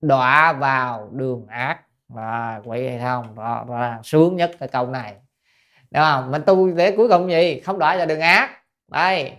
đọa 0.00 0.52
vào 0.52 1.08
đường 1.12 1.46
ác 1.48 1.80
và 2.14 2.60
quậy 2.64 2.90
hay 2.90 2.98
không? 2.98 3.34
Đó, 3.36 3.64
đó 3.68 3.78
là 3.78 4.00
sướng 4.04 4.36
nhất 4.36 4.50
cái 4.60 4.68
câu 4.68 4.86
này. 4.86 5.14
Đúng 5.90 6.02
không? 6.02 6.30
Mình 6.30 6.42
tu 6.46 6.70
để 6.70 6.94
cuối 6.96 7.08
cùng 7.08 7.30
gì? 7.30 7.60
Không 7.60 7.78
đọa 7.78 7.96
vào 7.96 8.06
đường 8.06 8.20
ác. 8.20 8.50
Đây 8.90 9.32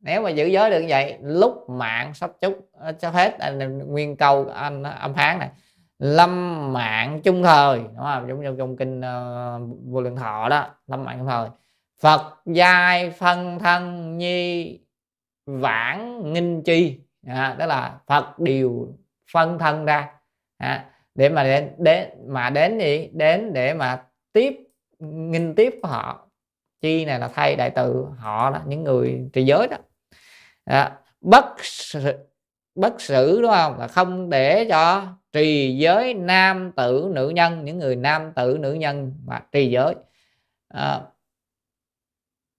nếu 0.00 0.22
mà 0.22 0.30
giữ 0.30 0.46
giới 0.46 0.70
được 0.70 0.80
như 0.80 0.86
vậy 0.88 1.18
lúc 1.22 1.70
mạng 1.70 2.14
sắp 2.14 2.30
chút 2.40 2.70
ờ, 2.72 2.92
sắp 2.98 3.10
hết 3.10 3.38
anh 3.38 3.78
nguyên 3.78 4.16
câu 4.16 4.48
anh 4.54 4.82
âm 4.82 5.14
phán 5.14 5.38
này. 5.38 5.48
Lâm 5.98 6.72
mạng 6.72 7.20
chung 7.24 7.42
thời. 7.42 7.78
Đúng 7.78 8.04
không? 8.04 8.28
Giống 8.28 8.40
như 8.40 8.54
trong 8.58 8.76
kinh 8.76 9.00
uh, 9.00 9.78
vô 9.86 10.00
lượng 10.00 10.16
thọ 10.16 10.48
đó 10.48 10.66
lâm 10.86 11.04
mạng 11.04 11.18
chung 11.18 11.28
thời. 11.28 11.48
Phật 12.00 12.34
giai 12.46 13.10
phân 13.10 13.58
thân 13.58 14.18
nhi 14.18 14.78
vãng 15.46 16.32
nghinh 16.32 16.62
chi. 16.62 17.00
À, 17.26 17.54
đó 17.58 17.66
là 17.66 17.98
phật 18.06 18.38
điều 18.38 18.88
phân 19.32 19.58
thân 19.58 19.84
ra. 19.84 20.08
À, 20.58 20.84
để 21.14 21.28
mà 21.28 21.44
đến 21.44 21.74
đến 21.78 22.08
mà 22.26 22.50
đến 22.50 22.78
gì? 22.78 23.10
Đến 23.12 23.52
để 23.52 23.74
mà 23.74 24.04
tiếp 24.32 24.56
nghinh 24.98 25.54
tiếp 25.54 25.74
của 25.82 25.88
họ. 25.88 26.26
Chi 26.80 27.04
này 27.04 27.18
là 27.18 27.28
thay 27.28 27.56
đại 27.56 27.70
từ 27.70 28.06
họ 28.18 28.50
là 28.50 28.62
những 28.66 28.84
người 28.84 29.30
trì 29.32 29.44
giới 29.44 29.68
đó. 29.68 29.76
À, 30.64 30.98
bất 31.20 31.44
bất 32.74 33.00
xử 33.00 33.42
đúng 33.42 33.50
không? 33.50 33.78
Là 33.78 33.88
không 33.88 34.30
để 34.30 34.66
cho 34.70 35.06
trì 35.32 35.76
giới 35.76 36.14
nam 36.14 36.72
tử 36.72 37.10
nữ 37.14 37.28
nhân 37.28 37.64
những 37.64 37.78
người 37.78 37.96
nam 37.96 38.32
tử 38.32 38.58
nữ 38.60 38.72
nhân 38.72 39.14
mà 39.24 39.40
trì 39.52 39.70
giới. 39.70 39.94
À, 40.68 41.00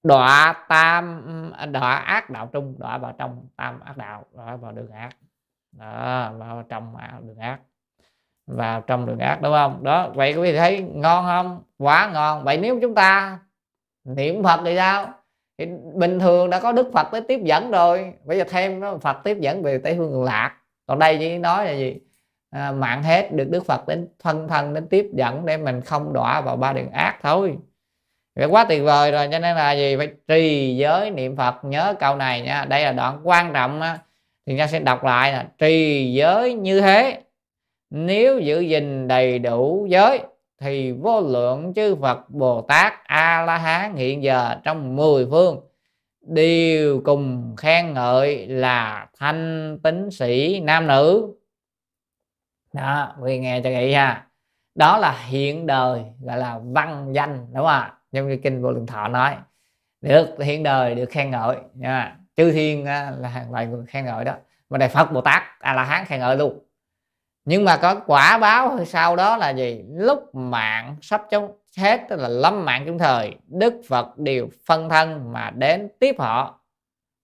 đọa 0.03 0.65
tam 0.69 1.23
đọa 1.71 1.95
ác 1.95 2.29
đạo 2.29 2.49
trung 2.53 2.75
đọa 2.79 2.97
vào 2.97 3.15
trong 3.17 3.47
tam 3.55 3.79
ác 3.79 3.97
đạo 3.97 4.25
đọa 4.35 4.55
vào 4.55 4.71
đường 4.71 4.91
ác. 4.91 5.09
Đó 5.71 6.33
vào 6.37 6.63
trong 6.69 6.95
đường 7.27 7.37
ác 7.37 7.59
vào 8.55 8.81
trong 8.81 9.05
đường 9.05 9.19
ác 9.19 9.41
đúng 9.41 9.53
không? 9.53 9.83
Đó 9.83 10.09
vậy 10.15 10.33
quý 10.33 10.41
vị 10.51 10.57
thấy 10.57 10.79
ngon 10.79 11.25
không? 11.25 11.63
Quá 11.77 12.09
ngon. 12.13 12.43
Vậy 12.43 12.57
nếu 12.57 12.79
chúng 12.81 12.95
ta 12.95 13.39
niệm 14.03 14.43
phật 14.43 14.59
thì 14.65 14.75
sao? 14.75 15.13
Thì 15.57 15.65
bình 15.93 16.19
thường 16.19 16.49
đã 16.49 16.59
có 16.59 16.71
đức 16.71 16.89
phật 16.93 17.07
tới 17.11 17.21
tiếp 17.21 17.39
dẫn 17.43 17.71
rồi. 17.71 18.13
Bây 18.25 18.37
giờ 18.37 18.43
thêm 18.49 18.79
nó 18.79 18.97
phật 18.97 19.17
tiếp 19.23 19.37
dẫn 19.39 19.63
về 19.63 19.77
tây 19.77 19.95
phương 19.97 20.11
cực 20.11 20.21
lạc. 20.21 20.57
Còn 20.87 20.99
đây 20.99 21.17
chỉ 21.19 21.37
nói 21.37 21.65
là 21.65 21.71
gì? 21.71 21.97
À, 22.51 22.71
mạng 22.71 23.03
hết 23.03 23.31
được 23.31 23.47
đức 23.49 23.65
phật 23.65 23.87
đến 23.87 24.07
thân 24.19 24.47
thân 24.47 24.73
đến 24.73 24.87
tiếp 24.87 25.09
dẫn 25.13 25.45
để 25.45 25.57
mình 25.57 25.81
không 25.81 26.13
đọa 26.13 26.41
vào 26.41 26.55
ba 26.55 26.73
đường 26.73 26.91
ác 26.91 27.17
thôi. 27.21 27.57
Vậy 28.35 28.47
quá 28.47 28.65
tuyệt 28.69 28.83
vời 28.83 29.11
rồi 29.11 29.27
cho 29.31 29.39
nên 29.39 29.55
là 29.55 29.71
gì? 29.71 29.97
Phải 29.97 30.09
trì 30.27 30.75
giới 30.75 31.11
niệm 31.11 31.35
phật. 31.35 31.55
Nhớ 31.63 31.93
câu 31.99 32.15
này 32.15 32.41
nha. 32.41 32.65
Đây 32.65 32.83
là 32.83 32.91
đoạn 32.91 33.19
quan 33.23 33.53
trọng 33.53 33.81
á. 33.81 33.97
Thì 34.45 34.57
ta 34.57 34.67
sẽ 34.67 34.79
đọc 34.79 35.03
lại 35.03 35.31
là 35.31 35.45
trì 35.57 36.13
giới 36.13 36.53
như 36.53 36.81
thế 36.81 37.21
nếu 37.91 38.39
giữ 38.39 38.59
gìn 38.59 39.07
đầy 39.07 39.39
đủ 39.39 39.87
giới, 39.89 40.19
thì 40.59 40.91
vô 40.91 41.21
lượng 41.21 41.73
chư 41.73 41.95
Phật 41.95 42.29
Bồ 42.29 42.61
Tát 42.61 42.93
A 43.03 43.41
La 43.41 43.57
Hán 43.57 43.95
hiện 43.95 44.23
giờ 44.23 44.55
trong 44.63 44.95
mười 44.95 45.27
phương. 45.31 45.59
Đều 46.21 47.01
cùng 47.05 47.55
khen 47.57 47.93
ngợi 47.93 48.47
là 48.47 49.07
thanh 49.19 49.77
tính 49.83 50.11
sĩ 50.11 50.59
nam 50.59 50.87
nữ. 50.87 51.33
Đó, 52.73 53.15
quý 53.21 53.39
nghe 53.39 53.61
cho 53.63 53.69
kỹ 53.69 53.93
ha. 53.93 54.27
Đó 54.75 54.97
là 54.97 55.11
hiện 55.27 55.67
đời, 55.67 56.03
gọi 56.25 56.37
là 56.37 56.59
văn 56.63 57.11
danh, 57.13 57.47
đúng 57.53 57.55
không 57.55 57.65
ạ? 57.65 57.93
Giống 58.11 58.29
như 58.29 58.37
kinh 58.43 58.61
vô 58.61 58.71
lượng 58.71 58.87
thọ 58.87 59.07
nói. 59.07 59.35
Được, 60.01 60.35
hiện 60.39 60.63
đời 60.63 60.95
được 60.95 61.09
khen 61.09 61.31
ngợi. 61.31 61.57
Nha. 61.73 62.17
Chư 62.35 62.51
thiên 62.51 62.85
à, 62.85 63.13
là 63.19 63.29
hàng 63.29 63.51
loài 63.51 63.67
người 63.67 63.85
khen 63.87 64.05
ngợi 64.05 64.25
đó. 64.25 64.33
Mà 64.69 64.77
đại 64.77 64.89
phật 64.89 65.11
bồ 65.11 65.21
tát 65.21 65.43
a 65.59 65.73
la 65.73 65.83
hán 65.83 66.05
khen 66.05 66.19
ngợi 66.19 66.37
luôn 66.37 66.59
nhưng 67.45 67.65
mà 67.65 67.77
có 67.77 67.95
quả 67.95 68.37
báo 68.37 68.85
sau 68.85 69.15
đó 69.15 69.37
là 69.37 69.49
gì? 69.49 69.83
Lúc 69.93 70.35
mạng 70.35 70.95
sắp 71.01 71.23
chống 71.31 71.51
hết 71.77 72.01
tức 72.09 72.15
là 72.19 72.27
lâm 72.27 72.65
mạng 72.65 72.83
chung 72.85 72.97
thời 72.97 73.35
đức 73.47 73.81
phật 73.87 74.17
đều 74.17 74.49
phân 74.65 74.89
thân 74.89 75.33
mà 75.33 75.51
đến 75.55 75.89
tiếp 75.99 76.15
họ. 76.19 76.59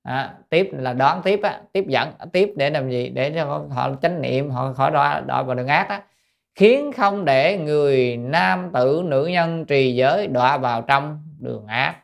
À, 0.03 0.33
tiếp 0.49 0.69
là 0.73 0.93
đón 0.93 1.21
tiếp 1.23 1.39
á, 1.43 1.61
tiếp 1.71 1.85
dẫn 1.87 2.13
tiếp 2.33 2.53
để 2.55 2.69
làm 2.69 2.89
gì? 2.89 3.09
Để 3.09 3.31
cho 3.35 3.65
họ 3.69 3.89
chánh 4.01 4.21
niệm 4.21 4.49
họ 4.49 4.73
khỏi 4.73 4.91
đọa 4.91 5.21
đọa 5.21 5.43
vào 5.43 5.55
đường 5.55 5.67
ác 5.67 5.89
á. 5.89 6.01
Khiến 6.55 6.91
không 6.91 7.25
để 7.25 7.57
người 7.57 8.17
nam 8.17 8.69
tử 8.73 9.01
nữ 9.05 9.25
nhân 9.25 9.65
trì 9.65 9.95
giới 9.95 10.27
đọa 10.27 10.57
vào 10.57 10.81
trong 10.81 11.23
đường 11.39 11.67
ác. 11.67 11.95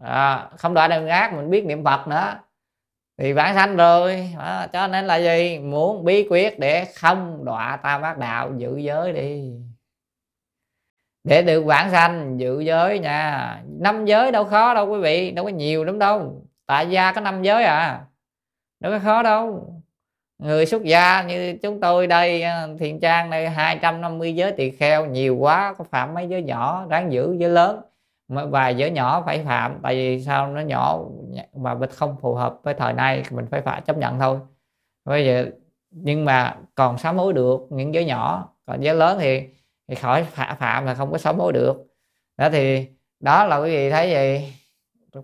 À, 0.00 0.48
không 0.56 0.74
đọa 0.74 0.88
đường 0.88 1.08
ác 1.08 1.34
mình 1.34 1.50
biết 1.50 1.64
niệm 1.64 1.84
phật 1.84 2.08
nữa 2.08 2.34
thì 3.22 3.32
vãng 3.32 3.54
sanh 3.54 3.76
rồi. 3.76 4.30
À, 4.38 4.68
cho 4.72 4.86
nên 4.86 5.04
là 5.04 5.16
gì? 5.16 5.58
Muốn 5.58 6.04
bí 6.04 6.26
quyết 6.30 6.58
để 6.58 6.84
không 6.84 7.44
đọa 7.44 7.76
tam 7.82 8.02
ác 8.02 8.18
đạo 8.18 8.52
giữ 8.56 8.76
giới 8.76 9.12
đi. 9.12 9.52
Để 11.24 11.42
được 11.42 11.64
vãng 11.64 11.90
sanh 11.90 12.40
giữ 12.40 12.60
giới 12.60 12.98
nha. 12.98 13.62
Năm 13.66 14.04
giới 14.04 14.32
đâu 14.32 14.44
khó 14.44 14.74
đâu 14.74 14.90
quý 14.90 15.00
vị 15.00 15.30
đâu 15.30 15.44
có 15.44 15.50
nhiều 15.50 15.84
lắm 15.84 15.98
đâu. 15.98 16.46
Tại 16.66 16.90
gia 16.90 17.12
có 17.12 17.20
năm 17.20 17.42
giới 17.42 17.64
à. 17.64 18.04
Đâu 18.80 18.92
có 18.92 18.98
khó 18.98 19.22
đâu. 19.22 19.72
Người 20.38 20.66
xuất 20.66 20.82
gia 20.82 21.22
như 21.22 21.58
chúng 21.62 21.80
tôi 21.80 22.06
đây 22.06 22.42
ờ, 22.42 22.76
thiền 22.78 23.00
trang 23.00 23.30
đây 23.30 23.48
250 23.48 24.34
giới 24.34 24.52
tỳ 24.52 24.70
kheo 24.70 25.06
nhiều 25.06 25.36
quá 25.36 25.74
có 25.78 25.84
phạm 25.84 26.14
mấy 26.14 26.28
giới 26.28 26.42
nhỏ 26.42 26.86
ráng 26.90 27.12
giữ 27.12 27.36
giới 27.38 27.50
lớn 27.50 27.80
vài 28.50 28.76
giới 28.76 28.90
nhỏ 28.90 29.22
phải 29.26 29.44
phạm 29.44 29.78
tại 29.82 29.94
vì 29.94 30.24
sao 30.24 30.48
nó 30.48 30.60
nhỏ 30.60 31.00
mà 31.56 31.74
mình 31.74 31.90
không 31.90 32.16
phù 32.20 32.34
hợp 32.34 32.58
với 32.62 32.74
thời 32.74 32.92
nay 32.92 33.22
mình 33.30 33.46
phải 33.50 33.62
phải 33.62 33.80
chấp 33.80 33.98
nhận 33.98 34.18
thôi. 34.18 34.38
Bây 35.04 35.26
giờ 35.26 35.46
nhưng 35.90 36.24
mà 36.24 36.56
còn 36.74 36.98
sám 36.98 37.18
hối 37.18 37.32
được 37.32 37.60
những 37.70 37.94
giới 37.94 38.04
nhỏ 38.04 38.48
còn 38.66 38.80
giới 38.80 38.94
lớn 38.94 39.18
thì 39.20 39.48
thì 39.88 39.94
khỏi 39.94 40.24
phạm, 40.24 40.56
phạm 40.56 40.86
là 40.86 40.94
không 40.94 41.12
có 41.12 41.18
sám 41.18 41.38
hối 41.38 41.52
được. 41.52 41.86
Đó 42.36 42.50
thì 42.50 42.86
đó 43.20 43.44
là 43.44 43.56
quý 43.56 43.70
vị 43.70 43.90
thấy 43.90 44.10
gì 44.10 44.52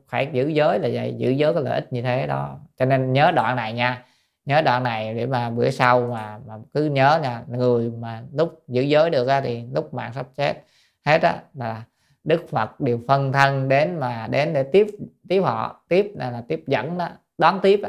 phải 0.09 0.29
giữ 0.33 0.49
giới 0.49 0.79
là 0.79 0.89
vậy 0.93 1.15
giữ 1.19 1.31
giới 1.31 1.55
có 1.55 1.61
lợi 1.61 1.75
ích 1.75 1.93
như 1.93 2.03
thế 2.03 2.27
đó. 2.27 2.59
Cho 2.77 2.85
nên 2.85 3.13
nhớ 3.13 3.31
đoạn 3.31 3.57
này 3.57 3.73
nha 3.73 4.05
nhớ 4.45 4.63
đoạn 4.63 4.83
này 4.83 5.15
để 5.15 5.27
mà 5.27 5.51
bữa 5.51 5.71
sau 5.71 6.01
mà, 6.01 6.39
mà 6.47 6.55
cứ 6.75 6.85
nhớ 6.85 7.21
nha 7.23 7.43
người 7.49 7.91
mà 7.91 8.23
lúc 8.33 8.63
giữ 8.69 8.83
giới 8.83 9.11
được 9.11 9.27
ra 9.27 9.41
thì 9.41 9.65
lúc 9.75 9.95
mạng 9.95 10.13
sắp 10.15 10.27
chết 10.37 10.63
hết 11.05 11.23
á 11.23 11.43
là 11.55 11.83
đức 12.29 12.49
phật 12.49 12.81
đều 12.81 13.01
phân 13.09 13.33
thân 13.33 13.69
đến 13.69 14.01
mà 14.01 14.27
đến 14.31 14.53
để 14.53 14.63
tiếp 14.63 14.87
tiếp 15.29 15.41
họ 15.41 15.85
tiếp 15.89 16.13
là, 16.15 16.31
là 16.31 16.45
tiếp 16.49 16.65
dẫn 16.67 16.99
đó 16.99 17.09
đón 17.39 17.61
tiếp 17.63 17.81
đó. 17.83 17.89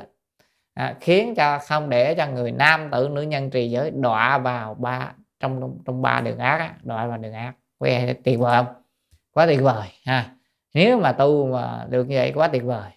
À, 0.73 0.97
khiến 1.01 1.35
cho 1.35 1.59
không 1.67 1.89
để 1.89 2.15
cho 2.15 2.27
người 2.27 2.51
nam 2.51 2.89
tử 2.91 3.09
nữ 3.11 3.21
nhân 3.21 3.49
trì 3.49 3.69
giới 3.69 3.91
đọa 3.91 4.37
vào 4.37 4.73
ba 4.73 5.13
trong 5.39 5.79
trong 5.85 6.01
ba 6.01 6.21
đường 6.21 6.37
ác 6.37 6.57
á, 6.57 6.75
đọa 6.83 7.07
vào 7.07 7.17
đường 7.17 7.33
ác. 7.33 7.53
Quê 7.77 8.15
tuyệt 8.23 8.39
vời 8.39 8.55
không? 8.55 8.75
Quá 9.31 9.45
tuyệt 9.45 9.61
vời 9.61 9.87
ha. 10.05 10.35
Nếu 10.73 10.99
mà 10.99 11.11
tu 11.11 11.47
mà 11.47 11.85
được 11.89 12.03
như 12.03 12.15
vậy 12.15 12.31
quá 12.35 12.47
tuyệt 12.47 12.63
vời. 12.63 12.91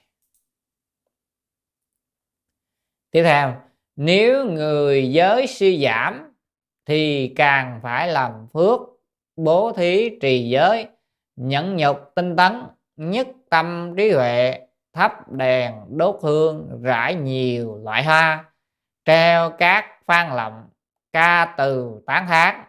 Tiếp 3.10 3.22
theo 3.22 3.54
nếu 3.96 4.46
người 4.46 5.12
giới 5.12 5.46
suy 5.46 5.84
giảm 5.84 6.34
thì 6.86 7.32
càng 7.36 7.80
phải 7.82 8.08
làm 8.08 8.46
phước 8.52 8.80
bố 9.36 9.72
thí 9.72 10.18
trì 10.20 10.48
giới 10.48 10.86
nhẫn 11.36 11.76
nhục 11.76 12.12
tinh 12.14 12.36
tấn, 12.36 12.62
nhất 12.96 13.28
tâm 13.50 13.94
trí 13.96 14.12
huệ, 14.12 14.60
thắp 14.92 15.32
đèn 15.32 15.74
đốt 15.88 16.18
hương, 16.22 16.82
rải 16.82 17.14
nhiều 17.14 17.78
loại 17.84 18.04
hoa, 18.04 18.44
treo 19.04 19.50
các 19.50 19.84
phan 20.06 20.36
lộng, 20.36 20.68
ca 21.12 21.54
từ 21.58 22.00
tán 22.06 22.26
thán, 22.26 22.64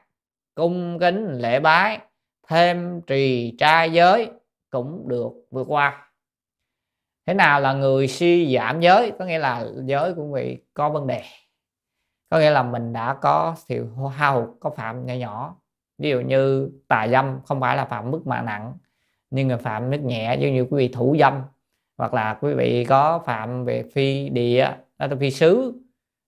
cung 0.55 0.99
kính 0.99 1.33
lễ 1.33 1.59
bái, 1.59 1.99
thêm 2.47 3.01
trì 3.07 3.55
trai 3.57 3.93
giới 3.93 4.31
cũng 4.69 5.07
được 5.07 5.29
vượt 5.51 5.65
qua. 5.67 6.09
Thế 7.25 7.33
nào 7.33 7.61
là 7.61 7.73
người 7.73 8.07
suy 8.07 8.55
giảm 8.55 8.81
giới? 8.81 9.11
Có 9.19 9.25
nghĩa 9.25 9.39
là 9.39 9.65
giới 9.83 10.13
của 10.13 10.33
vị 10.33 10.57
có 10.73 10.89
vấn 10.89 11.07
đề. 11.07 11.23
Có 12.29 12.39
nghĩa 12.39 12.49
là 12.49 12.63
mình 12.63 12.93
đã 12.93 13.17
có 13.21 13.55
sự 13.57 13.89
hao 14.15 14.41
hụt 14.41 14.49
có 14.59 14.69
phạm 14.69 15.05
nhỏ 15.05 15.13
nhỏ 15.13 15.55
ví 15.97 16.09
dụ 16.09 16.19
như 16.19 16.71
tà 16.87 17.07
dâm 17.07 17.39
không 17.45 17.61
phải 17.61 17.77
là 17.77 17.85
phạm 17.85 18.11
mức 18.11 18.27
mạng 18.27 18.45
nặng 18.45 18.73
nhưng 19.29 19.47
mà 19.47 19.57
phạm 19.57 19.89
mức 19.89 19.97
nhẹ 19.97 20.35
giống 20.39 20.53
như 20.53 20.61
quý 20.61 20.77
vị 20.77 20.93
thủ 20.93 21.15
dâm 21.19 21.41
hoặc 21.97 22.13
là 22.13 22.37
quý 22.41 22.53
vị 22.53 22.85
có 22.85 23.19
phạm 23.25 23.65
về 23.65 23.83
phi 23.93 24.29
địa 24.29 24.71
đó 24.97 25.07
là 25.07 25.15
phi 25.19 25.31
xứ 25.31 25.73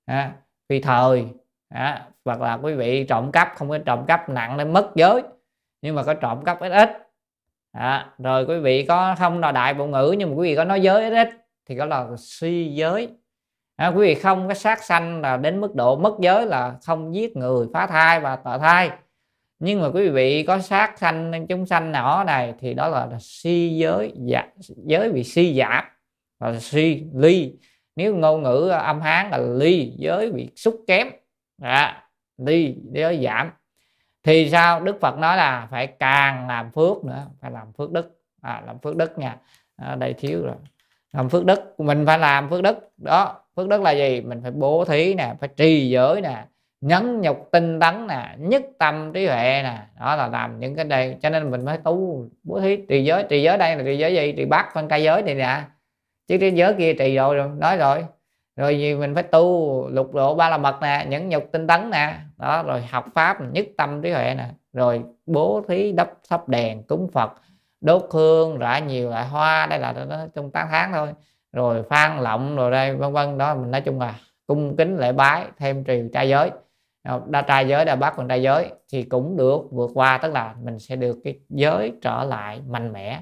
à, 0.05 0.33
phi 0.69 0.79
thời 0.79 1.25
à, 1.69 2.07
hoặc 2.25 2.41
là 2.41 2.53
quý 2.53 2.73
vị 2.73 3.03
trộm 3.03 3.31
cắp 3.31 3.51
không 3.55 3.69
có 3.69 3.77
trộm 3.77 4.05
cắp 4.07 4.29
nặng 4.29 4.57
đến 4.57 4.73
mất 4.73 4.91
giới 4.95 5.23
nhưng 5.81 5.95
mà 5.95 6.03
có 6.03 6.13
trộm 6.13 6.43
cắp 6.45 6.59
ít 6.59 6.69
ít 6.69 6.89
à, 7.71 8.13
rồi 8.17 8.45
quý 8.45 8.59
vị 8.59 8.85
có 8.85 9.15
không 9.19 9.39
là 9.39 9.51
đại 9.51 9.73
bộ 9.73 9.87
ngữ 9.87 10.15
nhưng 10.17 10.29
mà 10.29 10.35
quý 10.35 10.49
vị 10.49 10.55
có 10.55 10.63
nói 10.63 10.81
giới 10.81 11.03
ít 11.03 11.13
ít 11.23 11.29
thì 11.65 11.77
có 11.77 11.85
là 11.85 12.07
suy 12.17 12.73
giới 12.73 13.09
à, 13.75 13.87
quý 13.87 14.01
vị 14.01 14.15
không 14.15 14.47
có 14.47 14.53
sát 14.53 14.83
sanh 14.83 15.21
là 15.21 15.37
đến 15.37 15.61
mức 15.61 15.75
độ 15.75 15.95
mất 15.95 16.15
giới 16.19 16.45
là 16.45 16.75
không 16.83 17.15
giết 17.15 17.37
người 17.37 17.67
phá 17.73 17.87
thai 17.87 18.19
và 18.19 18.35
tợ 18.35 18.57
thai 18.57 18.91
nhưng 19.65 19.81
mà 19.81 19.87
quý 19.93 20.09
vị 20.09 20.43
có 20.43 20.59
sát 20.59 20.97
sanh 20.97 21.45
chúng 21.49 21.65
sanh 21.65 21.91
nhỏ 21.91 22.23
này 22.23 22.53
thì 22.59 22.73
đó 22.73 22.87
là, 22.87 23.05
là 23.05 23.17
suy 23.19 23.75
giới 23.75 24.13
dạ, 24.15 24.47
giới 24.85 25.11
bị 25.11 25.23
suy 25.23 25.57
giảm 25.59 25.83
và 26.39 26.59
suy 26.59 27.03
ly. 27.13 27.53
Nếu 27.95 28.15
ngôn 28.15 28.43
ngữ 28.43 28.69
âm 28.69 29.01
hán 29.01 29.29
là 29.29 29.37
ly 29.37 29.93
giới 29.97 30.31
bị 30.31 30.49
xúc 30.55 30.83
kém 30.87 31.07
à, 31.61 32.07
ly 32.37 32.75
giới 32.91 33.23
giảm. 33.23 33.51
Thì 34.23 34.49
sao? 34.49 34.79
Đức 34.79 34.97
phật 35.01 35.17
nói 35.17 35.37
là 35.37 35.67
phải 35.71 35.87
càng 35.87 36.47
làm 36.47 36.71
phước 36.71 37.05
nữa 37.05 37.27
phải 37.41 37.51
làm 37.51 37.73
phước 37.73 37.91
đức. 37.91 38.21
À, 38.41 38.63
làm 38.65 38.79
phước 38.79 38.95
đức 38.95 39.17
nha. 39.17 39.37
À, 39.75 39.95
đây 39.95 40.13
thiếu 40.13 40.41
rồi. 40.45 40.55
Làm 41.13 41.29
phước 41.29 41.45
đức 41.45 41.79
mình 41.79 42.05
phải 42.05 42.19
làm 42.19 42.49
phước 42.49 42.61
đức. 42.61 42.89
Đó 42.97 43.41
phước 43.55 43.67
đức 43.67 43.81
là 43.81 43.91
gì? 43.91 44.21
Mình 44.21 44.39
phải 44.41 44.51
bố 44.51 44.85
thí 44.85 45.13
nè 45.13 45.33
phải 45.39 45.49
trì 45.55 45.89
giới 45.89 46.21
nè 46.21 46.45
nhấn 46.86 47.22
nhục 47.22 47.49
tinh 47.52 47.80
tấn 47.80 48.07
nè 48.07 48.36
nhất 48.38 48.64
tâm 48.80 49.14
trí 49.14 49.28
huệ 49.28 49.62
nè. 49.64 49.80
Đó 49.99 50.16
là 50.16 50.28
làm 50.28 50.60
những 50.60 50.76
cái 50.76 50.86
đây 50.86 51.18
cho 51.22 51.30
nên 51.30 51.52
mình 51.52 51.66
mới 51.66 51.78
tu 51.78 52.26
bố 52.44 52.60
thí 52.60 52.78
trì 52.90 53.03
giới 53.03 53.26
trì 53.30 53.41
giới 53.41 53.57
đây 53.57 53.76
là 53.76 53.84
trì 53.84 53.98
giới 53.98 54.14
gì? 54.14 54.34
Trì 54.38 54.45
bát 54.45 54.70
phân 54.74 54.88
ca 54.88 54.95
giới 54.95 55.22
này 55.22 55.36
nè. 55.36 55.62
Chứ 56.28 56.38
cái 56.41 56.52
giới 56.52 56.74
kia 56.74 56.94
trì 56.94 57.16
rồi, 57.16 57.36
rồi 57.36 57.49
nói 57.57 57.78
rồi. 57.78 58.06
Rồi 58.56 58.80
gì 58.80 58.95
mình 58.95 59.14
phải 59.14 59.24
tu 59.24 59.88
lục 59.90 60.14
độ 60.14 60.36
ba 60.36 60.49
la 60.49 60.57
mật 60.57 60.76
nè 60.82 61.06
nhẫn 61.07 61.30
nhục 61.30 61.52
tinh 61.52 61.68
tấn 61.68 61.90
nè. 61.90 62.14
Đó 62.38 62.64
rồi 62.64 62.82
học 62.82 63.06
pháp 63.16 63.38
nhất 63.52 63.66
tâm 63.78 64.02
trí 64.02 64.12
huệ 64.12 64.36
nè. 64.38 64.45
Rồi 64.74 65.02
bố 65.26 65.62
thí 65.68 65.91
đắp 65.91 66.12
thắp 66.30 66.49
đèn 66.49 66.84
cúng 66.84 67.10
phật 67.14 67.32
đốt 67.82 68.06
hương 68.12 68.60
rải 68.60 68.82
nhiều 68.82 69.10
loại 69.10 69.26
hoa. 69.26 69.66
Đây 69.66 69.80
là 69.80 69.94
nó 70.10 70.18
trong 70.36 70.52
tám 70.52 70.68
tháng 70.72 70.94
thôi. 70.94 71.07
Rồi 71.53 71.84
phan 71.90 72.20
lộng 72.20 72.56
rồi 72.56 72.72
đây 72.72 72.95
vân 72.95 73.14
vân. 73.14 73.38
Đó 73.38 73.56
mình 73.56 73.72
nói 73.72 73.82
chung 73.82 73.99
là 73.99 74.16
cung 74.48 74.76
kính 74.76 74.98
lễ 74.98 75.12
bái 75.12 75.45
thêm 75.57 75.84
trì 75.84 76.02
trai 76.14 76.30
giới 76.30 76.52
đa 77.27 77.41
trai 77.41 77.68
giới 77.68 77.86
đa 77.86 77.95
bát 77.95 78.14
còn 78.18 78.27
trai 78.27 78.41
giới 78.41 78.72
thì 78.91 79.03
cũng 79.03 79.38
được 79.38 79.60
vượt 79.72 79.91
qua 79.94 80.18
tức 80.18 80.34
là 80.34 80.56
mình 80.64 80.80
sẽ 80.80 80.95
được 80.95 81.18
cái 81.23 81.40
giới 81.49 81.94
trở 82.02 82.23
lại 82.23 82.61
mạnh 82.68 82.94
mẽ 82.94 83.22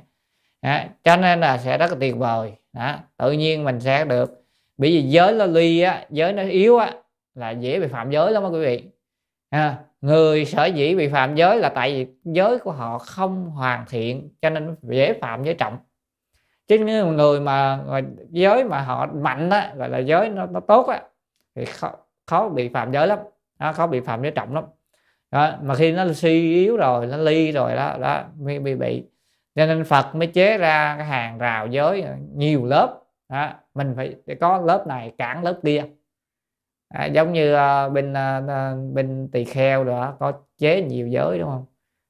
đó. 0.61 0.79
cho 1.03 1.17
nên 1.17 1.39
là 1.39 1.57
sẽ 1.57 1.77
rất 1.77 1.91
là 1.91 1.97
tuyệt 1.99 2.17
vời 2.17 2.51
đó. 2.73 2.95
tự 3.17 3.31
nhiên 3.31 3.63
mình 3.63 3.79
sẽ 3.79 4.05
được 4.05 4.43
bởi 4.77 4.89
vì 4.89 5.01
giới 5.01 5.33
nó 5.33 5.45
ly 5.45 5.81
á 5.81 6.05
giới 6.09 6.33
nó 6.33 6.43
yếu 6.43 6.77
á 6.77 6.93
là 7.35 7.51
dễ 7.51 7.79
bị 7.79 7.87
phạm 7.87 8.11
giới 8.11 8.31
lắm 8.31 8.43
đó 8.43 8.49
quý 8.49 8.59
vị 8.59 8.83
à, 9.49 9.77
người 10.01 10.45
sở 10.45 10.65
dĩ 10.65 10.95
bị 10.95 11.09
phạm 11.09 11.35
giới 11.35 11.57
là 11.57 11.69
tại 11.69 11.93
vì 11.93 12.33
giới 12.33 12.59
của 12.59 12.71
họ 12.71 12.97
không 12.97 13.49
hoàn 13.49 13.85
thiện 13.89 14.29
cho 14.41 14.49
nên 14.49 14.75
dễ 14.81 15.13
phạm 15.13 15.43
giới 15.43 15.53
trọng 15.53 15.77
chứ 16.67 16.77
những 16.77 17.17
người 17.17 17.39
mà 17.39 17.79
giới 18.29 18.63
mà 18.63 18.81
họ 18.81 19.07
mạnh 19.13 19.49
á 19.49 19.73
gọi 19.75 19.89
là 19.89 19.97
giới 19.97 20.29
nó, 20.29 20.45
nó 20.45 20.59
tốt 20.59 20.87
á 20.87 21.01
thì 21.55 21.65
khó, 21.65 21.91
khó 22.25 22.49
bị 22.49 22.69
phạm 22.69 22.91
giới 22.91 23.07
lắm 23.07 23.19
nó 23.63 23.73
khó 23.73 23.87
bị 23.87 23.99
phạm 23.99 24.21
giới 24.21 24.31
trọng 24.31 24.55
lắm. 24.55 24.63
Đó. 25.31 25.57
mà 25.61 25.75
khi 25.75 25.91
nó 25.91 26.13
suy 26.13 26.53
yếu 26.53 26.77
rồi 26.77 27.07
nó 27.07 27.17
ly 27.17 27.51
rồi 27.51 27.75
đó 27.75 27.97
đó 28.01 28.23
mới 28.39 28.59
bị 28.59 28.75
bị. 28.75 29.03
Cho 29.55 29.65
nên 29.65 29.83
phật 29.83 30.15
mới 30.15 30.27
chế 30.27 30.57
ra 30.57 30.95
cái 30.97 31.05
hàng 31.05 31.37
rào 31.37 31.67
giới 31.67 32.01
à, 32.01 32.15
nhiều 32.35 32.65
lớp. 32.65 32.99
Đó. 33.29 33.53
mình 33.73 33.93
phải 33.95 34.15
có 34.41 34.61
lớp 34.61 34.87
này 34.87 35.13
cản 35.17 35.43
lớp 35.43 35.59
kia. 35.63 35.83
À, 36.89 37.05
giống 37.05 37.33
như 37.33 37.55
uh, 37.55 37.91
bên 37.93 38.13
uh, 38.13 38.93
bên 38.93 39.29
tỳ 39.31 39.43
kheo 39.43 39.83
đó 39.83 40.15
có 40.19 40.33
chế 40.57 40.81
nhiều 40.81 41.07
giới 41.07 41.39
đúng 41.39 41.49
không? 41.49 41.65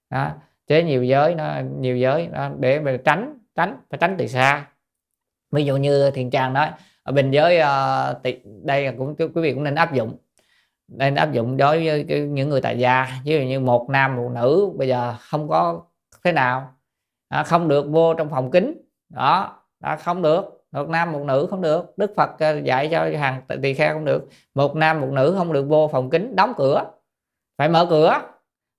Đó 0.10 0.32
chế 0.68 0.84
nhiều 0.84 1.04
giới 1.04 1.36
nó 1.36 1.62
nhiều 1.80 1.98
giới 1.98 2.28
đó, 2.28 2.50
để 2.60 2.80
mình 2.80 3.02
tránh 3.06 3.40
tránh 3.56 3.78
phải 3.90 3.98
tránh 3.98 4.16
từ 4.18 4.28
xa. 4.28 4.68
Ví 5.52 5.66
dụ 5.66 5.78
như 5.78 6.12
thiền 6.12 6.30
trang 6.30 6.54
nói 6.54 6.70
ở 7.04 7.12
bên 7.12 7.32
giới 7.32 7.60
uh, 7.62 8.24
tỳ, 8.24 8.40
đây 8.64 8.96
cũng 8.98 9.16
quý 9.16 9.42
vị 9.42 9.54
cũng 9.54 9.64
nên 9.64 9.76
áp 9.76 9.94
dụng 9.94 10.18
nên 10.98 11.16
áp 11.16 11.32
dụng 11.32 11.58
đối 11.58 11.86
với 11.86 12.04
những 12.30 12.50
người 12.50 12.62
tại 12.62 12.80
gia. 12.80 13.08
Ví 13.26 13.34
dụ 13.34 13.40
như 13.40 13.60
một 13.60 13.90
nam 13.90 14.16
một 14.16 14.30
nữ 14.34 14.72
bây 14.78 14.88
giờ 14.88 15.16
không 15.20 15.50
có 15.50 15.82
thế 16.24 16.32
nào. 16.32 16.74
À, 17.30 17.44
không 17.44 17.68
được 17.68 17.86
vô 17.90 18.14
trong 18.14 18.30
phòng 18.30 18.52
kính. 18.52 18.82
Đó, 19.10 19.60
đó 19.80 19.96
không 20.04 20.22
được. 20.22 20.66
Một 20.72 20.90
nam 20.90 21.12
một 21.12 21.24
nữ 21.26 21.48
không 21.50 21.62
được. 21.62 21.98
Đức 21.98 22.14
phật 22.16 22.40
à, 22.40 22.52
dạy 22.52 22.90
cho 22.92 23.10
hàng 23.20 23.42
tỳ 23.62 23.74
kheo 23.74 23.94
không 23.94 24.06
được. 24.06 24.28
Một 24.56 24.76
nam 24.76 25.02
một 25.02 25.10
nữ 25.12 25.36
không 25.38 25.54
được 25.54 25.64
vô 25.64 25.90
phòng 25.92 26.10
kính 26.10 26.36
đóng 26.36 26.54
cửa. 26.58 26.86
Phải 27.58 27.70
mở 27.70 27.88
cửa. 27.90 28.22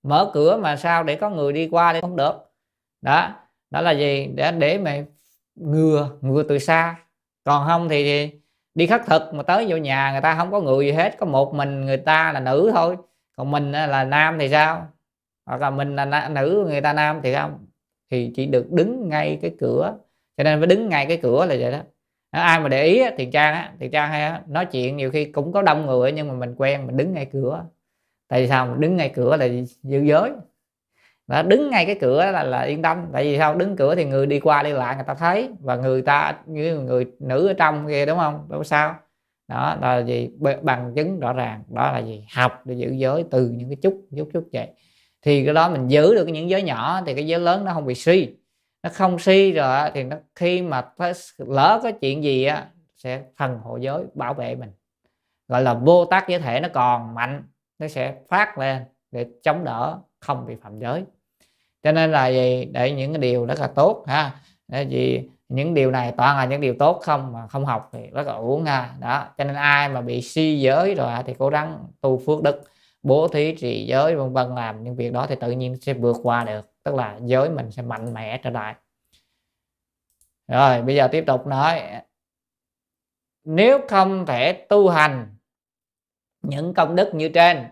Mở 0.03 0.31
cửa 0.35 0.57
mà 0.57 0.77
sao 0.77 1.03
để 1.05 1.17
có 1.17 1.31
người 1.31 1.53
đi 1.53 1.69
qua 1.69 1.93
thì 1.93 2.01
không 2.01 2.17
được. 2.17 2.35
Đó 3.03 3.29
đó 3.71 3.81
là 3.81 3.91
gì? 3.91 4.27
Để 4.35 4.53
để 4.53 4.79
mà 4.79 5.05
ngừa 5.55 6.11
ngừa 6.21 6.43
từ 6.43 6.59
xa. 6.59 6.97
Còn 7.45 7.67
không 7.67 7.89
thì 7.89 8.31
đi 8.75 8.87
khất 8.87 9.03
thực 9.07 9.35
mà 9.35 9.43
tới 9.43 9.67
vô 9.69 9.77
nhà 9.77 10.13
người 10.13 10.21
ta 10.21 10.35
không 10.35 10.53
có 10.53 10.61
người 10.61 10.87
gì 10.87 10.93
hết, 10.93 11.19
có 11.19 11.27
một 11.27 11.55
mình 11.55 11.81
người 11.87 11.97
ta 11.97 12.33
là 12.33 12.41
nữ 12.41 12.71
thôi. 12.75 12.97
Còn 13.37 13.51
mình 13.51 13.73
là 13.73 14.05
nam 14.05 14.39
thì 14.39 14.49
sao? 14.49 14.87
Hoặc 15.47 15.61
là 15.61 15.71
mình 15.71 15.97
là 15.97 16.29
nữ, 16.29 16.67
người 16.69 16.81
ta 16.81 16.93
nam 16.93 17.21
thì 17.23 17.33
sao 17.33 17.61
thì 18.11 18.33
chỉ 18.35 18.47
được 18.47 18.73
đứng 18.73 19.09
ngay 19.09 19.39
cái 19.43 19.55
cửa. 19.59 19.95
Cho 20.37 20.45
nên 20.45 20.61
phải 20.61 20.67
đứng 20.67 20.89
ngay 20.89 21.07
cái 21.07 21.17
cửa 21.17 21.47
là 21.47 21.57
vậy 21.61 21.73
đó. 21.73 21.79
Ai 22.31 22.61
mà 22.61 22.69
để 22.69 22.85
ý 22.85 23.03
thì 23.17 23.31
trang 23.33 23.55
á 23.55 23.73
thì 23.81 23.89
trang 23.89 24.11
hay 24.11 24.41
nói 24.47 24.67
chuyện 24.67 24.97
nhiều 24.97 25.11
khi 25.11 25.25
cũng 25.25 25.53
có 25.53 25.63
đông 25.63 25.87
người 25.87 26.13
nhưng 26.13 26.29
mà 26.29 26.35
mình 26.35 26.55
quen 26.59 26.87
mình 26.87 26.97
đứng 26.97 27.15
ngay 27.15 27.27
cửa. 27.33 27.65
Tại 28.29 28.43
vì 28.43 28.49
sao? 28.49 28.67
Mình 28.67 28.81
đứng 28.81 28.97
ngay 28.97 29.09
cửa 29.09 29.37
là 29.37 29.49
giữ 29.83 30.03
giới 30.03 30.31
đó, 31.27 31.43
đứng 31.43 31.71
ngay 31.71 31.87
cái 31.87 31.97
cửa 32.01 32.31
là, 32.31 32.43
là 32.43 32.61
yên 32.63 32.83
tâm. 32.83 33.07
Tại 33.13 33.25
vì 33.25 33.39
sao? 33.39 33.55
Đứng 33.55 33.77
cửa 33.77 33.95
thì 33.95 34.05
người 34.05 34.27
đi 34.27 34.41
qua 34.41 34.63
đi 34.63 34.73
lại 34.73 34.95
người 34.95 35.05
ta 35.07 35.15
thấy. 35.15 35.49
Và 35.61 35.77
người 35.77 36.03
ta 36.03 36.39
như 36.47 36.81
người 36.81 37.07
nữ 37.21 37.47
ở 37.47 37.53
trong 37.53 37.87
kia 37.89 38.07
đúng 38.07 38.19
không? 38.19 38.47
Đâu 38.51 38.65
sao. 38.65 38.95
Đó 39.49 39.77
là 39.81 39.99
gì? 39.99 40.31
Bằng 40.63 40.93
chứng 40.97 41.21
rõ 41.21 41.33
ràng. 41.33 41.63
Đó 41.69 41.93
là 41.93 41.99
gì? 41.99 42.27
Học 42.35 42.61
để 42.65 42.75
giữ 42.75 42.91
giới 42.91 43.25
từ 43.31 43.49
những 43.49 43.69
cái 43.69 43.77
chút 43.83 44.07
chút 44.17 44.29
chút 44.33 44.49
vậy. 44.53 44.69
Thì 45.23 45.45
cái 45.45 45.55
đó 45.55 45.69
mình 45.71 45.89
giữ 45.89 46.15
được 46.15 46.29
những 46.29 46.51
giới 46.51 46.63
nhỏ 46.63 47.01
thì 47.07 47.15
cái 47.15 47.27
giới 47.27 47.41
lớn 47.41 47.65
nó 47.65 47.73
không 47.73 47.87
bị 47.87 47.95
suy. 47.95 48.35
Nó 48.83 48.91
không 48.93 49.19
suy 49.19 49.53
rồi 49.53 49.91
thì 49.95 50.03
nó 50.03 50.17
khi 50.35 50.63
mà 50.63 50.85
lỡ 51.39 51.81
có 51.83 51.91
chuyện 51.91 52.25
gì 52.25 52.45
á 52.45 52.67
sẽ 52.97 53.23
thần 53.39 53.59
hộ 53.59 53.77
giới 53.77 54.05
bảo 54.15 54.35
vệ 54.35 54.55
mình. 54.55 54.71
Gọi 55.49 55.63
là 55.63 55.75
vô 55.75 56.05
tác 56.05 56.29
giới 56.29 56.39
thể 56.39 56.61
nó 56.61 56.69
còn 56.73 57.15
mạnh 57.15 57.43
nó 57.79 57.89
sẽ 57.89 58.15
phát 58.29 58.59
lên 58.59 58.83
để 59.11 59.27
chống 59.43 59.65
đỡ 59.65 59.99
không 60.25 60.47
vi 60.47 60.57
phạm 60.63 60.79
giới. 60.79 61.05
Cho 61.83 61.93
nên 61.93 62.13
là 62.13 62.29
gì 62.29 62.65
để 62.65 62.93
những 62.93 63.13
cái 63.13 63.21
điều 63.21 63.47
rất 63.47 63.61
là 63.61 63.67
tốt, 63.67 64.05
ha. 64.07 64.33
Để 64.69 64.83
gì 64.83 65.31
những 65.49 65.75
điều 65.75 65.91
này 65.91 66.13
toàn 66.17 66.37
là 66.37 66.45
những 66.45 66.61
điều 66.61 66.75
tốt 66.79 67.01
không, 67.03 67.33
mà 67.33 67.47
không 67.47 67.65
học 67.65 67.89
thì 67.93 68.07
rất 68.07 68.27
là 68.27 68.33
uổng, 68.33 68.65
ha. 68.65 68.95
Đó, 69.01 69.27
cho 69.39 69.45
nên 69.45 69.55
ai 69.55 69.89
mà 69.89 70.01
bị 70.01 70.23
suy 70.23 70.61
giới 70.61 70.95
rồi 70.95 71.13
thì 71.27 71.35
cố 71.39 71.49
gắng 71.49 71.87
tu 72.01 72.23
phước 72.27 72.43
đức, 72.43 72.63
bố 73.03 73.29
thí 73.29 73.55
trì 73.55 73.87
giới, 73.87 74.17
vân 74.17 74.33
vân, 74.33 74.55
làm 74.55 74.85
những 74.85 74.97
việc 74.97 75.13
đó 75.13 75.27
thì 75.27 75.35
tự 75.41 75.51
nhiên 75.51 75.77
sẽ 75.81 75.95
vượt 75.95 76.17
qua 76.23 76.45
được. 76.45 76.71
Tức 76.83 76.95
là 76.95 77.19
giới 77.25 77.51
mình 77.51 77.71
sẽ 77.71 77.83
mạnh 77.83 78.15
mẽ 78.15 78.39
trở 78.39 78.51
lại. 78.51 78.75
Rồi, 80.49 80.83
bây 80.83 80.95
giờ 80.97 81.09
tiếp 81.09 81.25
tục 81.27 81.47
nói. 81.47 81.83
Nếu 83.45 83.81
không 83.89 84.27
thể 84.27 84.53
tu 84.53 84.89
hành, 84.89 85.37
những 86.43 86.75
công 86.75 86.97
đức 86.97 87.15
như 87.15 87.29
trên 87.29 87.65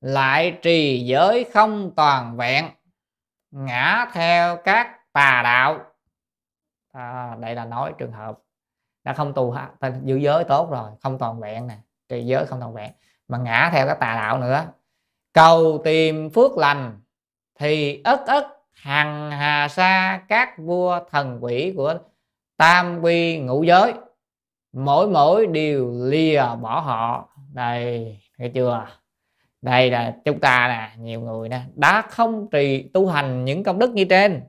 lại 0.00 0.58
trì 0.62 1.04
giới 1.06 1.44
không 1.44 1.90
toàn 1.96 2.36
vẹn 2.36 2.70
ngã 3.50 4.06
theo 4.12 4.56
các 4.56 5.12
tà 5.12 5.40
đạo. 5.44 5.78
À, 6.92 7.36
đây 7.40 7.54
là 7.54 7.64
nói 7.64 7.92
trường 7.98 8.12
hợp 8.12 8.38
đã 9.04 9.12
không 9.12 9.32
tu 9.34 9.56
giữ 10.04 10.16
giới 10.16 10.44
tốt 10.44 10.70
rồi 10.70 10.90
không 11.02 11.18
toàn 11.18 11.40
vẹn 11.40 11.66
nè 11.66 11.78
trì 12.08 12.24
giới 12.24 12.46
không 12.46 12.60
toàn 12.60 12.74
vẹn 12.74 12.92
mà 13.28 13.38
ngã 13.38 13.70
theo 13.72 13.86
các 13.86 14.00
tà 14.00 14.14
đạo 14.14 14.38
nữa. 14.38 14.64
Cầu 15.32 15.80
tìm 15.84 16.30
phước 16.30 16.58
lành 16.58 17.00
thì 17.58 18.02
ất 18.04 18.26
ất 18.26 18.46
hằng 18.72 19.30
hà 19.30 19.68
sa 19.68 20.22
các 20.28 20.58
vua 20.58 21.00
thần 21.10 21.38
quỷ 21.44 21.72
của 21.76 21.94
tam 22.56 23.00
quy 23.00 23.38
ngũ 23.38 23.62
giới. 23.62 23.94
Mỗi 24.72 25.08
mỗi 25.08 25.46
đều 25.46 25.90
lìa 26.04 26.44
bỏ 26.60 26.80
họ. 26.80 27.28
Đây 27.52 28.18
nghe 28.38 28.48
chưa? 28.48 28.86
Đây 29.62 29.90
là 29.90 30.16
chúng 30.24 30.40
ta 30.40 30.68
nè 30.68 31.02
nhiều 31.04 31.20
người 31.20 31.48
nè 31.48 31.60
đã 31.74 32.02
không 32.02 32.50
trì 32.50 32.82
tu 32.82 33.06
hành 33.06 33.44
những 33.44 33.62
công 33.62 33.78
đức 33.78 33.90
như 33.90 34.04
trên 34.04 34.42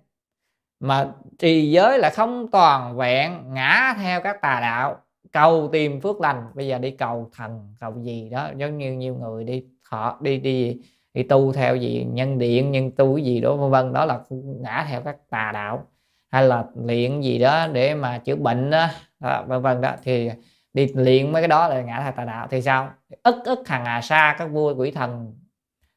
mà 0.79 1.07
trì 1.39 1.71
giới 1.71 1.99
là 1.99 2.09
không 2.09 2.51
toàn 2.51 2.97
vẹn 2.97 3.53
ngã 3.53 3.93
theo 3.97 4.21
các 4.21 4.41
tà 4.41 4.59
đạo 4.61 4.97
cầu 5.31 5.69
tìm 5.71 6.01
phước 6.01 6.21
lành. 6.21 6.45
Bây 6.53 6.67
giờ 6.67 6.77
đi 6.77 6.91
cầu 6.91 7.29
thần 7.35 7.75
cầu 7.79 7.93
gì 8.01 8.29
đó 8.29 8.49
giống 8.57 8.77
như 8.77 8.93
nhiều 8.93 9.15
người 9.15 9.43
đi 9.43 9.65
họ 9.81 10.17
đi 10.21 10.37
đi 10.37 10.81
đi 11.13 11.23
tu 11.23 11.53
theo 11.53 11.75
gì 11.75 12.07
nhân 12.11 12.37
điện 12.37 12.71
nhân 12.71 12.91
tu 12.91 13.15
cái 13.15 13.25
gì 13.25 13.41
đó 13.41 13.55
vân 13.55 13.71
vân 13.71 13.93
đó 13.93 14.05
là 14.05 14.19
ngã 14.31 14.85
theo 14.89 15.01
các 15.01 15.17
tà 15.29 15.51
đạo 15.53 15.87
hay 16.31 16.43
là 16.43 16.65
luyện 16.75 17.21
gì 17.21 17.39
đó 17.39 17.67
để 17.67 17.95
mà 17.95 18.17
chữa 18.17 18.35
bệnh 18.35 18.69
đó, 18.69 18.87
đó 19.19 19.43
vân 19.47 19.61
vân 19.61 19.81
đó 19.81 19.95
thì 20.03 20.29
đi 20.73 20.87
luyện 20.95 21.31
mấy 21.31 21.41
cái 21.41 21.47
đó 21.47 21.67
là 21.67 21.81
ngã 21.81 22.01
theo 22.01 22.11
tà 22.11 22.25
đạo 22.25 22.47
thì 22.51 22.61
sao? 22.61 22.89
Ức 23.23 23.35
ức 23.45 23.67
hàng 23.67 23.85
hà 23.85 24.01
sa 24.01 24.35
các 24.37 24.45
vua 24.45 24.75
quỷ 24.75 24.91
thần 24.91 25.33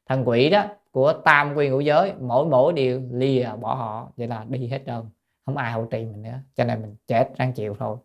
thần 0.09 0.27
quỷ 0.27 0.49
đó 0.49 0.65
của 0.91 1.13
tam 1.13 1.55
quy 1.55 1.69
ngũ 1.69 1.79
giới 1.79 2.13
mỗi 2.19 2.45
mỗi 2.45 2.73
điều 2.73 3.01
lìa 3.11 3.49
bỏ 3.61 3.73
họ 3.75 4.07
vậy 4.17 4.27
là 4.27 4.45
đi 4.47 4.67
hết 4.67 4.81
trơn. 4.85 5.01
Không 5.45 5.57
ai 5.57 5.71
hỗ 5.71 5.85
trì 5.85 6.05
mình 6.05 6.21
nữa 6.21 6.39
cho 6.55 6.63
nên 6.63 6.81
mình 6.81 6.95
chết 7.07 7.29
ráng 7.37 7.53
chịu 7.53 7.75
thôi. 7.79 7.97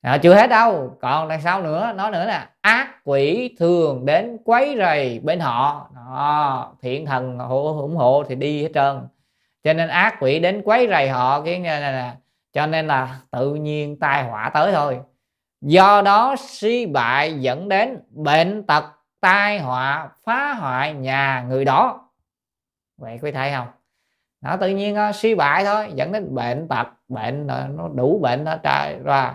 À, 0.00 0.18
chưa 0.18 0.34
hết 0.34 0.46
đâu 0.46 0.96
còn 1.00 1.28
đằng 1.28 1.40
sau 1.42 1.62
nữa 1.62 1.92
nói 1.96 2.10
nữa 2.10 2.24
nè 2.26 2.48
ác 2.60 3.00
quỷ 3.04 3.54
thường 3.58 4.06
đến 4.06 4.38
quấy 4.44 4.76
rầy 4.78 5.20
bên 5.20 5.40
họ. 5.40 5.90
Đó, 5.94 6.74
thiện 6.82 7.06
thần 7.06 7.38
hộ 7.38 7.80
ủng 7.80 7.96
hộ 7.96 8.24
thì 8.28 8.34
đi 8.34 8.62
hết 8.62 8.70
trơn. 8.74 9.08
Cho 9.64 9.72
nên 9.72 9.88
ác 9.88 10.16
quỷ 10.20 10.38
đến 10.38 10.62
quấy 10.64 10.86
rầy 10.90 11.08
họ 11.08 11.42
cái 11.42 11.58
này 11.58 11.80
nè 11.80 12.12
cho 12.52 12.66
nên 12.66 12.86
là 12.86 13.20
tự 13.30 13.54
nhiên 13.54 13.98
tai 13.98 14.24
họa 14.24 14.50
tới 14.54 14.72
thôi 14.72 15.00
do 15.60 16.02
đó 16.02 16.34
suy 16.38 16.86
bại 16.86 17.40
dẫn 17.40 17.68
đến 17.68 17.98
bệnh 18.10 18.62
tật 18.62 18.84
tai 19.20 19.58
họa 19.58 20.08
phá 20.24 20.54
hoại 20.54 20.94
nhà 20.94 21.44
người 21.48 21.64
đó. 21.64 22.10
Vậy 22.98 23.18
quý 23.22 23.32
thấy 23.32 23.52
không? 23.52 23.66
Nó 24.40 24.56
tự 24.56 24.68
nhiên 24.68 24.96
uh, 25.08 25.14
suy 25.14 25.34
bại 25.34 25.64
thôi 25.64 25.92
dẫn 25.94 26.12
đến 26.12 26.34
bệnh 26.34 26.68
tật 26.68 26.86
bệnh 27.08 27.46
ờ, 27.46 27.68
nó 27.74 27.88
đủ 27.88 28.18
bệnh 28.22 28.44
nó 28.44 28.56
trai 28.56 28.98
ra. 29.04 29.34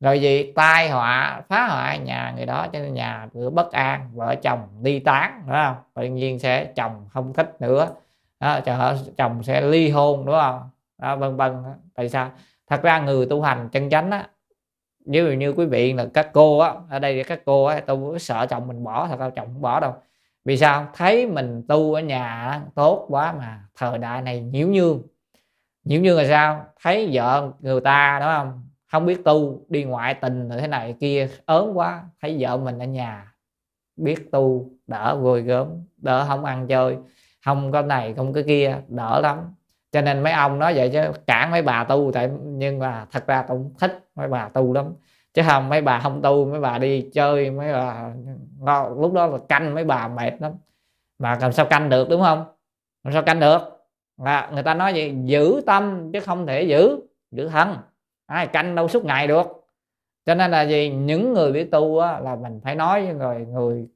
Rồi 0.00 0.20
gì? 0.20 0.52
Tai 0.56 0.90
họa 0.90 1.42
phá 1.48 1.66
hoại 1.66 1.98
nhà 1.98 2.32
người 2.36 2.46
đó 2.46 2.66
cho 2.72 2.78
nên 2.78 2.94
nhà 2.94 3.28
cửa 3.34 3.50
bất 3.50 3.72
an 3.72 4.10
vợ 4.14 4.34
chồng 4.42 4.68
đi 4.82 5.00
tán 5.00 5.42
đúng 5.46 5.56
không? 5.56 5.76
Tự 5.94 6.04
nhiên 6.04 6.38
sẽ 6.38 6.64
chồng 6.64 7.06
không 7.12 7.32
thích 7.32 7.56
nữa. 7.60 7.88
Đó, 8.40 8.60
chồng 9.16 9.42
sẽ 9.42 9.60
ly 9.60 9.90
hôn 9.90 10.26
đúng 10.26 10.34
không? 10.34 10.70
Đó, 10.98 11.16
vân 11.16 11.36
vân 11.36 11.64
tại 11.94 12.08
sao? 12.08 12.30
Thật 12.66 12.82
ra 12.82 12.98
người 12.98 13.26
tu 13.30 13.42
hành 13.42 13.68
chân 13.72 13.90
chánh 13.90 14.10
á 14.10 14.26
ví 15.06 15.18
dụ 15.18 15.26
như 15.26 15.52
quý 15.52 15.66
vị 15.66 15.92
là 15.92 16.06
các 16.14 16.30
cô 16.32 16.58
á, 16.58 16.74
ở 16.90 16.98
đây 16.98 17.24
các 17.24 17.42
cô 17.44 17.64
á 17.64 17.80
tôi 17.86 18.18
sợ 18.18 18.46
chồng 18.46 18.68
mình 18.68 18.84
bỏ, 18.84 19.06
thật 19.08 19.18
ra 19.18 19.30
chồng 19.30 19.46
không 19.46 19.62
bỏ 19.62 19.80
đâu. 19.80 19.94
Vì 20.44 20.56
sao? 20.56 20.86
Thấy 20.94 21.26
mình 21.26 21.62
tu 21.68 21.94
ở 21.94 22.00
nhà 22.00 22.60
tốt 22.74 23.06
quá 23.08 23.32
mà 23.38 23.64
thời 23.76 23.98
đại 23.98 24.22
này 24.22 24.40
nhiễu 24.40 24.68
nhương. 24.68 25.02
Nhiễu 25.84 26.00
nhương 26.00 26.16
là 26.16 26.28
sao? 26.28 26.66
Thấy 26.82 27.10
vợ 27.12 27.50
người 27.60 27.80
ta, 27.80 28.18
đúng 28.20 28.28
không? 28.28 28.68
Không 28.92 29.06
biết 29.06 29.24
tu, 29.24 29.64
đi 29.68 29.84
ngoại 29.84 30.14
tình 30.14 30.48
rồi 30.48 30.60
thế 30.60 30.66
này 30.66 30.94
kia, 31.00 31.28
ớn 31.46 31.78
quá. 31.78 32.04
Thấy 32.22 32.36
vợ 32.40 32.56
mình 32.56 32.78
ở 32.78 32.86
nhà, 32.86 33.32
biết 33.96 34.30
tu, 34.32 34.70
đỡ 34.86 35.16
vui 35.16 35.42
gớm, 35.42 35.68
đỡ 35.96 36.24
không 36.28 36.44
ăn 36.44 36.66
chơi, 36.66 36.96
không 37.44 37.72
có 37.72 37.82
này, 37.82 38.14
không 38.14 38.32
có 38.32 38.40
kia, 38.46 38.76
đỡ 38.88 39.20
lắm 39.20 39.54
cho 39.92 40.00
nên 40.00 40.22
mấy 40.22 40.32
ông 40.32 40.58
nói 40.58 40.74
vậy 40.74 40.90
chứ 40.92 41.00
cản 41.26 41.50
mấy 41.50 41.62
bà 41.62 41.84
tu 41.84 42.10
tại 42.14 42.30
nhưng 42.42 42.78
mà 42.78 43.06
thật 43.10 43.26
ra 43.26 43.44
tôi 43.48 43.58
cũng 43.58 43.74
thích 43.78 44.04
mấy 44.14 44.28
bà 44.28 44.48
tu 44.48 44.72
lắm. 44.72 44.86
Chứ 45.34 45.42
không 45.48 45.68
mấy 45.68 45.80
bà 45.80 46.00
không 46.00 46.22
tu 46.22 46.44
mấy 46.44 46.60
bà 46.60 46.78
đi 46.78 47.10
chơi 47.12 47.50
mấy 47.50 47.72
bà 48.60 48.88
lúc 48.98 49.12
đó 49.12 49.26
là 49.26 49.38
canh 49.48 49.74
mấy 49.74 49.84
bà 49.84 50.08
mệt 50.08 50.32
lắm. 50.40 50.52
Mà 51.18 51.38
làm 51.40 51.52
sao 51.52 51.66
canh 51.66 51.88
được 51.88 52.08
đúng 52.08 52.22
không? 52.22 52.44
Làm 53.04 53.12
sao 53.12 53.22
canh 53.22 53.40
được? 53.40 53.58
Là 54.16 54.50
người 54.52 54.62
ta 54.62 54.74
nói 54.74 54.92
vậy 54.92 55.14
giữ 55.24 55.62
tâm 55.66 56.10
chứ 56.12 56.20
không 56.20 56.46
thể 56.46 56.62
giữ 56.62 57.00
giữ 57.30 57.48
thân. 57.48 57.76
Ai 58.26 58.46
canh 58.46 58.74
đâu 58.74 58.88
suốt 58.88 59.04
ngày 59.04 59.26
được. 59.26 59.46
Cho 60.26 60.34
nên 60.34 60.50
là 60.50 60.62
gì 60.62 60.88
những 60.88 61.32
người 61.32 61.52
biết 61.52 61.70
tu 61.70 61.98
á, 61.98 62.20
là 62.20 62.36
mình 62.36 62.60
phải 62.64 62.74
nói 62.74 63.06
với 63.06 63.14
người 63.14 63.46
người 63.46 63.86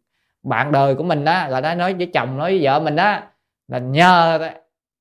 bạn 0.43 0.73
đời 0.73 0.95
của 0.95 1.05
mình 1.05 1.25
đó 1.25 1.47
rồi 1.51 1.63
đó 1.63 1.75
nói 1.75 1.95
với 1.95 2.11
chồng 2.15 2.39
nói 2.39 2.51
với 2.51 2.61
vợ 2.65 2.81
mình 2.81 2.97
đó 2.97 3.21
là 3.69 3.79
nhờ 3.79 4.39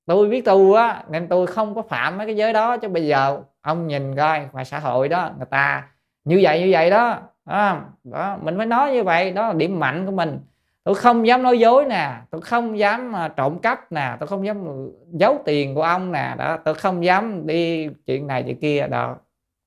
tôi 0.06 0.30
biết 0.30 0.46
tu 0.46 0.74
á 0.74 1.04
nên 1.10 1.28
tôi 1.28 1.48
không 1.48 1.76
có 1.76 1.82
phạm 1.82 2.18
mấy 2.18 2.28
cái 2.28 2.36
giới 2.36 2.54
đó 2.54 2.78
chứ 2.78 2.88
bây 2.88 3.08
giờ 3.08 3.42
ông 3.62 3.88
nhìn 3.88 4.16
coi 4.16 4.48
ngoài 4.52 4.66
xã 4.66 4.80
hội 4.80 5.10
đó 5.10 5.32
người 5.38 5.48
ta 5.50 5.88
như 6.24 6.40
vậy 6.44 6.62
như 6.62 6.70
vậy 6.72 6.90
đó 6.90 7.20
à, 7.46 7.82
đó 8.04 8.38
mình 8.42 8.58
phải 8.58 8.66
nói 8.66 8.94
như 8.94 9.04
vậy 9.04 9.32
đó 9.32 9.48
là 9.48 9.54
điểm 9.54 9.80
mạnh 9.80 10.06
của 10.06 10.12
mình. 10.12 10.40
Tôi 10.84 10.96
không 10.96 11.28
dám 11.28 11.44
nói 11.44 11.60
dối 11.60 11.86
nè 11.86 12.22
tôi 12.30 12.42
không 12.42 12.80
dám 12.80 13.16
à, 13.16 13.28
trộm 13.28 13.60
cắp 13.60 13.92
nè 13.92 14.18
tôi 14.20 14.28
không 14.28 14.46
dám 14.46 14.90
giấu 15.12 15.42
tiền 15.46 15.76
của 15.76 15.82
ông 15.82 16.12
nè 16.12 16.36
đó 16.38 16.58
tôi 16.66 16.76
không 16.76 17.06
dám 17.06 17.48
đi 17.48 17.90
chuyện 18.06 18.28
này 18.28 18.44
chuyện 18.44 18.60
kia 18.60 18.88
đó. 18.88 19.16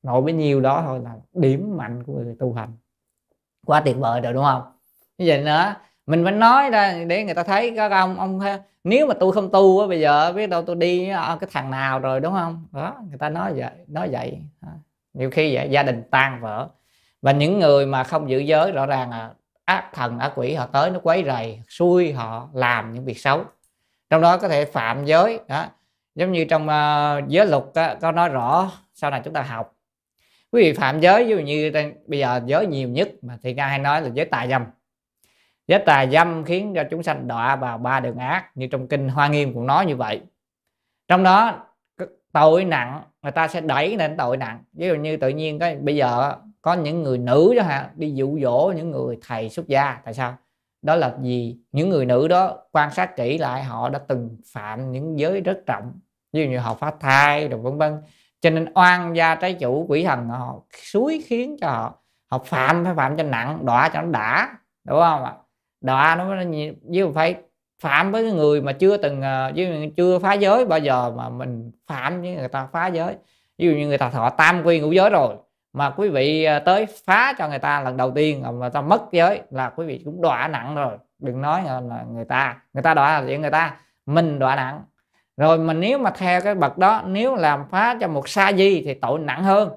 Nội 0.02 0.22
bấy 0.22 0.32
nhiêu 0.32 0.60
đó 0.60 0.82
thôi 0.86 1.00
là 1.04 1.10
điểm 1.32 1.76
mạnh 1.76 2.02
của 2.06 2.12
người 2.12 2.36
tu 2.38 2.52
hành. 2.52 2.72
Quá 3.66 3.80
tuyệt 3.80 3.96
vời 3.96 4.20
rồi 4.20 4.32
đúng 4.32 4.44
không? 4.44 4.62
Như 5.18 5.24
vậy 5.28 5.42
nữa 5.42 5.74
mình 6.08 6.24
phải 6.24 6.32
nói 6.32 6.70
ra 6.70 7.04
để 7.06 7.24
người 7.24 7.34
ta 7.34 7.42
thấy 7.42 7.72
các 7.76 7.92
ông 7.92 8.18
ông 8.18 8.40
nếu 8.84 9.06
mà 9.06 9.14
tôi 9.20 9.32
không 9.32 9.50
tu 9.50 9.80
á 9.80 9.86
bây 9.86 10.00
giờ 10.00 10.32
biết 10.32 10.46
đâu 10.46 10.62
tôi 10.62 10.76
đi 10.76 11.08
cái 11.40 11.48
thằng 11.52 11.70
nào 11.70 11.98
rồi 11.98 12.20
đúng 12.20 12.32
không? 12.32 12.66
Đó 12.72 12.96
người 13.08 13.18
ta 13.18 13.28
nói 13.28 13.52
vậy 13.56 13.70
nói 13.86 14.08
vậy. 14.12 14.38
Nhiều 15.14 15.30
khi 15.30 15.54
vậy 15.54 15.68
gia 15.70 15.82
đình 15.82 16.02
tan 16.10 16.40
vỡ. 16.40 16.68
Và 17.22 17.32
những 17.32 17.58
người 17.58 17.86
mà 17.86 18.04
không 18.04 18.30
giữ 18.30 18.38
giới 18.38 18.72
rõ 18.72 18.86
ràng 18.86 19.10
là 19.10 19.30
ác 19.64 19.90
thần 19.94 20.18
ác 20.18 20.32
quỷ 20.34 20.54
họ 20.54 20.66
tới 20.66 20.90
nó 20.90 21.00
quấy 21.02 21.24
rầy 21.26 21.62
xui 21.68 22.12
họ 22.12 22.48
làm 22.52 22.94
những 22.94 23.04
việc 23.04 23.18
xấu. 23.18 23.44
Trong 24.10 24.22
đó 24.22 24.36
có 24.36 24.48
thể 24.48 24.64
phạm 24.64 25.04
giới. 25.04 25.40
Đó. 25.48 25.64
Giống 26.14 26.32
như 26.32 26.44
trong 26.44 26.62
uh, 26.62 27.28
giới 27.28 27.46
luật 27.46 27.64
đó, 27.74 27.94
có 28.00 28.12
nói 28.12 28.28
rõ 28.28 28.72
sau 28.94 29.10
này 29.10 29.20
chúng 29.24 29.34
ta 29.34 29.42
học. 29.42 29.74
Quý 30.52 30.62
vị 30.62 30.72
phạm 30.72 31.00
giới 31.00 31.24
ví 31.24 31.30
dụ 31.30 31.38
như 31.38 31.72
bây 32.06 32.18
giờ 32.18 32.40
giới 32.46 32.66
nhiều 32.66 32.88
nhất 32.88 33.08
mà 33.22 33.38
thì 33.42 33.54
ra 33.54 33.66
hay 33.66 33.78
nói 33.78 34.02
là 34.02 34.08
giới 34.14 34.26
tà 34.26 34.46
dâm 34.50 34.64
giới 35.68 35.78
tà 35.78 36.06
dâm 36.06 36.44
khiến 36.44 36.72
cho 36.74 36.84
chúng 36.90 37.02
sanh 37.02 37.28
đọa 37.28 37.56
vào 37.56 37.78
ba 37.78 38.00
đường 38.00 38.18
ác, 38.18 38.50
như 38.54 38.66
trong 38.66 38.88
kinh 38.88 39.08
hoa 39.08 39.28
nghiêm 39.28 39.54
cũng 39.54 39.66
nói 39.66 39.86
như 39.86 39.96
vậy. 39.96 40.20
Trong 41.08 41.22
đó 41.22 41.66
tội 42.32 42.64
nặng, 42.64 43.02
người 43.22 43.32
ta 43.32 43.48
sẽ 43.48 43.60
đẩy 43.60 43.96
lên 43.96 44.16
tội 44.16 44.36
nặng. 44.36 44.58
Ví 44.72 44.88
dụ 44.88 44.94
như 44.94 45.16
tự 45.16 45.28
nhiên 45.28 45.58
cái, 45.58 45.76
bây 45.76 45.96
giờ 45.96 46.34
có 46.62 46.74
những 46.74 47.02
người 47.02 47.18
nữ 47.18 47.54
đó 47.56 47.62
hả, 47.62 47.90
đi 47.94 48.14
dụ 48.14 48.38
dỗ 48.42 48.72
những 48.76 48.90
người 48.90 49.18
thầy 49.26 49.48
xuất 49.48 49.68
gia. 49.68 50.00
Tại 50.04 50.14
sao? 50.14 50.36
Đó 50.82 50.96
là 50.96 51.14
gì 51.22 51.58
những 51.72 51.88
người 51.88 52.06
nữ 52.06 52.28
đó 52.28 52.56
quan 52.72 52.90
sát 52.90 53.16
kỹ 53.16 53.38
lại, 53.38 53.64
họ 53.64 53.88
đã 53.88 53.98
từng 54.08 54.36
phạm 54.52 54.92
những 54.92 55.18
giới 55.18 55.40
rất 55.40 55.60
trọng. 55.66 55.92
Ví 56.32 56.44
dụ 56.44 56.50
như 56.50 56.58
họ 56.58 56.74
phá 56.74 56.92
thai 57.00 57.48
rồi 57.48 57.60
vân 57.60 57.78
vân. 57.78 58.02
Cho 58.40 58.50
nên 58.50 58.72
oan 58.74 59.16
gia 59.16 59.34
trái 59.34 59.54
chủ 59.54 59.86
quỷ 59.88 60.04
thần, 60.04 60.28
họ 60.28 60.60
suối 60.82 61.22
khiến 61.26 61.56
cho 61.60 61.68
họ 61.68 61.94
họ 62.30 62.38
phạm, 62.38 62.84
phải 62.84 62.94
phạm 62.94 63.16
cho 63.16 63.22
nặng, 63.22 63.66
đọa 63.66 63.88
cho 63.88 64.02
nó 64.02 64.10
đã. 64.10 64.56
Đúng 64.84 65.00
không 65.00 65.24
ạ? 65.24 65.32
Đọa 65.80 66.14
nó 66.18 66.34
với 66.82 67.12
phải 67.14 67.36
phạm 67.80 68.12
với 68.12 68.22
cái 68.22 68.32
người 68.32 68.60
mà 68.62 68.72
chưa 68.72 68.96
từng 68.96 69.22
ờ, 69.22 69.52
với 69.56 69.92
chưa 69.96 70.18
phá 70.18 70.32
giới, 70.32 70.64
bao 70.64 70.78
giờ 70.78 71.10
mà 71.16 71.28
mình 71.28 71.70
phạm 71.86 72.20
với 72.22 72.34
người 72.34 72.48
ta 72.48 72.68
phá 72.72 72.86
giới. 72.86 73.14
Ví 73.58 73.66
dụ 73.66 73.72
như 73.72 73.86
người 73.86 73.98
ta 73.98 74.10
thọ 74.10 74.30
tam 74.30 74.62
quy 74.64 74.80
ngũ 74.80 74.92
giới 74.92 75.10
rồi, 75.10 75.34
mà 75.72 75.90
quý 75.90 76.08
vị 76.08 76.44
ờ, 76.44 76.58
tới 76.58 76.86
phá 77.06 77.34
cho 77.38 77.48
người 77.48 77.58
ta 77.58 77.80
lần 77.80 77.96
đầu 77.96 78.10
tiên 78.10 78.42
mà 78.42 78.50
người 78.50 78.70
ta 78.70 78.80
mất 78.80 79.02
giới 79.12 79.42
là 79.50 79.70
quý 79.70 79.86
vị 79.86 80.02
cũng 80.04 80.22
đọa 80.22 80.48
nặng 80.48 80.74
rồi. 80.74 80.98
Đừng 81.18 81.42
nói 81.42 81.62
là 81.64 82.04
người 82.12 82.24
ta 82.24 82.56
người 82.72 82.82
ta 82.82 82.94
đọa 82.94 83.20
là 83.20 83.26
chuyện 83.26 83.40
người 83.40 83.50
ta, 83.50 83.76
mình 84.06 84.38
đọa 84.38 84.56
nặng. 84.56 84.82
Rồi 85.36 85.58
mà 85.58 85.72
nếu 85.72 85.98
mà 85.98 86.10
theo 86.10 86.40
cái 86.40 86.54
bậc 86.54 86.78
đó, 86.78 87.02
nếu 87.06 87.34
làm 87.34 87.64
phá 87.70 87.96
cho 88.00 88.08
một 88.08 88.28
sa 88.28 88.52
di 88.52 88.82
thì 88.84 88.94
tội 88.94 89.18
nặng 89.18 89.44
hơn 89.44 89.70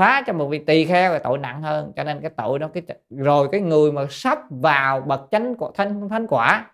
phá 0.00 0.22
cho 0.26 0.32
một 0.32 0.46
vị 0.46 0.58
tỳ 0.58 0.84
kheo 0.84 1.12
là 1.12 1.18
tội 1.18 1.38
nặng 1.38 1.62
hơn. 1.62 1.92
Cho 1.96 2.04
nên 2.04 2.20
cái 2.20 2.30
tội 2.30 2.58
đó, 2.58 2.68
cái 2.74 2.82
rồi 3.10 3.48
cái 3.52 3.60
người 3.60 3.92
mà 3.92 4.02
sắp 4.10 4.38
vào 4.50 5.00
bậc 5.00 5.28
chánh 5.30 5.54
của 5.54 5.72
thanh 5.74 6.08
thánh 6.08 6.26
quả 6.26 6.70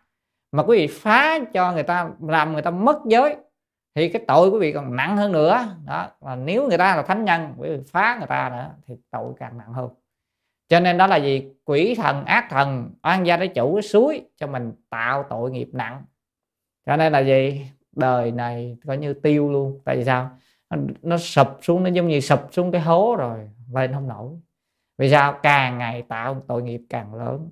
mà 0.52 0.62
quý 0.62 0.78
vị 0.78 0.86
phá 0.86 1.38
cho 1.52 1.72
người 1.72 1.82
ta, 1.82 2.10
làm 2.20 2.52
người 2.52 2.62
ta 2.62 2.70
mất 2.70 2.98
giới, 3.06 3.36
thì 3.94 4.08
cái 4.08 4.22
tội 4.28 4.48
quý 4.48 4.58
vị 4.58 4.72
còn 4.72 4.96
nặng 4.96 5.16
hơn 5.16 5.32
nữa. 5.32 5.76
Đó 5.86 6.08
là 6.20 6.36
nếu 6.36 6.68
người 6.68 6.78
ta 6.78 6.96
là 6.96 7.02
thánh 7.02 7.24
nhân, 7.24 7.54
quý 7.58 7.68
vị 7.68 7.78
phá 7.86 8.16
người 8.18 8.26
ta 8.26 8.48
nữa 8.48 8.70
thì 8.86 8.94
tội 9.10 9.32
càng 9.38 9.58
nặng 9.58 9.72
hơn. 9.72 9.88
Cho 10.68 10.80
nên 10.80 10.98
đó 10.98 11.06
là 11.06 11.16
gì 11.16 11.48
quỷ 11.64 11.94
thần, 11.94 12.24
ác 12.24 12.46
thần, 12.50 12.90
oan 13.02 13.26
gia 13.26 13.36
đối 13.36 13.48
chủ 13.48 13.74
cái 13.74 13.82
suối 13.82 14.22
cho 14.36 14.46
mình 14.46 14.72
tạo 14.90 15.24
tội 15.30 15.50
nghiệp 15.50 15.68
nặng. 15.72 16.02
Cho 16.86 16.96
nên 16.96 17.12
là 17.12 17.18
gì 17.18 17.66
đời 17.92 18.30
này 18.30 18.76
coi 18.86 18.96
như 18.96 19.14
tiêu 19.14 19.52
luôn. 19.52 19.80
Tại 19.84 19.96
vì 19.96 20.04
sao? 20.04 20.30
Nó, 20.70 20.76
nó 21.02 21.16
sụp 21.16 21.48
xuống 21.62 21.84
nó 21.84 21.90
giống 21.90 22.08
như 22.08 22.20
sụp 22.20 22.40
xuống 22.52 22.72
cái 22.72 22.80
hố 22.80 23.16
rồi 23.18 23.50
lên 23.72 23.92
không 23.92 24.08
nổi. 24.08 24.30
Vì 24.98 25.10
sao? 25.10 25.38
Càng 25.42 25.78
ngày 25.78 26.02
tạo 26.02 26.42
tội 26.48 26.62
nghiệp 26.62 26.80
càng 26.90 27.14
lớn. 27.14 27.50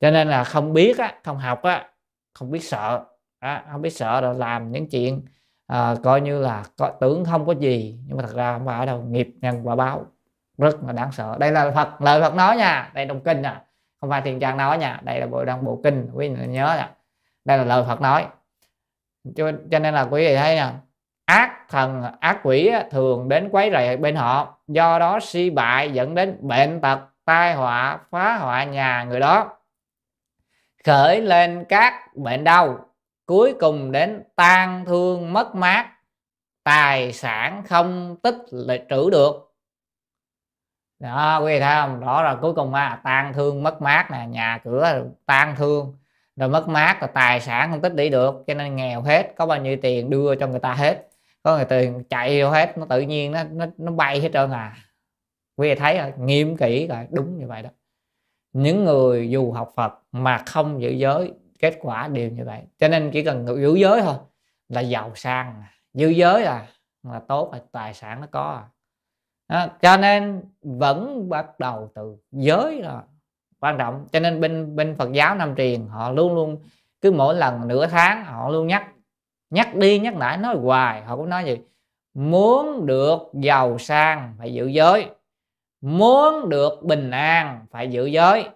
Cho 0.00 0.10
nên 0.10 0.28
là 0.28 0.44
không 0.44 0.72
biết 0.72 0.98
á 0.98 1.14
không 1.24 1.38
học 1.38 1.62
á 1.62 1.88
không 2.34 2.50
biết 2.50 2.64
sợ. 2.64 3.04
Á, 3.38 3.64
không 3.72 3.82
biết 3.82 3.90
sợ 3.90 4.20
rồi 4.20 4.34
làm 4.34 4.72
những 4.72 4.88
chuyện 4.88 5.22
à, 5.66 5.94
coi 6.02 6.20
như 6.20 6.40
là 6.42 6.64
có, 6.76 6.92
tưởng 7.00 7.24
không 7.24 7.46
có 7.46 7.52
gì 7.52 7.98
nhưng 8.06 8.16
mà 8.16 8.22
thật 8.22 8.34
ra 8.34 8.58
không 8.58 8.66
phải 8.66 8.86
đâu 8.86 9.02
nghiệp 9.02 9.28
nhân 9.40 9.66
quả 9.66 9.76
báo. 9.76 10.06
Rất 10.58 10.84
là 10.84 10.92
đáng 10.92 11.12
sợ. 11.12 11.36
Đây 11.38 11.52
là 11.52 11.70
Phật 11.70 12.02
lời 12.02 12.20
Phật 12.20 12.34
nói 12.34 12.56
nha. 12.56 12.90
Đây 12.94 13.06
đồng 13.06 13.20
kinh 13.20 13.42
nè. 13.42 13.60
Không 14.00 14.10
phải 14.10 14.22
thiền 14.22 14.40
trang 14.40 14.56
nói 14.56 14.78
nha. 14.78 15.00
Đây 15.04 15.20
là 15.20 15.26
bộ 15.26 15.44
đang 15.44 15.64
bộ 15.64 15.80
kinh 15.84 16.10
quý 16.14 16.28
vị 16.28 16.46
nhớ 16.46 16.74
nè. 16.76 16.88
Đây 17.44 17.58
là 17.58 17.64
lời 17.64 17.84
Phật 17.88 18.00
nói. 18.00 18.26
Cho, 19.36 19.52
cho 19.70 19.78
nên 19.78 19.94
là 19.94 20.02
quý 20.02 20.26
vị 20.26 20.36
thấy 20.36 20.56
nè 20.56 20.72
ác 21.26 21.68
thần 21.68 22.02
ác 22.20 22.40
quỷ 22.42 22.70
thường 22.90 23.28
đến 23.28 23.48
quấy 23.52 23.70
rầy 23.72 23.96
bên 23.96 24.16
họ. 24.16 24.58
Do 24.68 24.98
đó 24.98 25.18
suy 25.22 25.50
bại 25.50 25.90
dẫn 25.90 26.14
đến 26.14 26.38
bệnh 26.40 26.80
tật 26.80 26.98
tai 27.24 27.54
họa 27.54 27.98
phá 28.10 28.36
hoại 28.36 28.66
nhà 28.66 29.04
người 29.04 29.20
đó. 29.20 29.58
Khởi 30.84 31.20
lên 31.20 31.64
các 31.68 32.16
bệnh 32.16 32.44
đau 32.44 32.78
cuối 33.26 33.54
cùng 33.60 33.92
đến 33.92 34.22
tan 34.36 34.84
thương 34.84 35.32
mất 35.32 35.54
mát. 35.54 35.92
Tài 36.64 37.12
sản 37.12 37.62
không 37.66 38.16
tích 38.22 38.36
lại 38.50 38.84
trữ 38.90 39.10
được. 39.10 39.54
Đó 40.98 41.40
quý 41.40 41.52
vị 41.52 41.60
thấy 41.60 41.74
không? 41.74 42.00
Đó 42.00 42.22
là 42.22 42.34
cuối 42.40 42.54
cùng 42.54 42.74
à, 42.74 43.00
tan 43.04 43.32
thương 43.32 43.62
mất 43.62 43.82
mát 43.82 44.10
nè 44.10 44.26
nhà 44.26 44.58
cửa 44.64 45.04
tan 45.26 45.54
thương 45.56 45.96
rồi 46.36 46.48
mất 46.48 46.68
mát 46.68 47.00
rồi 47.00 47.10
tài 47.14 47.40
sản 47.40 47.70
không 47.70 47.80
tích 47.80 47.92
lũy 47.96 48.10
được 48.10 48.44
cho 48.46 48.54
nên 48.54 48.76
nghèo 48.76 49.02
hết 49.02 49.32
có 49.36 49.46
bao 49.46 49.58
nhiêu 49.58 49.76
tiền 49.82 50.10
đưa 50.10 50.34
cho 50.34 50.46
người 50.46 50.60
ta 50.60 50.74
hết 50.74 51.08
có 51.46 51.56
người 51.56 51.64
tiền 51.64 52.04
chạy 52.10 52.42
vô 52.42 52.50
hết 52.50 52.78
nó 52.78 52.86
tự 52.88 53.00
nhiên 53.00 53.32
nó 53.32 53.42
nó, 53.44 53.66
nó 53.78 53.92
bay 53.92 54.20
hết 54.20 54.30
trơn 54.32 54.50
à. 54.50 54.76
Quý 55.56 55.68
vị 55.68 55.74
thấy 55.74 55.98
rồi 55.98 56.12
nghiêm 56.18 56.56
kỹ 56.56 56.86
rồi 56.86 57.06
đúng 57.10 57.38
như 57.38 57.46
vậy 57.46 57.62
đó. 57.62 57.70
Những 58.52 58.84
người 58.84 59.30
dù 59.30 59.52
học 59.52 59.72
Phật 59.76 59.92
mà 60.12 60.42
không 60.46 60.82
giữ 60.82 60.90
giới 60.90 61.32
kết 61.60 61.78
quả 61.80 62.08
đều 62.08 62.30
như 62.30 62.44
vậy. 62.44 62.62
Cho 62.78 62.88
nên 62.88 63.10
chỉ 63.10 63.24
cần 63.24 63.46
giữ 63.46 63.74
giới 63.74 64.00
thôi 64.00 64.14
là 64.68 64.80
giàu 64.80 65.12
sang 65.14 65.46
à. 65.46 65.72
giữ 65.94 66.08
giới 66.08 66.42
là 66.42 66.66
là 67.02 67.20
tốt 67.28 67.52
là 67.52 67.60
tài 67.72 67.94
sản 67.94 68.20
nó 68.20 68.26
có 68.30 68.50
à. 68.50 68.66
Đó, 69.48 69.72
cho 69.82 69.96
nên 69.96 70.42
vẫn 70.62 71.28
bắt 71.28 71.58
đầu 71.58 71.90
từ 71.94 72.16
giới 72.30 72.82
là 72.82 73.02
quan 73.60 73.78
trọng 73.78 74.06
cho 74.12 74.20
nên 74.20 74.40
bên 74.40 74.76
bên 74.76 74.96
Phật 74.98 75.12
giáo 75.12 75.34
Nam 75.34 75.54
truyền 75.56 75.86
họ 75.86 76.10
luôn 76.10 76.34
luôn 76.34 76.62
cứ 77.00 77.10
mỗi 77.10 77.34
lần 77.34 77.68
nửa 77.68 77.86
tháng 77.86 78.24
họ 78.24 78.48
luôn 78.48 78.66
nhắc 78.66 78.92
nhắc 79.50 79.74
đi 79.74 79.98
nhắc 79.98 80.16
lại 80.16 80.36
nói 80.36 80.56
hoài. 80.56 81.02
Họ 81.02 81.16
cũng 81.16 81.28
nói 81.28 81.44
gì 81.44 81.58
muốn 82.16 82.86
được 82.86 83.18
giàu 83.32 83.78
sang 83.78 84.34
phải 84.38 84.54
giữ 84.54 84.66
giới. 84.66 85.10
Muốn 85.80 86.48
được 86.48 86.82
bình 86.82 87.10
an 87.10 87.66
phải 87.70 87.90
giữ 87.90 88.06
giới. 88.06 88.48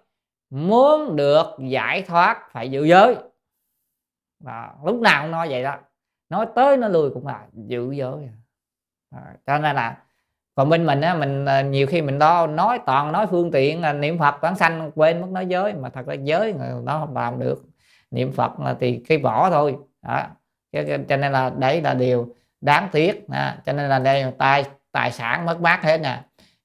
Muốn 0.51 1.17
được 1.17 1.47
giải 1.69 2.03
thoát 2.03 2.53
phải 2.53 2.71
giữ 2.71 2.85
giới. 2.85 3.17
Đó, 4.41 4.75
lúc 4.85 5.01
nào 5.01 5.23
cũng 5.23 5.31
nói 5.31 5.49
vậy 5.51 5.62
đó. 5.62 5.77
Nói 6.29 6.47
tới 6.55 6.77
nó 6.77 6.89
lui 6.89 7.11
cũng 7.11 7.27
là 7.27 7.47
giữ 7.53 7.93
giới. 7.93 8.29
Đó, 9.11 9.19
cho 9.47 9.59
nên 9.59 9.77
là 9.77 10.03
còn 10.55 10.69
bên 10.69 10.87
mình 10.87 11.01
á 11.01 11.15
mình 11.15 11.45
à, 11.45 11.62
nhiều 11.62 11.87
khi 11.87 12.03
mình 12.03 12.19
đo 12.19 12.47
nói 12.47 12.81
toàn 12.87 13.12
nói 13.12 13.27
phương 13.27 13.51
tiện 13.51 13.81
là 13.81 13.93
niệm 13.93 14.19
phật 14.19 14.35
quán 14.41 14.57
sanh 14.57 14.91
quên 14.95 15.21
mất 15.21 15.29
nói 15.31 15.47
giới. 15.47 15.75
Mà 15.75 15.89
thật 15.89 16.07
ra 16.07 16.15
giới 16.15 16.55
nó 16.85 16.99
không 16.99 17.17
làm 17.17 17.39
được. 17.39 17.62
Niệm 18.11 18.33
phật 18.33 18.61
là 18.61 18.77
thì 18.81 19.03
cái 19.09 19.19
vỏ 19.19 19.51
thôi. 19.51 19.77
Đó 20.03 20.23
cho 20.73 21.17
nên 21.17 21.33
là 21.33 21.51
đấy 21.59 21.83
là 21.83 21.95
điều 21.95 22.35
đáng 22.61 22.89
tiếc. 22.93 23.29
À, 23.29 23.59
cho 23.67 23.73
nên 23.73 23.89
là 23.89 23.99
đây 23.99 24.25
tài 24.39 24.65
tài 24.93 25.13
sản 25.13 25.47
mất 25.47 25.61
mát 25.61 25.83
hết 25.83 25.99
nè. 25.99 26.23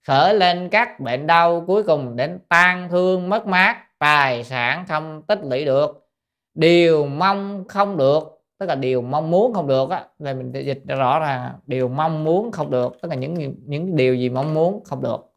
Khởi 0.08 0.34
lên 0.34 0.70
các 0.70 1.00
bệnh 1.00 1.28
đau 1.28 1.64
cuối 1.68 1.84
cùng 1.84 2.16
đến 2.16 2.40
tan 2.50 2.90
thương 2.90 3.30
mất 3.30 3.48
mát 3.48 3.78
tài 4.00 4.44
sản 4.44 4.86
không 4.88 5.22
tích 5.22 5.40
lũy 5.44 5.66
được. 5.66 6.08
Điều 6.54 7.06
mong 7.06 7.64
không 7.68 7.98
được 7.98 8.36
tức 8.60 8.66
là 8.66 8.76
điều 8.76 9.02
mong 9.02 9.32
muốn 9.32 9.54
không 9.54 9.68
được 9.68 9.90
á 9.90 10.06
là 10.20 10.34
mình 10.34 10.52
dịch 10.52 10.84
rõ 10.88 11.20
là 11.20 11.54
điều 11.66 11.88
mong 11.88 12.24
muốn 12.24 12.52
không 12.52 12.72
được 12.72 12.98
tức 13.02 13.10
là 13.10 13.16
những 13.16 13.56
những 13.66 13.96
điều 13.96 14.16
gì 14.16 14.30
mong 14.30 14.54
muốn 14.54 14.84
không 14.86 15.02
được. 15.02 15.34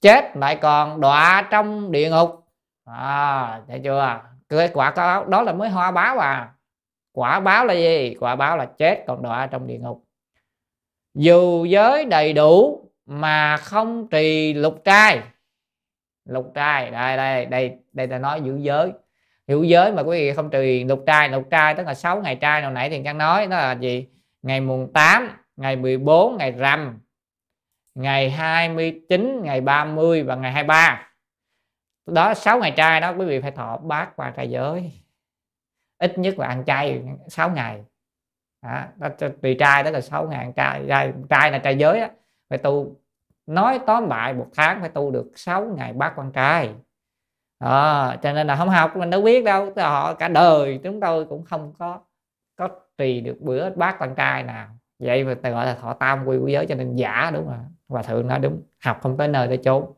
Chết 0.00 0.36
lại 0.36 0.56
còn 0.56 1.00
đọa 1.00 1.48
trong 1.50 1.92
địa 1.92 2.10
ngục. 2.10 2.44
À 2.84 3.60
thấy 3.68 3.80
chưa? 3.84 4.20
Kết 4.48 4.70
quả 4.74 4.90
có 4.90 5.24
đó 5.28 5.42
là 5.42 5.52
mới 5.52 5.68
hoa 5.68 5.90
báo 5.90 6.18
à 6.18 6.52
quả 7.16 7.40
báo 7.40 7.66
là 7.66 7.74
gì? 7.74 8.14
Quả 8.20 8.36
báo 8.36 8.56
là 8.56 8.64
chết 8.78 9.04
còn 9.06 9.22
đọa 9.22 9.46
trong 9.46 9.66
địa 9.66 9.78
ngục. 9.78 10.04
Dù 11.14 11.64
giới 11.64 12.04
đầy 12.04 12.32
đủ 12.32 12.84
mà 13.06 13.56
không 13.56 14.08
trì 14.08 14.52
lục 14.52 14.84
trai. 14.84 15.20
Lục 16.24 16.52
trai, 16.54 16.90
đây 16.90 17.16
đây 17.16 17.46
đây 17.46 17.76
đây 17.92 18.06
ta 18.06 18.18
nói 18.18 18.40
giữ 18.40 18.56
giới. 18.56 18.92
Giữ 19.46 19.62
giới 19.62 19.92
mà 19.92 20.02
quý 20.02 20.18
vị 20.18 20.32
không 20.32 20.50
trì 20.50 20.84
lục 20.84 21.02
trai 21.06 21.28
lục 21.28 21.48
trai 21.50 21.74
tức 21.74 21.86
là 21.86 21.94
6 21.94 22.22
ngày 22.22 22.36
trai 22.36 22.62
hồi 22.62 22.72
nãy 22.72 22.90
thì 22.90 22.98
đang 22.98 23.18
nói, 23.18 23.46
đó 23.46 23.56
là 23.56 23.72
gì? 23.72 24.06
Ngày 24.42 24.60
mùng 24.60 24.92
8 24.92 25.28
ngày 25.56 25.76
14 25.76 26.36
ngày 26.36 26.52
rằm, 26.52 27.00
ngày 27.94 28.30
29 28.30 29.42
ngày 29.42 29.60
30 29.60 30.22
và 30.22 30.34
ngày 30.34 30.52
23 30.52 31.08
đó 32.06 32.34
6 32.34 32.58
ngày 32.58 32.70
trai 32.76 33.00
đó, 33.00 33.14
quý 33.18 33.26
vị 33.26 33.40
phải 33.40 33.50
thọ 33.50 33.76
bát 33.76 34.16
qua 34.16 34.30
trai 34.30 34.50
giới 34.50 34.92
ít 35.98 36.18
nhất 36.18 36.38
là 36.38 36.46
ăn 36.46 36.64
chay 36.64 37.02
6 37.28 37.50
ngày. 37.50 37.84
Đó, 38.62 39.08
tùy 39.42 39.56
trai 39.58 39.82
đó 39.82 39.90
là 39.90 40.00
6 40.00 40.28
ngày 40.28 40.38
ăn 40.38 40.52
chay 40.54 40.84
trai, 40.88 41.12
trai 41.30 41.50
là 41.50 41.58
trai 41.58 41.78
giới 41.78 42.00
á. 42.00 42.10
Phải 42.50 42.58
tu 42.58 42.96
nói 43.46 43.80
tóm 43.86 44.08
lại 44.08 44.34
một 44.34 44.48
tháng 44.54 44.80
phải 44.80 44.88
tu 44.88 45.10
được 45.10 45.30
6 45.34 45.64
ngày 45.64 45.92
bát 45.92 46.12
quan 46.16 46.32
trai. 46.32 46.74
Đó, 47.60 48.14
cho 48.22 48.32
nên 48.32 48.46
là 48.46 48.56
không 48.56 48.68
học 48.68 48.96
mình 48.96 49.10
đâu 49.10 49.22
biết 49.22 49.44
đâu 49.44 49.72
họ 49.76 50.14
cả 50.14 50.28
đời 50.28 50.80
chúng 50.82 51.00
tôi 51.00 51.24
cũng 51.24 51.44
không 51.44 51.72
có 51.78 52.00
có 52.56 52.68
trì 52.98 53.20
được 53.20 53.36
bữa 53.40 53.70
bát 53.70 53.96
quan 53.98 54.14
trai 54.14 54.42
nào. 54.42 54.68
Vậy 54.98 55.24
mà 55.24 55.34
gọi 55.50 55.66
là 55.66 55.74
thọ 55.74 55.92
tam 55.92 56.24
quy 56.26 56.36
quy 56.36 56.52
giới 56.52 56.66
cho 56.66 56.74
nên 56.74 56.96
giả 56.96 57.30
đúng 57.34 57.48
rồi. 57.48 57.58
Và 57.88 58.02
thượng 58.02 58.26
nói 58.26 58.38
đúng 58.38 58.62
học 58.84 58.98
không 59.02 59.16
tới 59.16 59.28
nơi 59.28 59.48
tới 59.48 59.56
chốn. 59.64 59.92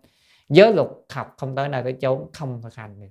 Giới 0.48 0.74
luật 0.74 0.88
học 1.12 1.34
không 1.36 1.54
tới 1.54 1.68
nơi 1.68 1.82
tới 1.82 1.92
chốn 1.92 2.30
không 2.32 2.62
thực 2.62 2.74
hành 2.74 3.00
được 3.00 3.08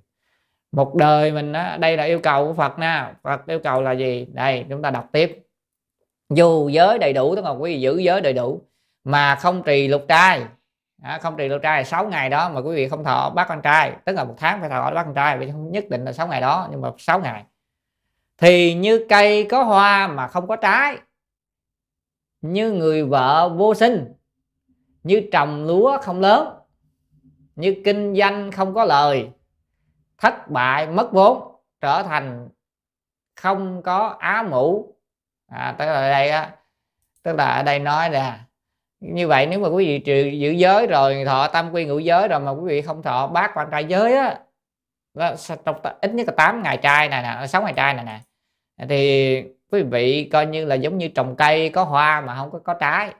một 0.72 0.94
đời 0.94 1.32
mình 1.32 1.52
đó, 1.52 1.76
đây 1.80 1.96
là 1.96 2.04
yêu 2.04 2.20
cầu 2.22 2.46
của 2.46 2.54
Phật 2.54 2.78
nè 2.78 3.12
Phật 3.22 3.46
yêu 3.46 3.58
cầu 3.58 3.82
là 3.82 3.92
gì? 3.92 4.26
Đây 4.32 4.64
chúng 4.70 4.82
ta 4.82 4.90
đọc 4.90 5.08
tiếp. 5.12 5.42
Dù 6.30 6.68
giới 6.68 6.98
đầy 6.98 7.12
đủ 7.12 7.36
tức 7.36 7.44
là 7.44 7.50
quý 7.50 7.74
vị 7.74 7.80
giữ 7.80 7.98
giới 7.98 8.20
đầy 8.20 8.32
đủ 8.32 8.62
mà 9.04 9.34
không 9.34 9.62
trì 9.62 9.88
lục 9.88 10.04
trai. 10.08 10.44
À, 11.02 11.18
không 11.22 11.36
trì 11.36 11.48
lục 11.48 11.62
trai 11.62 11.80
là 11.80 11.84
6 11.84 12.08
ngày 12.08 12.30
đó 12.30 12.50
mà 12.50 12.60
quý 12.60 12.76
vị 12.76 12.88
không 12.88 13.04
thọ 13.04 13.30
bác 13.30 13.48
con 13.48 13.62
trai. 13.62 13.92
Tức 14.04 14.12
là 14.12 14.24
một 14.24 14.34
tháng 14.38 14.60
phải 14.60 14.70
thọ 14.70 14.90
bác 14.90 15.04
con 15.04 15.14
trai 15.14 15.38
vì 15.38 15.50
không 15.50 15.72
nhất 15.72 15.84
định 15.90 16.04
là 16.04 16.12
6 16.12 16.28
ngày 16.28 16.40
đó 16.40 16.68
nhưng 16.70 16.80
mà 16.80 16.90
6 16.98 17.20
ngày. 17.20 17.44
Thì 18.38 18.74
như 18.74 19.06
cây 19.08 19.46
có 19.50 19.62
hoa 19.62 20.08
mà 20.08 20.28
không 20.28 20.46
có 20.46 20.56
trái 20.56 20.98
như 22.40 22.72
người 22.72 23.04
vợ 23.04 23.48
vô 23.48 23.74
sinh 23.74 24.12
như 25.02 25.28
trồng 25.32 25.64
lúa 25.64 25.98
không 26.02 26.20
lớn 26.20 26.48
như 27.56 27.82
kinh 27.84 28.14
doanh 28.16 28.52
không 28.52 28.74
có 28.74 28.84
lời 28.84 29.30
thất 30.18 30.50
bại 30.50 30.86
mất 30.86 31.12
vốn 31.12 31.54
trở 31.80 32.02
thành 32.02 32.48
không 33.36 33.82
có 33.82 34.16
áo 34.18 34.44
mũ. 34.44 34.94
À, 35.46 35.74
tức 35.78 35.86
là 35.86 36.10
đây 36.10 36.30
á 36.30 36.56
tức 37.22 37.36
là 37.36 37.50
ở 37.50 37.62
đây 37.62 37.78
nói 37.78 38.10
là 38.10 38.44
như 39.00 39.28
vậy 39.28 39.46
nếu 39.46 39.60
mà 39.60 39.68
quý 39.68 39.86
vị 39.86 39.98
trừ 39.98 40.22
giữ 40.22 40.50
giới 40.50 40.86
rồi 40.86 41.24
thọ 41.24 41.48
tam 41.48 41.72
quy 41.72 41.86
ngũ 41.86 41.98
giới 41.98 42.28
rồi 42.28 42.40
mà 42.40 42.50
quý 42.50 42.64
vị 42.68 42.82
không 42.82 43.02
thọ 43.02 43.26
bát 43.26 43.50
quan 43.54 43.68
trai 43.70 43.84
giới 43.84 44.16
á 44.16 44.40
trong 45.64 45.76
ít 46.00 46.14
nhất 46.14 46.26
là 46.26 46.34
8 46.36 46.62
ngày 46.62 46.76
trai 46.76 47.08
này 47.08 47.22
nè 47.22 47.46
6 47.46 47.62
ngày 47.62 47.72
trai 47.76 47.94
này 47.94 48.04
nè 48.04 48.20
thì 48.88 49.42
quý 49.72 49.82
vị 49.82 50.28
coi 50.32 50.46
như 50.46 50.64
là 50.64 50.74
giống 50.74 50.98
như 50.98 51.08
trồng 51.08 51.36
cây 51.36 51.70
có 51.70 51.84
hoa 51.84 52.20
mà 52.20 52.36
không 52.36 52.50
có 52.50 52.58
có 52.58 52.74
trái 52.74 53.14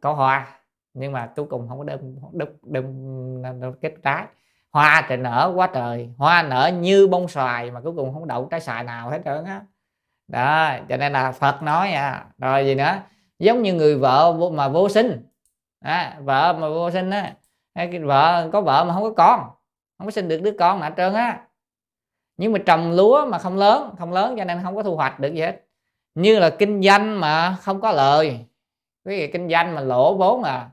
có 0.00 0.12
hoa 0.12 0.60
nhưng 0.94 1.12
mà 1.12 1.32
cuối 1.36 1.46
cùng 1.50 1.68
không 1.68 1.78
có 1.78 1.84
đơm 1.84 2.00
đơm, 2.32 2.48
đơm, 2.62 3.60
đơm 3.60 3.72
kết 3.80 3.94
trái 4.02 4.26
hoa 4.72 5.06
thì 5.08 5.16
nở 5.16 5.52
quá 5.54 5.68
trời 5.74 6.10
hoa 6.18 6.42
nở 6.42 6.70
như 6.80 7.06
bông 7.06 7.28
xoài 7.28 7.70
mà 7.70 7.80
cuối 7.80 7.92
cùng 7.96 8.14
không 8.14 8.26
đậu 8.26 8.48
trái 8.50 8.60
xoài 8.60 8.84
nào 8.84 9.10
hết 9.10 9.20
trơn 9.24 9.44
á. 9.44 9.60
Đó 10.28 10.72
cho 10.88 10.96
nên 10.96 11.12
là 11.12 11.32
phật 11.32 11.62
nói 11.62 11.92
à 11.92 12.26
rồi 12.38 12.66
gì 12.66 12.74
nữa? 12.74 12.94
Giống 13.38 13.62
như 13.62 13.74
người 13.74 13.98
vợ 13.98 14.50
mà 14.52 14.68
vô 14.68 14.88
sinh. 14.88 15.26
À, 15.80 16.16
vợ 16.20 16.52
mà 16.52 16.68
vô 16.68 16.90
sinh 16.90 17.10
á 17.10 17.34
vợ 18.02 18.48
có 18.52 18.60
vợ 18.60 18.84
mà 18.84 18.94
không 18.94 19.02
có 19.02 19.12
con 19.16 19.40
không 19.98 20.06
có 20.06 20.10
sinh 20.10 20.28
được 20.28 20.42
đứa 20.42 20.52
con 20.58 20.80
nào 20.80 20.90
trơn 20.96 21.14
á. 21.14 21.40
Nhưng 22.36 22.52
mà 22.52 22.58
trồng 22.66 22.92
lúa 22.92 23.26
mà 23.26 23.38
không 23.38 23.56
lớn 23.56 23.94
không 23.98 24.12
lớn 24.12 24.34
cho 24.38 24.44
nên 24.44 24.62
không 24.62 24.76
có 24.76 24.82
thu 24.82 24.96
hoạch 24.96 25.20
được 25.20 25.34
gì 25.34 25.40
hết. 25.40 25.64
Như 26.14 26.38
là 26.38 26.50
kinh 26.50 26.82
doanh 26.82 27.20
mà 27.20 27.56
không 27.60 27.80
có 27.80 27.92
lời. 27.92 28.46
Cái 29.04 29.18
gì 29.18 29.26
kinh 29.26 29.48
doanh 29.50 29.74
mà 29.74 29.80
lỗ 29.80 30.14
vốn 30.14 30.42
à 30.42 30.70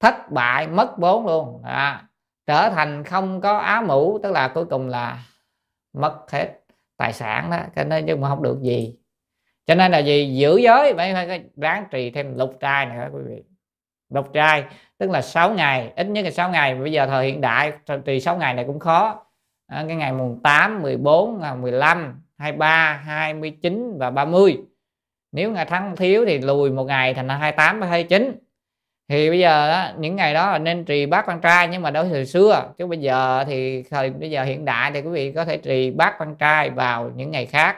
thất 0.00 0.30
bại 0.30 0.68
mất 0.68 0.98
vốn 0.98 1.26
luôn. 1.26 1.62
À, 1.64 2.05
trở 2.46 2.70
thành 2.70 3.04
không 3.04 3.40
có 3.40 3.58
áo 3.58 3.82
mũ 3.82 4.18
tức 4.22 4.32
là 4.32 4.48
cuối 4.48 4.64
cùng 4.64 4.88
là 4.88 5.18
mất 5.92 6.30
hết 6.30 6.60
tài 6.96 7.12
sản 7.12 7.50
đó 7.50 7.58
cho 7.76 7.84
nên 7.84 8.06
nhưng 8.06 8.20
mà 8.20 8.28
không 8.28 8.42
được 8.42 8.62
gì. 8.62 8.94
Cho 9.66 9.74
nên 9.74 9.92
là 9.92 9.98
gì 9.98 10.34
giữ 10.36 10.56
giới 10.56 10.94
phải 10.94 11.14
phải 11.14 11.44
ráng 11.56 11.84
trì 11.90 12.10
thêm 12.10 12.38
lục 12.38 12.56
trai 12.60 12.86
nữa 12.86 13.08
quý 13.12 13.20
vị. 13.26 13.42
Lục 14.14 14.30
trai 14.32 14.64
tức 14.98 15.10
là 15.10 15.22
6 15.22 15.54
ngày 15.54 15.92
ít 15.96 16.06
nhất 16.06 16.24
là 16.24 16.30
6 16.30 16.50
ngày. 16.50 16.74
Bây 16.74 16.92
giờ 16.92 17.06
thời 17.06 17.26
hiện 17.26 17.40
đại 17.40 17.72
trì 18.04 18.20
6 18.20 18.36
ngày 18.36 18.54
này 18.54 18.64
cũng 18.64 18.78
khó. 18.78 19.26
À, 19.66 19.84
cái 19.88 19.96
ngày 19.96 20.12
mùng 20.12 20.40
8 20.42 20.82
14 20.82 21.42
15 21.60 22.22
23 22.38 23.00
29 23.04 23.98
và 23.98 24.10
30 24.10 24.58
nếu 25.32 25.52
ngày 25.52 25.64
tháng 25.64 25.96
thiếu 25.96 26.24
thì 26.26 26.38
lùi 26.38 26.70
một 26.70 26.84
ngày 26.84 27.14
thành 27.14 27.28
28 27.28 27.80
và 27.80 27.86
29 27.86 28.45
thì 29.08 29.30
bây 29.30 29.38
giờ 29.38 29.68
đó, 29.68 29.88
những 29.98 30.16
ngày 30.16 30.34
đó 30.34 30.52
là 30.52 30.58
nên 30.58 30.84
trì 30.84 31.06
bát 31.06 31.28
quan 31.28 31.40
trai 31.40 31.68
nhưng 31.68 31.82
mà 31.82 31.90
đối 31.90 32.08
thời 32.08 32.26
xưa 32.26 32.72
chứ 32.78 32.86
bây 32.86 32.98
giờ 32.98 33.44
thì 33.46 33.82
thời 33.82 34.10
bây 34.10 34.30
giờ 34.30 34.44
hiện 34.44 34.64
đại 34.64 34.90
thì 34.94 35.00
quý 35.00 35.10
vị 35.10 35.32
có 35.32 35.44
thể 35.44 35.56
trì 35.56 35.90
bát 35.90 36.14
quan 36.18 36.34
trai 36.36 36.70
vào 36.70 37.10
những 37.16 37.30
ngày 37.30 37.46
khác. 37.46 37.76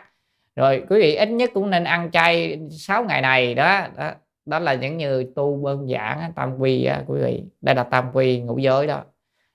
Rồi 0.57 0.85
quý 0.91 1.01
vị 1.01 1.15
ít 1.15 1.29
nhất 1.29 1.51
cũng 1.55 1.71
nên 1.71 1.85
ăn 1.85 2.11
chay 2.11 2.59
6 2.71 3.05
ngày 3.05 3.21
này 3.23 3.55
đó 3.55 3.87
đó, 3.97 4.11
đó 4.47 4.59
là 4.59 4.75
những 4.75 4.97
như 4.97 5.33
tu 5.37 5.67
đơn 5.67 5.89
giản 5.89 6.33
tam 6.35 6.59
quy 6.59 6.85
á, 6.85 7.03
quý 7.07 7.21
vị 7.21 7.43
đây 7.61 7.75
là 7.75 7.83
tam 7.83 8.11
quy 8.13 8.41
ngũ 8.41 8.59
giới 8.59 8.87
đó. 8.87 9.03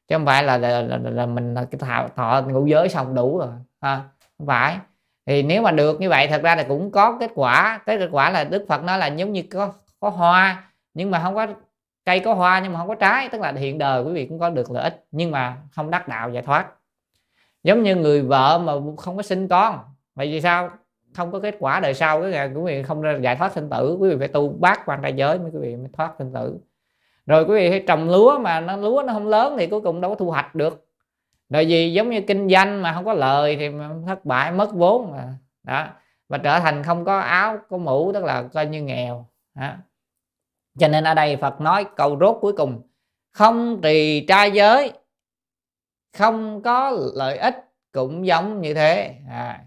Chứ 0.08 0.16
không 0.16 0.26
phải 0.26 0.44
là 0.44 0.58
là, 0.58 0.82
là, 0.82 0.98
là, 0.98 1.10
là 1.10 1.26
mình 1.26 1.56
cái 1.56 1.80
thọ, 1.80 2.08
thọ 2.16 2.42
ngũ 2.48 2.66
giới 2.66 2.90
xong 2.90 3.16
đủ 3.16 3.38
rồi 3.38 3.50
ha 3.82 4.02
không 4.38 4.48
phải. 4.48 4.78
Thì 5.26 5.44
nếu 5.44 5.62
mà 5.62 5.72
được 5.72 6.02
như 6.02 6.10
vậy 6.10 6.28
thật 6.28 6.42
ra 6.44 6.56
là 6.56 6.64
cũng 6.64 6.92
có 6.92 7.18
kết 7.20 7.32
quả 7.36 7.80
cái 7.86 7.98
kết 7.98 8.10
quả 8.12 8.30
là 8.30 8.44
đức 8.44 8.66
phật 8.70 8.84
nói 8.84 8.98
là 8.98 9.08
giống 9.08 9.32
như 9.32 9.44
có 9.52 9.74
có 10.00 10.10
hoa 10.10 10.64
nhưng 10.94 11.12
mà 11.12 11.20
không 11.24 11.36
có 11.36 11.48
cây 12.06 12.20
có 12.20 12.34
hoa 12.34 12.60
nhưng 12.60 12.74
mà 12.74 12.80
không 12.80 12.88
có 12.88 12.96
trái, 12.96 13.30
tức 13.30 13.42
là 13.42 13.52
hiện 13.52 13.78
đời 13.78 14.04
quý 14.04 14.14
vị 14.14 14.26
cũng 14.26 14.40
có 14.40 14.50
được 14.50 14.72
lợi 14.72 14.84
ích, 14.84 15.06
nhưng 15.12 15.32
mà 15.32 15.58
không 15.72 15.92
đắc 15.92 16.08
đạo 16.08 16.30
giải 16.30 16.44
thoát. 16.44 16.68
Giống 17.64 17.84
như 17.84 17.96
người 17.96 18.22
vợ 18.22 18.60
mà 18.64 18.74
không 18.98 19.18
có 19.18 19.24
sinh 19.24 19.48
con, 19.48 19.80
vậy 20.16 20.28
vì 20.28 20.42
sao? 20.42 20.70
Không 21.16 21.32
có 21.32 21.40
kết 21.40 21.56
quả 21.60 21.80
đời 21.80 21.94
sau 21.94 22.22
cái 22.22 22.32
ngày 22.32 22.52
quý 22.54 22.62
vị 22.66 22.84
không 22.84 23.02
ra 23.02 23.18
giải 23.22 23.36
thoát 23.36 23.52
sinh 23.52 23.70
tử, 23.70 23.98
quý 24.00 24.10
vị 24.10 24.16
phải 24.20 24.28
tu 24.28 24.50
bát 24.50 24.80
quan 24.86 25.02
trai 25.02 25.14
giới 25.14 25.40
mới 25.40 25.52
quý 25.54 25.60
vị 25.62 25.76
mới 25.76 25.90
thoát 25.94 26.12
sinh 26.18 26.34
tử. 26.34 26.58
Rồi 27.26 27.46
quý 27.46 27.56
vị 27.56 27.70
phải 27.70 27.84
trồng 27.88 28.10
lúa 28.10 28.40
mà 28.40 28.60
nó, 28.60 28.76
lúa 28.76 29.04
nó 29.08 29.14
không 29.14 29.28
lớn 29.28 29.56
thì 29.60 29.68
cuối 29.68 29.82
cùng 29.82 30.02
đâu 30.02 30.12
có 30.12 30.16
thu 30.16 30.32
hoạch 30.32 30.56
được. 30.56 30.88
Rồi 31.50 31.68
gì 31.68 31.94
giống 31.94 32.10
như 32.10 32.22
kinh 32.22 32.50
doanh 32.50 32.82
mà 32.82 32.94
không 32.94 33.06
có 33.06 33.14
lời 33.14 33.56
thì 33.56 33.70
thất 34.08 34.26
bại, 34.26 34.52
mất 34.52 34.74
vốn 34.74 35.12
mà, 35.12 35.24
đó. 35.64 35.88
Và 36.30 36.38
trở 36.38 36.60
thành 36.60 36.84
không 36.84 37.06
có 37.06 37.20
áo, 37.20 37.58
có 37.70 37.78
mũ, 37.78 38.14
tức 38.14 38.24
là 38.24 38.44
coi 38.54 38.66
như 38.66 38.82
nghèo, 38.82 39.26
đó 39.56 39.70
cho 40.80 40.88
nên 40.88 41.04
ở 41.04 41.14
đây 41.14 41.38
Phật 41.38 41.62
nói 41.62 41.86
câu 41.96 42.18
rốt 42.20 42.38
cuối 42.42 42.54
cùng 42.54 42.82
không 43.32 43.82
trì 43.82 44.26
trai 44.28 44.52
giới 44.52 44.92
không 46.18 46.62
có 46.62 46.98
lợi 47.16 47.38
ích 47.38 47.56
cũng 47.92 48.26
giống 48.28 48.62
như 48.62 48.74
thế. 48.74 49.16
À, 49.30 49.60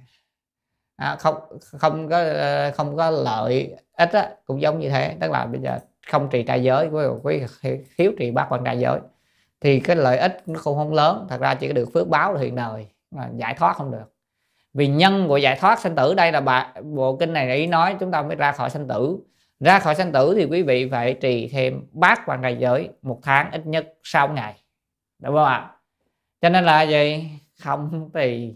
à, 0.97 1.17
không 1.17 1.35
không 1.61 2.09
có 2.09 2.19
ờ, 2.19 2.73
không 2.73 2.97
có 2.97 3.11
lợi 3.11 3.77
ích 3.93 4.13
á, 4.13 4.31
cũng 4.45 4.61
giống 4.61 4.79
như 4.79 4.91
thế. 4.91 5.17
Tức 5.21 5.31
là 5.31 5.47
bây 5.47 5.61
giờ 5.61 5.79
không 6.11 6.29
trì 6.31 6.43
trai 6.43 6.63
giới 6.63 6.89
quý 6.89 7.05
quý 7.23 7.43
thiếu 7.97 8.13
trì 8.19 8.31
bác 8.31 8.47
quan 8.51 8.65
trai 8.65 8.79
giới 8.79 9.01
thì 9.61 9.81
cái 9.81 9.97
lợi 9.97 10.19
ích 10.19 10.43
nó 10.47 10.61
cũng 10.65 10.77
không 10.77 10.93
lớn. 10.93 11.27
Thật 11.29 11.41
ra 11.41 11.55
chỉ 11.55 11.73
được 11.73 11.89
phước 11.95 12.09
báo 12.09 12.37
hiện 12.37 12.55
đời 12.57 12.87
mà 13.11 13.29
giải 13.37 13.55
thoát 13.55 13.77
không 13.77 13.91
được. 13.91 14.13
Vì 14.75 14.89
nhân 14.89 15.29
của 15.29 15.37
giải 15.37 15.59
thoát 15.61 15.81
sanh 15.81 15.95
tử 15.95 16.15
đây 16.15 16.33
là 16.33 16.41
bà 16.41 16.73
bộ 16.83 17.17
kinh 17.17 17.33
này 17.33 17.57
ý 17.57 17.67
nói 17.67 17.97
chúng 18.01 18.11
ta 18.11 18.23
mới 18.23 18.37
ra 18.37 18.53
khỏi 18.53 18.71
sanh 18.71 18.89
tử 18.89 19.19
ra 19.61 19.79
khỏi 19.79 19.95
sanh 19.95 20.13
tử 20.13 20.35
thì 20.37 20.45
quý 20.45 20.63
vị 20.63 20.89
phải 20.91 21.15
trì 21.15 21.49
thêm 21.49 21.87
bát 21.93 22.21
quan 22.27 22.43
trai 22.43 22.57
giới 22.57 22.89
một 23.03 23.21
tháng 23.23 23.51
ít 23.51 23.67
nhất 23.67 23.95
6 24.03 24.29
ngày. 24.29 24.55
Đúng 25.19 25.35
không 25.35 25.45
ạ? 25.45 25.71
Cho 26.41 26.49
nên 26.49 26.65
là 26.65 26.83
gì? 26.83 27.31
Không 27.63 28.11
thì 28.15 28.55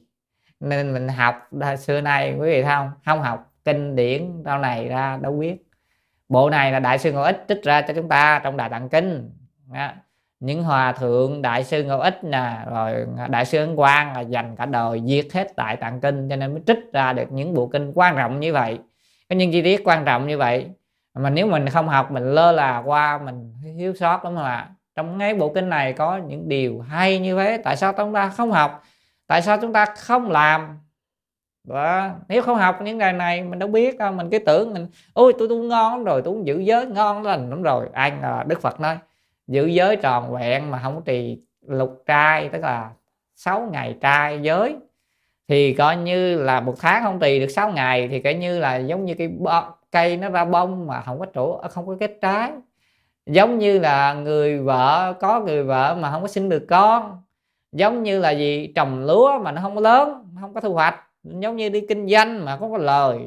nên 0.61 0.95
mình 0.95 1.09
học 1.09 1.49
xưa 1.79 2.01
nay, 2.01 2.37
quý 2.39 2.51
vị 2.51 2.63
thấy 2.63 2.73
không? 2.73 2.91
Không 3.05 3.21
học, 3.21 3.53
kinh 3.65 3.97
điển 3.97 4.43
sau 4.45 4.59
này 4.59 4.89
ra, 4.89 5.19
đâu 5.23 5.33
biết. 5.33 5.57
Bộ 6.29 6.51
này 6.51 6.73
là 6.73 6.79
đại 6.79 6.99
sư 6.99 7.13
ngộ 7.13 7.23
ích 7.23 7.45
trích 7.49 7.63
ra 7.63 7.83
cho 7.83 7.95
chúng 7.95 8.09
ta 8.09 8.41
trong 8.45 8.57
đại 8.57 8.69
tạng 8.69 8.89
kinh. 8.89 9.31
Những 10.41 10.63
hòa 10.63 10.93
thượng, 10.93 11.43
đại 11.43 11.65
sư 11.65 11.85
ngộ 11.85 11.99
ích 11.99 12.25
nè, 12.25 12.57
rồi 12.71 13.07
đại 13.29 13.45
sư 13.45 13.59
ấn 13.59 13.77
quang 13.77 14.13
là 14.13 14.21
dành 14.21 14.57
cả 14.57 14.67
đời 14.67 15.03
diệt 15.07 15.27
hết 15.33 15.57
đại 15.57 15.77
tạng 15.77 16.01
kinh 16.01 16.29
cho 16.29 16.37
nên 16.37 16.53
mới 16.53 16.63
trích 16.67 16.79
ra 16.93 17.13
được 17.13 17.33
những 17.33 17.55
bộ 17.55 17.67
kinh 17.67 17.93
quan 17.95 18.17
trọng 18.17 18.41
như 18.41 18.53
vậy. 18.53 18.79
Có 19.29 19.37
những 19.37 19.53
chi 19.53 19.63
tiết 19.63 19.83
quan 19.85 20.05
trọng 20.05 20.27
như 20.27 20.39
vậy 20.39 20.71
mà 21.15 21.31
nếu 21.31 21.47
mình 21.47 21.69
không 21.69 21.89
học, 21.89 22.11
mình 22.11 22.35
lơ 22.35 22.53
là 22.53 22.83
qua, 22.87 23.19
mình 23.19 23.55
thiếu 23.79 23.95
sót 23.95 24.25
lắm 24.25 24.35
là 24.35 24.69
trong 24.97 25.19
ngay 25.19 25.35
bộ 25.35 25.53
kinh 25.55 25.69
này 25.69 25.93
có 25.93 26.17
những 26.17 26.49
điều 26.49 26.81
hay 26.81 27.19
như 27.19 27.37
thế. 27.37 27.61
Tại 27.65 27.77
sao 27.77 27.93
chúng 27.93 28.15
ta 28.15 28.29
không 28.29 28.53
học? 28.53 28.83
Tại 29.27 29.43
sao 29.43 29.59
chúng 29.61 29.73
ta 29.73 29.87
không 29.87 30.31
làm? 30.31 30.79
Và 31.65 32.15
nếu 32.29 32.43
không 32.43 32.57
học 32.57 32.79
những 32.83 32.99
ngày 32.99 33.13
này, 33.13 33.43
mình 33.43 33.59
đâu 33.59 33.69
biết 33.69 33.99
đâu, 33.99 34.13
mình 34.13 34.31
cứ 34.31 34.39
tưởng 34.39 34.75
mình, 34.75 34.87
ôi, 35.13 35.33
tôi 35.39 35.49
tu 35.49 35.63
ngon 35.63 36.05
rồi, 36.05 36.23
tôi 36.25 36.37
giữ 36.45 36.59
giới 36.59 36.87
ngon 36.87 37.23
lành 37.23 37.51
lắm 37.51 37.63
rồi. 37.63 37.87
Anh 37.93 38.23
là 38.23 38.45
đức 38.49 38.61
phật 38.61 38.81
nói, 38.81 38.99
giữ 39.47 39.67
giới 39.67 39.97
tròn 39.97 40.35
vẹn 40.35 40.71
mà 40.71 40.81
không 40.83 41.03
trì 41.05 41.43
lục 41.67 42.03
trai, 42.07 42.49
tức 42.49 42.63
là 42.63 42.91
6 43.37 43.69
ngày 43.73 43.97
trai 44.01 44.41
giới. 44.43 44.77
Thì 45.49 45.75
coi 45.75 45.97
như 45.97 46.43
là 46.43 46.61
một 46.61 46.75
tháng 46.81 47.03
không 47.03 47.21
trì 47.21 47.41
được 47.41 47.49
6 47.49 47.71
ngày 47.71 48.09
thì 48.09 48.21
coi 48.21 48.35
như 48.35 48.59
là 48.59 48.77
giống 48.77 49.05
như 49.05 49.15
cái 49.15 49.29
cây 49.93 50.17
nó 50.17 50.29
ra 50.31 50.45
bông 50.45 50.87
mà 50.87 51.03
không 51.03 51.19
có 51.19 51.27
chỗ 51.35 51.59
à, 51.59 51.69
không 51.69 51.87
có 51.87 51.97
kết 52.01 52.19
trái. 52.21 52.53
Giống 53.27 53.59
như 53.59 53.79
là 53.79 54.15
người 54.15 54.59
vợ 54.59 55.13
có 55.21 55.41
người 55.41 55.65
vợ 55.65 55.97
mà 56.01 56.11
không 56.11 56.23
có 56.23 56.29
sinh 56.29 56.49
được 56.49 56.67
con. 56.69 57.23
Giống 57.73 58.03
như 58.03 58.19
là 58.21 58.31
gì? 58.31 58.73
Trồng 58.77 59.07
lúa 59.07 59.39
mà 59.39 59.53
nó 59.53 59.63
không 59.63 59.75
có 59.75 59.81
lớn 59.81 60.27
không 60.41 60.55
có 60.55 60.61
thu 60.61 60.75
hoạch. 60.75 60.95
Giống 61.25 61.57
như 61.57 61.69
đi 61.69 61.81
kinh 61.89 62.09
doanh 62.09 62.45
mà 62.45 62.57
không 62.57 62.73
có 62.73 62.79
lời. 62.79 63.19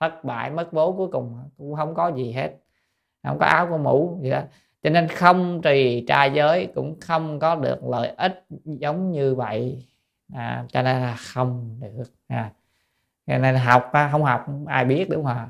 Thất 0.00 0.24
bại 0.24 0.50
mất 0.50 0.72
vốn 0.72 0.96
cuối 0.96 1.08
cùng 1.12 1.38
cũng 1.58 1.74
không 1.76 1.94
có 1.94 2.12
gì 2.12 2.32
hết. 2.32 2.50
Không 3.22 3.38
có 3.38 3.46
áo 3.46 3.66
có 3.70 3.76
mũ 3.76 4.18
gì 4.22 4.30
đó. 4.30 4.40
Cho 4.82 4.90
nên 4.90 5.08
không 5.08 5.62
trì 5.62 6.04
trai 6.08 6.30
giới 6.34 6.68
cũng 6.74 7.00
không 7.00 7.38
có 7.38 7.56
được 7.56 7.84
lợi 7.84 8.08
ích 8.16 8.44
giống 8.64 9.10
như 9.12 9.34
vậy. 9.34 9.86
À, 10.34 10.64
cho 10.68 10.82
nên 10.82 11.02
là 11.02 11.16
không 11.18 11.80
được 11.80 12.04
à. 12.28 12.50
cho 13.26 13.38
nên 13.38 13.56
học 13.56 13.90
à, 13.92 14.08
không 14.12 14.24
học 14.24 14.46
ai 14.66 14.84
biết 14.84 15.10
đúng 15.10 15.24
không 15.24 15.48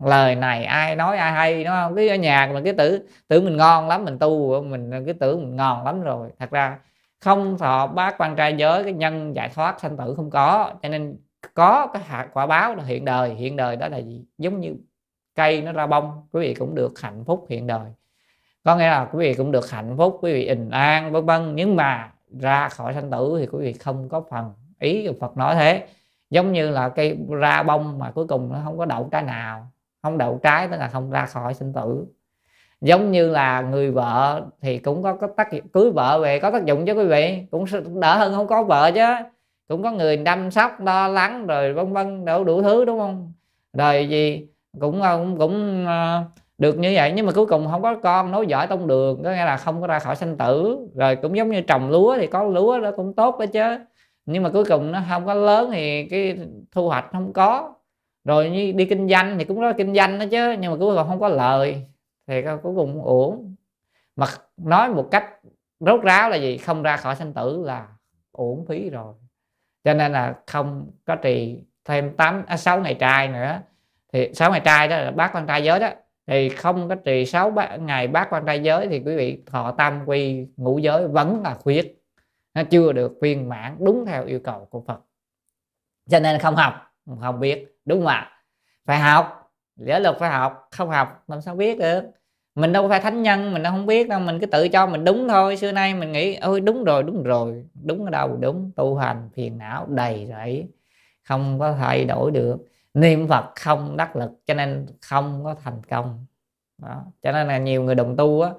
lời 0.00 0.34
này 0.34 0.64
ai 0.64 0.96
nói 0.96 1.16
ai 1.16 1.32
hay, 1.32 1.64
đúng 1.64 1.72
không? 1.72 1.96
Cứ 1.96 2.08
ở 2.08 2.14
nhà 2.14 2.50
mình 2.52 2.64
cứ 2.64 2.72
tưởng 2.72 3.02
tưởng 3.28 3.44
mình 3.44 3.56
ngon 3.56 3.88
lắm, 3.88 4.04
mình 4.04 4.18
tu, 4.18 4.62
mình 4.62 5.04
cứ 5.06 5.12
tưởng 5.12 5.40
mình 5.40 5.56
ngon 5.56 5.84
lắm 5.84 6.02
rồi. 6.02 6.30
Thật 6.38 6.50
ra 6.50 6.78
không 7.20 7.58
thọ 7.58 7.86
bác 7.86 8.18
quan 8.18 8.36
trai 8.36 8.54
giới, 8.56 8.84
cái 8.84 8.92
nhân 8.92 9.36
giải 9.36 9.48
thoát 9.54 9.80
sanh 9.80 9.96
tử 9.96 10.14
không 10.16 10.30
có. 10.30 10.72
Cho 10.82 10.88
nên 10.88 11.16
có 11.54 11.86
cái 11.92 12.02
hạt 12.02 12.28
quả 12.32 12.46
báo 12.46 12.74
là 12.74 12.84
hiện 12.84 13.04
đời. 13.04 13.34
Hiện 13.34 13.56
đời 13.56 13.76
đó 13.76 13.88
là 13.88 13.98
gì? 13.98 14.24
Giống 14.38 14.60
như 14.60 14.74
cây 15.34 15.62
nó 15.62 15.72
ra 15.72 15.86
bông, 15.86 16.26
quý 16.32 16.40
vị 16.40 16.54
cũng 16.54 16.74
được 16.74 17.00
hạnh 17.00 17.24
phúc 17.24 17.46
hiện 17.48 17.66
đời. 17.66 17.90
Có 18.64 18.76
nghĩa 18.76 18.88
là 18.88 19.04
quý 19.12 19.18
vị 19.18 19.34
cũng 19.34 19.52
được 19.52 19.70
hạnh 19.70 19.94
phúc, 19.96 20.18
quý 20.22 20.32
vị 20.32 20.48
bình 20.48 20.70
an, 20.70 21.12
vân 21.12 21.26
vân. 21.26 21.56
Nhưng 21.56 21.76
mà 21.76 22.12
ra 22.40 22.68
khỏi 22.68 22.94
sanh 22.94 23.10
tử 23.10 23.36
thì 23.40 23.46
quý 23.46 23.58
vị 23.64 23.72
không 23.72 24.08
có 24.08 24.22
phần 24.30 24.52
ý 24.78 25.06
của 25.06 25.14
Phật 25.20 25.36
nói 25.36 25.54
thế. 25.54 25.86
Giống 26.30 26.52
như 26.52 26.70
là 26.70 26.88
cây 26.88 27.18
ra 27.28 27.62
bông 27.62 27.98
mà 27.98 28.10
cuối 28.10 28.26
cùng 28.26 28.52
nó 28.52 28.58
không 28.64 28.78
có 28.78 28.84
đậu 28.84 29.08
trái 29.12 29.22
nào 29.22 29.70
không 30.02 30.18
đậu 30.18 30.40
trái 30.42 30.68
tức 30.68 30.76
là 30.76 30.88
không 30.88 31.10
ra 31.10 31.26
khỏi 31.26 31.54
sinh 31.54 31.72
tử. 31.72 32.06
Giống 32.80 33.10
như 33.10 33.30
là 33.30 33.60
người 33.60 33.90
vợ 33.90 34.42
thì 34.62 34.78
cũng 34.78 35.02
có, 35.02 35.14
có 35.14 35.28
tác 35.36 35.52
dụng 35.52 35.68
cưới 35.68 35.90
vợ 35.90 36.20
về 36.22 36.38
có 36.38 36.50
tác 36.50 36.64
dụng 36.64 36.86
chứ 36.86 36.92
quý 36.92 37.04
vị 37.04 37.42
cũng 37.50 37.64
đỡ 38.00 38.16
hơn 38.18 38.34
không 38.34 38.46
có 38.46 38.62
vợ 38.62 38.90
chứ. 38.94 39.04
Cũng 39.68 39.82
có 39.82 39.90
người 39.90 40.22
chăm 40.24 40.50
sóc 40.50 40.80
lo 40.80 41.08
lắng 41.08 41.46
rồi 41.46 41.72
vân 41.74 41.92
vân 41.92 42.24
đủ 42.24 42.44
đủ 42.44 42.62
thứ 42.62 42.84
đúng 42.84 42.98
không? 42.98 43.32
Rồi 43.72 44.08
gì 44.08 44.48
cũng 44.80 45.02
ờ, 45.02 45.16
cũng 45.18 45.38
cũng 45.38 45.86
ờ, 45.86 46.22
được 46.58 46.78
như 46.78 46.92
vậy 46.94 47.12
nhưng 47.16 47.26
mà 47.26 47.32
cuối 47.32 47.46
cùng 47.46 47.68
không 47.70 47.82
có 47.82 47.96
con 48.02 48.30
nối 48.30 48.46
giỏi 48.46 48.66
tông 48.66 48.86
đường 48.86 49.22
có 49.24 49.30
nghĩa 49.30 49.44
là 49.44 49.56
không 49.56 49.80
có 49.80 49.86
ra 49.86 49.98
khỏi 49.98 50.16
sanh 50.16 50.36
tử. 50.36 50.78
Rồi 50.94 51.16
cũng 51.16 51.36
giống 51.36 51.50
như 51.50 51.60
trồng 51.60 51.90
lúa 51.90 52.16
thì 52.18 52.26
có 52.26 52.44
lúa 52.44 52.80
đó 52.80 52.90
cũng 52.96 53.14
tốt 53.14 53.38
đó 53.38 53.46
chứ. 53.46 53.78
Nhưng 54.26 54.42
mà 54.42 54.50
cuối 54.50 54.64
cùng 54.64 54.92
nó 54.92 55.00
không 55.08 55.26
có 55.26 55.34
lớn 55.34 55.70
thì 55.72 56.08
cái 56.10 56.38
thu 56.72 56.88
hoạch 56.88 57.06
không 57.12 57.32
có 57.32 57.74
rồi 58.24 58.50
như 58.50 58.72
đi 58.72 58.84
kinh 58.84 59.08
doanh 59.08 59.38
thì 59.38 59.44
cũng 59.44 59.60
có 59.60 59.72
kinh 59.72 59.94
doanh 59.94 60.18
đó 60.18 60.24
chứ 60.30 60.56
nhưng 60.60 60.70
mà 60.70 60.78
cuối 60.78 60.96
cùng 60.96 61.08
không 61.08 61.20
có 61.20 61.28
lời 61.28 61.86
thì 62.26 62.42
cuối 62.62 62.74
cùng 62.76 63.02
uổng. 63.02 63.54
Mà 64.16 64.26
nói 64.56 64.88
một 64.88 65.08
cách 65.10 65.24
rốt 65.80 66.02
ráo 66.02 66.30
là 66.30 66.36
gì? 66.36 66.58
Không 66.58 66.82
ra 66.82 66.96
khỏi 66.96 67.16
sanh 67.16 67.32
tử 67.32 67.62
là 67.64 67.88
uổng 68.32 68.66
phí 68.66 68.90
rồi. 68.90 69.14
Cho 69.84 69.94
nên 69.94 70.12
là 70.12 70.34
không 70.46 70.90
có 71.04 71.16
trì 71.16 71.64
thêm 71.84 72.16
tám 72.16 72.44
à, 72.46 72.56
6 72.56 72.80
ngày 72.80 72.94
trai 72.94 73.28
nữa. 73.28 73.60
Thì 74.12 74.34
6 74.34 74.50
ngày 74.50 74.60
trai 74.60 74.88
đó 74.88 74.96
là 74.96 75.10
bác 75.10 75.34
quan 75.34 75.46
trai 75.46 75.64
giới 75.64 75.80
đó. 75.80 75.88
Thì 76.26 76.48
không 76.48 76.88
có 76.88 76.94
trì 76.94 77.26
6 77.26 77.54
ngày 77.80 78.08
bác 78.08 78.32
quan 78.32 78.46
trai 78.46 78.62
giới 78.62 78.88
thì 78.88 79.02
quý 79.06 79.16
vị 79.16 79.42
thọ 79.46 79.72
tam 79.72 80.02
quy 80.06 80.46
ngũ 80.56 80.78
giới 80.78 81.08
vẫn 81.08 81.42
là 81.42 81.54
khuyết. 81.54 82.04
Nó 82.54 82.62
chưa 82.70 82.92
được 82.92 83.18
viên 83.20 83.48
mãn 83.48 83.76
đúng 83.78 84.06
theo 84.06 84.24
yêu 84.24 84.40
cầu 84.44 84.66
của 84.70 84.80
Phật. 84.80 85.00
Cho 86.10 86.20
nên 86.20 86.38
không 86.38 86.56
học 86.56 86.74
không 87.20 87.40
biết 87.40 87.69
đúng 87.90 88.00
không 88.00 88.06
ạ? 88.06 88.30
Phải 88.86 88.98
học. 88.98 89.52
Giới 89.76 90.00
luật 90.00 90.16
phải 90.18 90.30
học. 90.30 90.68
Không 90.70 90.90
học, 90.90 91.24
làm 91.28 91.40
sao 91.40 91.54
biết 91.56 91.78
được? 91.78 92.02
Mình 92.54 92.72
đâu 92.72 92.88
phải 92.88 93.00
thánh 93.00 93.22
nhân, 93.22 93.52
mình 93.52 93.62
đâu 93.62 93.72
không 93.72 93.86
biết 93.86 94.08
đâu. 94.08 94.20
Mình 94.20 94.40
cứ 94.40 94.46
tự 94.46 94.68
cho 94.68 94.86
mình 94.86 95.04
đúng 95.04 95.28
thôi. 95.28 95.56
Xưa 95.56 95.72
nay 95.72 95.94
mình 95.94 96.12
nghĩ, 96.12 96.34
ôi, 96.36 96.60
đúng 96.60 96.84
rồi 96.84 97.02
đúng 97.02 97.22
rồi. 97.22 97.64
Đúng 97.84 98.04
ở 98.04 98.10
đâu 98.10 98.36
đúng. 98.40 98.70
Tu 98.76 98.96
hành 98.96 99.30
phiền 99.34 99.58
não 99.58 99.86
đầy 99.88 100.26
rẫy. 100.30 100.68
Không 101.28 101.58
có 101.58 101.72
thay 101.72 102.04
đổi 102.04 102.30
được. 102.30 102.56
Niệm 102.94 103.28
phật 103.28 103.44
không 103.56 103.96
đắc 103.96 104.16
lực, 104.16 104.30
cho 104.46 104.54
nên 104.54 104.86
không 105.02 105.44
có 105.44 105.54
thành 105.64 105.82
công. 105.90 106.26
Đó. 106.82 107.04
cho 107.22 107.32
nên 107.32 107.48
là 107.48 107.58
nhiều 107.58 107.82
người 107.82 107.94
đồng 107.94 108.16
tu 108.16 108.40
á, 108.42 108.50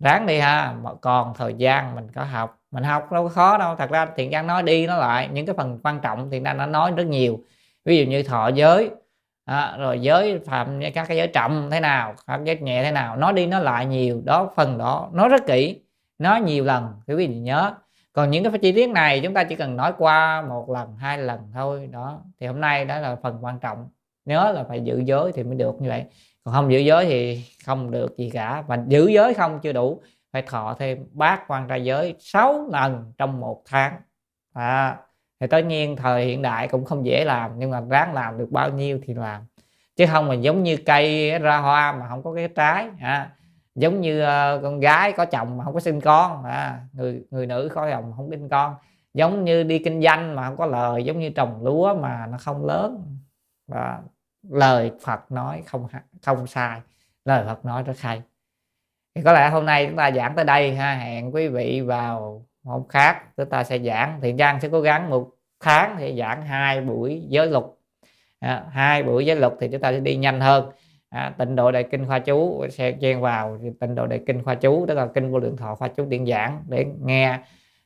ráng 0.00 0.26
đi 0.26 0.38
ha. 0.38 0.74
Mà 0.82 0.90
còn 0.94 1.34
thời 1.34 1.54
gian 1.54 1.94
mình 1.94 2.08
có 2.14 2.24
học. 2.24 2.58
Mình 2.70 2.84
học 2.84 3.12
đâu 3.12 3.22
có 3.22 3.28
khó 3.28 3.58
đâu. 3.58 3.76
Thật 3.76 3.90
ra 3.90 4.06
thiện 4.16 4.30
trang 4.30 4.46
nói 4.46 4.62
đi 4.62 4.86
nó 4.86 4.96
lại. 4.96 5.28
Những 5.32 5.46
cái 5.46 5.54
phần 5.56 5.80
quan 5.84 6.00
trọng 6.00 6.30
thì 6.30 6.40
đang 6.40 6.56
nó 6.56 6.66
nói 6.66 6.92
rất 6.96 7.06
nhiều 7.06 7.40
ví 7.86 7.98
dụ 7.98 8.04
như 8.10 8.22
thọ 8.22 8.48
giới 8.48 8.90
à, 9.44 9.76
rồi 9.78 10.00
giới 10.00 10.38
phạm 10.38 10.80
các 10.94 11.08
cái 11.08 11.16
giới 11.16 11.26
trọng 11.26 11.70
thế 11.70 11.80
nào 11.80 12.14
các 12.26 12.40
giới 12.44 12.56
nhẹ 12.56 12.82
thế 12.82 12.92
nào 12.92 13.16
nó 13.16 13.32
đi 13.32 13.46
nó 13.46 13.58
lại 13.58 13.86
nhiều 13.86 14.22
đó 14.24 14.50
phần 14.56 14.78
đó 14.78 15.10
nó 15.12 15.28
rất 15.28 15.46
kỹ 15.46 15.82
nói 16.18 16.40
nhiều 16.40 16.64
lần 16.64 16.86
quý 17.06 17.14
vị 17.14 17.26
nhớ. 17.26 17.74
Còn 18.12 18.30
những 18.30 18.44
cái 18.44 18.58
chi 18.58 18.72
tiết 18.72 18.88
này 18.90 19.20
chúng 19.20 19.34
ta 19.34 19.44
chỉ 19.44 19.54
cần 19.54 19.76
nói 19.76 19.92
qua 19.98 20.42
một 20.42 20.70
lần 20.70 20.96
hai 20.96 21.18
lần 21.18 21.40
thôi 21.54 21.88
đó. 21.92 22.22
Thì 22.40 22.46
hôm 22.46 22.60
nay 22.60 22.84
đó 22.84 22.98
là 22.98 23.16
phần 23.22 23.38
quan 23.44 23.58
trọng 23.58 23.88
nhớ 24.24 24.52
là 24.52 24.64
phải 24.68 24.80
giữ 24.80 25.02
giới 25.06 25.32
thì 25.32 25.42
mới 25.42 25.54
được 25.54 25.80
như 25.80 25.88
vậy. 25.88 26.04
Còn 26.44 26.54
không 26.54 26.72
giữ 26.72 26.78
giới 26.78 27.06
thì 27.06 27.44
không 27.66 27.90
được 27.90 28.16
gì 28.16 28.30
cả. 28.30 28.64
Và 28.66 28.78
giữ 28.88 29.08
giới 29.08 29.34
không 29.34 29.60
chưa 29.62 29.72
đủ 29.72 30.02
phải 30.32 30.42
thọ 30.42 30.76
thêm 30.78 31.06
bát 31.12 31.44
quan 31.48 31.68
trai 31.68 31.84
giới 31.84 32.14
6 32.18 32.68
lần 32.72 33.12
trong 33.18 33.40
một 33.40 33.62
tháng. 33.66 33.92
À, 34.52 34.96
thì 35.40 35.46
tất 35.46 35.60
nhiên 35.60 35.96
thời 35.96 36.24
hiện 36.24 36.42
đại 36.42 36.68
cũng 36.68 36.84
không 36.84 37.06
dễ 37.06 37.24
làm 37.24 37.50
nhưng 37.58 37.70
mà 37.70 37.80
ráng 37.90 38.14
làm 38.14 38.38
được 38.38 38.48
bao 38.50 38.70
nhiêu 38.70 39.00
thì 39.06 39.14
làm. 39.14 39.42
Chứ 39.96 40.06
không 40.12 40.28
mà 40.28 40.34
giống 40.34 40.62
như 40.62 40.76
cây 40.86 41.38
ra 41.38 41.58
hoa 41.58 41.92
mà 41.92 42.08
không 42.08 42.22
có 42.22 42.34
cái 42.34 42.48
trái 42.48 42.88
à, 43.00 43.30
giống 43.74 44.00
như 44.00 44.22
uh, 44.22 44.62
con 44.62 44.80
gái 44.80 45.12
có 45.12 45.24
chồng 45.24 45.56
mà 45.56 45.64
không 45.64 45.74
có 45.74 45.80
sinh 45.80 46.00
con 46.00 46.44
à, 46.44 46.80
người 46.92 47.24
người 47.30 47.46
nữ 47.46 47.70
có 47.74 47.90
chồng 47.90 48.12
không 48.16 48.30
sinh 48.30 48.48
con. 48.48 48.74
Giống 49.14 49.44
như 49.44 49.62
đi 49.62 49.78
kinh 49.78 50.02
doanh 50.02 50.34
mà 50.34 50.46
không 50.46 50.56
có 50.56 50.66
lời 50.66 51.04
giống 51.04 51.18
như 51.18 51.30
trồng 51.30 51.64
lúa 51.64 51.94
mà 51.94 52.26
nó 52.26 52.38
không 52.38 52.66
lớn. 52.66 53.18
Và 53.66 54.00
lời 54.50 54.92
Phật 55.04 55.32
nói 55.32 55.62
không 55.66 55.88
không 56.22 56.46
sai 56.46 56.80
lời 57.24 57.44
Phật 57.46 57.64
nói 57.64 57.82
rất 57.82 58.00
hay. 58.00 58.22
Thì 59.14 59.22
có 59.22 59.32
lẽ 59.32 59.50
hôm 59.50 59.66
nay 59.66 59.86
chúng 59.86 59.96
ta 59.96 60.10
giảng 60.10 60.34
tới 60.36 60.44
đây 60.44 60.74
ha. 60.74 60.94
Hẹn 60.94 61.34
quý 61.34 61.48
vị 61.48 61.80
vào 61.80 62.44
hôm 62.66 62.88
khác 62.88 63.22
chúng 63.36 63.48
ta 63.48 63.64
sẽ 63.64 63.78
giảng. 63.78 64.20
Thiện 64.22 64.36
trang 64.36 64.60
sẽ 64.60 64.68
cố 64.68 64.80
gắng 64.80 65.10
một 65.10 65.30
tháng 65.60 65.96
thì 65.98 66.16
giảng 66.18 66.42
hai 66.42 66.80
buổi 66.80 67.22
giới 67.28 67.46
luật. 67.46 67.64
À, 68.40 68.64
hai 68.70 69.02
buổi 69.02 69.26
giới 69.26 69.36
luật 69.36 69.52
thì 69.60 69.68
chúng 69.72 69.80
ta 69.80 69.92
sẽ 69.92 70.00
đi 70.00 70.16
nhanh 70.16 70.40
hơn. 70.40 70.70
À, 71.08 71.34
tịnh 71.38 71.56
độ 71.56 71.72
đại 71.72 71.84
kinh 71.90 72.06
khoa 72.06 72.18
chú 72.18 72.66
sẽ 72.70 72.92
chen 72.92 73.20
vào 73.20 73.58
tịnh 73.80 73.94
độ 73.94 74.06
đại 74.06 74.20
kinh 74.26 74.42
khoa 74.44 74.54
chú 74.54 74.86
tức 74.88 74.94
là 74.94 75.06
kinh 75.06 75.32
vô 75.32 75.38
lượng 75.38 75.56
thọ 75.56 75.74
khoa 75.74 75.88
chú 75.88 76.04
điện 76.04 76.26
giảng 76.26 76.64
để 76.68 76.86
nghe. 77.04 77.38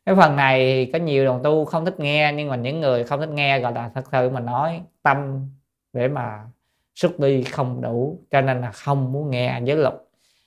Cái 0.07 0.15
phần 0.15 0.37
này 0.37 0.91
có 0.93 0.99
nhiều 0.99 1.25
đồng 1.25 1.43
tu 1.43 1.65
không 1.65 1.85
thích 1.85 2.01
nghe 2.01 2.33
nhưng 2.37 2.49
mà 2.49 2.57
những 2.57 2.81
người 2.81 3.05
không 3.05 3.21
thích 3.21 3.29
nghe 3.29 3.61
gọi 3.61 3.73
là 3.73 3.91
thật 3.95 4.05
sự 4.13 4.31
mà 4.31 4.41
nói 4.41 4.81
tâm 5.03 5.49
để 5.93 6.09
mà 6.09 6.41
xuất 6.95 7.19
đi 7.19 7.43
không 7.43 7.81
đủ 7.81 8.19
cho 8.31 8.41
nên 8.41 8.61
là 8.61 8.71
không 8.71 9.13
muốn 9.13 9.31
nghe 9.31 9.61
giới 9.65 9.77
luật. 9.77 9.95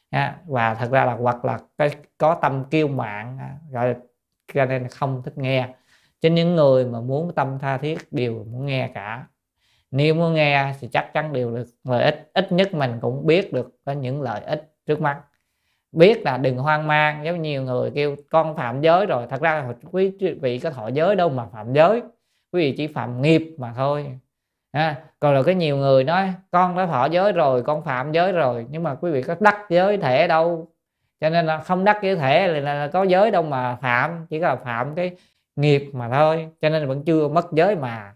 À, 0.10 0.38
và 0.46 0.74
thật 0.74 0.92
ra 0.92 1.06
là 1.06 1.14
hoặc 1.14 1.46
là 1.46 1.60
cái 1.78 1.90
có 2.18 2.36
tâm 2.42 2.64
kiêu 2.70 2.88
mạn 2.88 3.38
à, 3.40 3.58
gọi 3.72 3.88
là 3.88 3.96
cho 4.54 4.66
nên 4.66 4.88
không 4.88 5.22
thích 5.26 5.38
nghe. 5.38 5.70
Cho 6.22 6.30
những 6.30 6.56
người 6.56 6.86
mà 6.86 7.02
muốn 7.02 7.32
tâm 7.36 7.60
tha 7.60 7.78
thiết 7.78 7.98
đều 8.12 8.46
muốn 8.52 8.66
nghe 8.66 8.92
cả. 8.94 9.28
Nếu 9.92 10.16
muốn 10.16 10.34
nghe 10.34 10.74
thì 10.80 10.88
chắc 10.88 11.14
chắn 11.14 11.34
đều 11.34 11.56
được. 11.56 11.68
Lợi 11.84 12.04
ích 12.04 12.32
ít 12.34 12.52
nhất 12.52 12.74
mình 12.74 12.92
cũng 13.02 13.26
biết 13.26 13.54
được 13.54 13.78
có 13.86 13.92
những 13.92 14.22
lợi 14.22 14.42
ích 14.42 14.74
trước 14.86 15.02
mắt. 15.02 15.22
Biết 15.92 16.24
là 16.24 16.38
đừng 16.38 16.58
hoang 16.58 16.88
mang. 16.88 17.26
Giống 17.26 17.42
nhiều 17.42 17.64
người 17.64 17.92
kêu 17.96 18.16
con 18.30 18.56
phạm 18.56 18.82
giới 18.82 19.06
rồi. 19.06 19.28
Thật 19.30 19.42
ra 19.42 19.56
là 19.56 19.74
quý 19.92 20.12
vị 20.42 20.60
có 20.60 20.70
thọ 20.70 20.88
giới 20.88 21.16
đâu 21.16 21.30
mà 21.30 21.46
phạm 21.54 21.74
giới. 21.74 22.02
Quý 22.52 22.62
vị 22.62 22.74
chỉ 22.78 22.88
phạm 22.88 23.22
nghiệp 23.22 23.56
mà 23.58 23.74
thôi. 23.76 24.20
À, 24.72 25.04
còn 25.20 25.34
là 25.34 25.44
cái 25.44 25.56
nhiều 25.56 25.78
người 25.78 26.04
nói 26.04 26.34
con 26.52 26.78
đã 26.78 26.86
thọ 26.86 27.06
giới 27.06 27.32
rồi 27.32 27.64
con 27.64 27.84
phạm 27.84 28.12
giới 28.12 28.32
rồi. 28.32 28.66
Nhưng 28.70 28.84
mà 28.84 28.96
quý 28.96 29.12
vị 29.12 29.24
có 29.24 29.36
đắc 29.40 29.58
giới 29.70 29.98
thể 29.98 30.28
đâu 30.28 30.73
cho 31.24 31.30
nên 31.30 31.46
là 31.46 31.58
không 31.58 31.84
đắc 31.84 32.00
giới 32.04 32.16
thể 32.16 32.48
là, 32.48 32.74
là 32.74 32.88
có 32.88 33.04
giới 33.04 33.32
đâu 33.32 33.44
mà 33.44 33.76
phạm 33.76 34.26
chỉ 34.30 34.40
là 34.40 34.56
phạm 34.56 34.96
cái 34.96 35.12
nghiệp 35.56 35.90
mà 35.94 36.10
thôi 36.10 36.50
cho 36.62 36.70
nên 36.70 36.88
vẫn 36.88 37.04
chưa 37.06 37.28
mất 37.28 37.46
giới 37.52 37.76
mà. 37.76 38.16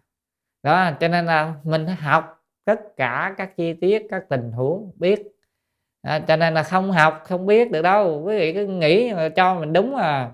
Đó 0.63 0.91
cho 0.99 1.07
nên 1.07 1.25
là 1.25 1.53
mình 1.63 1.87
học 1.87 2.43
tất 2.65 2.79
cả 2.97 3.33
các 3.37 3.55
chi 3.57 3.73
tiết 3.73 4.07
các 4.09 4.23
tình 4.29 4.51
huống 4.51 4.91
biết. 4.95 5.23
À, 6.01 6.19
cho 6.19 6.35
nên 6.35 6.53
là 6.53 6.63
không 6.63 6.91
học 6.91 7.21
không 7.25 7.45
biết 7.45 7.71
được 7.71 7.81
đâu 7.81 8.21
quý 8.25 8.37
vị 8.37 8.53
cứ 8.53 8.67
nghĩ 8.67 9.13
cho 9.35 9.55
mình 9.55 9.73
đúng 9.73 9.95
à. 9.95 10.31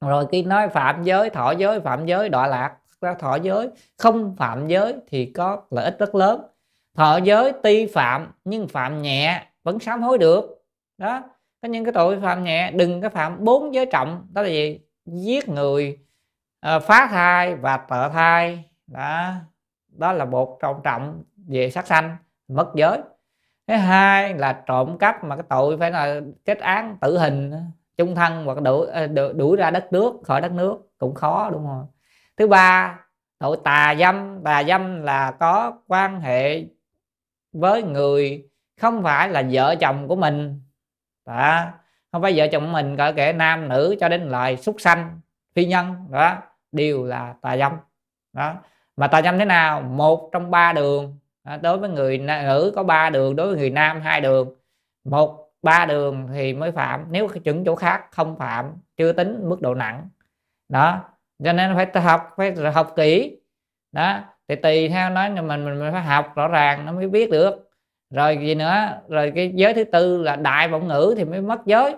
Rồi 0.00 0.26
khi 0.32 0.42
nói 0.42 0.68
phạm 0.68 1.02
giới 1.02 1.30
thọ 1.30 1.50
giới 1.50 1.80
phạm 1.80 2.06
giới 2.06 2.28
đọa 2.28 2.46
lạc 2.46 2.76
ra 3.00 3.14
thọ 3.14 3.36
giới 3.36 3.70
không 3.98 4.36
phạm 4.36 4.68
giới 4.68 4.94
thì 5.08 5.32
có 5.36 5.62
lợi 5.70 5.84
ích 5.84 5.98
rất 5.98 6.14
lớn. 6.14 6.40
Thọ 6.96 7.16
giới 7.16 7.52
tuy 7.62 7.86
phạm 7.86 8.32
nhưng 8.44 8.68
phạm 8.68 9.02
nhẹ 9.02 9.46
vẫn 9.62 9.78
sám 9.78 10.02
hối 10.02 10.18
được. 10.18 10.64
Đó 10.98 11.22
có 11.62 11.68
những 11.68 11.84
cái 11.84 11.92
tội 11.92 12.20
phạm 12.20 12.44
nhẹ 12.44 12.70
đừng 12.70 13.02
có 13.02 13.08
phạm 13.08 13.44
bốn 13.44 13.74
giới 13.74 13.86
trọng. 13.86 14.26
Đó 14.32 14.42
là 14.42 14.48
gì? 14.48 14.80
Giết 15.06 15.48
người 15.48 15.98
ờ, 16.60 16.80
phá 16.80 17.08
thai 17.10 17.54
và 17.54 17.76
tợ 17.76 18.08
thai. 18.08 18.64
Đó 18.86 19.32
đó 19.88 20.12
là 20.12 20.24
một 20.24 20.58
trọng 20.62 20.80
trọng 20.84 21.22
về 21.48 21.70
sát 21.70 21.86
sanh 21.86 22.16
mất 22.48 22.70
giới. 22.74 22.98
Thứ 23.66 23.74
hai 23.74 24.34
là 24.34 24.62
trộm 24.66 24.98
cắp 24.98 25.24
mà 25.24 25.36
cái 25.36 25.44
tội 25.48 25.78
phải 25.78 25.90
là 25.90 26.20
kết 26.44 26.58
án 26.58 26.96
tử 27.00 27.18
hình 27.18 27.52
chung 27.96 28.14
thân 28.14 28.44
hoặc 28.44 28.62
đuổi 28.62 28.86
ờ, 28.86 29.06
đuổi 29.32 29.56
ra 29.56 29.70
đất 29.70 29.92
nước 29.92 30.12
khỏi 30.24 30.40
đất 30.40 30.52
nước 30.52 30.78
cũng 30.98 31.14
khó 31.14 31.50
đúng 31.50 31.66
không? 31.66 31.86
Thứ 32.36 32.46
ba 32.46 33.00
tội 33.38 33.56
tà 33.64 33.94
dâm. 33.98 34.40
Tà 34.44 34.64
dâm 34.64 35.02
là 35.02 35.30
có 35.40 35.78
quan 35.86 36.20
hệ 36.20 36.64
với 37.52 37.82
người 37.82 38.48
không 38.80 39.02
phải 39.02 39.28
là 39.28 39.42
vợ 39.50 39.74
chồng 39.80 40.08
của 40.08 40.16
mình 40.16 40.60
đó. 41.26 41.66
Không 42.12 42.22
phải 42.22 42.32
vợ 42.36 42.46
chồng 42.52 42.72
mình 42.72 42.96
cỡ 42.96 43.12
kể 43.16 43.32
nam, 43.32 43.68
nữ 43.68 43.96
cho 44.00 44.08
đến 44.08 44.28
loài 44.28 44.56
súc 44.56 44.76
sanh, 44.78 45.20
phi 45.54 45.66
nhân, 45.66 45.94
đó, 46.10 46.36
đều 46.72 47.04
là 47.04 47.34
tà 47.42 47.56
dâm. 47.56 47.72
Đó. 48.32 48.54
Mà 48.96 49.06
tà 49.06 49.22
dâm 49.22 49.38
thế 49.38 49.44
nào? 49.44 49.80
Một 49.80 50.30
trong 50.32 50.50
ba 50.50 50.72
đường. 50.72 51.18
Đối 51.62 51.78
với 51.78 51.90
người 51.90 52.18
nữ 52.18 52.72
có 52.76 52.82
ba 52.82 53.10
đường, 53.10 53.36
đối 53.36 53.46
với 53.46 53.56
người 53.56 53.70
nam 53.70 54.00
hai 54.00 54.20
đường. 54.20 54.54
Một, 55.04 55.50
ba 55.62 55.86
đường 55.86 56.28
thì 56.32 56.54
mới 56.54 56.72
phạm, 56.72 57.06
nếu 57.10 57.28
chuẩn 57.28 57.64
chỗ 57.64 57.74
khác 57.76 58.04
không 58.10 58.38
phạm, 58.38 58.72
chưa 58.96 59.12
tính 59.12 59.48
mức 59.48 59.60
độ 59.60 59.74
nặng. 59.74 60.08
Đó. 60.68 61.04
Cho 61.44 61.52
nên 61.52 61.74
phải 61.74 62.02
học 62.02 62.34
phải 62.36 62.54
học 62.74 62.92
kỹ. 62.96 63.40
Đó. 63.92 64.20
Thì 64.48 64.56
tùy 64.56 64.88
theo 64.88 65.10
nó 65.10 65.28
mình 65.28 65.64
mình 65.64 65.92
phải 65.92 66.02
học 66.02 66.32
rõ 66.34 66.48
ràng 66.48 66.86
nó 66.86 66.92
mới 66.92 67.08
biết 67.08 67.30
được 67.30 67.65
rồi 68.10 68.38
gì 68.40 68.54
nữa? 68.54 69.00
Rồi 69.08 69.32
cái 69.34 69.52
giới 69.54 69.74
thứ 69.74 69.84
tư 69.84 70.22
là 70.22 70.36
đại 70.36 70.68
vọng 70.68 70.88
ngữ 70.88 71.14
thì 71.16 71.24
mới 71.24 71.40
mất 71.40 71.66
giới. 71.66 71.96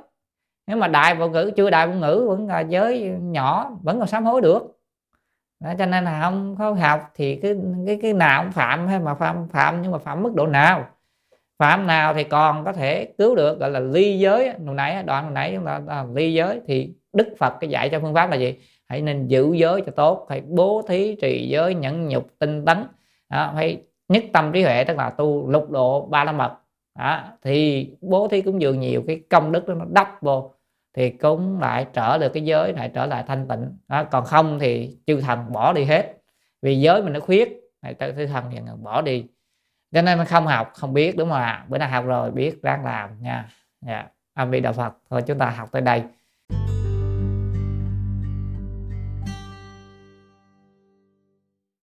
Nếu 0.66 0.76
mà 0.76 0.88
đại 0.88 1.14
vọng 1.14 1.32
ngữ 1.32 1.50
chưa 1.56 1.70
đại 1.70 1.86
vọng 1.86 2.00
ngữ 2.00 2.24
vẫn 2.28 2.46
là 2.46 2.60
giới 2.60 3.00
nhỏ 3.20 3.70
vẫn 3.82 3.98
còn 3.98 4.08
sám 4.08 4.24
hối 4.24 4.40
được. 4.40 4.78
Đó, 5.60 5.72
cho 5.78 5.86
nên 5.86 6.04
là 6.04 6.20
không 6.22 6.56
có 6.58 6.72
học 6.72 7.00
thì 7.14 7.36
cái 7.36 7.54
cái 7.86 7.98
cái 8.02 8.12
nào 8.12 8.42
cũng 8.42 8.52
phạm 8.52 8.86
hay 8.88 9.00
mà 9.00 9.14
phạm 9.14 9.48
phạm 9.48 9.82
nhưng 9.82 9.92
mà 9.92 9.98
phạm 9.98 10.22
mức 10.22 10.34
độ 10.34 10.46
nào? 10.46 10.86
Phạm 11.58 11.86
nào 11.86 12.14
thì 12.14 12.24
còn 12.24 12.64
có 12.64 12.72
thể 12.72 13.12
cứu 13.18 13.34
được 13.36 13.58
gọi 13.60 13.70
là 13.70 13.80
ly 13.80 14.18
giới. 14.18 14.48
Hồi 14.66 14.74
nãy 14.74 15.02
đoạn 15.02 15.24
hồi 15.24 15.32
nãy 15.32 15.52
chúng 15.54 15.64
ta 15.64 15.80
à, 15.88 16.04
ly 16.14 16.34
giới 16.34 16.60
thì 16.66 16.94
đức 17.12 17.28
phật 17.38 17.54
cái 17.60 17.70
dạy 17.70 17.88
cho 17.88 18.00
phương 18.00 18.14
pháp 18.14 18.30
là 18.30 18.36
gì? 18.36 18.58
Hãy 18.88 19.02
nên 19.02 19.26
giữ 19.26 19.52
giới 19.54 19.80
cho 19.86 19.92
tốt 19.96 20.26
phải 20.28 20.40
bố 20.40 20.82
thí 20.88 21.16
trì 21.22 21.48
giới 21.48 21.74
nhẫn 21.74 22.08
nhục 22.08 22.38
tinh 22.38 22.64
tấn. 22.64 22.84
Đó, 23.28 23.52
phải 23.54 23.82
nhất 24.08 24.24
tâm 24.32 24.52
trí 24.52 24.62
huệ 24.62 24.84
tức 24.84 24.96
là 24.96 25.10
tu 25.10 25.50
lục 25.50 25.70
độ 25.70 26.06
ba 26.06 26.24
la 26.24 26.32
mật. 26.32 26.56
Đó, 26.98 27.22
thì 27.42 27.88
bố 28.00 28.28
thí 28.28 28.42
cũng 28.42 28.60
dường 28.60 28.80
nhiều 28.80 29.04
cái 29.06 29.20
công 29.30 29.52
đức 29.52 29.68
đó 29.68 29.74
nó 29.74 29.84
đắp 29.90 30.22
vô 30.22 30.54
thì 30.94 31.10
cũng 31.10 31.60
lại 31.60 31.86
trở 31.92 32.18
được 32.18 32.28
cái 32.28 32.44
giới 32.44 32.72
lại 32.72 32.90
trở 32.94 33.06
lại 33.06 33.24
thanh 33.26 33.48
tịnh. 33.48 33.78
Đó, 33.88 34.04
còn 34.04 34.24
không 34.24 34.58
thì 34.58 34.96
chư 35.06 35.20
thần 35.20 35.52
bỏ 35.52 35.72
đi 35.72 35.84
hết. 35.84 36.14
Vì 36.62 36.80
giới 36.80 37.02
mình 37.02 37.12
nó 37.12 37.20
khuyết 37.20 37.60
này 37.82 37.94
chư 38.16 38.26
thần 38.26 38.44
thì 38.52 38.58
bỏ 38.82 39.02
đi. 39.02 39.26
Cho 39.92 40.02
nên 40.02 40.24
không 40.24 40.46
học 40.46 40.72
không 40.74 40.94
biết 40.94 41.16
đúng 41.16 41.28
không 41.28 41.38
ạ? 41.38 41.64
Bữa 41.68 41.78
nay 41.78 41.88
học 41.88 42.04
rồi 42.06 42.30
biết 42.30 42.62
ráng 42.62 42.84
làm 42.84 43.22
nha. 43.22 43.48
Dạ 43.86 43.92
yeah. 43.92 44.12
âm 44.34 44.50
vị 44.50 44.60
đạo 44.60 44.72
phật 44.72 44.92
thôi 45.10 45.22
chúng 45.26 45.38
ta 45.38 45.50
học 45.50 45.68
tới 45.72 45.82
đây. 45.82 46.02